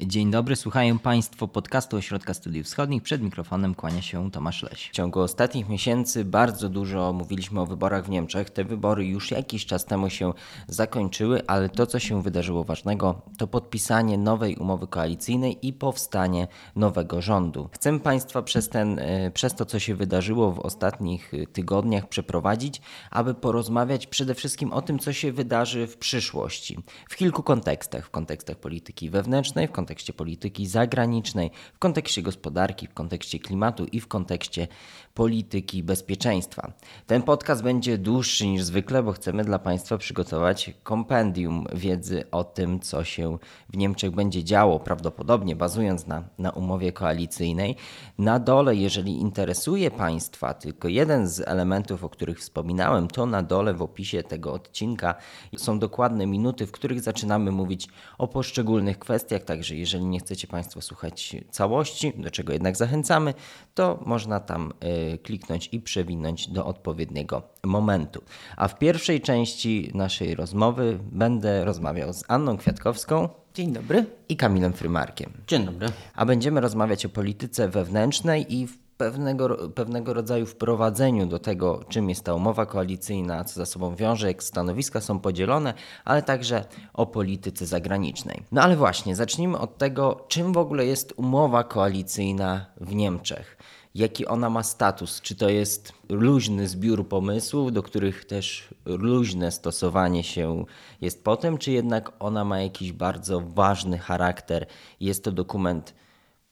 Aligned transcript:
Dzień 0.00 0.30
dobry, 0.30 0.56
słuchają 0.56 0.98
Państwo 0.98 1.48
podcastu 1.48 1.96
Ośrodka 1.96 2.34
Studiów 2.34 2.66
Wschodnich. 2.66 3.02
Przed 3.02 3.22
mikrofonem 3.22 3.74
kłania 3.74 4.02
się 4.02 4.30
Tomasz 4.30 4.62
Leś. 4.62 4.88
W 4.88 4.92
ciągu 4.92 5.20
ostatnich 5.20 5.68
miesięcy 5.68 6.24
bardzo 6.24 6.68
dużo 6.68 7.12
mówiliśmy 7.12 7.60
o 7.60 7.66
wyborach 7.66 8.04
w 8.04 8.08
Niemczech. 8.08 8.50
Te 8.50 8.64
wybory 8.64 9.06
już 9.06 9.30
jakiś 9.30 9.66
czas 9.66 9.84
temu 9.84 10.10
się 10.10 10.32
zakończyły, 10.68 11.46
ale 11.46 11.68
to, 11.68 11.86
co 11.86 11.98
się 11.98 12.22
wydarzyło 12.22 12.64
ważnego, 12.64 13.22
to 13.38 13.46
podpisanie 13.46 14.18
nowej 14.18 14.56
umowy 14.56 14.86
koalicyjnej 14.86 15.66
i 15.66 15.72
powstanie 15.72 16.48
nowego 16.76 17.22
rządu. 17.22 17.68
Chcę 17.72 18.00
Państwa 18.00 18.42
przez, 18.42 18.68
ten, 18.68 18.98
e, 18.98 19.30
przez 19.30 19.54
to, 19.54 19.64
co 19.64 19.78
się 19.78 19.94
wydarzyło 19.94 20.52
w 20.52 20.58
ostatnich 20.58 21.34
e, 21.34 21.46
tygodniach 21.46 22.08
przeprowadzić, 22.08 22.80
aby 23.10 23.34
porozmawiać 23.34 24.06
przede 24.06 24.34
wszystkim 24.34 24.72
o 24.72 24.82
tym, 24.82 24.98
co 24.98 25.12
się 25.12 25.32
wydarzy 25.32 25.86
w 25.86 25.96
przyszłości. 25.96 26.78
W 27.08 27.16
kilku 27.16 27.42
kontekstach. 27.42 28.06
W 28.06 28.10
kontekstach 28.10 28.56
polityki 28.56 29.10
wewnętrznej, 29.10 29.68
w 29.68 29.72
kontekście 29.72 29.85
kontekście 29.86 30.12
polityki 30.12 30.66
zagranicznej, 30.66 31.50
w 31.74 31.78
kontekście 31.78 32.22
gospodarki, 32.22 32.86
w 32.86 32.94
kontekście 32.94 33.38
klimatu 33.38 33.84
i 33.84 34.00
w 34.00 34.08
kontekście 34.08 34.68
polityki 35.14 35.82
bezpieczeństwa. 35.82 36.72
Ten 37.06 37.22
podcast 37.22 37.62
będzie 37.62 37.98
dłuższy 37.98 38.46
niż 38.46 38.62
zwykle, 38.62 39.02
bo 39.02 39.12
chcemy 39.12 39.44
dla 39.44 39.58
Państwa 39.58 39.98
przygotować 39.98 40.70
kompendium 40.82 41.66
wiedzy 41.74 42.24
o 42.30 42.44
tym, 42.44 42.80
co 42.80 43.04
się 43.04 43.38
w 43.68 43.76
Niemczech 43.76 44.10
będzie 44.10 44.44
działo, 44.44 44.80
prawdopodobnie 44.80 45.56
bazując 45.56 46.06
na, 46.06 46.24
na 46.38 46.50
umowie 46.50 46.92
koalicyjnej. 46.92 47.76
Na 48.18 48.38
dole, 48.38 48.76
jeżeli 48.76 49.20
interesuje 49.20 49.90
Państwa 49.90 50.54
tylko 50.54 50.88
jeden 50.88 51.28
z 51.28 51.40
elementów, 51.40 52.04
o 52.04 52.08
których 52.08 52.38
wspominałem, 52.38 53.08
to 53.08 53.26
na 53.26 53.42
dole 53.42 53.74
w 53.74 53.82
opisie 53.82 54.22
tego 54.22 54.52
odcinka 54.52 55.14
są 55.56 55.78
dokładne 55.78 56.26
minuty, 56.26 56.66
w 56.66 56.72
których 56.72 57.00
zaczynamy 57.00 57.50
mówić 57.52 57.88
o 58.18 58.28
poszczególnych 58.28 58.98
kwestiach, 58.98 59.42
także 59.42 59.75
jeżeli 59.78 60.04
nie 60.04 60.18
chcecie 60.18 60.46
Państwo 60.46 60.80
słuchać 60.80 61.36
całości, 61.50 62.12
do 62.16 62.30
czego 62.30 62.52
jednak 62.52 62.76
zachęcamy, 62.76 63.34
to 63.74 64.02
można 64.06 64.40
tam 64.40 64.72
y, 65.14 65.18
kliknąć 65.18 65.68
i 65.72 65.80
przewinąć 65.80 66.48
do 66.48 66.66
odpowiedniego 66.66 67.42
momentu. 67.64 68.22
A 68.56 68.68
w 68.68 68.78
pierwszej 68.78 69.20
części 69.20 69.90
naszej 69.94 70.34
rozmowy 70.34 70.98
będę 71.12 71.64
rozmawiał 71.64 72.12
z 72.12 72.24
Anną 72.28 72.56
Kwiatkowską. 72.56 73.28
Dzień 73.54 73.72
dobry. 73.72 74.06
I 74.28 74.36
Kamilem 74.36 74.72
Frymarkiem. 74.72 75.32
Dzień 75.46 75.64
dobry. 75.64 75.88
A 76.14 76.26
będziemy 76.26 76.60
rozmawiać 76.60 77.06
o 77.06 77.08
polityce 77.08 77.68
wewnętrznej 77.68 78.54
i 78.54 78.66
w 78.66 78.85
pewnego, 78.96 79.68
pewnego 79.68 80.14
rodzaju 80.14 80.46
wprowadzeniu 80.46 81.26
do 81.26 81.38
tego, 81.38 81.84
czym 81.88 82.08
jest 82.08 82.24
ta 82.24 82.34
umowa 82.34 82.66
koalicyjna, 82.66 83.44
co 83.44 83.54
za 83.54 83.66
sobą 83.66 83.96
wiąże, 83.96 84.26
jak 84.26 84.42
stanowiska 84.42 85.00
są 85.00 85.18
podzielone, 85.18 85.74
ale 86.04 86.22
także 86.22 86.64
o 86.94 87.06
polityce 87.06 87.66
zagranicznej. 87.66 88.42
No 88.52 88.62
ale 88.62 88.76
właśnie, 88.76 89.16
zacznijmy 89.16 89.58
od 89.58 89.78
tego, 89.78 90.24
czym 90.28 90.52
w 90.52 90.58
ogóle 90.58 90.86
jest 90.86 91.12
umowa 91.16 91.64
koalicyjna 91.64 92.66
w 92.80 92.94
Niemczech. 92.94 93.56
Jaki 93.94 94.26
ona 94.26 94.50
ma 94.50 94.62
status? 94.62 95.20
Czy 95.20 95.34
to 95.34 95.48
jest 95.48 95.92
luźny 96.08 96.68
zbiór 96.68 97.08
pomysłów, 97.08 97.72
do 97.72 97.82
których 97.82 98.24
też 98.24 98.74
luźne 98.84 99.52
stosowanie 99.52 100.24
się 100.24 100.64
jest 101.00 101.24
potem, 101.24 101.58
czy 101.58 101.72
jednak 101.72 102.12
ona 102.18 102.44
ma 102.44 102.60
jakiś 102.60 102.92
bardzo 102.92 103.40
ważny 103.40 103.98
charakter? 103.98 104.66
Jest 105.00 105.24
to 105.24 105.32
dokument 105.32 105.94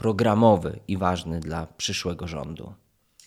programowy 0.05 0.81
i 0.89 0.97
ważny 0.97 1.41
dla 1.41 1.67
przyszłego 1.67 2.27
rządu. 2.27 2.73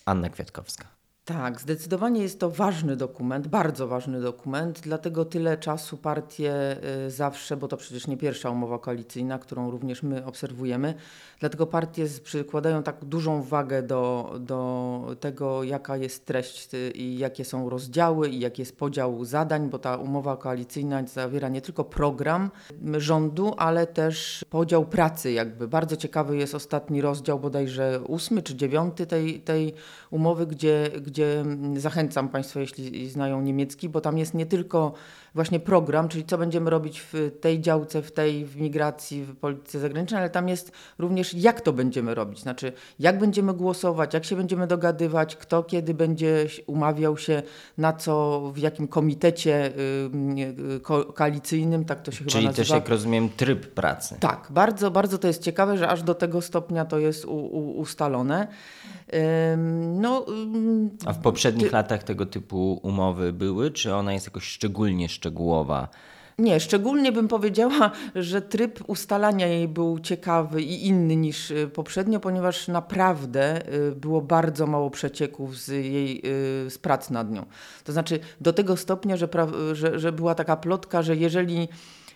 Anna 0.04 0.28
Kwiatkowska. 0.28 0.84
Tak, 1.24 1.60
zdecydowanie 1.60 2.22
jest 2.22 2.40
to 2.40 2.50
ważny 2.50 2.96
dokument, 2.96 3.48
bardzo 3.48 3.88
ważny 3.88 4.20
dokument, 4.20 4.80
dlatego 4.80 5.24
tyle 5.24 5.56
czasu 5.56 5.96
partie 5.96 6.76
y, 7.06 7.10
zawsze, 7.10 7.56
bo 7.56 7.68
to 7.68 7.76
przecież 7.76 8.06
nie 8.06 8.16
pierwsza 8.16 8.50
umowa 8.50 8.78
koalicyjna, 8.78 9.38
którą 9.38 9.70
również 9.70 10.02
my 10.02 10.24
obserwujemy, 10.26 10.94
dlatego 11.40 11.66
partie 11.66 12.06
przykładają 12.24 12.82
tak 12.82 13.04
dużą 13.04 13.42
wagę 13.42 13.82
do, 13.82 14.34
do 14.40 15.16
tego, 15.20 15.64
jaka 15.64 15.96
jest 15.96 16.26
treść 16.26 16.74
y, 16.74 16.90
i 16.90 17.18
jakie 17.18 17.44
są 17.44 17.70
rozdziały 17.70 18.28
i 18.28 18.40
jaki 18.40 18.62
jest 18.62 18.76
podział 18.76 19.24
zadań, 19.24 19.70
bo 19.70 19.78
ta 19.78 19.96
umowa 19.96 20.36
koalicyjna 20.36 21.06
zawiera 21.06 21.48
nie 21.48 21.60
tylko 21.60 21.84
program 21.84 22.50
rządu, 22.98 23.54
ale 23.56 23.86
też 23.86 24.44
podział 24.50 24.84
pracy 24.84 25.32
jakby. 25.32 25.68
Bardzo 25.68 25.96
ciekawy 25.96 26.36
jest 26.36 26.54
ostatni 26.54 27.00
rozdział, 27.00 27.38
bodajże 27.38 28.00
ósmy 28.00 28.42
czy 28.42 28.54
dziewiąty 28.54 29.06
tej, 29.06 29.40
tej 29.40 29.74
umowy, 30.10 30.46
gdzie, 30.46 30.90
gdzie 31.02 31.44
zachęcam 31.76 32.28
Państwa, 32.28 32.60
jeśli 32.60 33.08
znają 33.08 33.42
niemiecki, 33.42 33.88
bo 33.88 34.00
tam 34.00 34.18
jest 34.18 34.34
nie 34.34 34.46
tylko 34.46 34.92
właśnie 35.38 35.60
program, 35.60 36.08
czyli 36.08 36.24
co 36.24 36.38
będziemy 36.38 36.70
robić 36.70 37.00
w 37.12 37.30
tej 37.40 37.60
działce, 37.60 38.02
w 38.02 38.12
tej 38.12 38.44
w 38.44 38.56
migracji, 38.56 39.24
w 39.24 39.36
polityce 39.36 39.78
zagranicznej, 39.78 40.20
ale 40.20 40.30
tam 40.30 40.48
jest 40.48 40.72
również 40.98 41.34
jak 41.34 41.60
to 41.60 41.72
będziemy 41.72 42.14
robić, 42.14 42.40
znaczy 42.40 42.72
jak 42.98 43.18
będziemy 43.18 43.54
głosować, 43.54 44.14
jak 44.14 44.24
się 44.24 44.36
będziemy 44.36 44.66
dogadywać, 44.66 45.36
kto 45.36 45.62
kiedy 45.62 45.94
będzie 45.94 46.46
umawiał 46.66 47.18
się 47.18 47.42
na 47.78 47.92
co, 47.92 48.40
w 48.54 48.58
jakim 48.58 48.88
komitecie 48.88 49.72
yy, 50.36 50.80
ko 50.80 51.04
koalicyjnym, 51.04 51.84
tak 51.84 52.02
to 52.02 52.10
się 52.10 52.16
czyli 52.16 52.30
chyba 52.30 52.36
nazywa. 52.36 52.52
Czyli 52.52 52.66
też 52.66 52.74
jak 52.74 52.88
rozumiem 52.88 53.28
tryb 53.28 53.66
pracy. 53.66 54.16
Tak, 54.20 54.46
bardzo, 54.50 54.90
bardzo 54.90 55.18
to 55.18 55.26
jest 55.28 55.42
ciekawe, 55.42 55.78
że 55.78 55.88
aż 55.88 56.02
do 56.02 56.14
tego 56.14 56.42
stopnia 56.42 56.84
to 56.84 56.98
jest 56.98 57.24
ustalone. 57.76 58.48
No, 59.76 60.26
A 61.06 61.12
w 61.12 61.18
poprzednich 61.18 61.66
ty... 61.66 61.72
latach 61.72 62.02
tego 62.02 62.26
typu 62.26 62.80
umowy 62.82 63.32
były? 63.32 63.70
Czy 63.70 63.94
ona 63.94 64.12
jest 64.12 64.26
jakoś 64.26 64.44
szczególnie 64.44 65.08
szczegółowa? 65.28 65.88
Nie, 66.38 66.60
szczególnie 66.60 67.12
bym 67.12 67.28
powiedziała, 67.28 67.90
że 68.14 68.42
tryb 68.42 68.80
ustalania 68.86 69.46
jej 69.46 69.68
był 69.68 69.98
ciekawy 69.98 70.62
i 70.62 70.86
inny 70.86 71.16
niż 71.16 71.50
y, 71.50 71.68
poprzednio, 71.68 72.20
ponieważ 72.20 72.68
naprawdę 72.68 73.74
y, 73.74 73.92
było 73.96 74.20
bardzo 74.20 74.66
mało 74.66 74.90
przecieków 74.90 75.58
z 75.58 75.68
jej 75.68 76.18
y, 76.66 76.70
z 76.70 76.78
prac 76.78 77.10
nad 77.10 77.30
nią. 77.30 77.46
To 77.84 77.92
znaczy 77.92 78.20
do 78.40 78.52
tego 78.52 78.76
stopnia, 78.76 79.16
że, 79.16 79.28
że, 79.72 79.98
że 79.98 80.12
była 80.12 80.34
taka 80.34 80.56
plotka, 80.56 81.02
że 81.02 81.16
jeżeli 81.16 81.68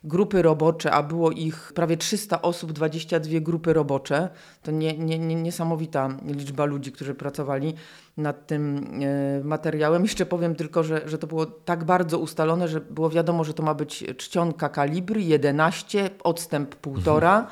grupy 0.04 0.42
robocze, 0.42 0.90
a 0.90 1.02
było 1.02 1.30
ich 1.30 1.72
prawie 1.74 1.96
300 1.96 2.42
osób, 2.42 2.72
22 2.72 3.40
grupy 3.40 3.72
robocze. 3.72 4.28
To 4.62 4.70
nie, 4.70 4.98
nie, 4.98 5.18
nie, 5.18 5.34
niesamowita 5.34 6.08
liczba 6.26 6.64
ludzi, 6.64 6.92
którzy 6.92 7.14
pracowali 7.14 7.74
nad 8.16 8.46
tym 8.46 8.86
e, 9.02 9.44
materiałem. 9.44 10.02
Jeszcze 10.02 10.26
powiem 10.26 10.54
tylko, 10.54 10.82
że, 10.82 11.08
że 11.08 11.18
to 11.18 11.26
było 11.26 11.46
tak 11.46 11.84
bardzo 11.84 12.18
ustalone, 12.18 12.68
że 12.68 12.80
było 12.80 13.10
wiadomo, 13.10 13.44
że 13.44 13.54
to 13.54 13.62
ma 13.62 13.74
być 13.74 14.04
czcionka 14.16 14.68
kalibry 14.68 15.22
11, 15.22 16.10
odstęp 16.24 16.74
1,5. 16.86 17.44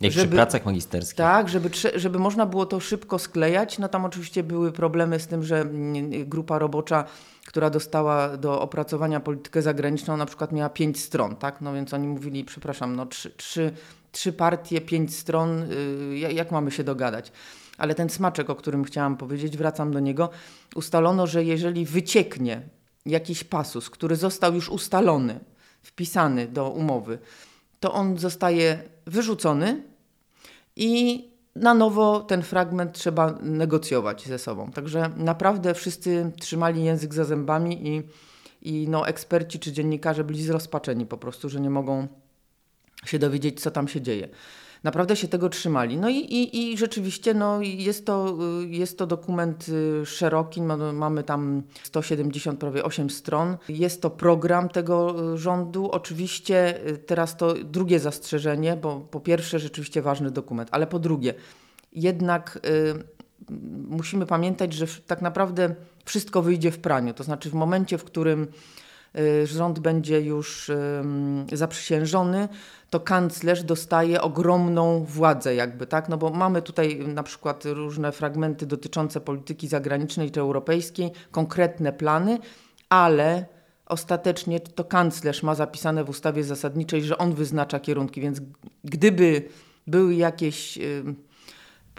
Jak 0.00 0.12
żeby, 0.12 0.26
przy 0.26 0.36
pracach 0.36 0.66
magisterskich. 0.66 1.16
Tak, 1.16 1.48
żeby, 1.48 1.70
żeby 1.94 2.18
można 2.18 2.46
było 2.46 2.66
to 2.66 2.80
szybko 2.80 3.18
sklejać. 3.18 3.78
No 3.78 3.88
tam 3.88 4.04
oczywiście 4.04 4.42
były 4.42 4.72
problemy 4.72 5.20
z 5.20 5.26
tym, 5.26 5.44
że 5.44 5.60
mm, 5.60 6.28
grupa 6.28 6.58
robocza 6.58 7.04
która 7.50 7.70
dostała 7.70 8.36
do 8.36 8.60
opracowania 8.60 9.20
politykę 9.20 9.62
zagraniczną, 9.62 10.16
na 10.16 10.26
przykład 10.26 10.52
miała 10.52 10.68
pięć 10.68 11.00
stron, 11.00 11.36
tak? 11.36 11.60
No 11.60 11.74
więc 11.74 11.94
oni 11.94 12.08
mówili, 12.08 12.44
przepraszam, 12.44 12.96
no 12.96 13.06
trzy, 13.06 13.30
trzy, 13.30 13.72
trzy 14.12 14.32
partie, 14.32 14.80
pięć 14.80 15.16
stron, 15.16 15.68
yy, 16.10 16.18
jak 16.18 16.50
mamy 16.50 16.70
się 16.70 16.84
dogadać? 16.84 17.32
Ale 17.78 17.94
ten 17.94 18.10
smaczek, 18.10 18.50
o 18.50 18.54
którym 18.54 18.84
chciałam 18.84 19.16
powiedzieć, 19.16 19.56
wracam 19.56 19.92
do 19.92 20.00
niego, 20.00 20.30
ustalono, 20.74 21.26
że 21.26 21.44
jeżeli 21.44 21.86
wycieknie 21.86 22.62
jakiś 23.06 23.44
pasus, 23.44 23.90
który 23.90 24.16
został 24.16 24.54
już 24.54 24.68
ustalony, 24.68 25.40
wpisany 25.82 26.48
do 26.48 26.70
umowy, 26.70 27.18
to 27.80 27.92
on 27.92 28.18
zostaje 28.18 28.82
wyrzucony 29.06 29.82
i 30.76 31.24
na 31.56 31.74
nowo 31.74 32.20
ten 32.20 32.42
fragment 32.42 32.92
trzeba 32.92 33.38
negocjować 33.42 34.26
ze 34.26 34.38
sobą. 34.38 34.70
Także 34.72 35.10
naprawdę 35.16 35.74
wszyscy 35.74 36.32
trzymali 36.40 36.84
język 36.84 37.14
za 37.14 37.24
zębami 37.24 37.88
i, 37.88 38.02
i 38.62 38.88
no, 38.88 39.08
eksperci 39.08 39.58
czy 39.58 39.72
dziennikarze 39.72 40.24
byli 40.24 40.42
zrozpaczeni 40.42 41.06
po 41.06 41.18
prostu, 41.18 41.48
że 41.48 41.60
nie 41.60 41.70
mogą 41.70 42.08
się 43.04 43.18
dowiedzieć, 43.18 43.60
co 43.60 43.70
tam 43.70 43.88
się 43.88 44.00
dzieje 44.00 44.28
naprawdę 44.82 45.16
się 45.16 45.28
tego 45.28 45.48
trzymali. 45.48 45.96
No 45.96 46.08
i, 46.08 46.16
i, 46.16 46.72
i 46.72 46.78
rzeczywiście 46.78 47.34
no, 47.34 47.60
jest, 47.62 48.06
to, 48.06 48.38
jest 48.68 48.98
to 48.98 49.06
dokument 49.06 49.66
y, 49.68 50.06
szeroki, 50.06 50.62
mamy 50.92 51.22
tam 51.22 51.62
170, 51.82 52.60
prawie 52.60 52.84
8 52.84 53.10
stron. 53.10 53.56
Jest 53.68 54.02
to 54.02 54.10
program 54.10 54.68
tego 54.68 55.16
y, 55.34 55.38
rządu. 55.38 55.90
Oczywiście 55.90 56.86
y, 56.88 56.98
teraz 56.98 57.36
to 57.36 57.54
drugie 57.54 58.00
zastrzeżenie, 58.00 58.76
bo 58.76 59.00
po 59.00 59.20
pierwsze 59.20 59.58
rzeczywiście 59.58 60.02
ważny 60.02 60.30
dokument, 60.30 60.68
ale 60.72 60.86
po 60.86 60.98
drugie 60.98 61.34
jednak 61.92 62.58
y, 62.66 63.04
musimy 63.88 64.26
pamiętać, 64.26 64.72
że 64.72 64.86
tak 65.06 65.22
naprawdę 65.22 65.74
wszystko 66.04 66.42
wyjdzie 66.42 66.70
w 66.70 66.78
praniu. 66.78 67.14
To 67.14 67.24
znaczy 67.24 67.50
w 67.50 67.54
momencie, 67.54 67.98
w 67.98 68.04
którym 68.04 68.46
Y, 68.46 68.89
rząd 69.44 69.78
będzie 69.78 70.20
już 70.20 70.70
zaprzysiężony, 71.52 72.48
to 72.90 73.00
kanclerz 73.00 73.62
dostaje 73.62 74.20
ogromną 74.22 75.04
władzę 75.04 75.54
jakby, 75.54 75.86
tak? 75.86 76.08
No 76.08 76.18
bo 76.18 76.30
mamy 76.30 76.62
tutaj 76.62 76.98
na 76.98 77.22
przykład 77.22 77.64
różne 77.64 78.12
fragmenty 78.12 78.66
dotyczące 78.66 79.20
polityki 79.20 79.68
zagranicznej 79.68 80.30
czy 80.30 80.40
europejskiej, 80.40 81.12
konkretne 81.30 81.92
plany, 81.92 82.38
ale 82.88 83.46
ostatecznie 83.86 84.60
to 84.60 84.84
kanclerz 84.84 85.42
ma 85.42 85.54
zapisane 85.54 86.04
w 86.04 86.08
ustawie 86.08 86.44
zasadniczej, 86.44 87.02
że 87.02 87.18
on 87.18 87.34
wyznacza 87.34 87.80
kierunki, 87.80 88.20
więc 88.20 88.40
gdyby 88.84 89.48
były 89.86 90.14
jakieś 90.14 90.78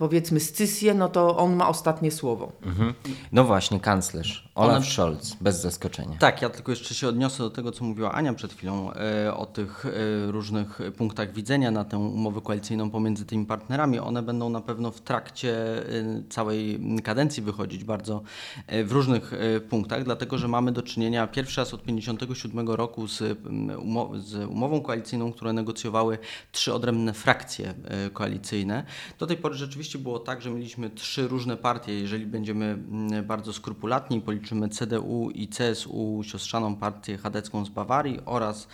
powiedzmy 0.02 0.40
scysję, 0.40 0.94
no 0.94 1.10
to 1.10 1.38
on 1.38 1.56
ma 1.56 1.68
ostatnie 1.68 2.12
słowo. 2.12 2.52
Mhm. 2.64 2.94
No 3.32 3.44
właśnie, 3.44 3.80
kanclerz 3.80 4.50
Olaf 4.56 4.76
One... 4.76 4.86
Scholz, 4.86 5.36
bez 5.42 5.62
zaskoczenia. 5.62 6.18
Tak, 6.20 6.42
ja 6.42 6.50
tylko 6.50 6.72
jeszcze 6.72 6.96
się 6.96 7.08
odniosę 7.08 7.44
do 7.44 7.50
tego, 7.50 7.72
co 7.72 7.86
mówiła 7.86 8.12
Ania 8.12 8.34
przed 8.34 8.54
chwilą, 8.54 8.94
e, 8.94 9.34
o 9.34 9.46
tych 9.46 9.86
e, 9.86 10.32
różnych 10.32 10.80
punktach 10.98 11.34
widzenia 11.34 11.72
na 11.72 11.84
tę 11.84 11.98
umowę 11.98 12.42
koalicyjną 12.42 12.90
pomiędzy 12.90 13.26
tymi 13.26 13.46
partnerami. 13.46 14.00
One 14.00 14.22
będą 14.22 14.50
na 14.50 14.62
pewno 14.62 14.92
w 14.92 15.02
trakcie 15.02 15.52
e, 15.78 16.24
całej 16.30 16.80
kadencji 17.04 17.44
wychodzić 17.44 17.84
bardzo 17.84 18.22
e, 18.68 18.84
w 18.84 18.92
różnych 18.92 19.34
e, 19.34 19.60
punktach, 19.60 20.04
dlatego 20.04 20.38
że 20.38 20.48
mamy 20.48 20.72
do 20.72 20.82
czynienia 20.82 21.28
pierwszy 21.28 21.62
raz 21.62 21.74
od 21.74 21.82
1957 21.82 22.70
roku 22.70 23.08
z, 23.08 23.40
umow 23.80 24.18
z 24.18 24.50
umową 24.50 24.82
koalicyjną, 24.82 25.34
które 25.34 25.54
negocjowały 25.54 26.18
trzy 26.52 26.74
odrębne 26.74 27.14
frakcje 27.14 27.74
e, 27.84 28.10
koalicyjne. 28.10 28.84
Do 29.20 29.28
tej 29.28 29.38
pory 29.38 29.56
rzeczywiście 29.56 29.91
rzeczywiście 29.92 30.04
było 30.04 30.20
tak, 30.20 30.42
że 30.42 30.50
mieliśmy 30.50 30.90
trzy 30.90 31.28
różne 31.28 31.58
partie. 31.58 32.00
Jeżeli 32.00 32.26
będziemy 32.26 32.66
mm, 32.66 33.26
bardzo 33.26 33.54
skrupulatni, 33.54 34.22
policzymy 34.22 34.70
CDU 34.70 35.30
i 35.30 35.48
CSU, 35.48 36.22
siostrzaną 36.24 36.76
partię 36.76 37.18
chadecką 37.18 37.66
z 37.66 37.70
Bawarii 37.70 38.20
oraz 38.26 38.68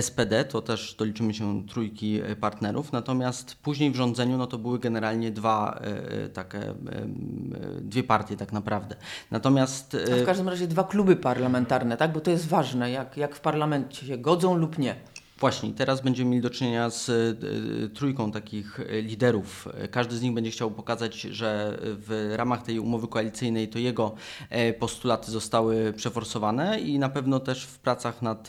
SPD, 0.00 0.44
to 0.44 0.62
też 0.62 0.94
doliczymy 0.98 1.34
się 1.34 1.66
trójki 1.66 2.20
e, 2.20 2.36
partnerów. 2.36 2.92
Natomiast 2.92 3.54
później 3.54 3.90
w 3.90 3.96
rządzeniu 3.96 4.38
no 4.38 4.46
to 4.46 4.58
były 4.58 4.78
generalnie 4.78 5.30
dwa 5.30 5.80
e, 5.80 6.24
e, 6.24 6.28
takie, 6.28 6.74
dwie 7.80 8.02
partie 8.02 8.36
tak 8.36 8.52
naprawdę. 8.52 8.96
Natomiast... 9.30 9.96
A 10.12 10.22
w 10.22 10.26
każdym 10.26 10.48
razie 10.48 10.66
dwa 10.66 10.84
kluby 10.84 11.16
parlamentarne, 11.16 11.96
tak? 11.96 12.12
Bo 12.12 12.20
to 12.20 12.30
jest 12.30 12.48
ważne, 12.48 12.90
jak, 12.90 13.16
jak 13.16 13.36
w 13.36 13.40
parlamencie 13.40 14.06
się 14.06 14.18
godzą 14.18 14.56
lub 14.56 14.78
nie. 14.78 15.11
Właśnie, 15.42 15.72
teraz 15.72 16.00
będziemy 16.00 16.30
mieli 16.30 16.42
do 16.42 16.50
czynienia 16.50 16.90
z 16.90 17.08
y, 17.08 17.90
trójką 17.94 18.32
takich 18.32 18.80
e, 18.80 19.02
liderów. 19.02 19.68
Każdy 19.90 20.16
z 20.16 20.22
nich 20.22 20.34
będzie 20.34 20.50
chciał 20.50 20.70
pokazać, 20.70 21.20
że 21.20 21.78
w 21.82 22.32
ramach 22.36 22.62
tej 22.62 22.78
umowy 22.78 23.08
koalicyjnej 23.08 23.68
to 23.68 23.78
jego 23.78 24.14
e, 24.50 24.72
postulaty 24.72 25.30
zostały 25.30 25.92
przeforsowane 25.92 26.80
i 26.80 26.98
na 26.98 27.08
pewno 27.08 27.40
też 27.40 27.64
w 27.64 27.78
pracach 27.78 28.22
nad 28.22 28.48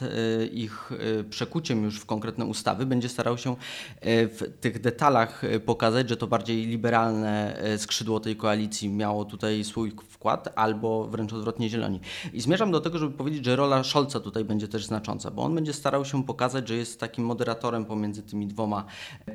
ich 0.52 0.92
przekuciem 1.30 1.84
już 1.84 2.00
w 2.00 2.06
konkretne 2.06 2.46
ustawy 2.46 2.86
będzie 2.86 3.10
starał 3.10 3.38
się 3.38 3.56
w 4.02 4.52
tych 4.62 4.82
detalach 4.82 5.42
pokazać, 5.66 6.10
że 6.10 6.18
to 6.18 6.28
bardziej 6.28 6.66
liberalne 6.66 7.62
skrzydło 7.78 8.20
tej 8.20 8.36
koalicji 8.36 8.90
miało 8.90 9.26
tutaj 9.26 9.64
swój 9.64 9.92
wkład, 10.10 10.50
albo 10.56 11.08
wręcz 11.08 11.34
odwrotnie 11.34 11.70
zieloni. 11.70 12.00
I 12.34 12.42
zmierzam 12.42 12.72
do 12.72 12.82
tego, 12.82 12.98
żeby 12.98 13.18
powiedzieć, 13.18 13.46
że 13.46 13.56
rola 13.56 13.84
Scholza 13.84 14.20
tutaj 14.20 14.46
będzie 14.46 14.68
też 14.68 14.86
znacząca, 14.86 15.32
bo 15.32 15.44
on 15.44 15.56
będzie 15.56 15.74
starał 15.74 16.06
się 16.06 16.24
pokazać, 16.24 16.68
że 16.68 16.76
jest 16.76 16.83
takim 16.98 17.26
moderatorem 17.26 17.86
pomiędzy 17.86 18.24
tymi 18.24 18.48
dwoma 18.48 18.86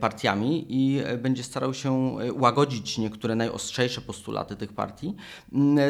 partiami 0.00 0.67
i 0.69 1.03
będzie 1.19 1.43
starał 1.43 1.75
się 1.75 2.17
łagodzić 2.33 2.99
niektóre 2.99 3.35
najostrzejsze 3.35 4.00
postulaty 4.00 4.56
tych 4.56 4.73
partii, 4.73 5.15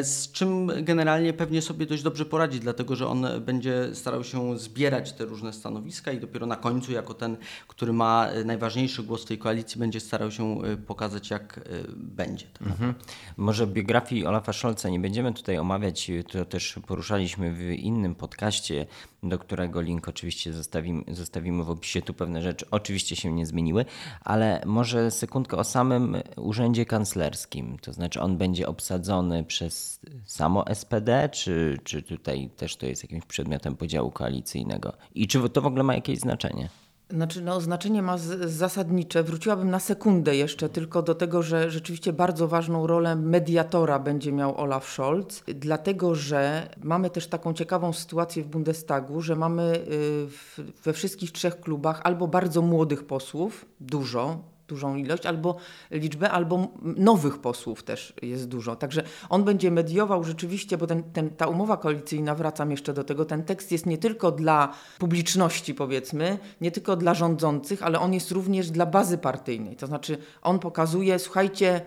z 0.01 0.31
czym 0.31 0.71
generalnie 0.81 1.33
pewnie 1.33 1.61
sobie 1.61 1.85
dość 1.85 2.03
dobrze 2.03 2.25
poradzi, 2.25 2.59
dlatego 2.59 2.95
że 2.95 3.07
on 3.07 3.27
będzie 3.41 3.95
starał 3.95 4.23
się 4.23 4.59
zbierać 4.59 5.13
te 5.13 5.25
różne 5.25 5.53
stanowiska 5.53 6.11
i 6.11 6.19
dopiero 6.19 6.45
na 6.45 6.55
końcu, 6.55 6.91
jako 6.91 7.13
ten, 7.13 7.37
który 7.67 7.93
ma 7.93 8.27
najważniejszy 8.45 9.03
głos 9.03 9.23
w 9.23 9.25
tej 9.25 9.37
koalicji, 9.37 9.79
będzie 9.79 9.99
starał 9.99 10.31
się 10.31 10.61
pokazać, 10.87 11.29
jak 11.29 11.69
będzie. 11.95 12.45
Tak 12.45 12.67
mhm. 12.67 12.93
Może 13.37 13.67
biografii 13.67 14.25
Olafa 14.25 14.53
Scholza 14.53 14.89
nie 14.89 14.99
będziemy 14.99 15.33
tutaj 15.33 15.57
omawiać, 15.57 16.11
to 16.31 16.45
też 16.45 16.79
poruszaliśmy 16.87 17.53
w 17.53 17.61
innym 17.61 18.15
podcaście, 18.15 18.85
do 19.23 19.39
którego 19.39 19.81
link 19.81 20.07
oczywiście 20.07 20.53
zostawimy, 20.53 21.03
zostawimy 21.07 21.48
w 21.63 21.69
opisie. 21.69 22.01
Tu 22.01 22.13
pewne 22.13 22.41
rzeczy 22.41 22.65
oczywiście 22.71 23.15
się 23.15 23.33
nie 23.33 23.45
zmieniły, 23.45 23.85
ale 24.21 24.61
może 24.65 25.11
sekundkę 25.11 25.57
o 25.57 25.63
samym 25.63 26.17
urzędzie 26.35 26.85
kanclerskim. 26.85 27.77
To 27.81 27.93
znaczy, 27.93 28.21
on 28.21 28.37
będzie 28.37 28.67
obsadzony 28.67 29.43
przez 29.43 29.99
samo 30.25 30.65
SPD, 30.73 31.29
czy, 31.29 31.77
czy 31.83 32.01
tutaj 32.01 32.49
też 32.57 32.75
to 32.75 32.85
jest 32.85 33.03
jakimś 33.03 33.25
przedmiotem 33.25 33.75
podziału 33.75 34.11
koalicyjnego? 34.11 34.93
I 35.15 35.27
czy 35.27 35.49
to 35.49 35.61
w 35.61 35.65
ogóle 35.65 35.83
ma 35.83 35.95
jakieś 35.95 36.19
znaczenie? 36.19 36.69
Znaczy, 37.13 37.41
no, 37.41 37.61
znaczenie 37.61 38.01
ma 38.01 38.17
z, 38.17 38.51
zasadnicze. 38.51 39.23
Wróciłabym 39.23 39.69
na 39.69 39.79
sekundę 39.79 40.35
jeszcze 40.35 40.69
tylko 40.69 41.01
do 41.01 41.15
tego, 41.15 41.43
że 41.43 41.71
rzeczywiście 41.71 42.13
bardzo 42.13 42.47
ważną 42.47 42.87
rolę 42.87 43.15
mediatora 43.15 43.99
będzie 43.99 44.31
miał 44.31 44.61
Olaf 44.61 44.85
Scholz, 44.85 45.43
dlatego 45.47 46.15
że 46.15 46.69
mamy 46.83 47.09
też 47.09 47.27
taką 47.27 47.53
ciekawą 47.53 47.93
sytuację 47.93 48.43
w 48.43 48.47
Bundestagu, 48.47 49.21
że 49.21 49.35
mamy 49.35 49.63
y, 49.63 49.81
w, 50.27 50.59
we 50.83 50.93
wszystkich 50.93 51.31
trzech 51.31 51.59
klubach 51.59 52.01
albo 52.03 52.27
bardzo 52.27 52.61
młodych 52.61 53.07
posłów, 53.07 53.65
dużo, 53.79 54.43
dużą 54.69 54.95
ilość, 54.95 55.25
albo 55.25 55.55
liczbę, 55.91 56.31
albo 56.31 56.67
nowych 56.81 57.37
posłów 57.37 57.83
też 57.83 58.13
jest 58.21 58.47
dużo. 58.47 58.75
Także 58.75 59.03
on 59.29 59.43
będzie 59.43 59.71
mediował 59.71 60.23
rzeczywiście, 60.23 60.77
bo 60.77 60.87
ten, 60.87 61.03
ten, 61.03 61.29
ta 61.29 61.47
umowa 61.47 61.77
koalicyjna, 61.77 62.35
wracam 62.35 62.71
jeszcze 62.71 62.93
do 62.93 63.03
tego, 63.03 63.25
ten 63.25 63.43
tekst 63.43 63.71
jest 63.71 63.85
nie 63.85 63.97
tylko 63.97 64.31
dla 64.31 64.73
publiczności, 64.99 65.73
powiedzmy, 65.73 66.37
nie 66.61 66.71
tylko 66.71 66.95
dla 66.95 67.13
rządzących, 67.13 67.83
ale 67.83 67.99
on 67.99 68.13
jest 68.13 68.31
również 68.31 68.71
dla 68.71 68.85
bazy 68.85 69.17
partyjnej. 69.17 69.75
To 69.75 69.87
znaczy, 69.87 70.17
on 70.41 70.59
pokazuje, 70.59 71.19
słuchajcie, 71.19 71.81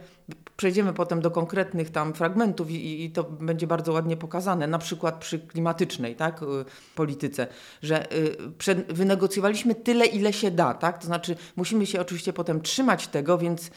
przejdziemy 0.56 0.92
potem 0.92 1.20
do 1.20 1.30
konkretnych 1.30 1.90
tam 1.90 2.14
fragmentów 2.14 2.70
i, 2.70 3.04
i, 3.04 3.10
to 3.10 3.24
będzie 3.24 3.66
bardzo 3.66 3.92
ładnie 3.92 4.16
pokazane, 4.16 4.66
na 4.66 4.78
przykład 4.78 5.14
przy 5.18 5.38
klimatycznej 5.38 6.16
tak, 6.16 6.42
y, 6.42 6.46
polityce, 6.94 7.46
że 7.82 8.12
y, 8.12 8.36
przed, 8.58 8.92
wynegocjowaliśmy 8.92 9.74
tyle, 9.74 10.06
ile 10.06 10.32
się 10.32 10.50
da, 10.50 10.74
tak? 10.74 10.98
to 10.98 11.06
znaczy 11.06 11.36
musimy 11.56 11.86
się 11.86 12.00
oczywiście 12.00 12.32
potem 12.32 12.60
trzymać 12.60 13.08
tego, 13.08 13.38
więc 13.38 13.70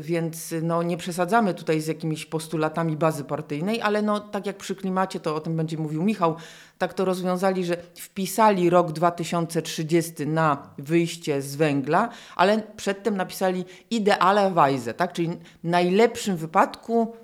więc 0.00 0.54
no, 0.62 0.82
nie 0.82 0.96
przesadzamy 0.96 1.54
tutaj 1.54 1.80
z 1.80 1.86
jakimiś 1.86 2.26
postulatami 2.26 2.96
bazy 2.96 3.24
partyjnej, 3.24 3.82
ale 3.82 4.02
no, 4.02 4.20
tak 4.20 4.46
jak 4.46 4.56
przy 4.56 4.74
klimacie, 4.74 5.20
to 5.20 5.34
o 5.34 5.40
tym 5.40 5.56
będzie 5.56 5.78
mówił 5.78 6.02
Michał, 6.02 6.36
tak 6.78 6.94
to 6.94 7.04
rozwiązali, 7.04 7.64
że 7.64 7.76
wpisali 7.94 8.70
rok 8.70 8.92
2030 8.92 10.26
na 10.26 10.74
wyjście 10.78 11.42
z 11.42 11.56
węgla, 11.56 12.08
ale 12.36 12.62
przedtem 12.76 13.16
napisali 13.16 13.64
ideale 13.90 14.50
weise, 14.50 14.94
tak? 14.94 15.12
czyli 15.12 15.28
w 15.64 15.68
najlepszym 15.68 16.36
wypadku 16.36 17.16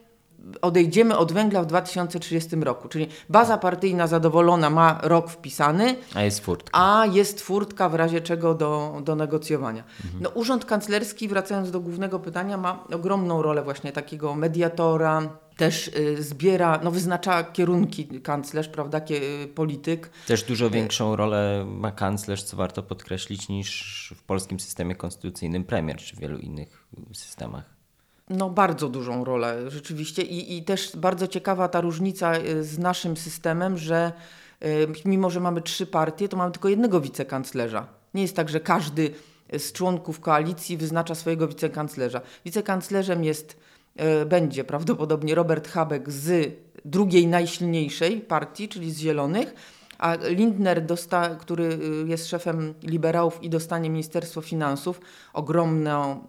odejdziemy 0.62 1.18
od 1.18 1.32
węgla 1.32 1.62
w 1.62 1.66
2030 1.66 2.56
roku. 2.56 2.88
Czyli 2.88 3.08
baza 3.28 3.58
partyjna 3.58 4.06
zadowolona 4.06 4.70
ma 4.70 5.00
rok 5.02 5.30
wpisany, 5.30 5.96
a 6.14 6.22
jest 6.22 6.40
furtka, 6.40 6.70
a 6.72 7.06
jest 7.06 7.40
furtka 7.40 7.88
w 7.88 7.94
razie 7.94 8.20
czego 8.20 8.54
do, 8.54 9.00
do 9.04 9.16
negocjowania. 9.16 9.84
Mhm. 10.04 10.22
No, 10.22 10.30
Urząd 10.30 10.64
Kanclerski, 10.64 11.28
wracając 11.28 11.70
do 11.70 11.80
głównego 11.80 12.18
pytania, 12.18 12.56
ma 12.56 12.84
ogromną 12.92 13.42
rolę 13.42 13.62
właśnie 13.62 13.92
takiego 13.92 14.34
mediatora, 14.34 15.22
też 15.56 15.88
y, 15.88 16.22
zbiera, 16.22 16.80
no 16.84 16.90
wyznacza 16.90 17.44
kierunki 17.44 18.06
kanclerz, 18.06 18.68
prawda, 18.68 19.00
Kie, 19.00 19.20
polityk. 19.54 20.10
Też 20.26 20.42
dużo 20.42 20.70
większą 20.70 21.16
rolę 21.16 21.64
ma 21.68 21.92
kanclerz, 21.92 22.42
co 22.42 22.56
warto 22.56 22.82
podkreślić, 22.82 23.48
niż 23.48 24.14
w 24.16 24.22
polskim 24.22 24.60
systemie 24.60 24.94
konstytucyjnym 24.94 25.64
premier, 25.64 25.96
czy 25.96 26.16
w 26.16 26.18
wielu 26.18 26.38
innych 26.38 26.86
systemach. 27.12 27.75
No, 28.30 28.50
bardzo 28.50 28.88
dużą 28.88 29.24
rolę 29.24 29.70
rzeczywiście 29.70 30.22
I, 30.22 30.56
i 30.56 30.62
też 30.62 30.96
bardzo 30.96 31.28
ciekawa 31.28 31.68
ta 31.68 31.80
różnica 31.80 32.32
e, 32.32 32.62
z 32.62 32.78
naszym 32.78 33.16
systemem, 33.16 33.78
że 33.78 34.12
e, 34.60 34.68
mimo, 35.04 35.30
że 35.30 35.40
mamy 35.40 35.62
trzy 35.62 35.86
partie, 35.86 36.28
to 36.28 36.36
mamy 36.36 36.52
tylko 36.52 36.68
jednego 36.68 37.00
wicekanclerza. 37.00 37.86
Nie 38.14 38.22
jest 38.22 38.36
tak, 38.36 38.48
że 38.48 38.60
każdy 38.60 39.10
z 39.58 39.72
członków 39.72 40.20
koalicji 40.20 40.76
wyznacza 40.76 41.14
swojego 41.14 41.48
wicekanclerza. 41.48 42.20
Wicekanclerzem 42.44 43.24
jest, 43.24 43.60
e, 43.96 44.26
będzie 44.26 44.64
prawdopodobnie 44.64 45.34
Robert 45.34 45.68
Habeck 45.68 46.10
z 46.10 46.54
drugiej 46.84 47.26
najsilniejszej 47.26 48.20
partii, 48.20 48.68
czyli 48.68 48.92
z 48.92 48.98
Zielonych, 48.98 49.54
a 49.98 50.14
Lindner, 50.14 50.86
dosta, 50.86 51.36
który 51.36 51.64
y, 51.64 52.08
jest 52.08 52.28
szefem 52.28 52.74
liberałów 52.82 53.42
i 53.42 53.50
dostanie 53.50 53.90
Ministerstwo 53.90 54.40
Finansów, 54.40 55.00
ogromne, 55.32 56.20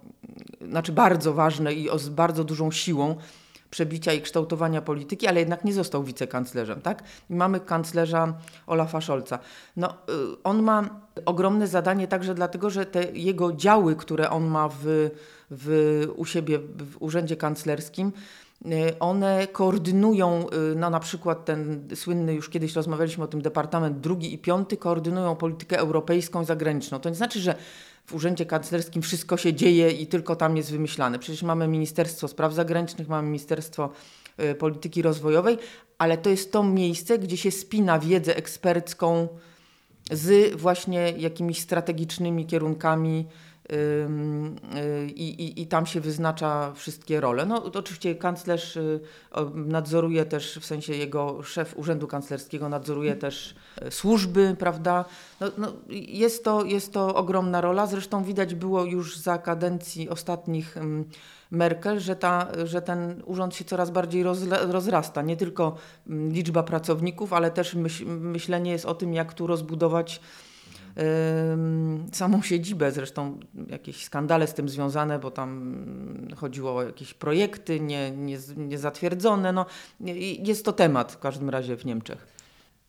znaczy 0.70 0.92
bardzo 0.92 1.34
ważne 1.34 1.74
i 1.74 1.90
z 2.00 2.10
bardzo 2.10 2.44
dużą 2.44 2.72
siłą 2.72 3.16
przebicia 3.70 4.14
i 4.14 4.22
kształtowania 4.22 4.82
polityki, 4.82 5.28
ale 5.28 5.40
jednak 5.40 5.66
nie 5.66 5.74
został 5.74 6.04
wicekanclerzem, 6.04 6.82
tak? 6.82 7.04
I 7.30 7.36
mamy 7.36 7.60
kanclerza 7.60 8.34
Olafa 8.68 9.02
Scholza. 9.02 9.40
No, 9.76 9.90
y, 9.90 9.94
on 10.44 10.64
ma 10.64 10.90
ogromne 11.26 11.68
zadanie 11.68 12.08
także 12.08 12.36
dlatego, 12.36 12.70
że 12.70 12.86
te 12.86 13.12
jego 13.12 13.54
działy, 13.54 13.96
które 13.96 14.30
on 14.30 14.46
ma 14.46 14.70
w, 14.70 15.10
w, 15.52 16.08
u 16.16 16.26
siebie 16.26 16.60
w 16.60 16.96
urzędzie 17.00 17.36
kanclerskim, 17.36 18.12
one 19.00 19.48
koordynują, 19.52 20.46
y, 20.72 20.76
no 20.76 20.90
na 20.90 21.00
przykład 21.00 21.46
ten 21.46 21.88
słynny, 21.96 22.34
już 22.34 22.50
kiedyś 22.50 22.74
rozmawialiśmy 22.74 23.24
o 23.24 23.28
tym, 23.28 23.42
Departament 23.42 24.00
drugi 24.00 24.34
i 24.34 24.38
piąty, 24.38 24.78
koordynują 24.78 25.36
politykę 25.36 25.80
europejską 25.80 26.42
i 26.42 26.46
zagraniczną. 26.46 27.00
To 27.00 27.10
nie 27.10 27.16
znaczy, 27.16 27.40
że 27.40 27.56
w 28.06 28.14
Urzędzie 28.14 28.46
Kanclerskim 28.46 29.02
wszystko 29.02 29.38
się 29.38 29.54
dzieje 29.54 29.92
i 29.92 30.08
tylko 30.08 30.36
tam 30.36 30.58
jest 30.58 30.72
wymyślane. 30.72 31.20
Przecież 31.20 31.44
mamy 31.44 31.68
Ministerstwo 31.68 32.28
Spraw 32.28 32.54
Zagranicznych, 32.54 33.08
mamy 33.08 33.28
Ministerstwo 33.28 33.90
y, 34.40 34.56
Polityki 34.56 35.02
Rozwojowej, 35.02 35.58
ale 35.98 36.18
to 36.18 36.30
jest 36.30 36.52
to 36.52 36.64
miejsce, 36.64 37.20
gdzie 37.20 37.38
się 37.38 37.52
spina 37.52 38.00
wiedzę 38.00 38.36
ekspercką 38.36 39.28
z 40.12 40.56
właśnie 40.56 41.14
jakimiś 41.18 41.60
strategicznymi 41.60 42.46
kierunkami 42.46 43.26
i, 45.16 45.30
i, 45.30 45.62
i 45.62 45.68
tam 45.68 45.86
się 45.86 46.02
wyznacza 46.02 46.74
wszystkie 46.74 47.22
role. 47.22 47.46
No 47.46 47.64
oczywiście 47.64 48.16
kanclerz 48.16 48.78
y, 48.78 49.00
nadzoruje 49.54 50.26
też, 50.26 50.60
w 50.62 50.66
sensie 50.66 50.94
jego 50.94 51.44
szef 51.44 51.78
Urzędu 51.78 52.08
Kanclerskiego 52.08 52.70
nadzoruje 52.70 53.16
też 53.16 53.56
e, 53.82 53.92
służby, 53.92 54.56
prawda? 54.60 55.06
No, 55.40 55.48
no, 55.58 55.74
jest, 56.08 56.44
to, 56.44 56.66
jest 56.66 56.94
to 56.94 57.16
ogromna 57.16 57.62
rola, 57.62 57.88
zresztą 57.88 58.24
widać 58.24 58.56
było 58.56 58.86
już 58.86 59.18
za 59.18 59.38
kadencji 59.38 60.10
ostatnich 60.10 60.76
Merkel, 61.52 62.00
że, 62.00 62.16
ta, 62.16 62.48
że 62.64 62.82
ten 62.82 63.24
urząd 63.26 63.56
się 63.56 63.66
coraz 63.66 63.92
bardziej 63.92 64.24
rozrasta. 64.62 65.22
Nie 65.22 65.38
tylko 65.38 65.76
liczba 66.08 66.64
pracowników, 66.64 67.34
ale 67.34 67.52
też 67.52 67.76
myśl, 67.76 68.06
myślenie 68.06 68.72
jest 68.72 68.86
o 68.86 68.96
tym, 68.96 69.14
jak 69.14 69.34
tu 69.34 69.48
rozbudować 69.48 70.22
samą 72.12 72.42
siedzibę. 72.42 72.92
Zresztą 72.92 73.40
jakieś 73.68 74.06
skandale 74.06 74.48
z 74.48 74.54
tym 74.54 74.70
związane, 74.70 75.20
bo 75.20 75.32
tam 75.32 75.76
chodziło 76.36 76.76
o 76.76 76.84
jakieś 76.84 77.14
projekty 77.14 77.80
niezatwierdzone. 78.58 79.54
Nie, 80.00 80.14
nie 80.14 80.14
no, 80.14 80.46
jest 80.48 80.66
to 80.66 80.74
temat 80.74 81.12
w 81.12 81.20
każdym 81.20 81.50
razie 81.50 81.78
w 81.78 81.86
Niemczech. 81.86 82.37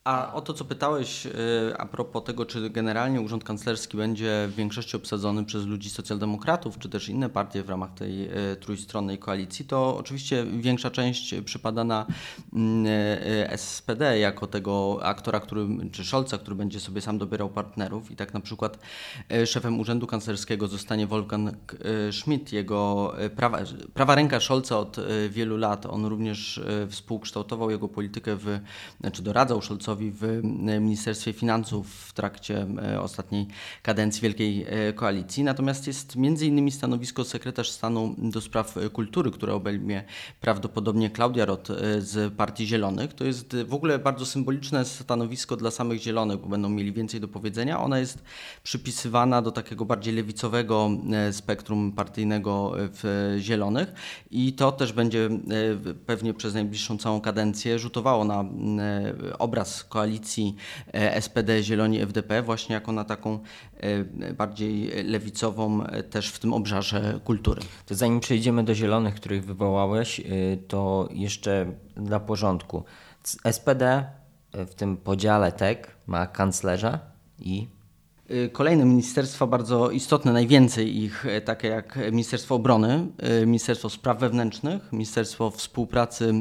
A 0.08 0.32
o 0.32 0.40
to, 0.40 0.54
co 0.54 0.64
pytałeś 0.64 1.26
y, 1.26 1.30
a 1.78 1.86
propos 1.86 2.24
tego, 2.24 2.46
czy 2.46 2.70
generalnie 2.70 3.20
Urząd 3.20 3.44
Kanclerski 3.44 3.96
będzie 3.96 4.48
w 4.50 4.54
większości 4.54 4.96
obsadzony 4.96 5.44
przez 5.44 5.66
ludzi 5.66 5.90
socjaldemokratów, 5.90 6.78
czy 6.78 6.88
też 6.88 7.08
inne 7.08 7.28
partie 7.30 7.62
w 7.62 7.68
ramach 7.68 7.94
tej 7.94 8.28
y, 8.52 8.56
trójstronnej 8.56 9.18
koalicji, 9.18 9.64
to 9.64 9.96
oczywiście 9.96 10.44
większa 10.44 10.90
część 10.90 11.34
przypada 11.44 11.84
na 11.84 12.06
mm, 12.52 12.86
y, 12.86 13.56
SPD 13.56 14.18
jako 14.18 14.46
tego 14.46 14.98
aktora, 15.02 15.40
który, 15.40 15.66
czy 15.92 16.04
Scholza, 16.04 16.38
który 16.38 16.56
będzie 16.56 16.80
sobie 16.80 17.00
sam 17.00 17.18
dobierał 17.18 17.50
partnerów. 17.50 18.10
I 18.10 18.16
tak 18.16 18.34
na 18.34 18.40
przykład 18.40 18.78
szefem 19.46 19.80
Urzędu 19.80 20.06
Kanclerskiego 20.06 20.68
zostanie 20.68 21.06
Wolfgang 21.06 21.76
Schmidt, 22.12 22.52
jego 22.52 23.12
prawa, 23.36 23.58
prawa 23.94 24.14
ręka 24.14 24.40
Scholza 24.40 24.78
od 24.78 24.96
wielu 25.30 25.56
lat. 25.56 25.86
On 25.86 26.04
również 26.04 26.60
współkształtował 26.88 27.70
jego 27.70 27.88
politykę, 27.88 28.36
w, 28.36 28.60
znaczy 29.00 29.22
doradzał 29.22 29.62
Scholzowi 29.62 29.97
w 30.00 30.24
e, 30.68 30.80
Ministerstwie 30.80 31.32
Finansów 31.32 31.94
w 31.94 32.12
trakcie 32.12 32.66
e, 32.82 33.00
ostatniej 33.00 33.46
kadencji 33.82 34.22
Wielkiej 34.22 34.66
e, 34.68 34.92
Koalicji. 34.92 35.44
Natomiast 35.44 35.86
jest 35.86 36.16
między 36.16 36.46
innymi 36.46 36.70
stanowisko 36.70 37.24
sekretarz 37.24 37.70
stanu 37.70 38.14
do 38.18 38.40
spraw 38.40 38.74
kultury, 38.92 39.30
które 39.30 39.54
obejmie 39.54 40.04
prawdopodobnie 40.40 41.10
Klaudia 41.10 41.44
Roth 41.44 41.68
z 41.98 42.34
Partii 42.34 42.66
Zielonych. 42.66 43.14
To 43.14 43.24
jest 43.24 43.56
w 43.56 43.74
ogóle 43.74 43.98
bardzo 43.98 44.26
symboliczne 44.26 44.84
stanowisko 44.84 45.56
dla 45.56 45.70
samych 45.70 46.02
Zielonych, 46.02 46.38
bo 46.38 46.48
będą 46.48 46.68
mieli 46.68 46.92
więcej 46.92 47.20
do 47.20 47.28
powiedzenia. 47.28 47.80
Ona 47.80 47.98
jest 47.98 48.22
przypisywana 48.62 49.42
do 49.42 49.52
takiego 49.52 49.84
bardziej 49.84 50.14
lewicowego 50.14 50.90
spektrum 51.32 51.92
partyjnego 51.92 52.72
w 52.76 53.34
Zielonych 53.40 53.92
i 54.30 54.52
to 54.52 54.72
też 54.72 54.92
będzie 54.92 55.28
pewnie 56.06 56.34
przez 56.34 56.54
najbliższą 56.54 56.98
całą 56.98 57.20
kadencję 57.20 57.78
rzutowało 57.78 58.24
na 58.24 58.44
obraz 59.38 59.77
koalicji 59.84 60.56
e, 60.92 61.22
SPD, 61.22 61.62
Zieloni, 61.62 62.00
FDP 62.00 62.42
właśnie 62.42 62.74
jako 62.74 62.92
na 62.92 63.04
taką 63.04 63.38
e, 63.76 64.32
bardziej 64.32 65.04
lewicową 65.04 65.84
e, 65.84 66.02
też 66.02 66.28
w 66.28 66.38
tym 66.38 66.52
obszarze 66.52 67.20
kultury. 67.24 67.62
To 67.86 67.94
zanim 67.94 68.20
przejdziemy 68.20 68.64
do 68.64 68.74
Zielonych, 68.74 69.14
których 69.14 69.44
wywołałeś, 69.44 70.20
to 70.68 71.08
jeszcze 71.12 71.66
dla 71.96 72.20
porządku. 72.20 72.84
SPD 73.50 74.04
w 74.52 74.74
tym 74.74 74.96
podziale 74.96 75.52
TEK 75.52 75.96
ma 76.06 76.26
kanclerza 76.26 76.98
i 77.38 77.68
kolejne 78.52 78.84
ministerstwa 78.84 79.46
bardzo 79.46 79.90
istotne, 79.90 80.32
najwięcej 80.32 80.98
ich, 80.98 81.26
e, 81.26 81.40
takie 81.40 81.68
jak 81.68 81.98
Ministerstwo 82.12 82.54
Obrony, 82.54 83.06
y, 83.42 83.46
Ministerstwo 83.46 83.90
Spraw 83.90 84.18
Wewnętrznych, 84.18 84.92
Ministerstwo 84.92 85.50
Współpracy 85.50 86.34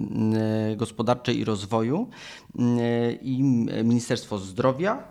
y, 0.74 0.75
Gospodarczej 0.75 1.39
i 1.39 1.46
Rozwoju 1.46 2.10
i 3.22 3.44
Ministerstwo 3.84 4.38
Zdrowia. 4.38 5.03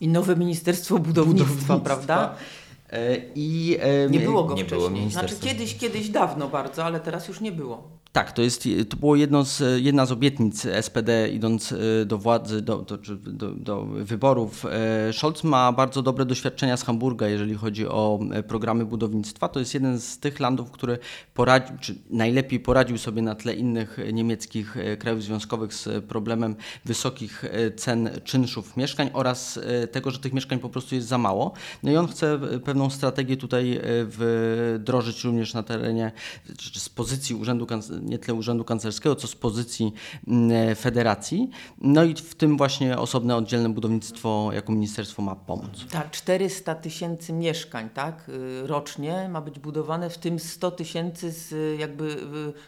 I 0.00 0.08
nowe 0.08 0.36
Ministerstwo 0.36 0.98
Budownictwa, 0.98 1.44
Budownictwa. 1.44 1.78
prawda? 1.78 2.34
I, 3.34 3.78
nie 4.10 4.20
było 4.20 4.44
go 4.44 4.54
nie 4.54 4.64
wcześniej. 4.64 4.90
Było 4.90 5.10
znaczy 5.10 5.36
kiedyś, 5.40 5.76
kiedyś 5.76 6.08
dawno 6.08 6.48
bardzo, 6.48 6.84
ale 6.84 7.00
teraz 7.00 7.28
już 7.28 7.40
nie 7.40 7.52
było. 7.52 8.01
Tak, 8.12 8.32
to, 8.32 8.42
jest, 8.42 8.68
to 8.88 8.96
było 8.96 9.16
jedno 9.16 9.44
z, 9.44 9.62
jedna 9.82 10.06
z 10.06 10.12
obietnic 10.12 10.66
SPD 10.80 11.28
idąc 11.28 11.72
e, 11.72 12.04
do 12.04 12.18
władzy, 12.18 12.62
do, 12.62 12.78
do, 12.78 12.98
do, 13.16 13.50
do, 13.50 13.84
wyborów. 13.84 14.66
E, 14.66 15.12
Scholz 15.12 15.44
ma 15.44 15.72
bardzo 15.72 16.02
dobre 16.02 16.24
doświadczenia 16.24 16.76
z 16.76 16.84
Hamburga, 16.84 17.28
jeżeli 17.28 17.54
chodzi 17.54 17.86
o 17.86 18.20
e, 18.32 18.42
programy 18.42 18.84
budownictwa. 18.84 19.48
To 19.48 19.60
jest 19.60 19.74
jeden 19.74 20.00
z 20.00 20.18
tych 20.18 20.40
landów, 20.40 20.70
który 20.70 20.98
czy 21.80 21.94
najlepiej 22.10 22.60
poradził 22.60 22.98
sobie 22.98 23.22
na 23.22 23.34
tle 23.34 23.54
innych 23.54 23.98
niemieckich 24.12 24.76
krajów 24.98 25.22
związkowych 25.22 25.74
z 25.74 26.04
problemem 26.04 26.56
wysokich 26.84 27.44
cen 27.76 28.10
czynszów 28.24 28.76
mieszkań 28.76 29.10
oraz 29.12 29.60
tego, 29.92 30.10
że 30.10 30.18
tych 30.18 30.32
mieszkań 30.32 30.58
po 30.58 30.68
prostu 30.68 30.94
jest 30.94 31.08
za 31.08 31.18
mało. 31.18 31.52
No 31.82 31.90
i 31.90 31.96
on 31.96 32.08
chce 32.08 32.38
pewną 32.64 32.90
strategię 32.90 33.36
tutaj 33.36 33.80
wdrożyć 34.06 35.24
również 35.24 35.54
na 35.54 35.62
terenie, 35.62 36.12
z 36.76 36.88
pozycji 36.88 37.34
Urzędu 37.34 37.66
Kancelarii 37.66 38.01
nie 38.02 38.18
tyle 38.18 38.34
Urzędu 38.34 38.64
Kanclerskiego, 38.64 39.16
co 39.16 39.26
z 39.26 39.34
pozycji 39.34 39.92
mm, 40.28 40.74
federacji. 40.74 41.50
No 41.78 42.04
i 42.04 42.14
w 42.14 42.34
tym 42.34 42.56
właśnie 42.56 42.98
osobne 42.98 43.36
oddzielne 43.36 43.68
budownictwo 43.68 44.50
jako 44.52 44.72
ministerstwo 44.72 45.22
ma 45.22 45.36
pomóc. 45.36 45.70
Tak, 45.90 46.10
400 46.10 46.74
tysięcy 46.74 47.32
mieszkań 47.32 47.88
tak, 47.94 48.28
y, 48.28 48.66
rocznie 48.66 49.28
ma 49.28 49.40
być 49.40 49.58
budowane, 49.58 50.10
w 50.10 50.18
tym 50.18 50.38
100 50.38 50.70
tysięcy 50.70 51.30
z 51.30 51.78
jakby 51.80 52.16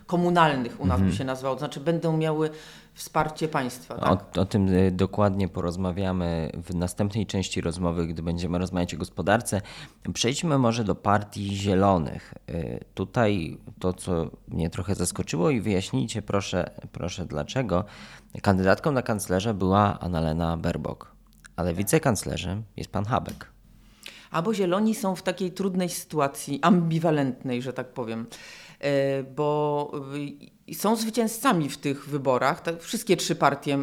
komunalnych 0.06 0.80
u 0.80 0.86
nas 0.86 0.94
mhm. 0.94 1.10
by 1.10 1.16
się 1.16 1.24
nazywało. 1.24 1.54
To 1.54 1.58
znaczy 1.58 1.80
będą 1.80 2.16
miały 2.16 2.50
wsparcie 2.94 3.48
państwa. 3.48 3.94
Tak? 3.94 4.38
O, 4.38 4.40
o, 4.40 4.44
tym 4.44 4.68
y, 4.68 4.90
dokładnie 4.90 5.48
porozmawiamy 5.48 6.50
w 6.54 6.74
następnej 6.74 7.26
części 7.26 7.60
rozmowy, 7.60 8.06
gdy 8.06 8.22
będziemy 8.22 8.58
rozmawiać 8.58 8.94
o 8.94 8.98
gospodarce. 8.98 9.60
Przejdźmy 10.14 10.58
może 10.58 10.84
do 10.84 10.94
Partii 10.94 11.56
Zielonych. 11.56 12.34
Y, 12.50 12.84
tutaj 12.94 13.58
to, 13.78 13.92
co 13.92 14.30
mnie 14.48 14.70
trochę 14.70 14.94
zaskoczyło 14.94 15.50
i 15.50 15.60
wyjaśnijcie 15.60 16.22
proszę, 16.22 16.70
proszę 16.92 17.26
dlaczego. 17.26 17.84
Kandydatką 18.42 18.92
na 18.92 19.02
kanclerza 19.02 19.54
była 19.54 20.00
Annalena 20.00 20.56
Baerbock, 20.56 21.06
ale 21.56 21.74
wicekanclerzem 21.74 22.62
jest 22.76 22.90
pan 22.90 23.04
Habeck. 23.04 23.54
Albo 24.30 24.54
Zieloni 24.54 24.94
są 24.94 25.16
w 25.16 25.22
takiej 25.22 25.52
trudnej 25.52 25.88
sytuacji, 25.88 26.58
ambiwalentnej, 26.62 27.62
że 27.62 27.72
tak 27.72 27.88
powiem, 27.88 28.26
bo 29.36 29.90
i 30.66 30.74
są 30.74 30.96
zwycięzcami 30.96 31.68
w 31.68 31.78
tych 31.78 32.08
wyborach. 32.08 32.60
Tak, 32.60 32.82
wszystkie 32.82 33.16
trzy 33.16 33.34
partie 33.34 33.78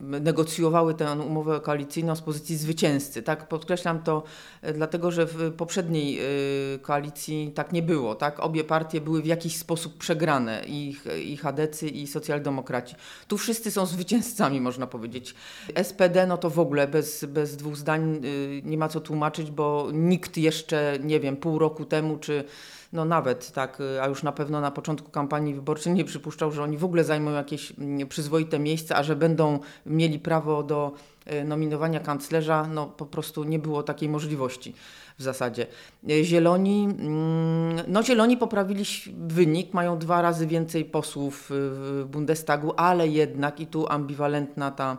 negocjowały 0.00 0.94
tę 0.94 1.12
umowę 1.12 1.60
koalicyjną 1.60 2.16
z 2.16 2.20
pozycji 2.20 2.56
zwycięzcy. 2.56 3.22
Tak? 3.22 3.48
Podkreślam 3.48 4.02
to 4.02 4.22
e, 4.62 4.72
dlatego, 4.72 5.10
że 5.10 5.26
w 5.26 5.52
poprzedniej 5.52 6.18
e, 6.18 6.78
koalicji 6.78 7.52
tak 7.54 7.72
nie 7.72 7.82
było. 7.82 8.14
Tak? 8.14 8.40
Obie 8.40 8.64
partie 8.64 9.00
były 9.00 9.22
w 9.22 9.26
jakiś 9.26 9.56
sposób 9.56 9.98
przegrane, 9.98 10.62
i, 10.66 10.96
i 11.24 11.36
Chadecy, 11.36 11.88
i 11.88 12.06
socjaldemokraci. 12.06 12.94
Tu 13.28 13.38
wszyscy 13.38 13.70
są 13.70 13.86
zwycięzcami, 13.86 14.60
można 14.60 14.86
powiedzieć. 14.86 15.34
SPD, 15.82 16.26
no 16.26 16.36
to 16.38 16.50
w 16.50 16.58
ogóle 16.58 16.88
bez, 16.88 17.24
bez 17.24 17.56
dwóch 17.56 17.76
zdań 17.76 18.16
e, 18.16 18.20
nie 18.62 18.78
ma 18.78 18.88
co 18.88 19.00
tłumaczyć, 19.00 19.50
bo 19.50 19.88
nikt 19.92 20.36
jeszcze, 20.36 20.98
nie 21.04 21.20
wiem, 21.20 21.36
pół 21.36 21.58
roku 21.58 21.84
temu, 21.84 22.18
czy 22.18 22.44
no 22.92 23.04
nawet 23.04 23.52
tak, 23.52 23.82
a 24.02 24.06
już 24.06 24.22
na 24.22 24.32
pewno 24.32 24.60
na 24.60 24.70
początku 24.70 25.10
kampanii 25.10 25.54
wyborczej 25.54 25.92
nie 25.92 26.04
przypuszczał, 26.04 26.52
że 26.52 26.62
oni 26.62 26.78
w 26.78 26.84
ogóle 26.84 27.04
zajmą 27.04 27.30
jakieś 27.30 27.72
mm, 27.78 28.08
przyzwoite 28.08 28.58
miejsce, 28.58 28.96
a 28.96 29.02
że 29.02 29.16
będą 29.16 29.58
mieli 29.86 30.18
prawo 30.18 30.62
do 30.62 30.92
e, 31.26 31.44
nominowania 31.44 32.00
kanclerza, 32.00 32.66
no 32.66 32.86
po 32.86 33.06
prostu 33.06 33.44
nie 33.44 33.58
było 33.58 33.82
takiej 33.82 34.08
możliwości 34.08 34.74
w 35.18 35.22
zasadzie. 35.22 35.66
E, 36.10 36.24
zieloni, 36.24 36.84
mm, 36.84 37.80
no 37.86 38.02
Zieloni 38.02 38.36
poprawili 38.36 38.84
wynik, 39.18 39.74
mają 39.74 39.98
dwa 39.98 40.22
razy 40.22 40.46
więcej 40.46 40.84
posłów 40.84 41.46
w 41.50 42.04
Bundestagu, 42.10 42.72
ale 42.76 43.08
jednak 43.08 43.60
i 43.60 43.66
tu 43.66 43.88
ambiwalentna 43.88 44.70
ta 44.70 44.98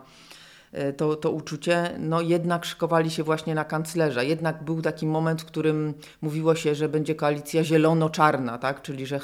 to, 0.96 1.16
to 1.16 1.30
uczucie, 1.30 1.90
no 1.98 2.20
jednak 2.20 2.64
szykowali 2.64 3.10
się 3.10 3.22
właśnie 3.22 3.54
na 3.54 3.64
kanclerza. 3.64 4.22
Jednak 4.22 4.64
był 4.64 4.82
taki 4.82 5.06
moment, 5.06 5.42
w 5.42 5.44
którym 5.44 5.94
mówiło 6.22 6.54
się, 6.54 6.74
że 6.74 6.88
będzie 6.88 7.14
koalicja 7.14 7.64
zielono-czarna, 7.64 8.58
tak? 8.58 8.82
czyli 8.82 9.06
że 9.06 9.20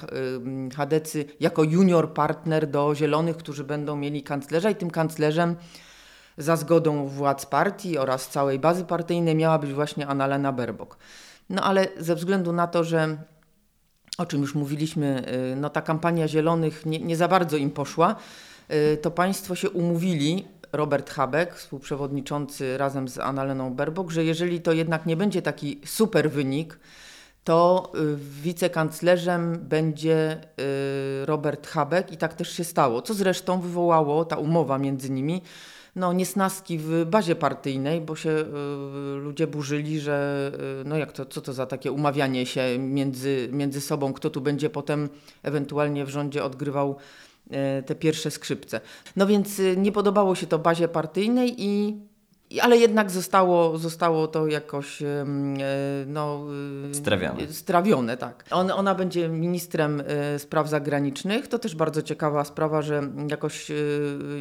Hadecy 0.76 1.24
jako 1.40 1.64
junior 1.64 2.12
partner 2.12 2.70
do 2.70 2.94
zielonych, 2.94 3.36
którzy 3.36 3.64
będą 3.64 3.96
mieli 3.96 4.22
kanclerza 4.22 4.70
i 4.70 4.74
tym 4.74 4.90
kanclerzem 4.90 5.56
za 6.38 6.56
zgodą 6.56 7.06
władz 7.06 7.46
partii 7.46 7.98
oraz 7.98 8.28
całej 8.28 8.58
bazy 8.58 8.84
partyjnej 8.84 9.34
miała 9.34 9.58
być 9.58 9.72
właśnie 9.72 10.06
Annalena 10.06 10.52
Baerbock. 10.52 10.96
No 11.50 11.62
ale 11.62 11.88
ze 11.98 12.14
względu 12.14 12.52
na 12.52 12.66
to, 12.66 12.84
że 12.84 13.16
o 14.18 14.26
czym 14.26 14.40
już 14.40 14.54
mówiliśmy, 14.54 15.22
y, 15.52 15.56
no 15.56 15.70
ta 15.70 15.82
kampania 15.82 16.28
zielonych 16.28 16.86
nie, 16.86 16.98
nie 16.98 17.16
za 17.16 17.28
bardzo 17.28 17.56
im 17.56 17.70
poszła, 17.70 18.16
to 19.02 19.10
państwo 19.10 19.54
się 19.54 19.70
umówili 19.70 20.48
Robert 20.76 21.10
Habeck, 21.10 21.54
współprzewodniczący 21.54 22.78
razem 22.78 23.08
z 23.08 23.18
Annaleną 23.18 23.74
Berbok, 23.74 24.10
że 24.10 24.24
jeżeli 24.24 24.60
to 24.60 24.72
jednak 24.72 25.06
nie 25.06 25.16
będzie 25.16 25.42
taki 25.42 25.80
super 25.84 26.30
wynik, 26.30 26.78
to 27.44 27.92
wicekanclerzem 28.42 29.58
będzie 29.58 30.40
Robert 31.24 31.66
Habeck 31.66 32.12
i 32.12 32.16
tak 32.16 32.34
też 32.34 32.52
się 32.52 32.64
stało, 32.64 33.02
co 33.02 33.14
zresztą 33.14 33.60
wywołało 33.60 34.24
ta 34.24 34.36
umowa 34.36 34.78
między 34.78 35.10
nimi 35.10 35.42
no, 35.96 36.12
niesnaski 36.12 36.78
w 36.78 37.04
bazie 37.04 37.34
partyjnej, 37.34 38.00
bo 38.00 38.16
się 38.16 38.30
y, 38.30 38.44
ludzie 39.16 39.46
burzyli, 39.46 40.00
że 40.00 40.50
y, 40.82 40.88
no 40.88 40.96
jak 40.96 41.12
to, 41.12 41.26
co 41.26 41.40
to 41.40 41.52
za 41.52 41.66
takie 41.66 41.92
umawianie 41.92 42.46
się 42.46 42.78
między, 42.78 43.48
między 43.52 43.80
sobą, 43.80 44.12
kto 44.12 44.30
tu 44.30 44.40
będzie 44.40 44.70
potem 44.70 45.08
ewentualnie 45.42 46.04
w 46.04 46.08
rządzie 46.08 46.44
odgrywał 46.44 46.90
y, 46.90 46.96
te 47.86 47.94
pierwsze 47.94 48.30
skrzypce. 48.30 48.80
No 49.16 49.26
więc 49.26 49.58
y, 49.58 49.76
nie 49.76 49.92
podobało 49.92 50.34
się 50.34 50.46
to 50.46 50.58
bazie 50.58 50.88
partyjnej 50.88 51.54
i 51.58 52.00
ale 52.62 52.76
jednak 52.76 53.10
zostało, 53.10 53.78
zostało 53.78 54.28
to 54.28 54.46
jakoś 54.46 55.02
e, 55.02 55.24
no, 56.06 56.40
e, 56.90 56.94
strawione. 56.94 57.52
strawione 57.52 58.16
tak. 58.16 58.44
On, 58.50 58.70
ona 58.70 58.94
będzie 58.94 59.28
ministrem 59.28 60.02
e, 60.06 60.38
spraw 60.38 60.68
zagranicznych. 60.68 61.48
To 61.48 61.58
też 61.58 61.74
bardzo 61.74 62.02
ciekawa 62.02 62.44
sprawa, 62.44 62.82
że 62.82 63.02
jakoś 63.30 63.72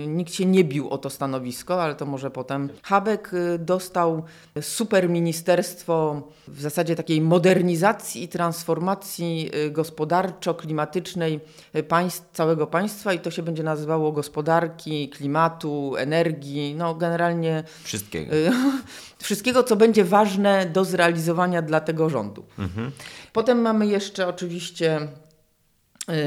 nikt 0.08 0.34
się 0.34 0.46
nie 0.46 0.64
bił 0.64 0.90
o 0.90 0.98
to 0.98 1.10
stanowisko, 1.10 1.84
ale 1.84 1.96
to 1.96 2.06
może 2.06 2.32
potem. 2.32 2.70
Habek 2.84 3.32
dostał 3.60 4.24
super 4.62 5.10
ministerstwo 5.10 6.22
w 6.48 6.62
zasadzie 6.62 6.96
takiej 6.96 7.22
modernizacji 7.22 8.24
i 8.24 8.28
transformacji 8.28 9.52
gospodarczo-klimatycznej 9.72 11.40
państw, 11.88 12.32
całego 12.34 12.68
państwa 12.68 13.14
i 13.14 13.20
to 13.20 13.32
się 13.32 13.44
będzie 13.44 13.64
nazywało 13.64 14.12
gospodarki, 14.12 15.10
klimatu, 15.10 15.96
energii, 15.98 16.76
no 16.78 16.96
generalnie 16.96 17.64
Wszystkiego. 17.98 18.36
Y, 18.36 18.52
wszystkiego, 19.24 19.64
co 19.64 19.76
będzie 19.76 20.04
ważne 20.04 20.66
do 20.66 20.86
zrealizowania 20.86 21.62
dla 21.62 21.80
tego 21.80 22.10
rządu. 22.10 22.46
Mhm. 22.60 22.92
Potem 23.34 23.62
mamy 23.62 23.88
jeszcze 23.88 24.28
oczywiście 24.28 25.08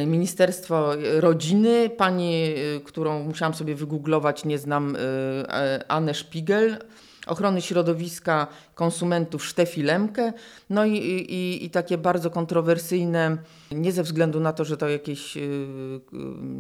y, 0.03 0.07
Ministerstwo 0.07 0.93
Rodziny, 1.19 1.91
pani, 1.91 2.55
y, 2.77 2.81
którą 2.85 3.23
musiałam 3.23 3.55
sobie 3.55 3.75
wygooglować, 3.75 4.45
nie 4.45 4.59
znam, 4.59 4.97
Anne 5.89 6.15
Spiegel 6.15 6.79
ochrony 7.29 7.63
środowiska 7.63 8.47
konsumentów 8.75 9.45
Sztefi 9.45 9.83
Lemkę, 9.83 10.33
no 10.71 10.85
i, 10.85 10.97
i, 10.97 11.65
i, 11.65 11.71
takie 11.71 11.99
bardzo 11.99 12.31
kontrowersyjne, 12.31 13.39
nie 13.71 13.93
ze 13.93 14.03
względu 14.03 14.41
na 14.41 14.53
to, 14.53 14.65
że 14.65 14.77
to 14.77 14.89
jakieś 14.89 15.37
y, 15.37 15.41
y, 15.41 16.01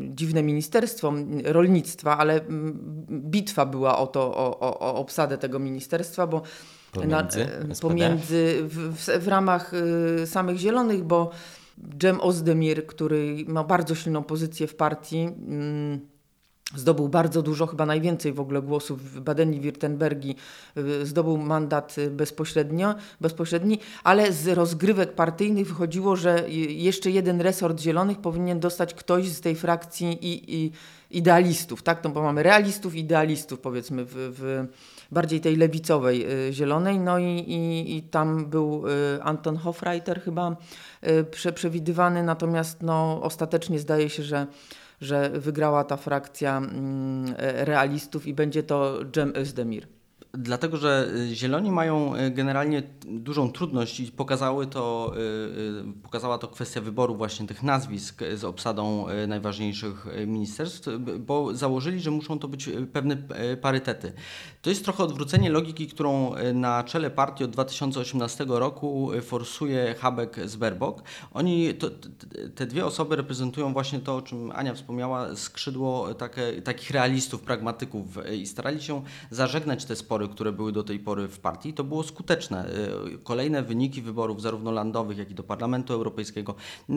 dziwne 0.00 0.42
ministerstwo 0.42 1.12
rolnictwa, 1.44 2.18
ale 2.18 2.40
bitwa 3.10 3.66
była 3.66 3.98
o 3.98 4.06
to, 4.06 4.36
o, 4.36 4.60
o, 4.60 4.78
o 4.78 4.94
obsadę 4.94 5.38
tego 5.38 5.58
ministerstwa, 5.58 6.26
bo 6.26 6.42
pomiędzy, 6.92 7.46
na, 7.68 7.74
pomiędzy 7.80 8.58
w, 8.62 8.96
w, 8.96 9.24
w, 9.24 9.28
ramach 9.28 9.74
y, 10.22 10.26
samych 10.26 10.58
zielonych, 10.58 11.04
bo 11.04 11.30
Cem 12.00 12.20
Ozdemir, 12.20 12.86
który 12.86 13.44
ma 13.46 13.64
bardzo 13.64 13.94
silną 13.94 14.22
pozycję 14.22 14.66
w 14.66 14.74
partii, 14.74 15.26
y, 15.26 16.17
Zdobył 16.76 17.08
bardzo 17.08 17.42
dużo, 17.42 17.66
chyba 17.66 17.86
najwięcej 17.86 18.32
w 18.32 18.40
ogóle 18.40 18.62
głosów 18.62 19.14
w 19.14 19.20
Badeni-Württembergi. 19.20 20.34
Y, 20.76 21.06
zdobył 21.06 21.38
mandat 21.38 21.98
y, 21.98 22.10
bezpośrednio, 22.10 22.94
bezpośredni, 23.20 23.78
ale 24.04 24.32
z 24.32 24.48
rozgrywek 24.48 25.14
partyjnych 25.14 25.68
wychodziło, 25.68 26.16
że 26.16 26.44
jeszcze 26.68 27.10
jeden 27.10 27.40
resort 27.40 27.80
zielonych 27.80 28.18
powinien 28.18 28.60
dostać 28.60 28.94
ktoś 28.94 29.28
z 29.28 29.40
tej 29.40 29.56
frakcji 29.56 30.18
i, 30.26 30.54
i 30.56 30.72
idealistów, 31.10 31.82
tak? 31.82 32.04
No 32.04 32.10
bo 32.10 32.22
mamy 32.22 32.42
realistów, 32.42 32.94
idealistów 32.94 33.60
powiedzmy 33.60 34.04
w, 34.04 34.12
w 34.14 34.66
bardziej 35.12 35.40
tej 35.40 35.56
lewicowej 35.56 36.48
y, 36.48 36.52
zielonej. 36.52 36.98
No 36.98 37.18
i, 37.18 37.24
i, 37.24 37.96
i 37.96 38.02
tam 38.02 38.46
był 38.46 38.82
Anton 39.22 39.56
Hofreiter 39.56 40.20
chyba 40.22 40.56
prze, 41.30 41.52
przewidywany, 41.52 42.22
natomiast 42.22 42.82
no, 42.82 43.22
ostatecznie 43.22 43.78
zdaje 43.78 44.10
się, 44.10 44.22
że 44.22 44.46
że 45.00 45.30
wygrała 45.30 45.84
ta 45.84 45.96
frakcja 45.96 46.56
mm, 46.56 47.34
realistów 47.38 48.26
i 48.26 48.34
będzie 48.34 48.62
to 48.62 48.98
Cem 49.12 49.32
Özdemir. 49.32 49.97
Dlatego, 50.32 50.76
że 50.76 51.10
y, 51.30 51.34
Zieloni 51.34 51.70
mają 51.70 52.16
y, 52.16 52.30
generalnie 52.30 52.82
dużą 53.06 53.52
trudność 53.52 54.00
i 54.00 54.12
pokazały 54.12 54.66
to, 54.66 55.12
y, 55.88 56.02
pokazała 56.02 56.38
to 56.38 56.48
kwestia 56.48 56.80
wyboru 56.80 57.16
właśnie 57.16 57.46
tych 57.46 57.62
nazwisk 57.62 58.22
z 58.34 58.44
obsadą 58.44 59.06
najważniejszych 59.28 60.06
ministerstw, 60.26 60.88
bo 61.18 61.54
założyli, 61.54 62.00
że 62.00 62.10
muszą 62.10 62.38
to 62.38 62.48
być 62.48 62.70
pewne 62.92 63.16
parytety. 63.60 64.12
To 64.62 64.70
jest 64.70 64.84
trochę 64.84 65.04
odwrócenie 65.04 65.50
logiki, 65.50 65.86
którą 65.86 66.32
na 66.54 66.84
czele 66.84 67.10
partii 67.10 67.44
od 67.44 67.50
2018 67.50 68.46
roku 68.48 69.10
forsuje 69.22 69.94
Habek 69.98 70.48
z 70.48 70.56
Berbok. 70.56 71.02
Oni, 71.32 71.74
to, 71.74 71.90
te 72.54 72.66
dwie 72.66 72.86
osoby 72.86 73.16
reprezentują 73.16 73.72
właśnie 73.72 73.98
to, 73.98 74.16
o 74.16 74.22
czym 74.22 74.50
Ania 74.50 74.74
wspomniała, 74.74 75.36
skrzydło 75.36 76.14
takie, 76.14 76.62
takich 76.62 76.90
realistów, 76.90 77.42
pragmatyków 77.42 78.06
i 78.32 78.46
starali 78.46 78.82
się 78.82 79.02
zażegnać 79.30 79.84
te 79.84 79.96
spory 79.96 80.17
które 80.26 80.52
były 80.52 80.72
do 80.72 80.82
tej 80.82 80.98
pory 80.98 81.28
w 81.28 81.40
partii, 81.40 81.72
to 81.72 81.84
było 81.84 82.02
skuteczne. 82.02 82.70
Y, 83.14 83.18
kolejne 83.18 83.62
wyniki 83.62 84.02
wyborów, 84.02 84.42
zarówno 84.42 84.70
landowych, 84.70 85.18
jak 85.18 85.30
i 85.30 85.34
do 85.34 85.42
Parlamentu 85.42 85.92
Europejskiego, 85.92 86.54
y, 86.90 86.94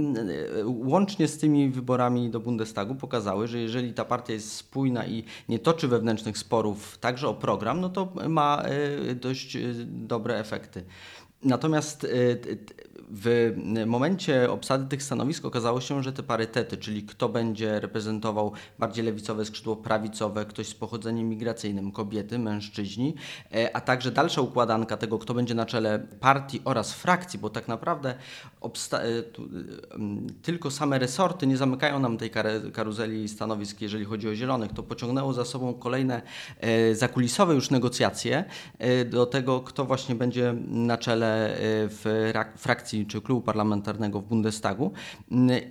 łącznie 0.66 1.28
z 1.28 1.38
tymi 1.38 1.70
wyborami 1.70 2.30
do 2.30 2.40
Bundestagu, 2.40 2.96
pokazały, 2.96 3.48
że 3.48 3.60
jeżeli 3.60 3.94
ta 3.94 4.06
partia 4.06 4.34
jest 4.34 4.56
spójna 4.56 5.06
i 5.06 5.24
nie 5.50 5.60
toczy 5.60 5.88
wewnętrznych 5.88 6.38
sporów 6.38 6.98
także 6.98 7.28
o 7.28 7.34
program, 7.34 7.82
no 7.82 7.90
to 7.90 8.14
ma 8.30 8.64
y, 9.10 9.16
dość 9.16 9.58
dobre 9.86 10.40
efekty. 10.40 10.84
Natomiast 11.44 12.08
w 13.10 13.54
momencie 13.86 14.52
obsady 14.52 14.86
tych 14.86 15.04
stanowisk 15.04 15.46
okazało 15.46 15.82
się, 15.82 16.04
że 16.04 16.14
te 16.14 16.24
parytety, 16.24 16.78
czyli 16.78 17.04
kto 17.04 17.30
będzie 17.30 17.80
reprezentował 17.80 18.52
bardziej 18.80 19.06
lewicowe 19.06 19.46
skrzydło 19.46 19.76
prawicowe, 19.76 20.46
ktoś 20.46 20.68
z 20.68 20.74
pochodzeniem 20.74 21.30
migracyjnym, 21.30 21.92
kobiety, 21.92 22.40
mężczyźni, 22.40 23.16
e, 23.54 23.76
a 23.76 23.82
także 23.82 24.12
dalsza 24.12 24.42
układanka 24.42 24.98
tego, 24.98 25.20
kto 25.20 25.34
będzie 25.34 25.56
na 25.56 25.66
czele 25.66 26.00
partii 26.20 26.62
oraz 26.66 26.94
frakcji, 26.94 27.40
bo 27.40 27.50
tak 27.50 27.68
naprawdę 27.68 28.10
e, 28.12 28.18
tylko 30.42 30.72
same 30.72 31.00
resorty 31.00 31.48
nie 31.48 31.58
zamykają 31.58 32.00
nam 32.00 32.18
tej 32.18 32.32
karuzeli 32.74 33.28
stanowisk, 33.28 33.82
jeżeli 33.82 34.06
chodzi 34.06 34.30
o 34.30 34.36
zielonych. 34.36 34.74
To 34.74 34.84
pociągnęło 34.84 35.34
za 35.34 35.46
sobą 35.46 35.74
kolejne 35.74 36.22
e, 36.60 36.96
zakulisowe 36.96 37.54
już 37.54 37.70
negocjacje 37.70 38.46
do 39.06 39.26
tego, 39.26 39.62
kto 39.62 39.86
właśnie 39.86 40.16
będzie 40.16 40.56
na 40.68 40.98
czele 40.98 41.58
w 41.60 42.32
frakcji 42.58 42.91
czy 43.08 43.22
klubu 43.22 43.42
parlamentarnego 43.42 44.22
w 44.22 44.26
Bundestagu 44.26 44.92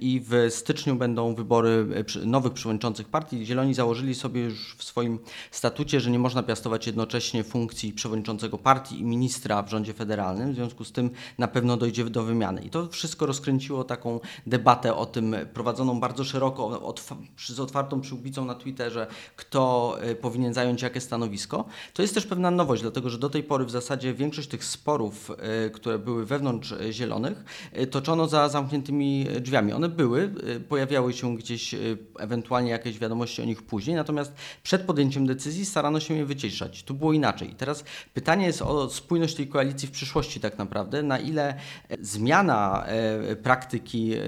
i 0.00 0.22
w 0.28 0.46
styczniu 0.50 0.96
będą 0.96 1.34
wybory 1.34 1.86
e, 2.22 2.26
nowych 2.26 2.52
przewodniczących 2.52 3.08
partii. 3.08 3.46
Zieloni 3.46 3.74
założyli 3.74 4.14
sobie 4.14 4.40
już 4.40 4.74
w 4.78 4.84
swoim 4.84 5.18
statucie, 5.50 6.00
że 6.00 6.10
nie 6.10 6.18
można 6.18 6.42
piastować 6.42 6.86
jednocześnie 6.86 7.44
funkcji 7.44 7.92
przewodniczącego 7.92 8.58
partii 8.58 9.00
i 9.00 9.04
ministra 9.04 9.62
w 9.62 9.70
rządzie 9.70 9.94
federalnym, 9.94 10.52
w 10.52 10.54
związku 10.54 10.84
z 10.84 10.92
tym 10.92 11.10
na 11.38 11.48
pewno 11.48 11.76
dojdzie 11.76 12.04
do 12.04 12.24
wymiany. 12.24 12.62
I 12.62 12.70
to 12.70 12.88
wszystko 12.88 13.26
rozkręciło 13.26 13.84
taką 13.84 14.20
debatę 14.46 14.94
o 14.94 15.06
tym, 15.06 15.36
prowadzoną 15.54 16.00
bardzo 16.00 16.24
szeroko, 16.24 16.94
z 17.36 17.60
otwartą 17.60 18.00
przyłbicą 18.00 18.44
na 18.44 18.54
Twitterze, 18.54 19.06
kto 19.36 19.96
e, 20.00 20.14
powinien 20.14 20.54
zająć 20.54 20.82
jakie 20.82 21.00
stanowisko. 21.00 21.64
To 21.92 22.02
jest 22.02 22.14
też 22.14 22.26
pewna 22.26 22.50
nowość, 22.50 22.82
dlatego 22.82 23.10
że 23.10 23.18
do 23.18 23.30
tej 23.30 23.42
pory 23.42 23.64
w 23.64 23.70
zasadzie 23.70 24.14
większość 24.14 24.48
tych 24.48 24.64
sporów, 24.64 25.30
e, 25.30 25.70
które 25.70 25.98
były 25.98 26.26
wewnątrz 26.26 26.74
Zielonych, 26.90 27.09
Zielonych 27.10 27.44
y, 27.78 27.86
toczono 27.86 28.28
za 28.28 28.48
zamkniętymi 28.48 29.26
drzwiami. 29.40 29.72
One 29.72 29.88
były, 29.88 30.34
y, 30.56 30.60
pojawiały 30.60 31.12
się 31.12 31.36
gdzieś 31.36 31.74
y, 31.74 31.98
ewentualnie 32.18 32.70
jakieś 32.70 32.98
wiadomości 32.98 33.42
o 33.42 33.44
nich 33.44 33.62
później, 33.62 33.96
natomiast 33.96 34.32
przed 34.62 34.82
podjęciem 34.82 35.26
decyzji 35.26 35.66
starano 35.66 36.00
się 36.00 36.14
je 36.14 36.24
wyciszać. 36.24 36.82
Tu 36.82 36.94
było 36.94 37.12
inaczej. 37.12 37.54
Teraz 37.58 37.84
pytanie 38.14 38.46
jest 38.46 38.62
o 38.62 38.90
spójność 38.90 39.34
tej 39.34 39.48
koalicji 39.48 39.88
w 39.88 39.90
przyszłości 39.90 40.40
tak 40.40 40.58
naprawdę, 40.58 41.02
na 41.02 41.18
ile 41.18 41.54
zmiana 42.00 42.84
e, 42.86 43.36
praktyki 43.36 44.12
e, 44.14 44.18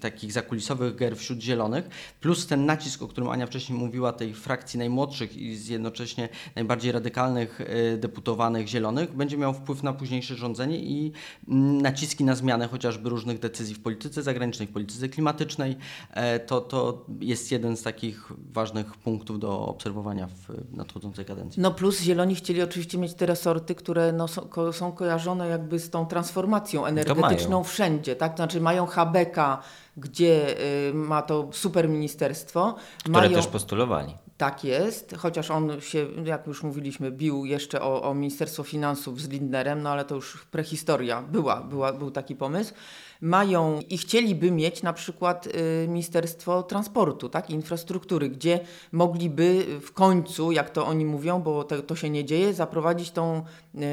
takich 0.00 0.32
zakulisowych 0.32 0.96
gier 0.96 1.16
wśród 1.16 1.40
zielonych, 1.40 1.88
plus 2.20 2.46
ten 2.46 2.66
nacisk, 2.66 3.02
o 3.02 3.08
którym 3.08 3.30
Ania 3.30 3.46
wcześniej 3.46 3.78
mówiła, 3.78 4.12
tej 4.12 4.34
frakcji 4.34 4.78
najmłodszych 4.78 5.36
i 5.36 5.66
jednocześnie 5.68 6.28
najbardziej 6.54 6.92
radykalnych 6.92 7.60
e, 7.60 7.96
deputowanych 7.96 8.68
zielonych, 8.68 9.16
będzie 9.16 9.36
miał 9.38 9.54
wpływ 9.54 9.82
na 9.82 9.92
późniejsze 9.92 10.34
rządzenie 10.34 10.78
i 10.78 11.12
mm, 11.48 11.82
naciski 12.22 12.24
na 12.24 12.34
zmianę 12.34 12.68
chociażby 12.68 13.10
różnych 13.10 13.38
decyzji 13.38 13.74
w 13.74 13.82
polityce 13.82 14.22
zagranicznej, 14.22 14.68
w 14.68 14.72
polityce 14.72 15.08
klimatycznej, 15.08 15.76
e, 16.10 16.40
to, 16.40 16.60
to 16.60 17.04
jest 17.20 17.52
jeden 17.52 17.76
z 17.76 17.82
takich 17.82 18.32
ważnych 18.52 18.96
punktów 18.96 19.38
do 19.38 19.66
obserwowania 19.66 20.26
w 20.26 20.76
nadchodzącej 20.76 21.24
kadencji. 21.24 21.62
No 21.62 21.70
plus 21.70 22.00
Zieloni 22.00 22.34
chcieli 22.34 22.62
oczywiście 22.62 22.98
mieć 22.98 23.14
te 23.14 23.26
resorty, 23.26 23.74
które 23.74 24.12
no, 24.12 24.28
są, 24.28 24.42
ko 24.42 24.72
są 24.72 24.92
kojarzone 24.92 25.48
jakby 25.48 25.78
z 25.78 25.90
tą 25.90 26.06
transformacją 26.06 26.86
energetyczną 26.86 27.64
wszędzie, 27.64 28.16
tak? 28.16 28.32
To 28.32 28.36
znaczy 28.36 28.60
mają 28.60 28.86
Habeka, 28.86 29.62
gdzie 29.96 30.56
y, 30.90 30.94
ma 30.94 31.22
to 31.22 31.48
super 31.52 31.88
ministerstwo. 31.88 32.74
Które 32.98 33.12
mają, 33.12 33.34
też 33.34 33.46
postulowali. 33.46 34.14
Tak 34.42 34.64
jest, 34.64 35.14
chociaż 35.18 35.50
on 35.50 35.80
się, 35.80 36.06
jak 36.24 36.46
już 36.46 36.62
mówiliśmy, 36.62 37.10
bił 37.10 37.44
jeszcze 37.44 37.82
o, 37.82 38.02
o 38.02 38.14
Ministerstwo 38.14 38.62
Finansów 38.62 39.20
z 39.20 39.28
Lindnerem, 39.28 39.82
no 39.82 39.90
ale 39.90 40.04
to 40.04 40.14
już 40.14 40.46
prehistoria 40.46 41.22
była, 41.22 41.60
była, 41.60 41.92
był 41.92 42.10
taki 42.10 42.36
pomysł 42.36 42.74
mają 43.22 43.80
i 43.90 43.98
chcieliby 43.98 44.50
mieć 44.50 44.82
na 44.82 44.92
przykład 44.92 45.46
y, 45.46 45.88
Ministerstwo 45.88 46.62
Transportu, 46.62 47.28
tak, 47.28 47.50
infrastruktury, 47.50 48.28
gdzie 48.28 48.60
mogliby 48.92 49.66
w 49.80 49.92
końcu, 49.92 50.52
jak 50.52 50.70
to 50.70 50.86
oni 50.86 51.06
mówią, 51.06 51.42
bo 51.42 51.64
to, 51.64 51.82
to 51.82 51.96
się 51.96 52.10
nie 52.10 52.24
dzieje, 52.24 52.54
zaprowadzić 52.54 53.10
tą 53.10 53.42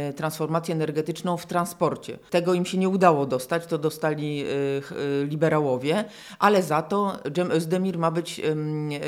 y, 0.10 0.14
transformację 0.14 0.76
energetyczną 0.76 1.38
w 1.38 1.46
transporcie. 1.46 2.20
Tego 2.30 2.54
im 2.54 2.66
się 2.66 2.78
nie 2.78 2.90
udało 2.90 3.26
dostać, 3.26 3.66
to 3.66 3.78
dostali 3.78 4.44
y, 4.46 5.28
liberałowie, 5.28 6.06
ale 6.40 6.64
za 6.64 6.82
to 6.82 7.18
Cem 7.36 7.50
Özdemir 7.50 7.98
ma 7.98 8.12
być 8.12 8.42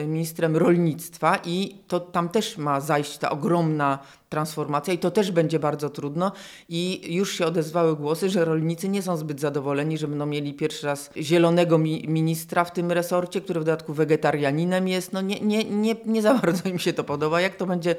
ministrem 0.07 0.57
rolnictwa 0.57 1.39
i 1.45 1.75
to 1.87 1.99
tam 1.99 2.29
też 2.29 2.57
ma 2.57 2.81
zajść 2.81 3.17
ta 3.17 3.29
ogromna 3.29 3.99
transformacja 4.31 4.93
i 4.93 4.97
to 4.97 5.11
też 5.11 5.31
będzie 5.31 5.59
bardzo 5.59 5.89
trudno 5.89 6.31
i 6.69 7.13
już 7.15 7.33
się 7.33 7.45
odezwały 7.45 7.95
głosy, 7.95 8.29
że 8.29 8.45
rolnicy 8.45 8.89
nie 8.89 9.01
są 9.01 9.17
zbyt 9.17 9.39
zadowoleni, 9.39 9.97
że 9.97 10.07
będą 10.07 10.25
mieli 10.25 10.53
pierwszy 10.53 10.87
raz 10.87 11.09
zielonego 11.17 11.77
mi 11.77 12.05
ministra 12.07 12.63
w 12.63 12.73
tym 12.73 12.91
resorcie, 12.91 13.41
który 13.41 13.59
w 13.59 13.63
dodatku 13.63 13.93
wegetarianinem 13.93 14.87
jest. 14.87 15.13
No 15.13 15.21
nie, 15.21 15.39
nie, 15.39 15.63
nie, 15.63 15.95
nie 16.05 16.21
za 16.21 16.33
bardzo 16.33 16.69
im 16.69 16.79
się 16.79 16.93
to 16.93 17.03
podoba. 17.03 17.41
Jak 17.41 17.55
to 17.55 17.65
będzie 17.65 17.95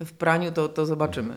w 0.00 0.12
praniu, 0.12 0.52
to, 0.52 0.68
to 0.68 0.86
zobaczymy. 0.86 1.36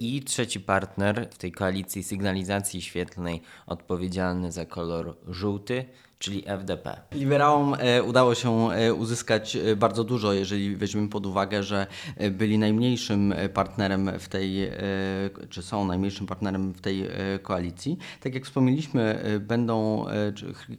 I 0.00 0.22
trzeci 0.22 0.60
partner 0.60 1.28
w 1.30 1.38
tej 1.38 1.52
koalicji 1.52 2.02
sygnalizacji 2.02 2.82
świetlnej 2.82 3.42
odpowiedzialny 3.66 4.52
za 4.52 4.66
kolor 4.66 5.16
żółty 5.28 5.84
czyli 6.18 6.42
FDP. 6.46 7.00
Liberałom 7.12 7.76
e, 7.78 8.02
udało 8.02 8.34
się 8.34 8.70
e, 8.70 8.94
uzyskać 8.94 9.56
e, 9.56 9.76
bardzo 9.76 10.04
dużo, 10.04 10.32
jeżeli 10.32 10.76
weźmiemy 10.76 11.08
pod 11.08 11.26
uwagę, 11.26 11.62
że 11.62 11.86
byli 12.30 12.58
najmniejszym 12.58 13.34
partnerem 13.54 14.10
w 14.18 14.28
tej, 14.28 14.70
czy 15.48 15.62
są 15.62 15.86
najmniejszym 15.86 16.26
partnerem 16.26 16.72
w 16.72 16.80
tej 16.80 17.08
koalicji. 17.42 17.98
Tak 18.20 18.34
jak 18.34 18.44
wspomnieliśmy, 18.44 19.22
będą, 19.40 20.04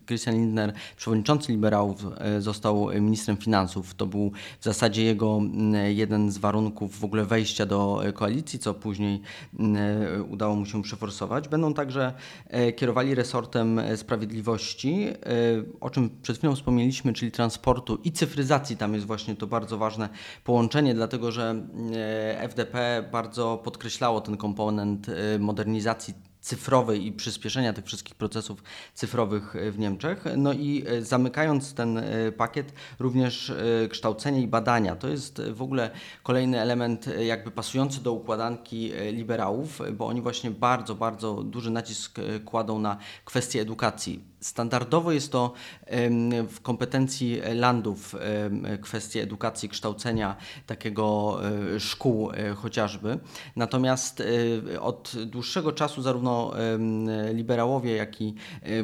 Christian 0.08 0.36
Lindner, 0.36 0.73
przewodniczący 0.97 1.52
liberałów, 1.52 2.06
został 2.39 2.89
ministrem 3.02 3.38
finansów. 3.38 3.95
To 3.95 4.06
był 4.06 4.32
w 4.60 4.63
zasadzie 4.63 5.04
jego 5.04 5.41
jeden 5.88 6.32
z 6.32 6.38
warunków 6.38 6.99
w 6.99 7.04
ogóle 7.04 7.25
wejścia 7.25 7.65
do 7.65 8.02
koalicji, 8.13 8.60
co 8.60 8.73
później 8.73 9.21
udało 10.30 10.56
mu 10.56 10.65
się 10.65 10.82
przeforsować. 10.82 11.47
Będą 11.47 11.73
także 11.73 12.13
kierowali 12.75 13.15
resortem 13.15 13.82
sprawiedliwości 13.95 15.08
o 15.80 15.89
czym 15.89 16.10
przed 16.22 16.38
chwilą 16.38 16.56
wspomnieliśmy, 16.56 17.13
czyli 17.13 17.32
transportu 17.32 18.00
i 18.04 18.12
cyfryzacji, 18.12 18.78
tam 18.78 18.94
jest 18.94 19.06
właśnie 19.06 19.36
to 19.36 19.48
bardzo 19.48 19.78
ważne 19.78 20.10
połączenie, 20.44 20.94
dlatego 20.94 21.32
że 21.32 21.63
e, 21.96 22.42
FDP 22.42 23.04
bardzo 23.12 23.62
podkreślało 23.63 24.22
ten 24.22 24.38
komponent 24.38 25.10
e, 25.10 25.39
modernizacji 25.39 26.13
cyfrowej 26.41 27.06
i 27.06 27.12
przyspieszenia 27.12 27.73
tych 27.73 27.86
wszystkich 27.86 28.15
procesów 28.15 28.63
cyfrowych 28.93 29.56
w 29.71 29.80
Niemczech. 29.80 30.23
No 30.38 30.54
i 30.54 30.84
e, 30.88 31.02
zamykając 31.02 31.73
ten 31.73 31.97
e, 31.97 32.32
pakiet, 32.32 32.73
również 32.99 33.49
e, 33.49 33.88
kształcenie 33.88 34.41
i 34.41 34.47
badania. 34.47 34.95
To 34.95 35.08
jest 35.08 35.41
w 35.41 35.62
ogóle 35.62 35.91
kolejny 36.23 36.62
element 36.62 37.06
jakby 37.25 37.52
pasujący 37.52 38.04
do 38.04 38.13
układanki 38.13 38.91
liberałów, 39.12 39.82
bo 39.93 40.08
oni 40.08 40.21
właśnie 40.21 40.52
bardzo, 40.52 40.95
bardzo 40.95 41.43
duży 41.43 41.71
nacisk 41.71 42.19
kładą 42.45 42.80
na 42.80 42.97
kwestie 43.25 43.62
edukacji. 43.62 44.23
Standardowo 44.39 45.12
jest 45.12 45.32
to 45.32 45.54
w 46.49 46.62
kompetencji 46.62 47.41
landów 47.56 48.15
kwestie 48.82 49.23
edukacji, 49.23 49.69
kształcenia 49.69 50.36
takiego 50.65 51.39
szkół 51.80 52.32
chociażby. 52.56 53.19
Natomiast 53.56 54.23
od 54.80 55.13
dłuższego 55.25 55.71
czasu 55.71 56.02
zarówno 56.02 56.38
liberałowie, 57.34 57.95
jak 57.95 58.21
i 58.21 58.36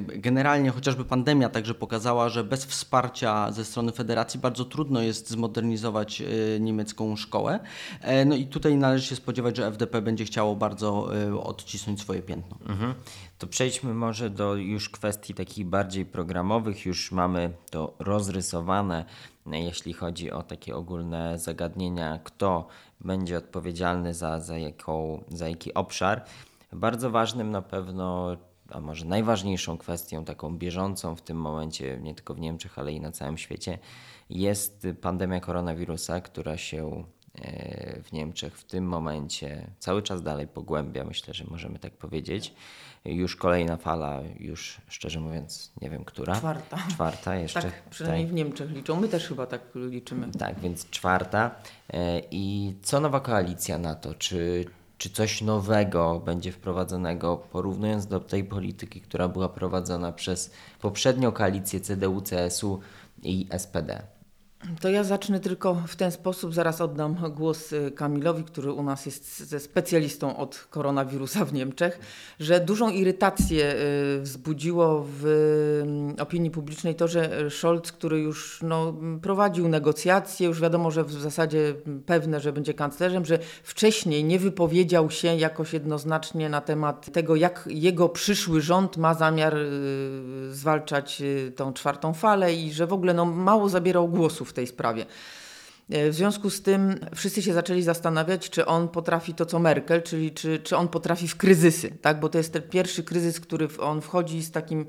generalnie 0.07 0.69
chociażby 0.69 1.05
pandemia 1.05 1.49
także 1.49 1.73
pokazała, 1.73 2.29
że 2.29 2.43
bez 2.43 2.65
wsparcia 2.65 3.51
ze 3.51 3.65
strony 3.65 3.91
federacji 3.91 4.39
bardzo 4.39 4.65
trudno 4.65 5.01
jest 5.01 5.29
zmodernizować 5.29 6.21
e, 6.21 6.25
niemiecką 6.59 7.15
szkołę. 7.15 7.59
E, 8.01 8.25
no 8.25 8.35
i 8.35 8.45
tutaj 8.45 8.75
należy 8.75 9.07
się 9.07 9.15
spodziewać, 9.15 9.57
że 9.57 9.67
FDP 9.67 10.01
będzie 10.01 10.25
chciało 10.25 10.55
bardzo 10.55 11.15
e, 11.27 11.39
odcisnąć 11.39 12.01
swoje 12.01 12.21
piętno. 12.21 12.57
Mhm. 12.69 12.93
To 13.37 13.47
przejdźmy 13.47 13.93
może 13.93 14.29
do 14.29 14.55
już 14.55 14.89
kwestii 14.89 15.33
takich 15.33 15.65
bardziej 15.65 16.05
programowych. 16.05 16.85
Już 16.85 17.11
mamy 17.11 17.49
to 17.69 17.93
rozrysowane, 17.99 19.05
jeśli 19.45 19.93
chodzi 19.93 20.31
o 20.31 20.43
takie 20.43 20.75
ogólne 20.75 21.39
zagadnienia, 21.39 22.19
kto 22.23 22.67
będzie 23.01 23.37
odpowiedzialny 23.37 24.13
za, 24.13 24.39
za, 24.39 24.57
jaką, 24.57 25.23
za 25.27 25.49
jaki 25.49 25.73
obszar. 25.73 26.25
Bardzo 26.75 27.11
ważnym 27.11 27.51
na 27.51 27.61
pewno, 27.61 28.37
a 28.69 28.81
może 28.81 29.05
najważniejszą 29.05 29.77
kwestią, 29.77 30.25
taką 30.25 30.57
bieżącą 30.57 31.15
w 31.15 31.21
tym 31.21 31.37
momencie, 31.37 31.99
nie 32.01 32.15
tylko 32.15 32.33
w 32.33 32.39
Niemczech, 32.39 32.79
ale 32.79 32.91
i 32.91 32.99
na 32.99 33.11
całym 33.11 33.37
świecie, 33.37 33.79
jest 34.29 34.87
pandemia 35.01 35.39
koronawirusa, 35.39 36.21
która 36.21 36.57
się 36.57 37.03
e, 37.41 38.01
w 38.03 38.11
Niemczech 38.11 38.57
w 38.57 38.63
tym 38.63 38.87
momencie 38.87 39.67
cały 39.79 40.01
czas 40.01 40.23
dalej 40.23 40.47
pogłębia, 40.47 41.03
myślę, 41.03 41.33
że 41.33 41.43
możemy 41.49 41.79
tak 41.79 41.93
powiedzieć. 41.93 42.53
Już 43.05 43.35
kolejna 43.35 43.77
fala, 43.77 44.21
już 44.39 44.81
szczerze 44.87 45.19
mówiąc, 45.19 45.71
nie 45.81 45.89
wiem, 45.89 46.05
która. 46.05 46.35
Czwarta. 46.35 46.77
Czwarta 46.89 47.35
jeszcze. 47.35 47.61
Tak, 47.61 47.83
przynajmniej 47.89 48.25
tutaj. 48.25 48.33
w 48.33 48.45
Niemczech 48.45 48.71
liczą. 48.71 48.99
My 48.99 49.07
też 49.07 49.27
chyba 49.27 49.45
tak 49.45 49.61
liczymy. 49.75 50.31
Tak, 50.31 50.59
więc 50.59 50.89
czwarta. 50.89 51.51
E, 51.93 52.21
I 52.31 52.73
co 52.81 52.99
nowa 52.99 53.19
koalicja 53.19 53.77
na 53.77 53.95
to? 53.95 54.13
Czy, 54.13 54.65
czy 54.97 55.09
coś 55.09 55.41
nowego 55.41 56.19
będzie 56.19 56.51
wprowadzonego, 56.51 57.37
porównując 57.37 58.07
do 58.07 58.19
tej 58.19 58.43
polityki, 58.43 59.01
która 59.01 59.27
była 59.27 59.49
prowadzona 59.49 60.11
przez 60.11 60.51
poprzednią 60.81 61.31
koalicję 61.31 61.79
CDU, 61.79 62.21
CSU 62.21 62.79
i 63.23 63.47
SPD? 63.57 64.14
To 64.81 64.89
ja 64.89 65.03
zacznę 65.03 65.39
tylko 65.39 65.75
w 65.87 65.95
ten 65.95 66.11
sposób, 66.11 66.53
zaraz 66.53 66.81
oddam 66.81 67.15
głos 67.35 67.73
y, 67.73 67.91
Kamilowi, 67.91 68.43
który 68.43 68.71
u 68.71 68.83
nas 68.83 69.05
jest 69.05 69.39
ze 69.39 69.59
specjalistą 69.59 70.37
od 70.37 70.67
koronawirusa 70.69 71.45
w 71.45 71.53
Niemczech, 71.53 71.99
że 72.39 72.59
dużą 72.59 72.89
irytację 72.89 73.75
y, 74.17 74.21
wzbudziło 74.21 75.05
w 75.09 75.25
mm, 75.83 76.15
opinii 76.19 76.51
publicznej 76.51 76.95
to, 76.95 77.07
że 77.07 77.49
Scholz, 77.49 77.91
który 77.91 78.19
już 78.19 78.59
no, 78.61 78.93
prowadził 79.21 79.67
negocjacje, 79.67 80.47
już 80.47 80.61
wiadomo, 80.61 80.91
że 80.91 81.03
w 81.03 81.11
zasadzie 81.11 81.73
pewne, 82.05 82.39
że 82.39 82.53
będzie 82.53 82.73
kanclerzem, 82.73 83.25
że 83.25 83.39
wcześniej 83.63 84.23
nie 84.23 84.39
wypowiedział 84.39 85.11
się 85.11 85.35
jakoś 85.35 85.73
jednoznacznie 85.73 86.49
na 86.49 86.61
temat 86.61 87.11
tego, 87.11 87.35
jak 87.35 87.67
jego 87.71 88.09
przyszły 88.09 88.61
rząd 88.61 88.97
ma 88.97 89.13
zamiar 89.13 89.57
y, 89.57 89.69
zwalczać 90.51 91.23
tą 91.55 91.73
czwartą 91.73 92.13
falę 92.13 92.53
i 92.53 92.73
że 92.73 92.87
w 92.87 92.93
ogóle 92.93 93.13
no, 93.13 93.25
mało 93.25 93.69
zabierał 93.69 94.07
głosów 94.07 94.53
tej 94.55 94.67
sprawie. 94.67 95.05
E, 95.89 96.09
w 96.09 96.15
związku 96.15 96.49
z 96.49 96.61
tym 96.61 96.99
wszyscy 97.15 97.41
się 97.41 97.53
zaczęli 97.53 97.81
zastanawiać, 97.81 98.49
czy 98.49 98.65
on 98.65 98.87
potrafi 98.87 99.33
to, 99.33 99.45
co 99.45 99.59
Merkel, 99.59 100.01
czyli 100.01 100.31
czy, 100.31 100.59
czy 100.59 100.77
on 100.77 100.87
potrafi 100.87 101.27
w 101.27 101.35
kryzysy, 101.35 101.91
tak? 102.01 102.19
bo 102.19 102.29
to 102.29 102.37
jest 102.37 102.53
ten 102.53 102.61
pierwszy 102.61 103.03
kryzys, 103.03 103.39
który 103.39 103.67
on 103.79 104.01
wchodzi 104.01 104.41
z 104.41 104.51
takim, 104.51 104.85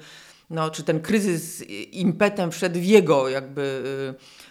no, 0.50 0.70
czy 0.70 0.82
ten 0.82 1.00
kryzys 1.00 1.62
impetem 1.92 2.50
wszedł 2.50 2.80
w 2.80 2.84
jego 2.84 3.28
jakby 3.28 3.82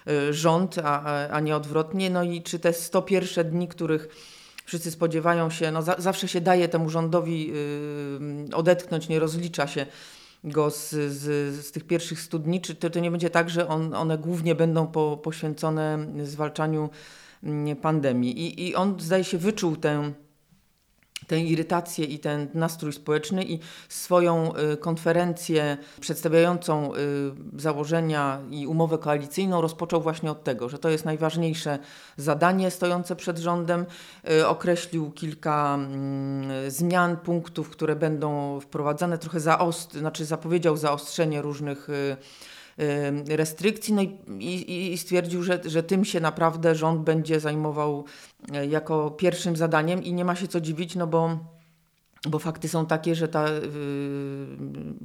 y, 0.07 0.11
y, 0.11 0.33
rząd, 0.33 0.77
a, 0.83 1.27
a 1.27 1.39
nie 1.39 1.55
odwrotnie. 1.55 2.09
No 2.09 2.23
i 2.23 2.41
czy 2.41 2.59
te 2.59 2.73
101 2.73 3.49
dni, 3.49 3.67
których 3.67 4.07
wszyscy 4.65 4.91
spodziewają 4.91 5.49
się, 5.49 5.71
no 5.71 5.81
za, 5.81 5.95
zawsze 5.97 6.27
się 6.27 6.41
daje 6.41 6.67
temu 6.67 6.89
rządowi 6.89 7.51
y, 8.51 8.55
odetchnąć, 8.55 9.09
nie 9.09 9.19
rozlicza 9.19 9.67
się 9.67 9.85
go 10.45 10.71
z, 10.71 10.89
z, 10.89 11.21
z 11.65 11.71
tych 11.71 11.83
pierwszych 11.83 12.21
studni, 12.21 12.61
czy 12.61 12.75
to, 12.75 12.89
to 12.89 12.99
nie 12.99 13.11
będzie 13.11 13.29
tak, 13.29 13.49
że 13.49 13.67
on, 13.67 13.93
one 13.93 14.17
głównie 14.17 14.55
będą 14.55 14.87
po, 14.87 15.17
poświęcone 15.17 16.07
zwalczaniu 16.23 16.89
mm, 17.43 17.75
pandemii. 17.75 18.39
I, 18.39 18.67
I 18.67 18.75
on 18.75 18.99
zdaje 18.99 19.23
się 19.23 19.37
wyczuł 19.37 19.75
tę 19.75 20.11
tę 21.27 21.39
irytację 21.39 22.05
i 22.05 22.19
ten 22.19 22.47
nastrój 22.53 22.93
społeczny 22.93 23.43
i 23.43 23.59
swoją 23.89 24.55
y, 24.55 24.77
konferencję 24.77 25.77
przedstawiającą 25.99 26.95
y, 26.95 27.61
założenia 27.61 28.39
i 28.51 28.67
umowę 28.67 28.97
koalicyjną 28.97 29.61
rozpoczął 29.61 30.01
właśnie 30.01 30.31
od 30.31 30.43
tego, 30.43 30.69
że 30.69 30.79
to 30.79 30.89
jest 30.89 31.05
najważniejsze 31.05 31.79
zadanie 32.17 32.71
stojące 32.71 33.15
przed 33.15 33.37
rządem. 33.37 33.85
Y, 34.29 34.47
określił 34.47 35.11
kilka 35.11 35.75
mm, 35.75 36.71
zmian, 36.71 37.17
punktów, 37.17 37.69
które 37.69 37.95
będą 37.95 38.59
wprowadzane, 38.59 39.17
trochę 39.17 39.39
zaost, 39.39 39.93
znaczy 39.93 40.25
zapowiedział 40.25 40.77
zaostrzenie 40.77 41.41
różnych 41.41 41.87
restrykcji. 43.27 43.93
No 43.93 44.01
i, 44.01 44.45
i, 44.45 44.93
i, 44.93 44.97
stwierdził, 44.97 45.43
że, 45.43 45.61
że 45.65 45.83
tym 45.83 46.05
się 46.05 46.19
naprawdę 46.19 46.75
rząd 46.75 47.01
będzie 47.01 47.39
zajmował 47.39 48.05
e, 48.53 48.65
jako 48.65 49.11
pierwszym 49.11 49.55
zadaniem. 49.55 50.03
I 50.03 50.13
nie 50.13 50.25
ma 50.25 50.35
się 50.35 50.47
co 50.47 50.61
dziwić, 50.61 50.95
no 50.95 51.07
bo 51.07 51.39
bo 52.29 52.39
fakty 52.39 52.67
są 52.67 52.85
takie, 52.85 53.15
że 53.15 53.27
ta 53.27 53.49
y, 53.49 53.61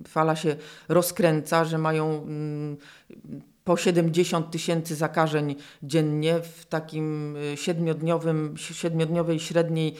fala 0.08 0.36
się 0.36 0.56
rozkręca, 0.88 1.64
że 1.64 1.78
mają 1.78 2.26
y, 2.26 3.49
po 3.70 3.76
70 3.76 4.50
tysięcy 4.50 4.94
zakażeń 4.94 5.56
dziennie 5.82 6.40
w 6.40 6.66
takim 6.66 7.36
siedmiodniowym, 7.54 8.54
siedmiodniowej 8.56 9.40
średniej 9.40 9.94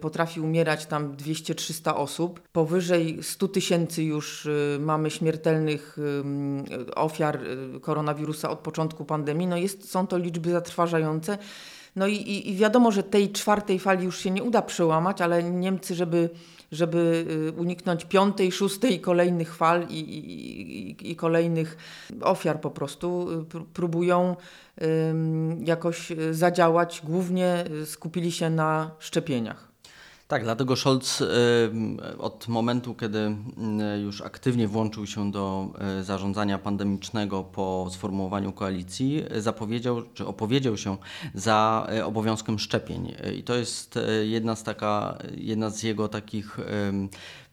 potrafi 0.00 0.40
umierać 0.40 0.86
tam 0.86 1.16
200-300 1.16 1.94
osób. 1.96 2.40
Powyżej 2.52 3.18
100 3.22 3.48
tysięcy 3.48 4.02
już 4.02 4.48
mamy 4.80 5.10
śmiertelnych 5.10 5.96
ofiar 6.94 7.40
koronawirusa 7.80 8.50
od 8.50 8.58
początku 8.58 9.04
pandemii. 9.04 9.46
No 9.46 9.56
jest, 9.56 9.90
są 9.90 10.06
to 10.06 10.18
liczby 10.18 10.50
zatrważające. 10.50 11.38
No 11.96 12.06
i, 12.06 12.48
i 12.50 12.56
wiadomo, 12.56 12.92
że 12.92 13.02
tej 13.02 13.32
czwartej 13.32 13.78
fali 13.78 14.04
już 14.04 14.18
się 14.18 14.30
nie 14.30 14.42
uda 14.42 14.62
przełamać, 14.62 15.20
ale 15.20 15.42
Niemcy, 15.42 15.94
żeby, 15.94 16.30
żeby 16.72 17.26
y, 17.48 17.60
uniknąć 17.60 18.04
piątej, 18.04 18.52
szóstej 18.52 19.00
kolejnych 19.00 19.54
fal 19.54 19.86
i, 19.88 19.98
i, 19.98 21.10
i 21.10 21.16
kolejnych 21.16 21.76
ofiar 22.20 22.60
po 22.60 22.70
prostu, 22.70 23.28
y, 23.54 23.64
próbują 23.74 24.36
jakoś 25.64 26.10
y, 26.10 26.34
zadziałać. 26.34 27.02
Głównie 27.04 27.64
skupili 27.84 28.32
się 28.32 28.50
na 28.50 28.90
szczepieniach. 28.98 29.71
Tak, 30.32 30.42
dlatego 30.42 30.76
Scholz 30.76 31.20
y, 31.20 31.28
od 32.18 32.48
momentu, 32.48 32.94
kiedy 32.94 33.18
y, 33.18 34.00
już 34.00 34.20
aktywnie 34.20 34.68
włączył 34.68 35.06
się 35.06 35.30
do 35.30 35.68
y, 36.00 36.04
zarządzania 36.04 36.58
pandemicznego 36.58 37.44
po 37.44 37.88
sformułowaniu 37.90 38.52
koalicji, 38.52 39.24
zapowiedział 39.36 40.02
czy 40.14 40.26
opowiedział 40.26 40.76
się 40.76 40.96
za 41.34 41.86
obowiązkiem 42.04 42.58
szczepień. 42.58 43.14
I 43.38 43.42
to 43.42 43.54
jest 43.54 43.98
jedna 44.22 44.56
z, 44.56 44.62
taka, 44.62 45.18
jedna 45.36 45.70
z 45.70 45.82
jego 45.82 46.08
takich 46.08 46.58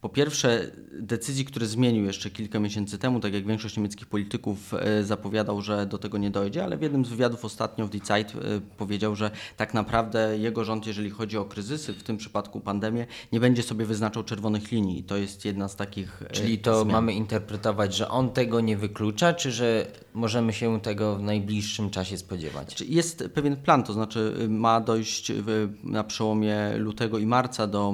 po 0.02 0.10
pierwsze, 0.10 0.72
decyzji, 0.92 1.46
które 1.46 1.66
zmienił 1.66 2.06
jeszcze 2.06 2.30
kilka 2.30 2.60
miesięcy 2.60 2.98
temu, 2.98 3.20
tak 3.20 3.34
jak 3.34 3.46
większość 3.46 3.78
niemieckich 3.78 4.08
polityków 4.08 4.74
e, 4.74 5.04
zapowiadał, 5.04 5.62
że 5.62 5.86
do 5.86 5.98
tego 5.98 6.18
nie 6.18 6.30
dojdzie, 6.32 6.64
ale 6.64 6.78
w 6.78 6.82
jednym 6.82 7.06
z 7.06 7.10
wywiadów 7.10 7.46
ostatnio 7.46 7.88
w 7.88 7.90
Die 7.90 8.02
Zeit 8.02 8.34
e, 8.36 8.62
powiedział, 8.78 9.16
że 9.16 9.32
tak 9.58 9.74
naprawdę 9.74 10.38
jego 10.38 10.64
rząd, 10.64 10.88
jeżeli 10.88 11.10
chodzi 11.10 11.38
o 11.38 11.46
kryzysy, 11.46 11.94
w 11.94 12.04
tym 12.04 12.18
przypadku 12.18 12.60
pandemię, 12.60 13.08
nie 13.32 13.40
będzie 13.40 13.64
sobie 13.64 13.86
wyznaczał 13.86 14.24
czerwonych 14.24 14.72
linii. 14.72 15.04
To 15.04 15.18
jest 15.18 15.46
jedna 15.46 15.68
z 15.68 15.76
takich. 15.76 16.22
E, 16.22 16.32
Czyli 16.32 16.58
to 16.58 16.82
zmian. 16.82 16.92
mamy 16.92 17.14
interpretować, 17.14 17.96
że 17.96 18.10
on 18.10 18.30
tego 18.30 18.62
nie 18.62 18.78
wyklucza, 18.78 19.34
czy 19.34 19.52
że 19.52 19.88
możemy 20.14 20.54
się 20.54 20.82
tego 20.82 21.16
w 21.16 21.22
najbliższym 21.22 21.90
czasie 21.90 22.18
spodziewać? 22.18 22.82
Jest 22.82 23.24
pewien 23.34 23.56
plan, 23.56 23.84
to 23.84 23.94
znaczy 23.94 24.36
ma 24.50 24.82
dojść 24.82 25.32
na 25.84 26.04
przełomie 26.04 26.78
lutego 26.78 27.18
i 27.18 27.26
marca 27.26 27.68
do 27.68 27.94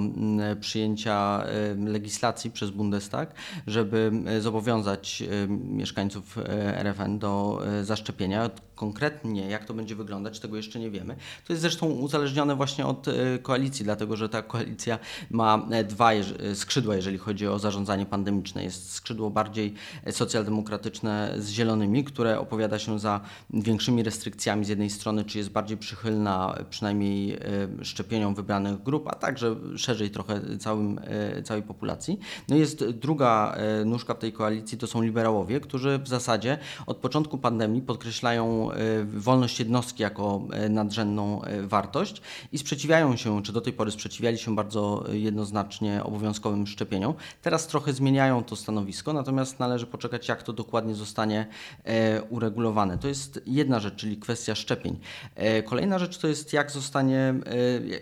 przyjęcia 0.60 1.46
legislacji 1.96 2.52
przez 2.52 2.70
Bundestag, 2.70 3.34
żeby 3.68 4.12
e, 4.26 4.42
zobowiązać 4.42 5.22
e, 5.22 5.48
mieszkańców 5.48 6.38
e, 6.38 6.84
RFN 6.84 7.20
do 7.20 7.62
zaszczepienia. 7.84 8.50
Konkretnie 8.76 9.50
jak 9.50 9.66
to 9.66 9.74
będzie 9.74 9.96
wyglądać, 9.96 10.40
tego 10.40 10.58
jeszcze 10.58 10.80
nie 10.80 10.90
wiemy. 10.90 11.16
To 11.48 11.54
jest 11.54 11.62
zresztą 11.62 11.88
uzależnione 11.88 12.56
właśnie 12.56 12.86
od 12.86 13.06
koalicji, 13.42 13.86
dlatego 13.86 14.18
że 14.18 14.30
ta 14.30 14.42
koalicja 14.42 15.00
ma 15.30 15.68
dwa 15.88 16.12
skrzydła, 16.54 16.96
jeżeli 16.96 17.18
chodzi 17.18 17.48
o 17.48 17.60
zarządzanie 17.60 18.06
pandemiczne. 18.06 18.64
Jest 18.64 18.92
skrzydło 18.92 19.30
bardziej 19.30 19.74
socjaldemokratyczne 20.12 21.36
z 21.38 21.50
zielonymi, 21.50 22.04
które 22.04 22.40
opowiada 22.40 22.80
się 22.80 23.00
za 23.00 23.22
większymi 23.50 24.04
restrykcjami 24.04 24.66
z 24.66 24.70
jednej 24.70 24.90
strony, 24.90 25.26
czy 25.26 25.38
jest 25.38 25.50
bardziej 25.50 25.78
przychylna 25.78 26.56
przynajmniej 26.70 27.38
szczepieniom 27.82 28.36
wybranych 28.36 28.84
grup, 28.84 29.08
a 29.08 29.16
także 29.16 29.56
szerzej 29.78 30.10
trochę 30.10 30.58
całym, 30.58 31.00
całej 31.44 31.64
populacji 31.64 31.85
populacji. 31.86 32.20
No 32.50 32.56
jest 32.56 32.90
druga 32.90 33.56
e, 33.58 33.86
nóżka 33.86 34.14
w 34.14 34.18
tej 34.18 34.34
koalicji, 34.34 34.78
to 34.78 34.88
są 34.88 35.02
liberałowie, 35.02 35.60
którzy 35.60 36.00
w 36.00 36.08
zasadzie 36.08 36.58
od 36.86 36.98
początku 36.98 37.38
pandemii 37.38 37.82
podkreślają 37.82 38.72
e, 38.72 38.76
wolność 39.06 39.60
jednostki 39.60 40.04
jako 40.04 40.42
e, 40.52 40.70
nadrzędną 40.70 41.42
wartość 41.64 42.22
i 42.52 42.58
sprzeciwiają 42.58 43.16
się, 43.16 43.44
czy 43.44 43.54
do 43.54 43.62
tej 43.62 43.74
pory 43.74 43.92
sprzeciwiali 43.92 44.38
się 44.38 44.56
bardzo 44.56 45.04
jednoznacznie 45.12 46.04
obowiązkowym 46.04 46.68
szczepieniom. 46.68 47.14
Teraz 47.42 47.68
trochę 47.68 47.94
zmieniają 47.94 48.44
to 48.44 48.56
stanowisko, 48.56 49.14
natomiast 49.14 49.60
należy 49.60 49.88
poczekać, 49.88 50.28
jak 50.28 50.44
to 50.44 50.54
dokładnie 50.54 50.96
zostanie 50.96 51.48
uregulowane. 52.30 52.98
To 52.98 53.08
jest 53.08 53.42
jedna 53.46 53.80
rzecz, 53.80 53.96
czyli 53.96 54.18
kwestia 54.18 54.56
szczepień. 54.56 55.00
Kolejna 55.66 56.00
rzecz 56.00 56.18
to 56.18 56.28
jest, 56.28 56.54
jak 56.54 56.72
zostanie, 56.72 57.34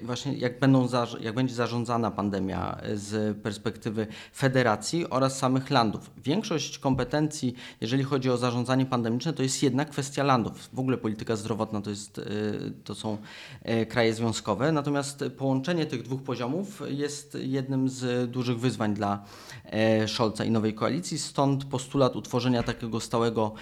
właśnie 0.04 0.34
jak, 0.34 0.60
będą, 0.60 0.88
jak 1.20 1.36
będzie 1.36 1.56
zarządzana 1.56 2.12
pandemia 2.12 2.78
z 2.94 3.38
perspektywy 3.38 3.73
perspektywy 3.74 4.08
federacji 4.34 5.10
oraz 5.10 5.38
samych 5.38 5.70
landów. 5.70 6.12
Większość 6.18 6.80
kompetencji, 6.80 7.56
jeżeli 7.82 8.04
chodzi 8.04 8.30
o 8.30 8.38
zarządzanie 8.38 8.86
pandemiczne, 8.86 9.34
to 9.34 9.44
jest 9.44 9.64
jednak 9.64 9.90
kwestia 9.90 10.24
landów. 10.24 10.70
W 10.74 10.80
ogóle 10.80 10.98
polityka 10.98 11.36
zdrowotna 11.36 11.82
to, 11.82 11.90
jest, 11.90 12.18
y, 12.18 12.74
to 12.84 12.96
są 12.96 13.18
y, 13.82 13.86
kraje 13.86 14.14
związkowe, 14.14 14.72
natomiast 14.72 15.24
połączenie 15.38 15.86
tych 15.86 16.04
dwóch 16.04 16.24
poziomów 16.24 16.82
jest 16.88 17.38
jednym 17.42 17.90
z 17.90 18.32
dużych 18.32 18.60
wyzwań 18.60 18.94
dla 18.94 19.24
y, 20.04 20.08
Scholza 20.08 20.46
i 20.46 20.52
nowej 20.52 20.74
koalicji, 20.74 21.18
stąd 21.18 21.66
postulat 21.66 22.16
utworzenia 22.16 22.64
takiego 22.64 23.00
stałego 23.00 23.54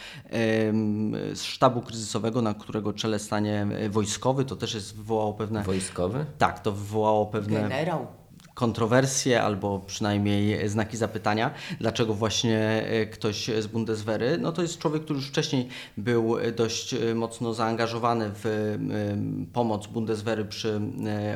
sztabu 1.35 1.81
kryzysowego, 1.81 2.41
na 2.41 2.53
którego 2.53 2.93
czele 2.93 3.19
stanie 3.19 3.67
wojskowy. 3.89 4.45
To 4.45 4.55
też 4.55 4.73
jest 4.73 4.95
wywołało 4.95 5.33
pewne. 5.33 5.63
Wojskowy? 5.63 6.25
Tak, 6.37 6.59
to 6.59 6.71
wywołało 6.71 7.25
pewne. 7.25 7.61
Generał 7.61 8.20
kontrowersje 8.53 9.43
albo 9.43 9.79
przynajmniej 9.79 10.69
znaki 10.69 10.97
zapytania, 10.97 11.51
dlaczego 11.79 12.13
właśnie 12.13 12.59
e, 12.59 13.05
ktoś 13.05 13.49
z 13.59 13.67
Bundeswehry, 13.67 14.37
no 14.37 14.51
to 14.51 14.61
jest 14.61 14.77
człowiek, 14.77 15.03
który 15.03 15.19
już 15.19 15.27
wcześniej 15.27 15.67
był 15.97 16.35
dość 16.55 16.93
e, 16.93 17.15
mocno 17.15 17.53
zaangażowany 17.53 18.31
w 18.33 18.45
e, 18.45 19.51
pomoc 19.53 19.87
Bundeswehry 19.87 20.45
przy 20.45 20.81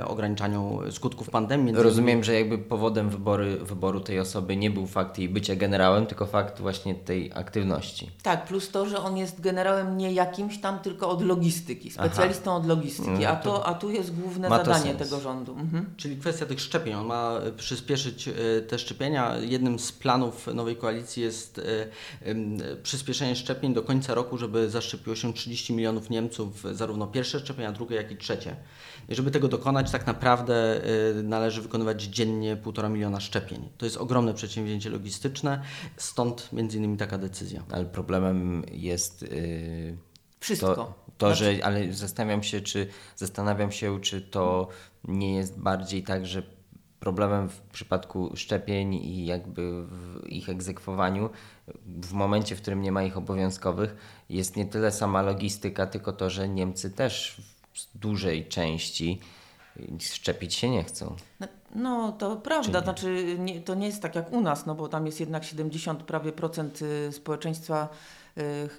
ograniczaniu 0.05 0.79
skutków 0.91 1.29
pandemii. 1.29 1.73
Rozumiem, 1.75 2.23
że 2.23 2.33
jakby 2.33 2.57
powodem 2.57 3.09
wybory, 3.09 3.57
wyboru 3.57 3.99
tej 3.99 4.19
osoby 4.19 4.57
nie 4.57 4.71
był 4.71 4.87
fakt 4.87 5.17
jej 5.17 5.29
bycia 5.29 5.55
generałem, 5.55 6.05
tylko 6.05 6.25
fakt 6.25 6.61
właśnie 6.61 6.95
tej 6.95 7.31
aktywności. 7.33 8.11
Tak, 8.23 8.45
plus 8.45 8.71
to, 8.71 8.85
że 8.85 8.99
on 8.99 9.17
jest 9.17 9.41
generałem 9.41 9.97
nie 9.97 10.13
jakimś 10.13 10.61
tam, 10.61 10.79
tylko 10.79 11.09
od 11.09 11.21
logistyki, 11.21 11.91
specjalistą 11.91 12.51
Aha. 12.51 12.59
od 12.59 12.65
logistyki, 12.65 13.23
no 13.23 13.29
a, 13.29 13.35
to, 13.35 13.65
a 13.65 13.73
tu 13.73 13.91
jest 13.91 14.15
główne 14.21 14.49
zadanie 14.49 14.95
tego 14.95 15.19
rządu. 15.19 15.51
Mhm. 15.51 15.85
Czyli 15.97 16.17
kwestia 16.17 16.45
tych 16.45 16.61
szczepień, 16.61 16.93
on 16.93 17.04
ma 17.05 17.39
przyspieszyć 17.57 18.27
e, 18.27 18.33
te 18.61 18.79
szczepienia. 18.79 19.37
Jednym 19.37 19.79
z 19.79 19.91
planów 19.91 20.47
nowej 20.47 20.75
koalicji 20.75 21.23
jest 21.23 21.61
e, 22.21 22.35
przyspieszenie 22.83 23.35
szczepień 23.35 23.73
do 23.73 23.83
końca 23.83 24.13
roku, 24.13 24.37
żeby 24.37 24.69
zaszczepiło 24.69 25.15
się 25.15 25.33
30 25.33 25.73
milionów 25.73 26.09
Niemców, 26.09 26.63
zarówno 26.71 27.07
pierwsze 27.07 27.39
szczepienia, 27.39 27.71
drugie, 27.71 27.95
jak 27.95 28.11
i 28.11 28.17
trzecie. 28.17 28.55
I 29.09 29.15
żeby 29.15 29.31
tego 29.31 29.47
dokonać, 29.47 29.91
tak 29.91 30.07
naprawdę 30.07 30.83
e, 30.83 31.23
należy 31.23 31.61
wykonywać 31.61 32.03
dziennie 32.03 32.57
1,5 32.57 32.91
miliona 32.91 33.19
szczepień. 33.19 33.69
To 33.77 33.85
jest 33.85 33.97
ogromne 33.97 34.33
przedsięwzięcie 34.33 34.89
logistyczne, 34.89 35.61
stąd 35.97 36.53
między 36.53 36.77
innymi 36.77 36.97
taka 36.97 37.17
decyzja. 37.17 37.63
Ale 37.71 37.85
problemem 37.85 38.63
jest. 38.71 39.21
Yy, 39.21 39.97
Wszystko. 40.39 40.75
To, 40.75 40.93
to 41.17 41.35
że, 41.35 41.53
ale 41.63 41.93
zastanawiam 41.93 42.43
się, 42.43 42.61
czy 42.61 42.87
zastanawiam 43.15 43.71
się, 43.71 44.01
czy 44.01 44.21
to 44.21 44.67
nie 45.07 45.35
jest 45.35 45.59
bardziej 45.59 46.03
tak, 46.03 46.25
że 46.25 46.43
problemem 46.99 47.49
w 47.49 47.61
przypadku 47.61 48.31
szczepień 48.35 48.93
i 48.93 49.25
jakby 49.25 49.85
w 49.85 50.27
ich 50.27 50.49
egzekwowaniu 50.49 51.29
w 51.85 52.13
momencie, 52.13 52.55
w 52.55 52.61
którym 52.61 52.81
nie 52.81 52.91
ma 52.91 53.03
ich 53.03 53.17
obowiązkowych, 53.17 53.95
jest 54.29 54.55
nie 54.55 54.65
tyle 54.65 54.91
sama 54.91 55.21
logistyka, 55.21 55.87
tylko 55.87 56.13
to, 56.13 56.29
że 56.29 56.49
Niemcy 56.49 56.91
też 56.91 57.41
w 57.73 57.97
dużej 57.97 58.45
części 58.45 59.19
szczepić 59.99 60.53
się 60.53 60.69
nie 60.69 60.83
chcą. 60.83 61.15
No, 61.39 61.47
no 61.75 62.11
to 62.11 62.35
prawda, 62.35 62.79
nie? 62.79 62.83
znaczy 62.83 63.35
nie, 63.39 63.61
to 63.61 63.75
nie 63.75 63.87
jest 63.87 64.01
tak 64.01 64.15
jak 64.15 64.31
u 64.31 64.41
nas, 64.41 64.65
no 64.65 64.75
bo 64.75 64.87
tam 64.87 65.05
jest 65.05 65.19
jednak 65.19 65.43
70 65.43 66.03
prawie 66.03 66.31
procent 66.31 66.81
y, 66.81 67.11
społeczeństwa 67.11 67.89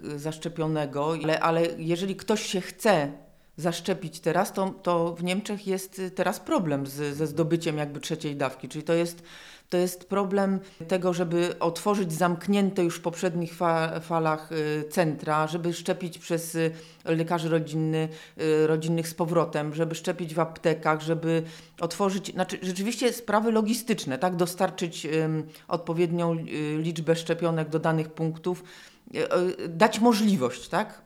y, 0.04 0.18
zaszczepionego, 0.18 1.14
ale, 1.22 1.40
ale 1.40 1.66
jeżeli 1.78 2.16
ktoś 2.16 2.46
się 2.46 2.60
chce 2.60 3.12
zaszczepić. 3.56 4.20
Teraz, 4.20 4.52
to, 4.52 4.70
to 4.82 5.14
w 5.14 5.24
Niemczech 5.24 5.66
jest 5.66 6.02
teraz 6.14 6.40
problem 6.40 6.86
z, 6.86 7.16
ze 7.16 7.26
zdobyciem 7.26 7.78
jakby 7.78 8.00
trzeciej 8.00 8.36
dawki, 8.36 8.68
czyli 8.68 8.84
to 8.84 8.92
jest, 8.92 9.22
to 9.70 9.76
jest 9.76 10.08
problem 10.08 10.60
tego, 10.88 11.12
żeby 11.12 11.58
otworzyć 11.58 12.12
zamknięte 12.12 12.84
już 12.84 12.96
w 12.96 13.00
poprzednich 13.00 13.54
fa 13.54 14.00
falach 14.00 14.52
y, 14.52 14.84
centra, 14.90 15.46
żeby 15.46 15.72
szczepić 15.72 16.18
przez 16.18 16.54
y, 16.54 16.70
lekarzy 17.04 17.48
rodzinny, 17.48 18.08
y, 18.40 18.66
rodzinnych 18.66 19.08
z 19.08 19.14
powrotem, 19.14 19.74
żeby 19.74 19.94
szczepić 19.94 20.34
w 20.34 20.40
aptekach, 20.40 21.02
żeby 21.02 21.42
otworzyć, 21.80 22.32
znaczy 22.32 22.58
rzeczywiście 22.62 23.12
sprawy 23.12 23.52
logistyczne, 23.52 24.18
tak, 24.18 24.36
dostarczyć 24.36 25.06
odpowiednią 25.68 26.34
liczbę 26.78 27.16
szczepionek 27.16 27.68
do 27.68 27.78
danych 27.78 28.08
punktów, 28.08 28.64
dać 29.68 30.00
możliwość, 30.00 30.68
tak, 30.68 31.05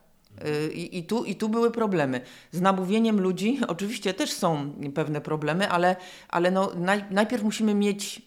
I, 0.73 0.97
I, 0.97 1.03
tu, 1.03 1.23
I 1.23 1.35
tu 1.35 1.49
były 1.49 1.71
problemy. 1.71 2.21
Z 2.51 2.61
namówieniem 2.61 3.21
ludzi 3.21 3.59
oczywiście 3.67 4.13
też 4.13 4.33
są 4.33 4.73
pewne 4.95 5.21
problemy, 5.21 5.69
ale, 5.69 5.95
ale 6.29 6.51
no, 6.51 6.71
naj, 6.75 7.03
najpierw 7.11 7.43
musimy 7.43 7.75
mieć 7.75 8.21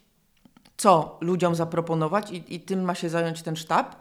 co 0.76 1.18
ludziom 1.20 1.54
zaproponować 1.54 2.30
i, 2.30 2.54
i 2.54 2.60
tym 2.60 2.82
ma 2.82 2.94
się 2.94 3.08
zająć 3.08 3.42
ten 3.42 3.56
sztab. 3.56 3.96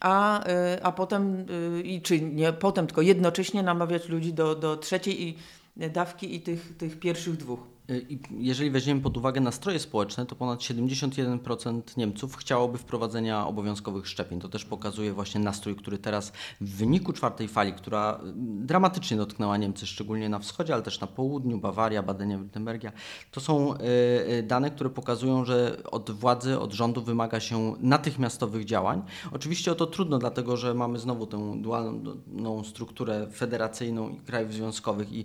a, 0.00 0.44
a 0.82 0.92
potem, 0.92 1.46
i 1.84 2.02
czy 2.02 2.20
nie 2.20 2.52
potem, 2.52 2.86
tylko 2.86 3.02
jednocześnie 3.02 3.62
namawiać 3.62 4.08
ludzi 4.08 4.32
do, 4.32 4.54
do 4.54 4.76
trzeciej 4.76 5.38
dawki 5.76 6.34
i 6.34 6.40
tych, 6.40 6.76
tych 6.76 6.98
pierwszych 6.98 7.36
dwóch. 7.36 7.73
Y, 7.90 8.18
jeżeli 8.30 8.70
weźmiemy 8.70 9.00
pod 9.00 9.16
uwagę 9.16 9.40
nastroje 9.40 9.78
społeczne, 9.78 10.26
to 10.26 10.36
ponad 10.36 10.60
71% 10.60 11.96
Niemców 11.96 12.36
chciałoby 12.36 12.78
wprowadzenia 12.78 13.46
obowiązkowych 13.46 14.08
szczepień. 14.08 14.40
To 14.40 14.48
też 14.48 14.64
pokazuje 14.64 15.12
właśnie 15.12 15.40
nastrój, 15.40 15.76
który 15.76 15.98
teraz 15.98 16.32
w 16.60 16.76
wyniku 16.76 17.12
czwartej 17.12 17.48
fali, 17.48 17.72
która 17.72 18.20
y, 18.26 18.32
dramatycznie 18.66 19.16
dotknęła 19.16 19.56
Niemcy, 19.56 19.86
szczególnie 19.86 20.28
na 20.28 20.38
wschodzie, 20.38 20.74
ale 20.74 20.82
też 20.82 21.00
na 21.00 21.06
południu, 21.06 21.58
Bawaria, 21.58 22.02
Badenia-Württembergia, 22.02 22.92
to 23.30 23.40
są 23.40 23.74
y, 23.74 24.42
dane, 24.42 24.70
które 24.70 24.90
pokazują, 24.90 25.44
że 25.44 25.76
od 25.90 26.10
władzy, 26.10 26.58
od 26.58 26.72
rządu 26.72 27.02
wymaga 27.02 27.40
się 27.40 27.74
natychmiastowych 27.80 28.64
działań. 28.64 29.02
Oczywiście 29.32 29.72
o 29.72 29.74
to 29.74 29.86
trudno, 29.86 30.18
dlatego 30.18 30.56
że 30.56 30.74
mamy 30.74 30.98
znowu 30.98 31.26
tę 31.26 31.62
dualną 31.62 32.64
strukturę 32.64 33.26
federacyjną 33.32 34.08
i 34.08 34.16
krajów 34.16 34.52
związkowych 34.52 35.12
i 35.12 35.24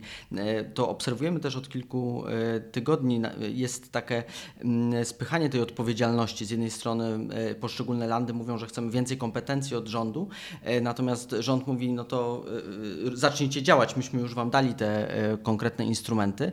to 0.74 0.90
obserwujemy 0.90 1.40
też 1.40 1.56
od 1.56 1.70
kilku 1.70 2.24
tygodni 2.72 3.22
jest 3.40 3.92
takie 3.92 4.24
mm, 4.60 5.06
spychanie 5.06 5.50
tej 5.50 5.62
odpowiedzialności. 5.62 6.46
Z 6.46 6.50
jednej 6.50 6.72
strony 6.72 7.34
e, 7.34 7.56
poszczególne 7.56 8.08
landy 8.08 8.34
mówią, 8.34 8.58
że 8.58 8.68
chcemy 8.68 8.92
więcej 8.92 9.18
kompetencji 9.18 9.76
od 9.76 9.88
rządu, 9.88 10.30
e, 10.64 10.82
natomiast 10.82 11.36
rząd 11.40 11.68
mówi, 11.68 11.92
no 11.94 12.04
to 12.04 12.46
e, 13.08 13.18
zacznijcie 13.18 13.64
działać, 13.64 13.96
myśmy 13.96 14.20
już 14.22 14.36
Wam 14.36 14.50
dali 14.50 14.74
te 14.74 15.10
konkretne 15.44 15.86
instrumenty, 15.86 16.52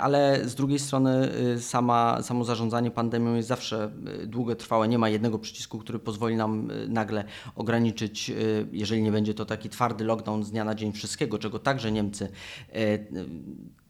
ale 0.00 0.48
z 0.48 0.54
drugiej 0.54 0.78
strony 0.78 1.28
sama, 1.60 2.22
samo 2.22 2.44
zarządzanie 2.44 2.90
pandemią 2.90 3.34
jest 3.34 3.48
zawsze 3.48 3.90
długotrwałe, 4.26 4.88
nie 4.88 4.98
ma 4.98 5.08
jednego 5.08 5.38
przycisku, 5.38 5.78
który 5.78 5.98
pozwoli 5.98 6.36
nam 6.36 6.70
nagle 6.88 7.24
ograniczyć, 7.54 8.32
jeżeli 8.72 9.02
nie 9.02 9.12
będzie 9.12 9.34
to 9.34 9.44
taki 9.44 9.68
twardy 9.68 10.04
lockdown 10.04 10.44
z 10.44 10.50
dnia 10.50 10.64
na 10.64 10.74
dzień 10.74 10.92
wszystkiego, 10.92 11.38
czego 11.38 11.58
także 11.58 11.92
Niemcy 11.92 12.28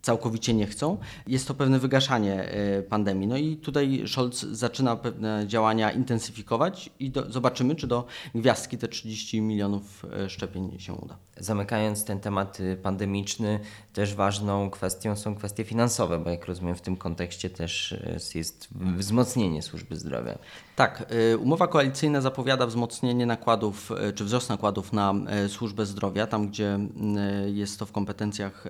całkowicie 0.07 0.55
nie 0.55 0.67
chcą. 0.67 0.99
Jest 1.27 1.49
to 1.49 1.55
pewne 1.55 1.79
wygaszanie 1.79 2.45
e, 2.45 2.83
pandemii. 2.83 3.27
No 3.27 3.37
i 3.37 3.57
tutaj 3.57 4.03
Scholz 4.07 4.43
zaczyna 4.43 4.97
pewne 4.97 5.45
działania 5.47 5.91
intensyfikować 5.93 6.91
i 6.99 7.11
do, 7.11 7.33
zobaczymy, 7.33 7.75
czy 7.75 7.87
do 7.87 8.07
gwiazdki 8.35 8.79
te 8.79 8.89
30 8.89 9.41
milionów 9.41 10.07
e, 10.13 10.31
szczepień 10.31 10.81
się 10.81 10.93
uda. 10.95 11.17
Zamykając 11.37 12.05
ten 12.05 12.21
temat 12.21 12.61
y, 12.61 12.77
pandemiczny, 12.83 13.61
też 13.97 14.15
ważną 14.15 14.71
kwestią 14.71 15.17
są 15.17 15.35
kwestie 15.35 15.65
finansowe, 15.65 16.19
bo 16.19 16.31
jak 16.31 16.47
rozumiem 16.47 16.75
w 16.75 16.81
tym 16.81 16.97
kontekście 16.97 17.51
też 17.51 17.93
y, 17.93 18.39
jest 18.39 18.69
wzmocnienie 18.97 19.63
służby 19.63 19.97
zdrowia. 19.97 20.39
Tak, 20.77 21.13
y, 21.33 21.39
umowa 21.39 21.67
koalicyjna 21.67 22.21
zapowiada 22.21 22.67
wzmocnienie 22.67 23.27
nakładów, 23.27 23.93
czy 24.15 24.25
wzrost 24.25 24.49
nakładów 24.49 24.93
na 24.93 25.15
służbę 25.49 25.87
zdrowia, 25.87 26.27
tam 26.27 26.49
gdzie 26.49 26.79
jest 27.47 27.79
to 27.79 27.87
w 27.87 27.93
kompetencjach 27.93 28.65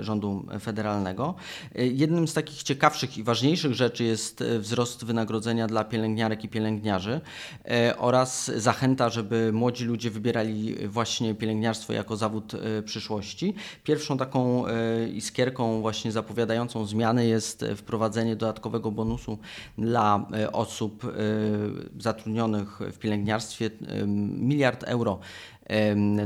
rządu 0.00 0.46
federalnego. 0.60 1.34
Jednym 1.74 2.28
z 2.28 2.34
takich 2.34 2.62
ciekawszych 2.62 3.18
i 3.18 3.22
ważniejszych 3.22 3.74
rzeczy 3.74 4.04
jest 4.04 4.44
wzrost 4.58 5.04
wynagrodzenia 5.04 5.66
dla 5.66 5.84
pielęgniarek 5.84 6.44
i 6.44 6.48
pielęgniarzy 6.48 7.20
oraz 7.98 8.46
zachęta, 8.56 9.08
żeby 9.08 9.52
młodzi 9.52 9.84
ludzie 9.84 10.10
wybierali 10.10 10.88
właśnie 10.88 11.34
pielęgniarstwo 11.34 11.92
jako 11.92 12.16
zawód 12.16 12.54
e, 12.54 12.82
przyszłości. 12.82 13.54
Pierwszą 13.84 14.15
taką 14.18 14.66
e, 14.66 15.08
iskierką 15.08 15.80
właśnie 15.80 16.12
zapowiadającą 16.12 16.86
zmiany 16.86 17.26
jest 17.26 17.62
e, 17.62 17.76
wprowadzenie 17.76 18.36
dodatkowego 18.36 18.90
bonusu 18.90 19.38
dla 19.78 20.26
osób 20.52 21.12
zatrudnionych 21.98 22.78
w 22.92 22.98
pielęgniarstwie 22.98 23.70
miliard 24.38 24.84
euro. 24.84 25.18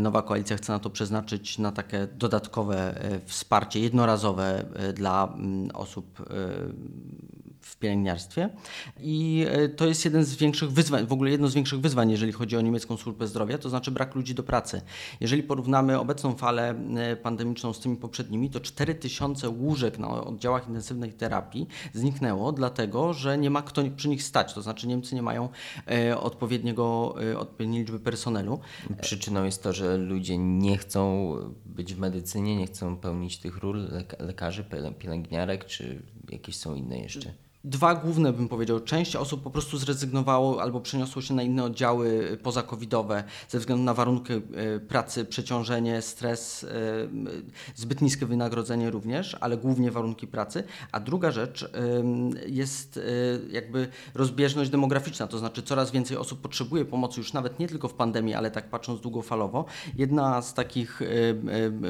Nowa 0.01 0.23
koalicja 0.23 0.57
chce 0.57 0.73
na 0.73 0.79
to 0.79 0.91
przeznaczyć 0.91 1.59
na 1.59 1.73
takie 1.73 2.09
dodatkowe 2.19 2.95
wsparcie 3.27 3.81
jednorazowe 3.81 4.65
dla 4.95 5.35
osób 5.75 6.23
w 7.71 7.77
pielęgniarstwie. 7.77 8.49
I 9.01 9.47
e, 9.49 9.69
to 9.69 9.87
jest 9.87 10.05
jeden 10.05 10.25
z 10.25 10.37
większych 10.37 10.73
wyzwań, 10.73 11.07
w 11.07 11.13
ogóle 11.13 11.31
jedno 11.31 11.49
z 11.49 11.55
większych 11.55 11.81
wyzwań, 11.81 12.11
jeżeli 12.11 12.33
chodzi 12.33 12.57
o 12.57 12.61
niemiecką 12.61 12.97
służbę 12.97 13.27
zdrowia, 13.27 13.59
to 13.59 13.69
znaczy 13.69 13.91
brak 13.91 14.15
ludzi 14.15 14.35
do 14.35 14.43
pracy. 14.43 14.83
Jeżeli 15.21 15.43
porównamy 15.43 15.99
obecną 15.99 16.35
falę 16.35 16.75
e, 16.97 17.17
pandemiczną 17.17 17.73
z 17.73 17.81
tymi 17.81 17.97
poprzednimi, 17.97 18.51
to 18.51 18.61
4000 18.61 19.49
łóżek 19.49 19.99
na 19.99 20.25
oddziałach 20.25 20.69
intensywnej 20.69 21.13
terapii 21.13 21.67
zniknęło, 21.93 22.53
dlatego 22.53 23.13
że 23.13 23.39
nie 23.39 23.51
ma 23.51 23.63
kto 23.63 23.83
przy 23.97 24.09
nich 24.09 24.23
stać. 24.23 24.55
To 24.55 24.63
znaczy 24.63 24.89
Niemcy 24.89 25.15
nie 25.15 25.23
mają 25.23 25.49
e, 25.91 26.19
odpowiedniego, 26.19 27.15
odpowiedniej 27.39 27.81
liczby 27.81 28.01
personelu. 28.01 28.61
Przyczyną 29.01 29.45
jest 29.45 29.63
to, 29.63 29.73
że 29.73 29.97
ludzie 29.97 30.39
nie 30.39 30.79
chcą 30.79 31.37
być 31.67 31.95
w 31.95 31.99
medycynie, 31.99 32.57
nie 32.57 32.67
chcą 32.67 32.97
pełnić 32.97 33.39
tych 33.39 33.57
ról 33.57 33.89
lekarzy, 34.19 34.65
pielęgniarek, 34.99 35.65
czy 35.65 36.03
jakieś 36.31 36.57
są 36.57 36.75
inne 36.75 36.99
jeszcze? 36.99 37.35
Dwa 37.65 37.95
główne 37.95 38.33
bym 38.33 38.49
powiedział. 38.49 38.81
Część 38.81 39.17
osób 39.17 39.43
po 39.43 39.51
prostu 39.51 39.79
zrezygnowało 39.79 40.63
albo 40.63 40.81
przeniosło 40.81 41.23
się 41.23 41.35
na 41.35 41.43
inne 41.43 41.65
oddziały 41.65 42.39
pozakowidowe 42.43 43.25
ze 43.49 43.59
względu 43.59 43.85
na 43.85 43.95
warunki 43.95 44.33
e, 44.33 44.41
pracy, 44.89 45.25
przeciążenie, 45.25 46.03
stres, 46.03 46.65
e, 46.65 46.69
zbyt 47.75 48.01
niskie 48.01 48.27
wynagrodzenie 48.27 48.91
również, 48.91 49.37
ale 49.41 49.57
głównie 49.57 49.91
warunki 49.91 50.27
pracy. 50.27 50.65
A 50.93 51.01
druga 51.01 51.31
rzecz 51.31 51.71
jest 52.47 53.01
jakby 53.51 53.89
rozbieżność 54.15 54.71
demograficzna, 54.71 55.27
to 55.27 55.39
znaczy 55.39 55.63
coraz 55.63 55.91
więcej 55.91 56.17
osób 56.17 56.41
potrzebuje 56.41 56.85
pomocy 56.85 57.21
już 57.21 57.33
nawet 57.33 57.59
nie 57.59 57.69
tylko 57.69 57.89
w 57.89 57.95
pandemii, 57.95 58.35
ale 58.35 58.51
tak 58.51 58.71
patrząc 58.71 59.01
długofalowo. 59.01 59.65
Jedna 59.97 60.43
z 60.43 60.55
takich 60.55 61.01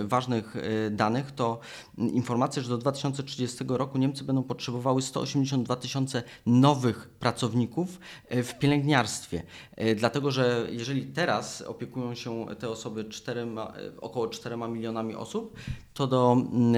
ważnych 0.05 0.57
danych 0.91 1.33
to 1.33 1.59
informacja, 1.99 2.63
że 2.63 2.69
do 2.69 2.79
2030 2.79 3.65
roku 3.69 3.99
Niemcy 3.99 4.25
będą 4.25 4.43
potrzebowały 4.43 5.03
180 5.03 5.60
52 5.61 5.77
tysiące 5.77 6.23
nowych 6.47 7.09
pracowników 7.09 8.01
e, 8.29 8.43
w 8.43 8.59
pielęgniarstwie. 8.59 9.43
E, 9.77 9.95
dlatego, 9.95 10.31
że 10.31 10.67
jeżeli 10.71 11.07
teraz 11.07 11.63
opiekują 11.63 12.15
się 12.15 12.47
te 12.59 12.69
osoby 12.69 13.05
czterema, 13.05 13.73
e, 13.97 14.01
około 14.01 14.29
4 14.29 14.57
milionami 14.57 15.15
osób, 15.15 15.57
to 15.95 16.07
do 16.07 16.37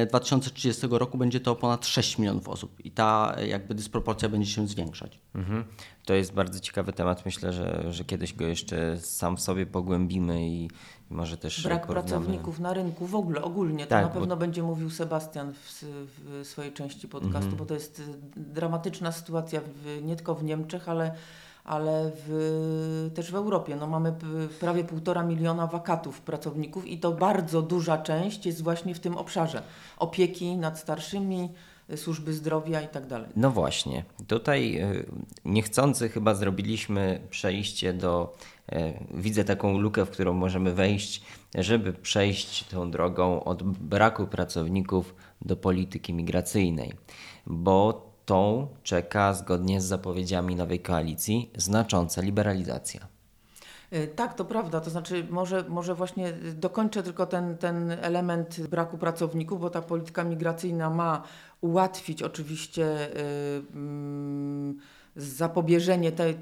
2030 0.08 0.86
mm, 0.86 0.98
roku 0.98 1.18
będzie 1.18 1.40
to 1.40 1.54
ponad 1.54 1.86
6 1.86 2.18
milionów 2.18 2.48
osób 2.48 2.84
i 2.84 2.90
ta 2.90 3.36
jakby 3.46 3.74
dysproporcja 3.74 4.28
będzie 4.28 4.50
się 4.50 4.68
zwiększać. 4.68 5.18
Mhm. 5.34 5.64
To 6.04 6.14
jest 6.14 6.32
bardzo 6.32 6.60
ciekawy 6.60 6.92
temat. 6.92 7.24
Myślę, 7.24 7.52
że, 7.52 7.92
że 7.92 8.04
kiedyś 8.04 8.34
go 8.34 8.46
jeszcze 8.46 8.98
sam 8.98 9.36
w 9.36 9.40
sobie 9.40 9.66
pogłębimy 9.66 10.48
i, 10.48 10.70
może 11.12 11.36
też 11.36 11.62
Brak 11.62 11.86
pracowników 11.86 12.60
na 12.60 12.74
rynku 12.74 13.06
w 13.06 13.14
ogóle, 13.14 13.42
ogólnie. 13.42 13.84
To 13.84 13.90
tak, 13.90 14.04
na 14.04 14.10
pewno 14.10 14.36
bo... 14.36 14.40
będzie 14.40 14.62
mówił 14.62 14.90
Sebastian 14.90 15.52
w, 15.52 15.82
w, 15.82 16.46
swojej 16.46 16.72
części 16.72 17.08
podcastu, 17.08 17.38
mhm. 17.38 17.56
bo 17.56 17.66
to 17.66 17.74
jest 17.74 17.98
y, 17.98 18.02
dramatyczna 18.36 19.12
sytuacja 19.12 19.60
w, 19.60 20.02
nie 20.02 20.16
tylko 20.16 20.34
w 20.34 20.44
Niemczech, 20.44 20.88
ale, 20.88 21.14
ale 21.64 22.10
w, 22.26 23.10
też 23.14 23.30
w 23.30 23.34
Europie. 23.34 23.76
No 23.76 23.86
mamy 23.86 24.14
prawie 24.60 24.84
półtora 24.84 25.22
miliona 25.22 25.66
wakatów 25.66 26.20
pracowników 26.20 26.86
i 26.86 26.98
to 26.98 27.12
bardzo 27.12 27.62
duża 27.62 27.98
część 27.98 28.46
jest 28.46 28.62
właśnie 28.62 28.94
w 28.94 29.00
tym 29.00 29.16
obszarze 29.16 29.62
opieki 29.98 30.56
nad 30.56 30.78
starszymi, 30.78 31.48
służby 31.96 32.32
zdrowia 32.32 32.80
i 32.80 32.88
tak 32.88 33.06
dalej. 33.06 33.28
No 33.36 33.50
właśnie, 33.50 34.04
tutaj 34.26 34.82
y, 34.82 35.06
niechcący 35.44 36.08
chyba 36.08 36.34
zrobiliśmy 36.34 37.20
przejście 37.30 37.92
do 37.92 38.36
widzę 39.14 39.44
taką 39.44 39.78
lukę, 39.78 40.06
w 40.06 40.10
którą 40.10 40.32
możemy 40.32 40.74
wejść, 40.74 41.22
żeby 41.54 41.92
przejść 41.92 42.64
tą 42.64 42.90
drogą 42.90 43.44
od 43.44 43.62
braku 43.62 44.26
pracowników 44.26 45.14
do 45.42 45.56
polityki 45.56 46.14
migracyjnej, 46.14 46.92
bo 47.46 48.06
tą 48.24 48.68
czeka 48.82 49.34
zgodnie 49.34 49.80
z 49.80 49.84
zapowiedziami 49.84 50.56
nowej 50.56 50.80
koalicji 50.80 51.50
znacząca 51.56 52.20
liberalizacja. 52.20 53.12
E, 53.90 54.06
tak, 54.06 54.34
to 54.34 54.44
prawda. 54.44 54.80
To 54.80 54.90
znaczy, 54.90 55.26
może, 55.30 55.64
może 55.68 55.94
właśnie 55.94 56.32
dokończę 56.54 57.02
tylko 57.02 57.26
ten, 57.26 57.58
ten 57.58 57.90
element 57.90 58.60
braku 58.68 58.98
pracowników, 58.98 59.60
bo 59.60 59.70
ta 59.70 59.82
polityka 59.82 60.24
migracyjna 60.24 60.90
ma 60.90 61.22
ułatwić 61.60 62.22
oczywiście. 62.22 63.10
Yy, 63.74 65.01
zapobieżenie 65.16 66.12
tej, 66.12 66.34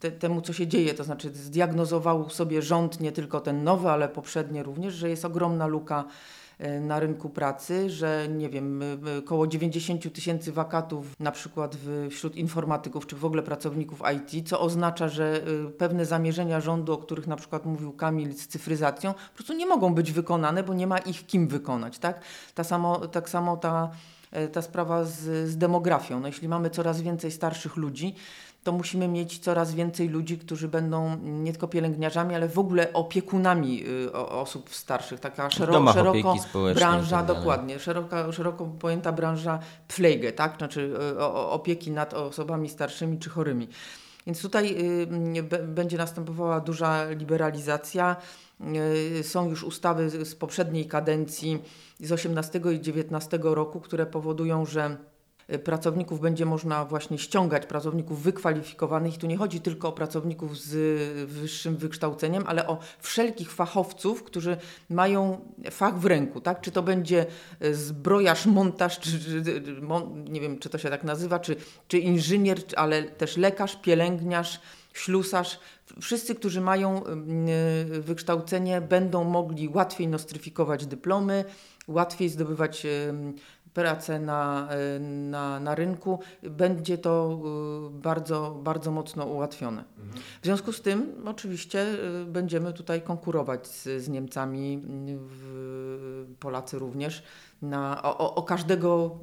te, 0.00 0.10
temu, 0.10 0.40
co 0.40 0.52
się 0.52 0.66
dzieje. 0.66 0.94
To 0.94 1.04
znaczy, 1.04 1.30
zdiagnozował 1.34 2.30
sobie 2.30 2.62
rząd 2.62 3.00
nie 3.00 3.12
tylko 3.12 3.40
ten 3.40 3.64
nowy, 3.64 3.88
ale 3.88 4.08
poprzednie 4.08 4.62
również, 4.62 4.94
że 4.94 5.08
jest 5.08 5.24
ogromna 5.24 5.66
luka 5.66 6.04
e, 6.58 6.80
na 6.80 7.00
rynku 7.00 7.30
pracy, 7.30 7.90
że 7.90 8.26
nie 8.30 8.48
wiem, 8.48 8.82
około 9.18 9.46
90 9.46 10.12
tysięcy 10.12 10.52
wakatów 10.52 11.20
na 11.20 11.32
przykład 11.32 11.76
wśród 12.10 12.36
informatyków 12.36 13.06
czy 13.06 13.16
w 13.16 13.24
ogóle 13.24 13.42
pracowników 13.42 14.02
IT, 14.16 14.48
co 14.48 14.60
oznacza, 14.60 15.08
że 15.08 15.42
e, 15.66 15.70
pewne 15.70 16.06
zamierzenia 16.06 16.60
rządu, 16.60 16.92
o 16.92 16.98
których 16.98 17.26
na 17.26 17.36
przykład 17.36 17.66
mówił 17.66 17.92
Kamil 17.92 18.34
z 18.34 18.48
cyfryzacją, 18.48 19.12
po 19.12 19.34
prostu 19.34 19.52
nie 19.52 19.66
mogą 19.66 19.94
być 19.94 20.12
wykonane, 20.12 20.62
bo 20.62 20.74
nie 20.74 20.86
ma 20.86 20.98
ich 20.98 21.26
kim 21.26 21.48
wykonać. 21.48 21.98
Tak, 21.98 22.20
ta 22.54 22.64
samo, 22.64 23.08
tak 23.08 23.28
samo 23.28 23.56
ta 23.56 23.90
E, 23.90 24.15
ta 24.52 24.62
sprawa 24.62 25.04
z, 25.04 25.48
z 25.48 25.56
demografią. 25.56 26.20
No, 26.20 26.26
jeśli 26.26 26.48
mamy 26.48 26.70
coraz 26.70 27.00
więcej 27.00 27.30
starszych 27.30 27.76
ludzi, 27.76 28.14
to 28.66 28.72
musimy 28.72 29.08
mieć 29.08 29.38
coraz 29.38 29.74
więcej 29.74 30.08
ludzi, 30.08 30.38
którzy 30.38 30.68
będą 30.68 31.16
nie 31.22 31.52
tylko 31.52 31.68
pielęgniarzami, 31.68 32.34
ale 32.34 32.48
w 32.48 32.58
ogóle 32.58 32.92
opiekunami 32.92 33.84
y, 34.06 34.12
osób 34.12 34.74
starszych. 34.74 35.20
Taka 35.20 35.50
szero, 35.50 35.92
szeroko 35.92 36.34
branża, 36.74 37.22
tak 37.22 37.26
dokładnie, 37.26 37.78
szeroka, 37.78 38.32
szeroko 38.32 38.64
pojęta 38.64 39.12
branża 39.12 39.58
pflege, 39.88 40.32
tak? 40.32 40.56
znaczy 40.58 40.94
y, 41.12 41.20
opieki 41.28 41.90
nad 41.90 42.14
osobami 42.14 42.68
starszymi 42.68 43.18
czy 43.18 43.30
chorymi. 43.30 43.68
Więc 44.26 44.42
tutaj 44.42 44.76
y, 45.36 45.42
będzie 45.62 45.96
następowała 45.96 46.60
duża 46.60 47.04
liberalizacja. 47.10 48.16
Są 49.22 49.50
już 49.50 49.64
ustawy 49.64 50.24
z 50.24 50.34
poprzedniej 50.34 50.86
kadencji 50.86 51.62
z 52.00 52.12
18 52.12 52.60
i 52.74 52.80
19 52.80 53.38
roku, 53.42 53.80
które 53.80 54.06
powodują, 54.06 54.66
że 54.66 54.96
Y, 55.54 55.58
pracowników 55.58 56.20
będzie 56.20 56.46
można 56.46 56.84
właśnie 56.84 57.18
ściągać, 57.18 57.66
pracowników 57.66 58.22
wykwalifikowanych. 58.22 59.18
Tu 59.18 59.26
nie 59.26 59.36
chodzi 59.36 59.60
tylko 59.60 59.88
o 59.88 59.92
pracowników 59.92 60.58
z 60.58 61.28
wyższym 61.30 61.76
wykształceniem, 61.76 62.44
ale 62.46 62.66
o 62.66 62.78
wszelkich 62.98 63.52
fachowców, 63.52 64.22
którzy 64.22 64.56
mają 64.90 65.40
fach 65.70 65.98
w 65.98 66.06
ręku. 66.06 66.40
Tak? 66.40 66.60
Czy 66.60 66.70
to 66.70 66.82
będzie 66.82 67.26
y, 67.62 67.74
zbrojarz, 67.74 68.46
montaż, 68.46 68.98
czy, 68.98 69.20
czy, 69.20 69.62
nie 70.28 70.40
wiem, 70.40 70.58
czy 70.58 70.68
to 70.68 70.78
się 70.78 70.90
tak 70.90 71.04
nazywa, 71.04 71.38
czy, 71.38 71.56
czy 71.88 71.98
inżynier, 71.98 72.58
ale 72.76 73.02
też 73.02 73.36
lekarz, 73.36 73.76
pielęgniarz, 73.76 74.60
ślusarz. 74.98 75.58
Wszyscy, 76.00 76.34
którzy 76.34 76.60
mają 76.60 77.06
y, 77.06 78.00
wykształcenie, 78.00 78.80
będą 78.80 79.24
mogli 79.24 79.68
łatwiej 79.68 80.08
nostryfikować 80.08 80.86
dyplomy, 80.86 81.44
łatwiej 81.88 82.28
zdobywać 82.28 82.86
pracę 83.76 84.20
na, 84.20 84.68
y, 84.96 85.00
na, 85.00 85.60
na 85.60 85.74
rynku, 85.74 86.20
będzie 86.42 86.98
to 86.98 87.40
y, 87.88 88.00
bardzo, 88.00 88.60
bardzo 88.62 88.90
mocno 88.90 89.26
ułatwione. 89.26 89.84
W 90.42 90.44
związku 90.44 90.72
z 90.72 90.82
tym 90.82 91.14
oczywiście 91.24 91.86
będziemy 92.26 92.72
tutaj 92.72 93.02
konkurować 93.02 93.66
z, 93.66 94.02
z 94.02 94.08
Niemcami, 94.08 94.82
w, 95.16 96.34
Polacy 96.40 96.78
również, 96.78 97.22
na, 97.62 98.02
o, 98.02 98.34
o, 98.34 98.42
każdego 98.42 99.18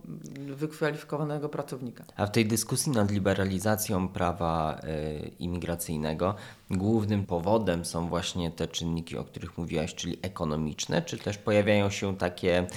wykwalifikowanego 0.55 1.49
pracownika. 1.49 2.03
A 2.15 2.25
w 2.25 2.31
tej 2.31 2.45
dyskusji 2.45 2.91
nad 2.91 3.11
liberalizacją 3.11 4.07
prawa 4.07 4.79
y, 4.83 5.31
imigracyjnego 5.39 6.35
głównym 6.71 7.25
powodem 7.25 7.85
są 7.85 8.07
właśnie 8.07 8.51
te 8.51 8.67
czynniki, 8.67 9.17
o 9.17 9.23
których 9.23 9.57
mówiłaś, 9.57 9.95
czyli 9.95 10.17
ekonomiczne, 10.21 11.01
czy 11.01 11.17
też 11.17 11.37
pojawiają 11.37 11.89
się 11.89 12.17
takie 12.17 12.67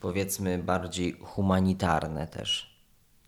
powiedzmy 0.00 0.58
bardziej 0.58 1.16
humanitarne 1.22 2.26
też. 2.26 2.71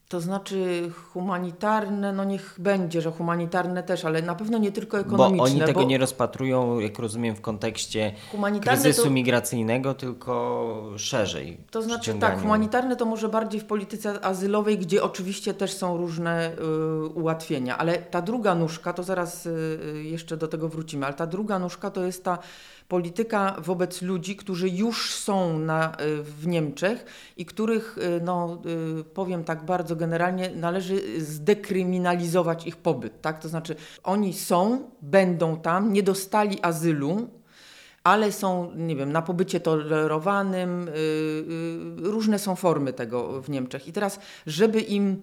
To 0.08 0.20
znaczy 0.20 0.90
humanitarne, 1.12 2.12
no 2.12 2.24
niech 2.24 2.54
będzie, 2.58 3.00
że 3.00 3.10
humanitarne 3.10 3.82
też, 3.82 4.04
ale 4.04 4.22
na 4.22 4.34
pewno 4.34 4.58
nie 4.58 4.72
tylko 4.72 4.98
ekonomiczne. 4.98 5.36
Bo 5.36 5.44
oni 5.44 5.60
tego 5.60 5.80
bo 5.80 5.86
nie 5.86 5.98
rozpatrują, 5.98 6.78
jak 6.78 6.98
rozumiem, 6.98 7.36
w 7.36 7.40
kontekście 7.40 8.12
kryzysu 8.60 9.04
to... 9.04 9.10
migracyjnego, 9.10 9.94
tylko 9.94 10.92
szerzej. 10.96 11.58
To 11.70 11.82
znaczy 11.82 12.14
tak, 12.14 12.42
humanitarne 12.42 12.96
to 12.96 13.04
może 13.04 13.28
bardziej 13.28 13.60
w 13.60 13.64
polityce 13.64 14.24
azylowej, 14.24 14.78
gdzie 14.78 15.02
oczywiście 15.02 15.54
też 15.54 15.72
są 15.72 15.96
różne 15.96 16.52
y, 16.52 17.06
ułatwienia, 17.06 17.78
ale 17.78 17.98
ta 17.98 18.22
druga 18.22 18.54
nóżka, 18.54 18.92
to 18.92 19.02
zaraz 19.02 19.46
y, 19.46 20.02
jeszcze 20.04 20.36
do 20.36 20.48
tego 20.48 20.68
wrócimy, 20.68 21.06
ale 21.06 21.14
ta 21.14 21.26
druga 21.26 21.58
nóżka 21.58 21.90
to 21.90 22.04
jest 22.04 22.24
ta 22.24 22.38
polityka 22.94 23.56
wobec 23.58 24.02
ludzi, 24.02 24.36
którzy 24.36 24.68
już 24.68 25.14
są 25.14 25.58
na, 25.58 25.92
y, 26.00 26.22
w 26.22 26.46
Niemczech 26.46 27.04
i 27.36 27.46
których, 27.46 27.98
y, 27.98 28.20
no, 28.24 28.62
y, 29.00 29.04
powiem 29.04 29.44
tak 29.44 29.64
bardzo 29.64 29.96
generalnie, 29.96 30.50
należy 30.50 31.20
zdekryminalizować 31.20 32.66
ich 32.66 32.76
pobyt. 32.76 33.20
Tak? 33.20 33.38
To 33.38 33.48
znaczy, 33.48 33.76
oni 34.04 34.32
są, 34.32 34.90
będą 35.02 35.60
tam, 35.60 35.92
nie 35.92 36.02
dostali 36.02 36.58
azylu, 36.62 37.28
ale 38.04 38.32
są, 38.32 38.70
nie 38.76 38.96
wiem, 38.96 39.12
na 39.12 39.22
pobycie 39.22 39.60
tolerowanym, 39.60 40.90
różne 41.96 42.38
są 42.38 42.56
formy 42.56 42.92
tego 42.92 43.42
w 43.42 43.50
Niemczech. 43.50 43.88
I 43.88 43.92
teraz, 43.92 44.20
żeby 44.46 44.80
im 44.80 45.22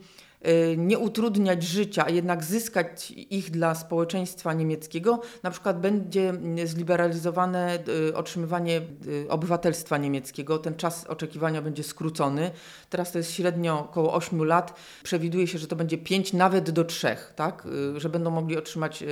nie 0.78 1.00
utrudniać 1.00 1.64
życia, 1.64 2.06
a 2.06 2.10
jednak 2.10 2.44
zyskać 2.44 3.12
ich 3.12 3.52
dla 3.52 3.76
społeczeństwa 3.76 4.54
niemieckiego, 4.54 5.22
na 5.44 5.52
przykład 5.52 5.80
będzie 5.80 6.34
zliberalizowane 6.66 7.80
y, 8.10 8.16
otrzymywanie 8.16 8.82
y, 9.08 9.30
obywatelstwa 9.30 9.98
niemieckiego. 9.98 10.60
Ten 10.60 10.76
czas 10.76 11.08
oczekiwania 11.08 11.62
będzie 11.62 11.84
skrócony. 11.84 12.52
Teraz 12.89 13.12
to 13.12 13.18
jest 13.18 13.32
średnio 13.32 13.80
około 13.80 14.14
8 14.14 14.44
lat. 14.44 14.80
Przewiduje 15.04 15.48
się, 15.48 15.58
że 15.58 15.68
to 15.68 15.76
będzie 15.76 15.98
5, 15.98 16.34
nawet 16.34 16.70
do 16.70 16.84
3, 16.84 17.16
tak? 17.36 17.68
że 17.96 18.10
będą 18.10 18.32
mogli 18.32 18.58
otrzymać 18.58 19.04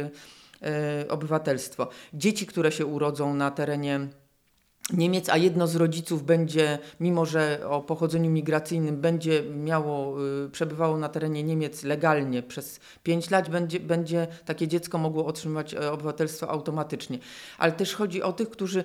obywatelstwo. 1.10 1.88
Dzieci, 2.14 2.46
które 2.46 2.72
się 2.72 2.86
urodzą 2.86 3.34
na 3.34 3.52
terenie 3.52 4.08
Niemiec, 4.94 5.30
a 5.30 5.38
jedno 5.38 5.68
z 5.68 5.76
rodziców 5.76 6.24
będzie, 6.24 6.80
mimo 7.00 7.26
że 7.26 7.60
o 7.70 7.82
pochodzeniu 7.82 8.32
migracyjnym, 8.32 9.02
będzie 9.02 9.44
miało, 9.44 10.26
y, 10.46 10.50
przebywało 10.50 10.98
na 10.98 11.10
terenie 11.10 11.44
Niemiec 11.44 11.84
legalnie 11.84 12.44
przez 12.44 12.80
5 13.04 13.30
lat, 13.30 13.50
będzie, 13.50 13.80
będzie 13.80 14.28
takie 14.46 14.68
dziecko 14.68 14.98
mogło 14.98 15.26
otrzymać 15.26 15.74
e, 15.74 15.92
obywatelstwo 15.92 16.50
automatycznie. 16.50 17.20
Ale 17.58 17.72
też 17.72 17.96
chodzi 17.96 18.24
o 18.24 18.34
tych, 18.34 18.50
którzy 18.50 18.84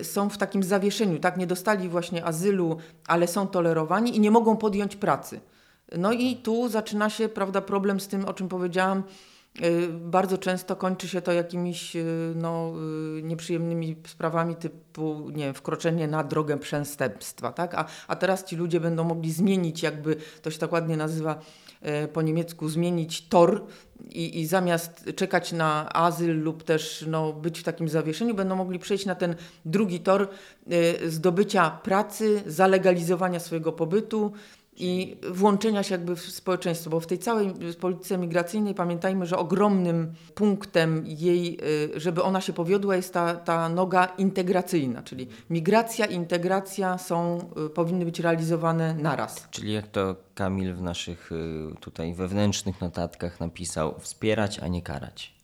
y, 0.00 0.04
są 0.04 0.28
w 0.28 0.38
takim 0.38 0.62
zawieszeniu, 0.62 1.18
tak, 1.18 1.36
nie 1.36 1.46
dostali 1.46 1.88
właśnie 1.88 2.24
azylu, 2.24 2.76
ale 3.06 3.28
są 3.28 3.46
tolerowani 3.46 4.16
i 4.16 4.20
nie 4.20 4.30
mogą 4.30 4.56
podjąć 4.56 4.96
pracy. 4.96 5.40
No 5.98 6.12
i 6.12 6.36
tu 6.36 6.68
zaczyna 6.68 7.10
się, 7.10 7.28
prawda, 7.28 7.60
problem 7.60 8.00
z 8.00 8.08
tym, 8.08 8.24
o 8.24 8.34
czym 8.34 8.48
powiedziałam, 8.48 9.02
bardzo 10.00 10.38
często 10.38 10.76
kończy 10.76 11.08
się 11.08 11.22
to 11.22 11.32
jakimiś 11.32 11.96
y, 11.96 12.32
no, 12.36 12.72
y, 13.18 13.22
nieprzyjemnymi 13.22 13.96
sprawami 14.06 14.56
typu 14.56 15.30
nie 15.30 15.44
wiem, 15.44 15.54
wkroczenie 15.54 16.08
na 16.08 16.24
drogę 16.24 16.58
przestępstwa. 16.58 17.52
Tak? 17.52 17.74
A, 17.74 17.84
a 18.08 18.16
teraz 18.16 18.44
ci 18.44 18.56
ludzie 18.56 18.80
będą 18.80 19.04
mogli 19.04 19.32
zmienić, 19.32 19.82
jakby 19.82 20.16
to 20.42 20.50
się 20.50 20.58
tak 20.58 20.72
ładnie 20.72 20.96
nazywa 20.96 21.38
po 22.12 22.22
niemiecku, 22.22 22.68
zmienić 22.68 23.28
tor 23.28 23.64
i, 24.10 24.40
i 24.40 24.46
zamiast 24.46 25.10
czekać 25.16 25.52
na 25.52 25.92
azyl 25.92 26.42
lub 26.42 26.62
też 26.62 27.04
no, 27.08 27.32
być 27.32 27.60
w 27.60 27.62
takim 27.62 27.88
zawieszeniu, 27.88 28.34
będą 28.34 28.56
mogli 28.56 28.78
przejść 28.78 29.06
na 29.06 29.14
ten 29.14 29.34
drugi 29.64 30.00
tor 30.00 30.28
zdobycia 31.06 31.70
pracy, 31.70 32.42
zalegalizowania 32.46 33.40
swojego 33.40 33.72
pobytu 33.72 34.32
i 34.76 35.16
włączenia 35.30 35.82
się 35.82 35.94
jakby 35.94 36.16
w 36.16 36.20
społeczeństwo, 36.20 36.90
bo 36.90 37.00
w 37.00 37.06
tej 37.06 37.18
całej 37.18 37.54
polityce 37.80 38.18
migracyjnej 38.18 38.74
pamiętajmy, 38.74 39.26
że 39.26 39.36
ogromnym 39.36 40.14
punktem 40.34 41.02
jej, 41.06 41.58
y, 41.94 42.00
żeby 42.00 42.22
ona 42.22 42.40
się 42.40 42.52
powiodła 42.52 42.96
jest 42.96 43.14
ta, 43.14 43.34
ta 43.34 43.68
noga 43.68 44.06
integracyjna, 44.18 45.02
czyli 45.02 45.28
migracja 45.50 46.06
i 46.06 46.14
integracja 46.14 46.98
są, 46.98 47.50
y, 47.66 47.70
powinny 47.70 48.04
być 48.04 48.20
realizowane 48.20 48.94
naraz. 48.94 49.48
Czyli 49.50 49.72
jak 49.72 49.88
to 49.88 50.16
Kamil 50.34 50.74
w 50.74 50.82
naszych 50.82 51.32
y, 51.32 51.80
tutaj 51.80 52.14
wewnętrznych 52.14 52.80
notatkach 52.80 53.40
napisał, 53.40 53.94
wspierać, 54.00 54.58
a 54.58 54.68
nie 54.68 54.82
karać. 54.82 55.42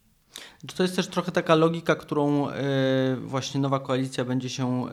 To 0.76 0.82
jest 0.82 0.96
też 0.96 1.08
trochę 1.08 1.32
taka 1.32 1.54
logika, 1.54 1.94
którą 1.96 2.48
e, 2.48 2.54
właśnie 3.16 3.60
nowa 3.60 3.80
koalicja 3.80 4.24
będzie 4.24 4.48
się 4.48 4.86
e, 4.86 4.90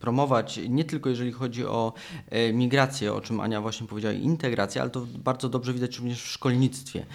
promować, 0.00 0.60
nie 0.68 0.84
tylko 0.84 1.10
jeżeli 1.10 1.32
chodzi 1.32 1.66
o 1.66 1.92
e, 2.30 2.52
migrację, 2.52 3.14
o 3.14 3.20
czym 3.20 3.40
Ania 3.40 3.60
właśnie 3.60 3.86
powiedziała, 3.86 4.14
integrację, 4.14 4.80
ale 4.80 4.90
to 4.90 5.06
bardzo 5.18 5.48
dobrze 5.48 5.72
widać 5.72 5.96
również 5.96 6.22
w 6.22 6.26
szkolnictwie, 6.26 7.06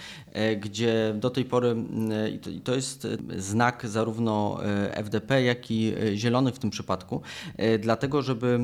gdzie 0.60 1.14
do 1.16 1.30
tej 1.30 1.44
pory, 1.44 1.76
i 2.56 2.60
to 2.60 2.74
jest 2.74 3.06
znak 3.36 3.88
zarówno 3.88 4.58
FDP, 4.90 5.42
jak 5.42 5.70
i 5.70 5.94
Zielonych 6.14 6.54
w 6.54 6.58
tym 6.58 6.70
przypadku, 6.70 7.22
dlatego, 7.78 8.22
żeby 8.22 8.60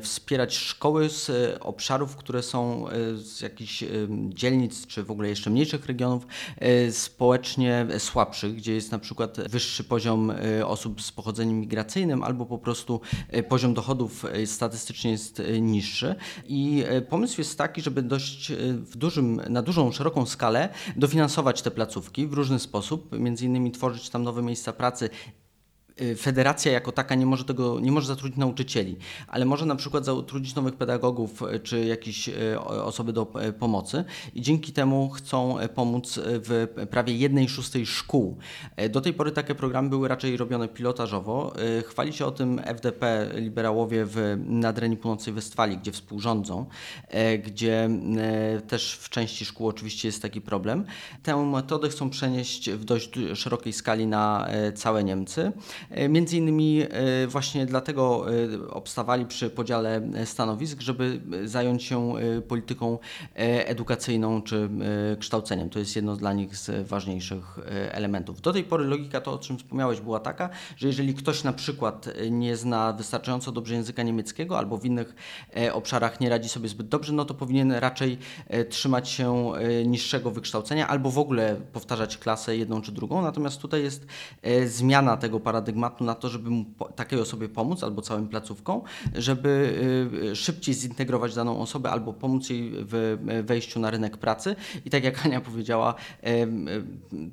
wspierać 0.00 0.56
szkoły 0.56 1.08
z 1.08 1.30
obszarów, 1.60 2.16
które 2.16 2.42
są 2.42 2.86
z 3.14 3.40
jakichś 3.40 3.84
dzielnic, 4.28 4.86
czy 4.86 5.02
w 5.04 5.10
ogóle 5.10 5.28
jeszcze 5.28 5.50
mniejszych 5.50 5.86
regionów, 5.86 6.26
społecznie 6.90 7.86
słabszych, 7.98 8.60
gdzie 8.68 8.74
jest 8.74 8.92
na 8.92 8.98
przykład 8.98 9.48
wyższy 9.50 9.84
poziom 9.84 10.30
e, 10.30 10.66
osób 10.66 11.02
z 11.02 11.12
pochodzeniem 11.12 11.60
migracyjnym 11.60 12.22
albo 12.22 12.46
po 12.46 12.58
prostu 12.58 13.00
e, 13.28 13.42
poziom 13.42 13.74
dochodów 13.74 14.24
e, 14.24 14.46
statystycznie 14.46 15.10
jest 15.10 15.42
niższy. 15.60 16.14
I 16.44 16.84
pomysł 17.08 17.40
jest 17.40 17.58
taki, 17.58 17.82
żeby 17.82 18.02
dość 18.02 18.52
w 18.72 18.96
dużym, 18.96 19.40
na 19.48 19.62
dużą, 19.62 19.92
szeroką 19.92 20.26
skalę 20.26 20.68
dofinansować 20.96 21.62
te 21.62 21.70
placówki 21.70 22.26
w 22.26 22.32
różny 22.32 22.58
sposób, 22.58 23.18
między 23.18 23.44
innymi 23.44 23.72
tworzyć 23.72 24.10
tam 24.10 24.22
nowe 24.22 24.42
miejsca 24.42 24.72
pracy 24.72 25.10
federacja 26.18 26.72
jako 26.72 26.92
taka 26.92 27.14
nie 27.14 27.26
może 27.26 27.44
tego, 27.44 27.80
nie 27.80 27.92
może 27.92 28.06
zatrudnić 28.06 28.38
nauczycieli, 28.38 28.96
ale 29.28 29.44
może 29.44 29.66
na 29.66 29.76
przykład 29.76 30.04
zatrudnić 30.04 30.54
nowych 30.54 30.74
pedagogów 30.74 31.42
y, 31.42 31.60
czy 31.60 31.84
jakieś 31.84 32.28
y, 32.28 32.60
osoby 32.60 33.12
do 33.12 33.26
pomocy 33.58 34.04
i 34.34 34.42
dzięki 34.42 34.72
temu 34.72 35.10
chcą 35.10 35.56
pomóc 35.74 36.20
w 36.24 36.66
prawie 36.90 37.16
jednej 37.16 37.48
szóstej 37.48 37.86
szkół. 37.86 38.38
Do 38.90 39.00
tej 39.00 39.14
pory 39.14 39.32
takie 39.32 39.54
programy 39.54 39.88
były 39.88 40.08
raczej 40.08 40.36
robione 40.36 40.68
pilotażowo. 40.68 41.52
Chwali 41.86 42.12
się 42.12 42.26
o 42.26 42.30
tym 42.30 42.60
FDP, 42.64 43.30
liberałowie 43.34 44.04
w 44.04 44.36
Nadrenii 44.46 44.96
Północnej 44.96 45.34
Westfalii, 45.34 45.78
gdzie 45.78 45.92
współrządzą, 45.92 46.66
gdzie 47.44 47.90
też 48.68 48.94
w 48.94 49.08
części 49.08 49.44
szkół 49.44 49.68
oczywiście 49.68 50.08
jest 50.08 50.22
taki 50.22 50.40
problem. 50.40 50.84
Tę 51.22 51.36
metodę 51.36 51.88
chcą 51.88 52.10
przenieść 52.10 52.70
w 52.70 52.84
dość 52.84 53.10
szerokiej 53.34 53.72
skali 53.72 54.06
na 54.06 54.48
całe 54.74 55.04
Niemcy. 55.04 55.52
E, 55.90 56.08
między 56.08 56.36
innymi 56.36 56.82
e, 56.82 57.26
właśnie 57.26 57.66
dlatego 57.66 58.26
e, 58.30 58.70
obstawali 58.70 59.26
przy 59.26 59.50
podziale 59.50 60.02
stanowisk, 60.24 60.80
żeby 60.80 61.20
zająć 61.44 61.84
się 61.84 62.12
polityką 62.48 62.98
edukacyjną 63.34 64.42
czy 64.42 64.68
kształceniem. 65.18 65.70
To 65.70 65.78
jest 65.78 65.96
jedno 65.96 66.16
dla 66.16 66.32
nich 66.32 66.56
z 66.56 66.88
ważniejszych 66.88 67.58
elementów. 67.90 68.40
Do 68.40 68.52
tej 68.52 68.64
pory 68.64 68.84
logika, 68.84 69.20
to 69.20 69.32
o 69.32 69.38
czym 69.38 69.58
wspomniałeś, 69.58 70.00
była 70.00 70.20
taka, 70.20 70.48
że 70.76 70.86
jeżeli 70.86 71.14
ktoś 71.14 71.44
na 71.44 71.52
przykład 71.52 72.08
nie 72.30 72.56
zna 72.56 72.92
wystarczająco 72.92 73.52
dobrze 73.52 73.74
języka 73.74 74.02
niemieckiego 74.02 74.58
albo 74.58 74.78
w 74.78 74.84
innych 74.84 75.14
obszarach 75.72 76.20
nie 76.20 76.28
radzi 76.28 76.48
sobie 76.48 76.68
zbyt 76.68 76.88
dobrze, 76.88 77.12
no 77.12 77.24
to 77.24 77.34
powinien 77.34 77.72
raczej 77.72 78.18
trzymać 78.68 79.08
się 79.08 79.52
niższego 79.86 80.30
wykształcenia 80.30 80.88
albo 80.88 81.10
w 81.10 81.18
ogóle 81.18 81.56
powtarzać 81.72 82.18
klasę 82.18 82.56
jedną 82.56 82.82
czy 82.82 82.92
drugą. 82.92 83.22
Natomiast 83.22 83.60
tutaj 83.60 83.82
jest 83.82 84.06
zmiana 84.64 85.16
tego 85.16 85.40
paradygmatu 85.40 85.77
paradygmatu 85.78 86.04
na 86.04 86.14
to, 86.14 86.28
żeby 86.28 86.50
mu 86.50 86.64
takiej 86.96 87.20
osobie 87.20 87.48
pomóc 87.48 87.82
albo 87.82 88.02
całym 88.02 88.28
placówką, 88.28 88.82
żeby 89.14 89.48
y, 90.32 90.36
szybciej 90.36 90.74
zintegrować 90.74 91.34
daną 91.34 91.60
osobę 91.60 91.90
albo 91.90 92.12
pomóc 92.12 92.50
jej 92.50 92.72
w 92.74 93.18
wejściu 93.44 93.80
na 93.80 93.90
rynek 93.90 94.16
pracy 94.16 94.56
i 94.84 94.90
tak 94.90 95.04
jak 95.04 95.26
Ania 95.26 95.40
powiedziała, 95.40 95.94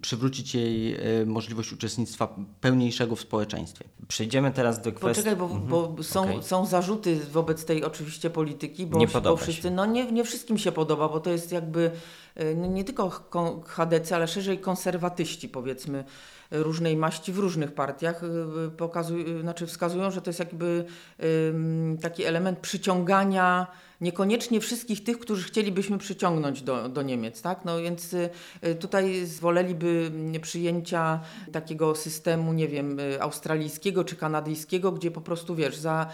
przywrócić 0.01 0.55
jej 0.55 0.95
y, 1.21 1.25
możliwość 1.25 1.73
uczestnictwa 1.73 2.35
pełniejszego 2.61 3.15
w 3.15 3.21
społeczeństwie. 3.21 3.85
Przejdziemy 4.07 4.51
teraz 4.51 4.81
do 4.81 4.91
kwestii... 4.91 5.23
Poczekaj, 5.23 5.35
bo, 5.35 5.47
bo 5.47 5.79
mhm. 5.85 6.03
są, 6.03 6.21
okay. 6.23 6.43
są 6.43 6.65
zarzuty 6.65 7.19
wobec 7.31 7.65
tej 7.65 7.83
oczywiście 7.83 8.29
polityki, 8.29 8.85
bo, 8.85 8.99
nie 8.99 9.07
bo 9.07 9.37
wszyscy, 9.37 9.61
się. 9.61 9.71
no 9.71 9.85
nie, 9.85 10.11
nie 10.11 10.23
wszystkim 10.23 10.57
się 10.57 10.71
podoba, 10.71 11.09
bo 11.09 11.19
to 11.19 11.29
jest 11.29 11.51
jakby 11.51 11.91
y, 12.41 12.55
nie 12.55 12.83
tylko 12.83 13.09
HDC, 13.65 14.15
ale 14.15 14.27
szerzej 14.27 14.59
konserwatyści 14.59 15.49
powiedzmy 15.49 16.03
różnej 16.63 16.97
maści 16.97 17.33
w 17.33 17.39
różnych 17.39 17.71
partiach 17.71 18.23
y, 18.23 18.27
y, 18.67 18.71
pokazują, 18.71 19.41
znaczy 19.41 19.67
wskazują, 19.67 20.11
że 20.11 20.21
to 20.21 20.29
jest 20.29 20.39
jakby 20.39 20.85
taki 22.01 22.23
element 22.23 22.59
przyciągania 22.59 23.67
niekoniecznie 24.01 24.59
wszystkich 24.59 25.03
tych, 25.03 25.19
którzy 25.19 25.43
chcielibyśmy 25.43 25.97
przyciągnąć 25.97 26.61
do, 26.61 26.89
do 26.89 27.01
Niemiec. 27.01 27.41
Tak? 27.41 27.65
No 27.65 27.77
więc 27.77 28.13
y, 28.13 28.29
tutaj 28.79 29.25
zwoleliby 29.25 30.11
przyjęcia 30.41 31.19
takiego 31.51 31.95
systemu, 31.95 32.53
nie 32.53 32.67
wiem, 32.67 32.97
australijskiego 33.19 34.03
czy 34.03 34.15
kanadyjskiego, 34.15 34.91
gdzie 34.91 35.11
po 35.11 35.21
prostu 35.21 35.55
wiesz, 35.55 35.77
za, 35.77 36.07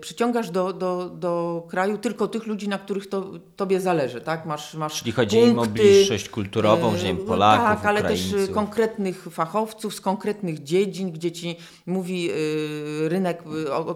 przyciągasz 0.00 0.50
do, 0.50 0.72
do, 0.72 1.08
do 1.08 1.62
kraju 1.68 1.98
tylko 1.98 2.28
tych 2.28 2.46
ludzi, 2.46 2.68
na 2.68 2.78
których 2.78 3.08
to, 3.08 3.30
tobie 3.56 3.80
zależy. 3.80 4.20
Tak? 4.20 4.46
Masz, 4.46 4.74
masz 4.74 4.98
Czyli 4.98 5.12
chodzi 5.12 5.36
punkty, 5.36 5.52
im 5.52 5.58
o 5.58 5.66
bliższość 5.66 6.28
kulturową, 6.28 6.96
że 6.96 7.06
nie 7.06 7.14
wiem, 7.14 7.26
Polaków, 7.26 7.66
Tak, 7.66 7.86
ale 7.86 8.00
Ukraińców. 8.00 8.32
też 8.32 8.50
konkretnych 8.50 9.28
fachowców, 9.30 9.94
z 9.94 10.00
konkretnych 10.00 10.62
dziedzin, 10.62 11.12
gdzie 11.12 11.32
ci 11.32 11.56
mówi 11.86 12.30
y, 12.30 13.08
rynek, 13.08 13.42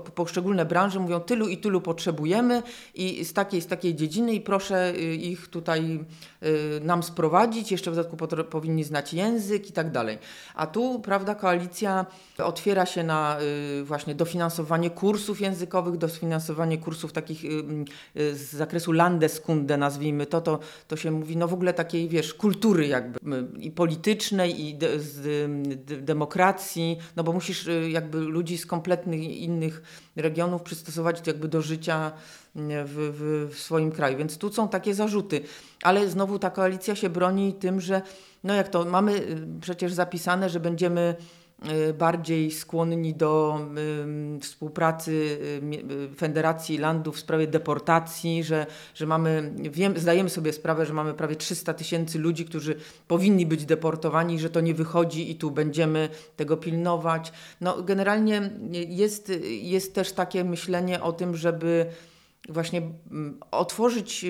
y, 0.07 0.11
poszczególne 0.14 0.64
branże 0.64 1.01
mówią 1.01 1.20
tylu 1.20 1.49
i 1.49 1.57
tylu 1.59 1.80
potrzebujemy 1.80 2.62
i 2.95 3.24
z 3.25 3.33
takiej, 3.33 3.61
z 3.61 3.66
takiej 3.66 3.95
dziedziny 3.95 4.35
i 4.35 4.41
proszę 4.41 4.93
y, 4.95 5.14
ich 5.14 5.49
tutaj 5.49 6.05
nam 6.81 7.03
sprowadzić, 7.03 7.72
jeszcze 7.72 7.91
w 7.91 7.95
dodatku 7.95 8.45
powinni 8.51 8.85
znać 8.85 9.14
język 9.14 9.70
i 9.70 9.72
tak 9.72 9.91
dalej. 9.91 10.18
A 10.55 10.66
tu, 10.66 11.01
prawda, 11.01 11.35
koalicja 11.35 12.07
otwiera 12.39 12.87
się 12.87 13.05
na 13.05 13.37
właśnie 13.85 14.14
dofinansowanie 14.14 14.91
kursów 14.91 15.41
językowych, 15.41 15.97
dofinansowanie 15.97 16.79
kursów 16.79 17.12
takich 17.12 17.43
z 18.14 18.53
zakresu 18.53 18.93
Landeskunde, 18.93 19.77
nazwijmy 19.77 20.27
to, 20.27 20.41
to, 20.41 20.59
to 20.89 20.97
się 20.97 21.11
mówi, 21.11 21.37
no 21.37 21.49
w 21.49 21.55
ogóle 21.55 21.75
takiej, 21.75 22.09
wiesz, 22.09 22.35
kultury 22.35 22.87
jakby 22.87 23.18
i 23.59 23.70
politycznej 23.70 24.68
i 24.68 24.75
de, 24.75 25.01
z, 25.01 25.25
demokracji, 26.05 26.99
no 27.16 27.25
bo 27.25 27.33
musisz 27.33 27.66
y, 27.66 27.91
jakby 27.91 28.18
ludzi 28.18 28.59
z 28.59 28.66
kompletnych 28.66 29.20
innych 29.20 29.83
regionów 30.16 30.62
przystosować 30.62 31.27
jakby 31.27 31.49
do 31.49 31.62
życia 31.62 32.12
w, 32.55 33.13
w, 33.15 33.55
w 33.55 33.59
swoim 33.59 33.93
kraju. 33.93 34.19
Więc 34.19 34.39
tu 34.39 34.53
są 34.53 34.69
takie 34.69 34.95
zarzuty. 34.95 35.41
Ale 35.83 36.09
znowu 36.09 36.39
ta 36.39 36.51
koalicja 36.51 36.95
się 36.95 37.11
broni 37.11 37.55
tym, 37.55 37.81
że 37.81 38.03
no 38.45 38.55
jak 38.55 38.69
to 38.69 38.85
mamy 38.85 39.13
y, 39.13 39.47
przecież 39.61 39.93
zapisane, 39.93 40.51
że 40.51 40.61
będziemy 40.61 41.17
Y, 41.89 41.95
bardziej 41.95 42.51
skłonni 42.51 43.15
do 43.15 43.61
y, 44.37 44.41
współpracy 44.41 45.39
y, 46.13 46.17
Federacji 46.17 46.79
Landów 46.79 47.17
w 47.17 47.19
sprawie 47.19 47.47
deportacji, 47.47 48.45
że, 48.45 48.67
że 48.95 49.07
mamy, 49.07 49.53
wiem, 49.57 49.99
zdajemy 49.99 50.31
sobie 50.31 50.53
sprawę, 50.53 50.87
że 50.87 50.93
mamy 50.93 51.15
prawie 51.15 51.37
300 51.37 51.75
tysięcy 51.75 52.19
ludzi, 52.19 52.45
którzy 52.45 52.77
powinni 53.09 53.47
być 53.47 53.65
deportowani, 53.65 54.39
że 54.39 54.51
to 54.51 54.61
nie 54.61 54.75
wychodzi 54.75 55.31
i 55.31 55.35
tu 55.35 55.51
będziemy 55.51 56.09
tego 56.37 56.57
pilnować. 56.57 57.33
No, 57.61 57.83
generalnie 57.83 58.51
jest, 58.89 59.33
jest 59.63 59.95
też 59.95 60.13
takie 60.13 60.45
myślenie 60.45 61.03
o 61.03 61.13
tym, 61.13 61.37
żeby 61.37 61.87
właśnie 62.49 62.82
mm, 63.11 63.40
otworzyć 63.51 64.24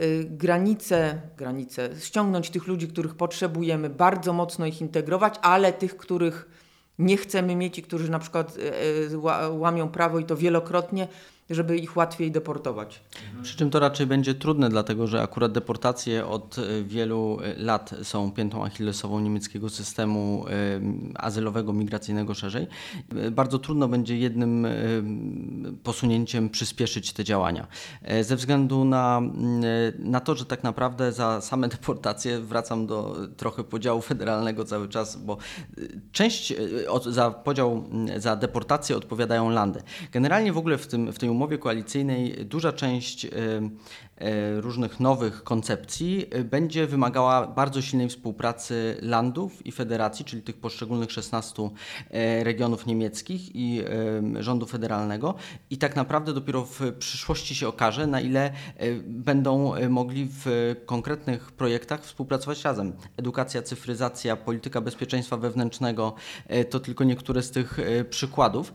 Y, 0.00 0.26
granice, 0.30 1.20
granice, 1.36 1.90
ściągnąć 2.00 2.50
tych 2.50 2.66
ludzi, 2.66 2.88
których 2.88 3.14
potrzebujemy, 3.14 3.90
bardzo 3.90 4.32
mocno 4.32 4.66
ich 4.66 4.80
integrować, 4.80 5.34
ale 5.42 5.72
tych, 5.72 5.96
których 5.96 6.48
nie 6.98 7.16
chcemy 7.16 7.56
mieć 7.56 7.78
i 7.78 7.82
którzy 7.82 8.10
na 8.10 8.18
przykład 8.18 8.56
y, 8.56 8.60
y, 9.12 9.18
łamią 9.50 9.88
prawo 9.88 10.18
i 10.18 10.24
to 10.24 10.36
wielokrotnie, 10.36 11.08
żeby 11.50 11.78
ich 11.78 11.96
łatwiej 11.96 12.30
deportować. 12.30 13.00
Przy 13.42 13.56
czym 13.56 13.70
to 13.70 13.80
raczej 13.80 14.06
będzie 14.06 14.34
trudne, 14.34 14.68
dlatego 14.68 15.06
że 15.06 15.22
akurat 15.22 15.52
deportacje 15.52 16.26
od 16.26 16.58
e, 16.58 16.82
wielu 16.84 17.38
e, 17.42 17.54
lat 17.62 17.94
są 18.02 18.32
piętą 18.32 18.64
achillesową 18.64 19.20
niemieckiego 19.20 19.68
systemu 19.68 20.44
e, 20.48 20.52
azylowego, 21.14 21.72
migracyjnego 21.72 22.34
szerzej. 22.34 22.66
Bardzo 23.30 23.58
trudno 23.58 23.88
będzie 23.88 24.18
jednym 24.18 24.66
posunięciem 25.82 26.50
przyspieszyć 26.50 27.12
te 27.12 27.24
działania. 27.24 27.66
Ze 28.22 28.36
względu 28.36 28.84
na, 28.84 29.22
na 29.98 30.20
to, 30.20 30.34
że 30.34 30.44
tak 30.44 30.64
naprawdę 30.64 31.12
za 31.12 31.40
same 31.40 31.68
deportacje 31.76 32.40
wracam 32.40 32.86
do 32.86 33.16
trochę 33.36 33.64
podziału 33.64 34.00
federalnego 34.00 34.64
cały 34.64 34.88
czas, 34.88 35.16
bo 35.16 35.36
część 36.12 36.54
za 37.06 37.30
podział, 37.30 37.84
za 38.16 38.36
deportację 38.36 38.96
odpowiadają 38.96 39.50
landy. 39.50 39.82
Generalnie 40.12 40.52
w 40.52 40.58
ogóle 40.58 40.78
w, 40.78 40.86
tym, 40.86 41.12
w 41.12 41.18
tej 41.18 41.30
umowie 41.36 41.58
koalicyjnej 41.58 42.32
duża 42.44 42.72
część 42.72 43.26
różnych 44.56 45.00
nowych 45.00 45.44
koncepcji 45.44 46.26
e, 46.30 46.44
będzie 46.44 46.86
wymagała 46.86 47.46
bardzo 47.46 47.82
silnej 47.82 48.08
współpracy 48.08 48.96
landów 49.02 49.66
i 49.66 49.72
federacji, 49.72 50.24
czyli 50.24 50.42
tych 50.42 50.56
poszczególnych 50.56 51.12
16 51.12 51.70
e, 52.10 52.44
regionów 52.44 52.86
niemieckich 52.86 53.56
i 53.56 53.82
rządu 54.40 54.66
federalnego. 54.66 55.34
I 55.70 55.78
tak 55.78 55.96
naprawdę 55.96 56.32
dopiero 56.32 56.64
w 56.64 56.80
przyszłości 56.98 57.54
się 57.54 57.68
okaże, 57.68 58.06
na 58.06 58.20
ile 58.20 58.52
będą 59.04 59.72
mogli 59.88 60.28
w 60.30 60.74
konkretnych 60.86 61.52
projektach 61.52 62.02
współpracować 62.02 62.64
razem. 62.64 62.92
Edukacja, 63.16 63.62
cyfryzacja, 63.62 64.36
polityka 64.36 64.80
bezpieczeństwa 64.80 65.36
wewnętrznego 65.36 66.14
to 66.70 66.80
tylko 66.80 67.04
niektóre 67.04 67.42
z 67.42 67.50
tych 67.50 67.78
przykładów. 68.10 68.72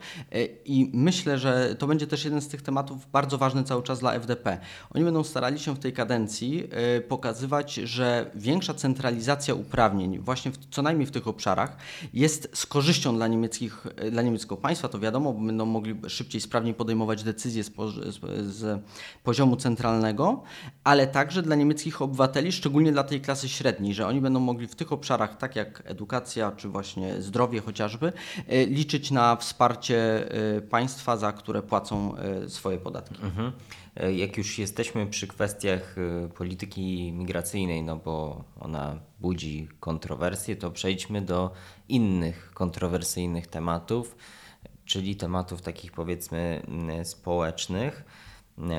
I 0.66 0.92
myślę, 0.94 1.38
że 1.38 1.76
to 1.76 1.88
będzie 1.88 2.08
też 2.08 2.26
jeden 2.26 2.42
z 2.42 2.48
tych 2.48 2.62
tematów 2.62 3.12
bardzo 3.12 3.38
ważny 3.38 3.64
cały 3.64 3.84
czas 3.84 4.00
dla 4.00 4.14
FDP. 4.14 4.60
Oni 4.94 5.06
będą 5.06 5.24
starali 5.32 5.60
się 5.60 5.76
w 5.76 5.80
tej 5.80 5.94
kadencji 5.94 6.64
e, 6.72 7.02
pokazywać, 7.02 7.74
że 7.74 8.32
większa 8.36 8.74
centralizacja 8.74 9.54
uprawnień 9.54 10.20
właśnie 10.20 10.52
w, 10.52 10.58
co 10.72 10.82
najmniej 10.82 11.08
w 11.08 11.12
tych 11.12 11.28
obszarach 11.28 11.78
jest 12.14 12.50
z 12.54 12.66
korzyścią 12.66 13.16
dla, 13.16 13.28
niemieckich, 13.28 13.88
e, 13.96 14.12
dla 14.12 14.22
niemieckiego 14.22 14.58
państwa, 14.58 14.88
to 14.88 15.00
wiadomo, 15.00 15.34
będą 15.34 15.66
mogli 15.66 15.96
szybciej, 16.08 16.42
sprawniej 16.42 16.74
podejmować 16.74 17.24
decyzje 17.24 17.64
z, 17.64 17.72
z, 18.42 18.82
poziomu 19.24 19.56
centralnego, 19.56 20.44
ale 20.84 21.08
także 21.08 21.42
dla 21.42 21.56
niemieckich 21.56 22.02
obywateli, 22.02 22.52
szczególnie 22.52 22.92
dla 22.92 23.04
tej 23.04 23.22
klasy 23.22 23.50
średniej, 23.50 23.94
że 23.94 24.08
oni 24.08 24.22
będą 24.22 24.40
mogli 24.40 24.68
w 24.68 24.76
tych 24.76 24.92
obszarach, 24.92 25.38
tak 25.38 25.56
jak 25.56 25.84
edukacja 25.86 26.52
czy 26.52 26.70
właśnie 26.70 27.22
zdrowie 27.22 27.62
chociażby, 27.62 28.14
e, 28.48 28.66
liczyć 28.66 29.12
na 29.12 29.36
wsparcie 29.36 30.02
państwa, 30.70 31.18
za 31.18 31.32
które 31.32 31.64
płacą 31.64 32.16
swoje 32.48 32.78
podatki. 32.78 33.16
Mhm. 33.24 33.52
Jak 33.96 34.38
już 34.38 34.60
jesteśmy 34.60 35.08
przy 35.08 35.28
kwestiach 35.28 35.98
y, 35.98 36.30
polityki 36.30 37.12
migracyjnej, 37.12 37.84
no 37.84 37.96
bo 37.98 38.44
ona 38.60 39.00
budzi 39.20 39.68
kontrowersje, 39.80 40.56
to 40.56 40.72
przejdźmy 40.72 41.22
do 41.22 41.52
innych 41.90 42.52
kontrowersyjnych 42.54 43.48
tematów, 43.48 44.16
czyli 44.86 45.16
tematów 45.16 45.62
takich 45.62 45.92
powiedzmy 45.92 46.62
y, 47.02 47.06
społecznych. 47.06 48.04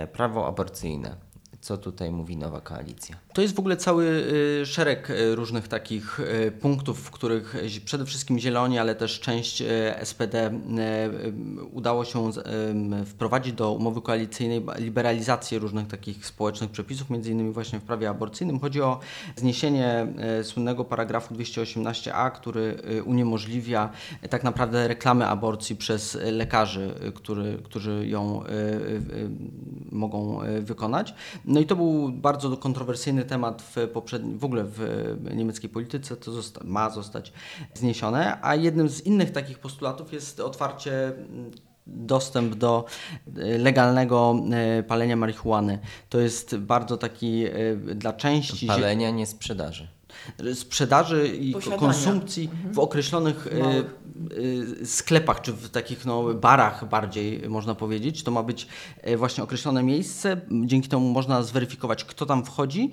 Y, 0.04 0.06
prawo 0.06 0.46
aborcyjne. 0.46 1.16
Co 1.60 1.78
tutaj 1.78 2.10
mówi 2.10 2.36
nowa 2.36 2.60
koalicja? 2.60 3.16
To 3.33 3.43
jest 3.43 3.55
w 3.55 3.59
ogóle 3.59 3.76
cały 3.76 4.05
y, 4.62 4.66
szereg 4.66 5.11
y, 5.11 5.35
różnych 5.35 5.68
takich 5.68 6.20
y, 6.20 6.53
punktów, 6.61 6.99
w 6.99 7.11
których 7.11 7.57
przede 7.85 8.05
wszystkim 8.05 8.39
Zieloni, 8.39 8.78
ale 8.78 8.95
też 8.95 9.20
część 9.20 9.62
SPD 10.03 10.51
udało 11.72 12.05
się 12.05 12.30
wprowadzić 13.07 13.53
do 13.53 13.72
umowy 13.72 14.03
koalicyjnej 14.03 14.62
liberalizację 14.78 15.59
różnych 15.59 15.87
takich 15.87 16.26
społecznych 16.26 16.70
przepisów, 16.70 17.11
między 17.11 17.30
innymi 17.30 17.53
właśnie 17.53 17.78
w 17.78 17.83
prawie 17.83 18.09
aborcyjnym. 18.09 18.61
Chodzi 18.61 18.83
o 18.83 19.01
zniesienie 19.37 20.07
słynnego 20.43 20.85
paragrafu 20.85 21.35
218a, 21.35 22.30
który 22.30 22.83
uniemożliwia 23.05 23.91
tak 24.30 24.45
naprawdę 24.45 24.89
reklamę 24.89 25.28
aborcji 25.28 25.76
przez 25.76 26.18
lekarzy, 26.33 26.95
który, 27.14 27.59
którzy 27.64 28.07
ją 28.09 28.45
mogą 29.93 30.41
wykonać. 30.61 31.14
No 31.45 31.61
i 31.61 31.66
to 31.66 31.76
był 31.76 32.09
bardzo 32.12 32.57
kontrowersyjny 32.57 33.21
temat 33.24 33.62
w, 33.62 33.88
poprzednim, 33.88 34.38
w 34.38 34.44
ogóle 34.44 34.64
w 34.64 34.80
niemieckiej 35.34 35.70
polityce, 35.70 36.16
to 36.16 36.32
zosta 36.32 36.60
ma 36.64 36.90
zostać 36.90 37.32
zniesione, 37.74 38.38
a 38.42 38.54
jednym 38.54 38.88
z 38.88 39.06
innych 39.06 39.30
takich 39.30 39.58
postulatów 39.58 40.12
jest 40.12 40.40
otwarcie 40.40 41.06
mm, 41.06 41.50
dostęp 41.86 42.54
do 42.54 42.84
e, 43.36 43.58
legalnego 43.58 44.36
e, 44.52 44.82
palenia 44.82 45.16
marihuany. 45.16 45.78
To 46.08 46.20
jest 46.20 46.56
bardzo 46.56 46.96
taki 46.96 47.44
e, 47.44 47.76
dla 47.76 48.12
części... 48.12 48.66
Palenia, 48.66 49.10
nie 49.10 49.26
sprzedaży 49.26 49.88
sprzedaży 50.54 51.28
i 51.28 51.54
konsumpcji 51.78 52.44
mhm. 52.52 52.74
w 52.74 52.78
określonych 52.78 53.46
y, 53.46 53.50
y, 54.82 54.86
sklepach, 54.86 55.40
czy 55.40 55.52
w 55.52 55.68
takich 55.68 56.04
no, 56.04 56.34
barach 56.34 56.88
bardziej 56.88 57.48
można 57.48 57.74
powiedzieć. 57.74 58.22
To 58.22 58.30
ma 58.30 58.42
być 58.42 58.66
y, 59.08 59.16
właśnie 59.16 59.44
określone 59.44 59.82
miejsce. 59.82 60.40
Dzięki 60.64 60.88
temu 60.88 61.10
można 61.10 61.42
zweryfikować, 61.42 62.04
kto 62.04 62.26
tam 62.26 62.44
wchodzi, 62.44 62.90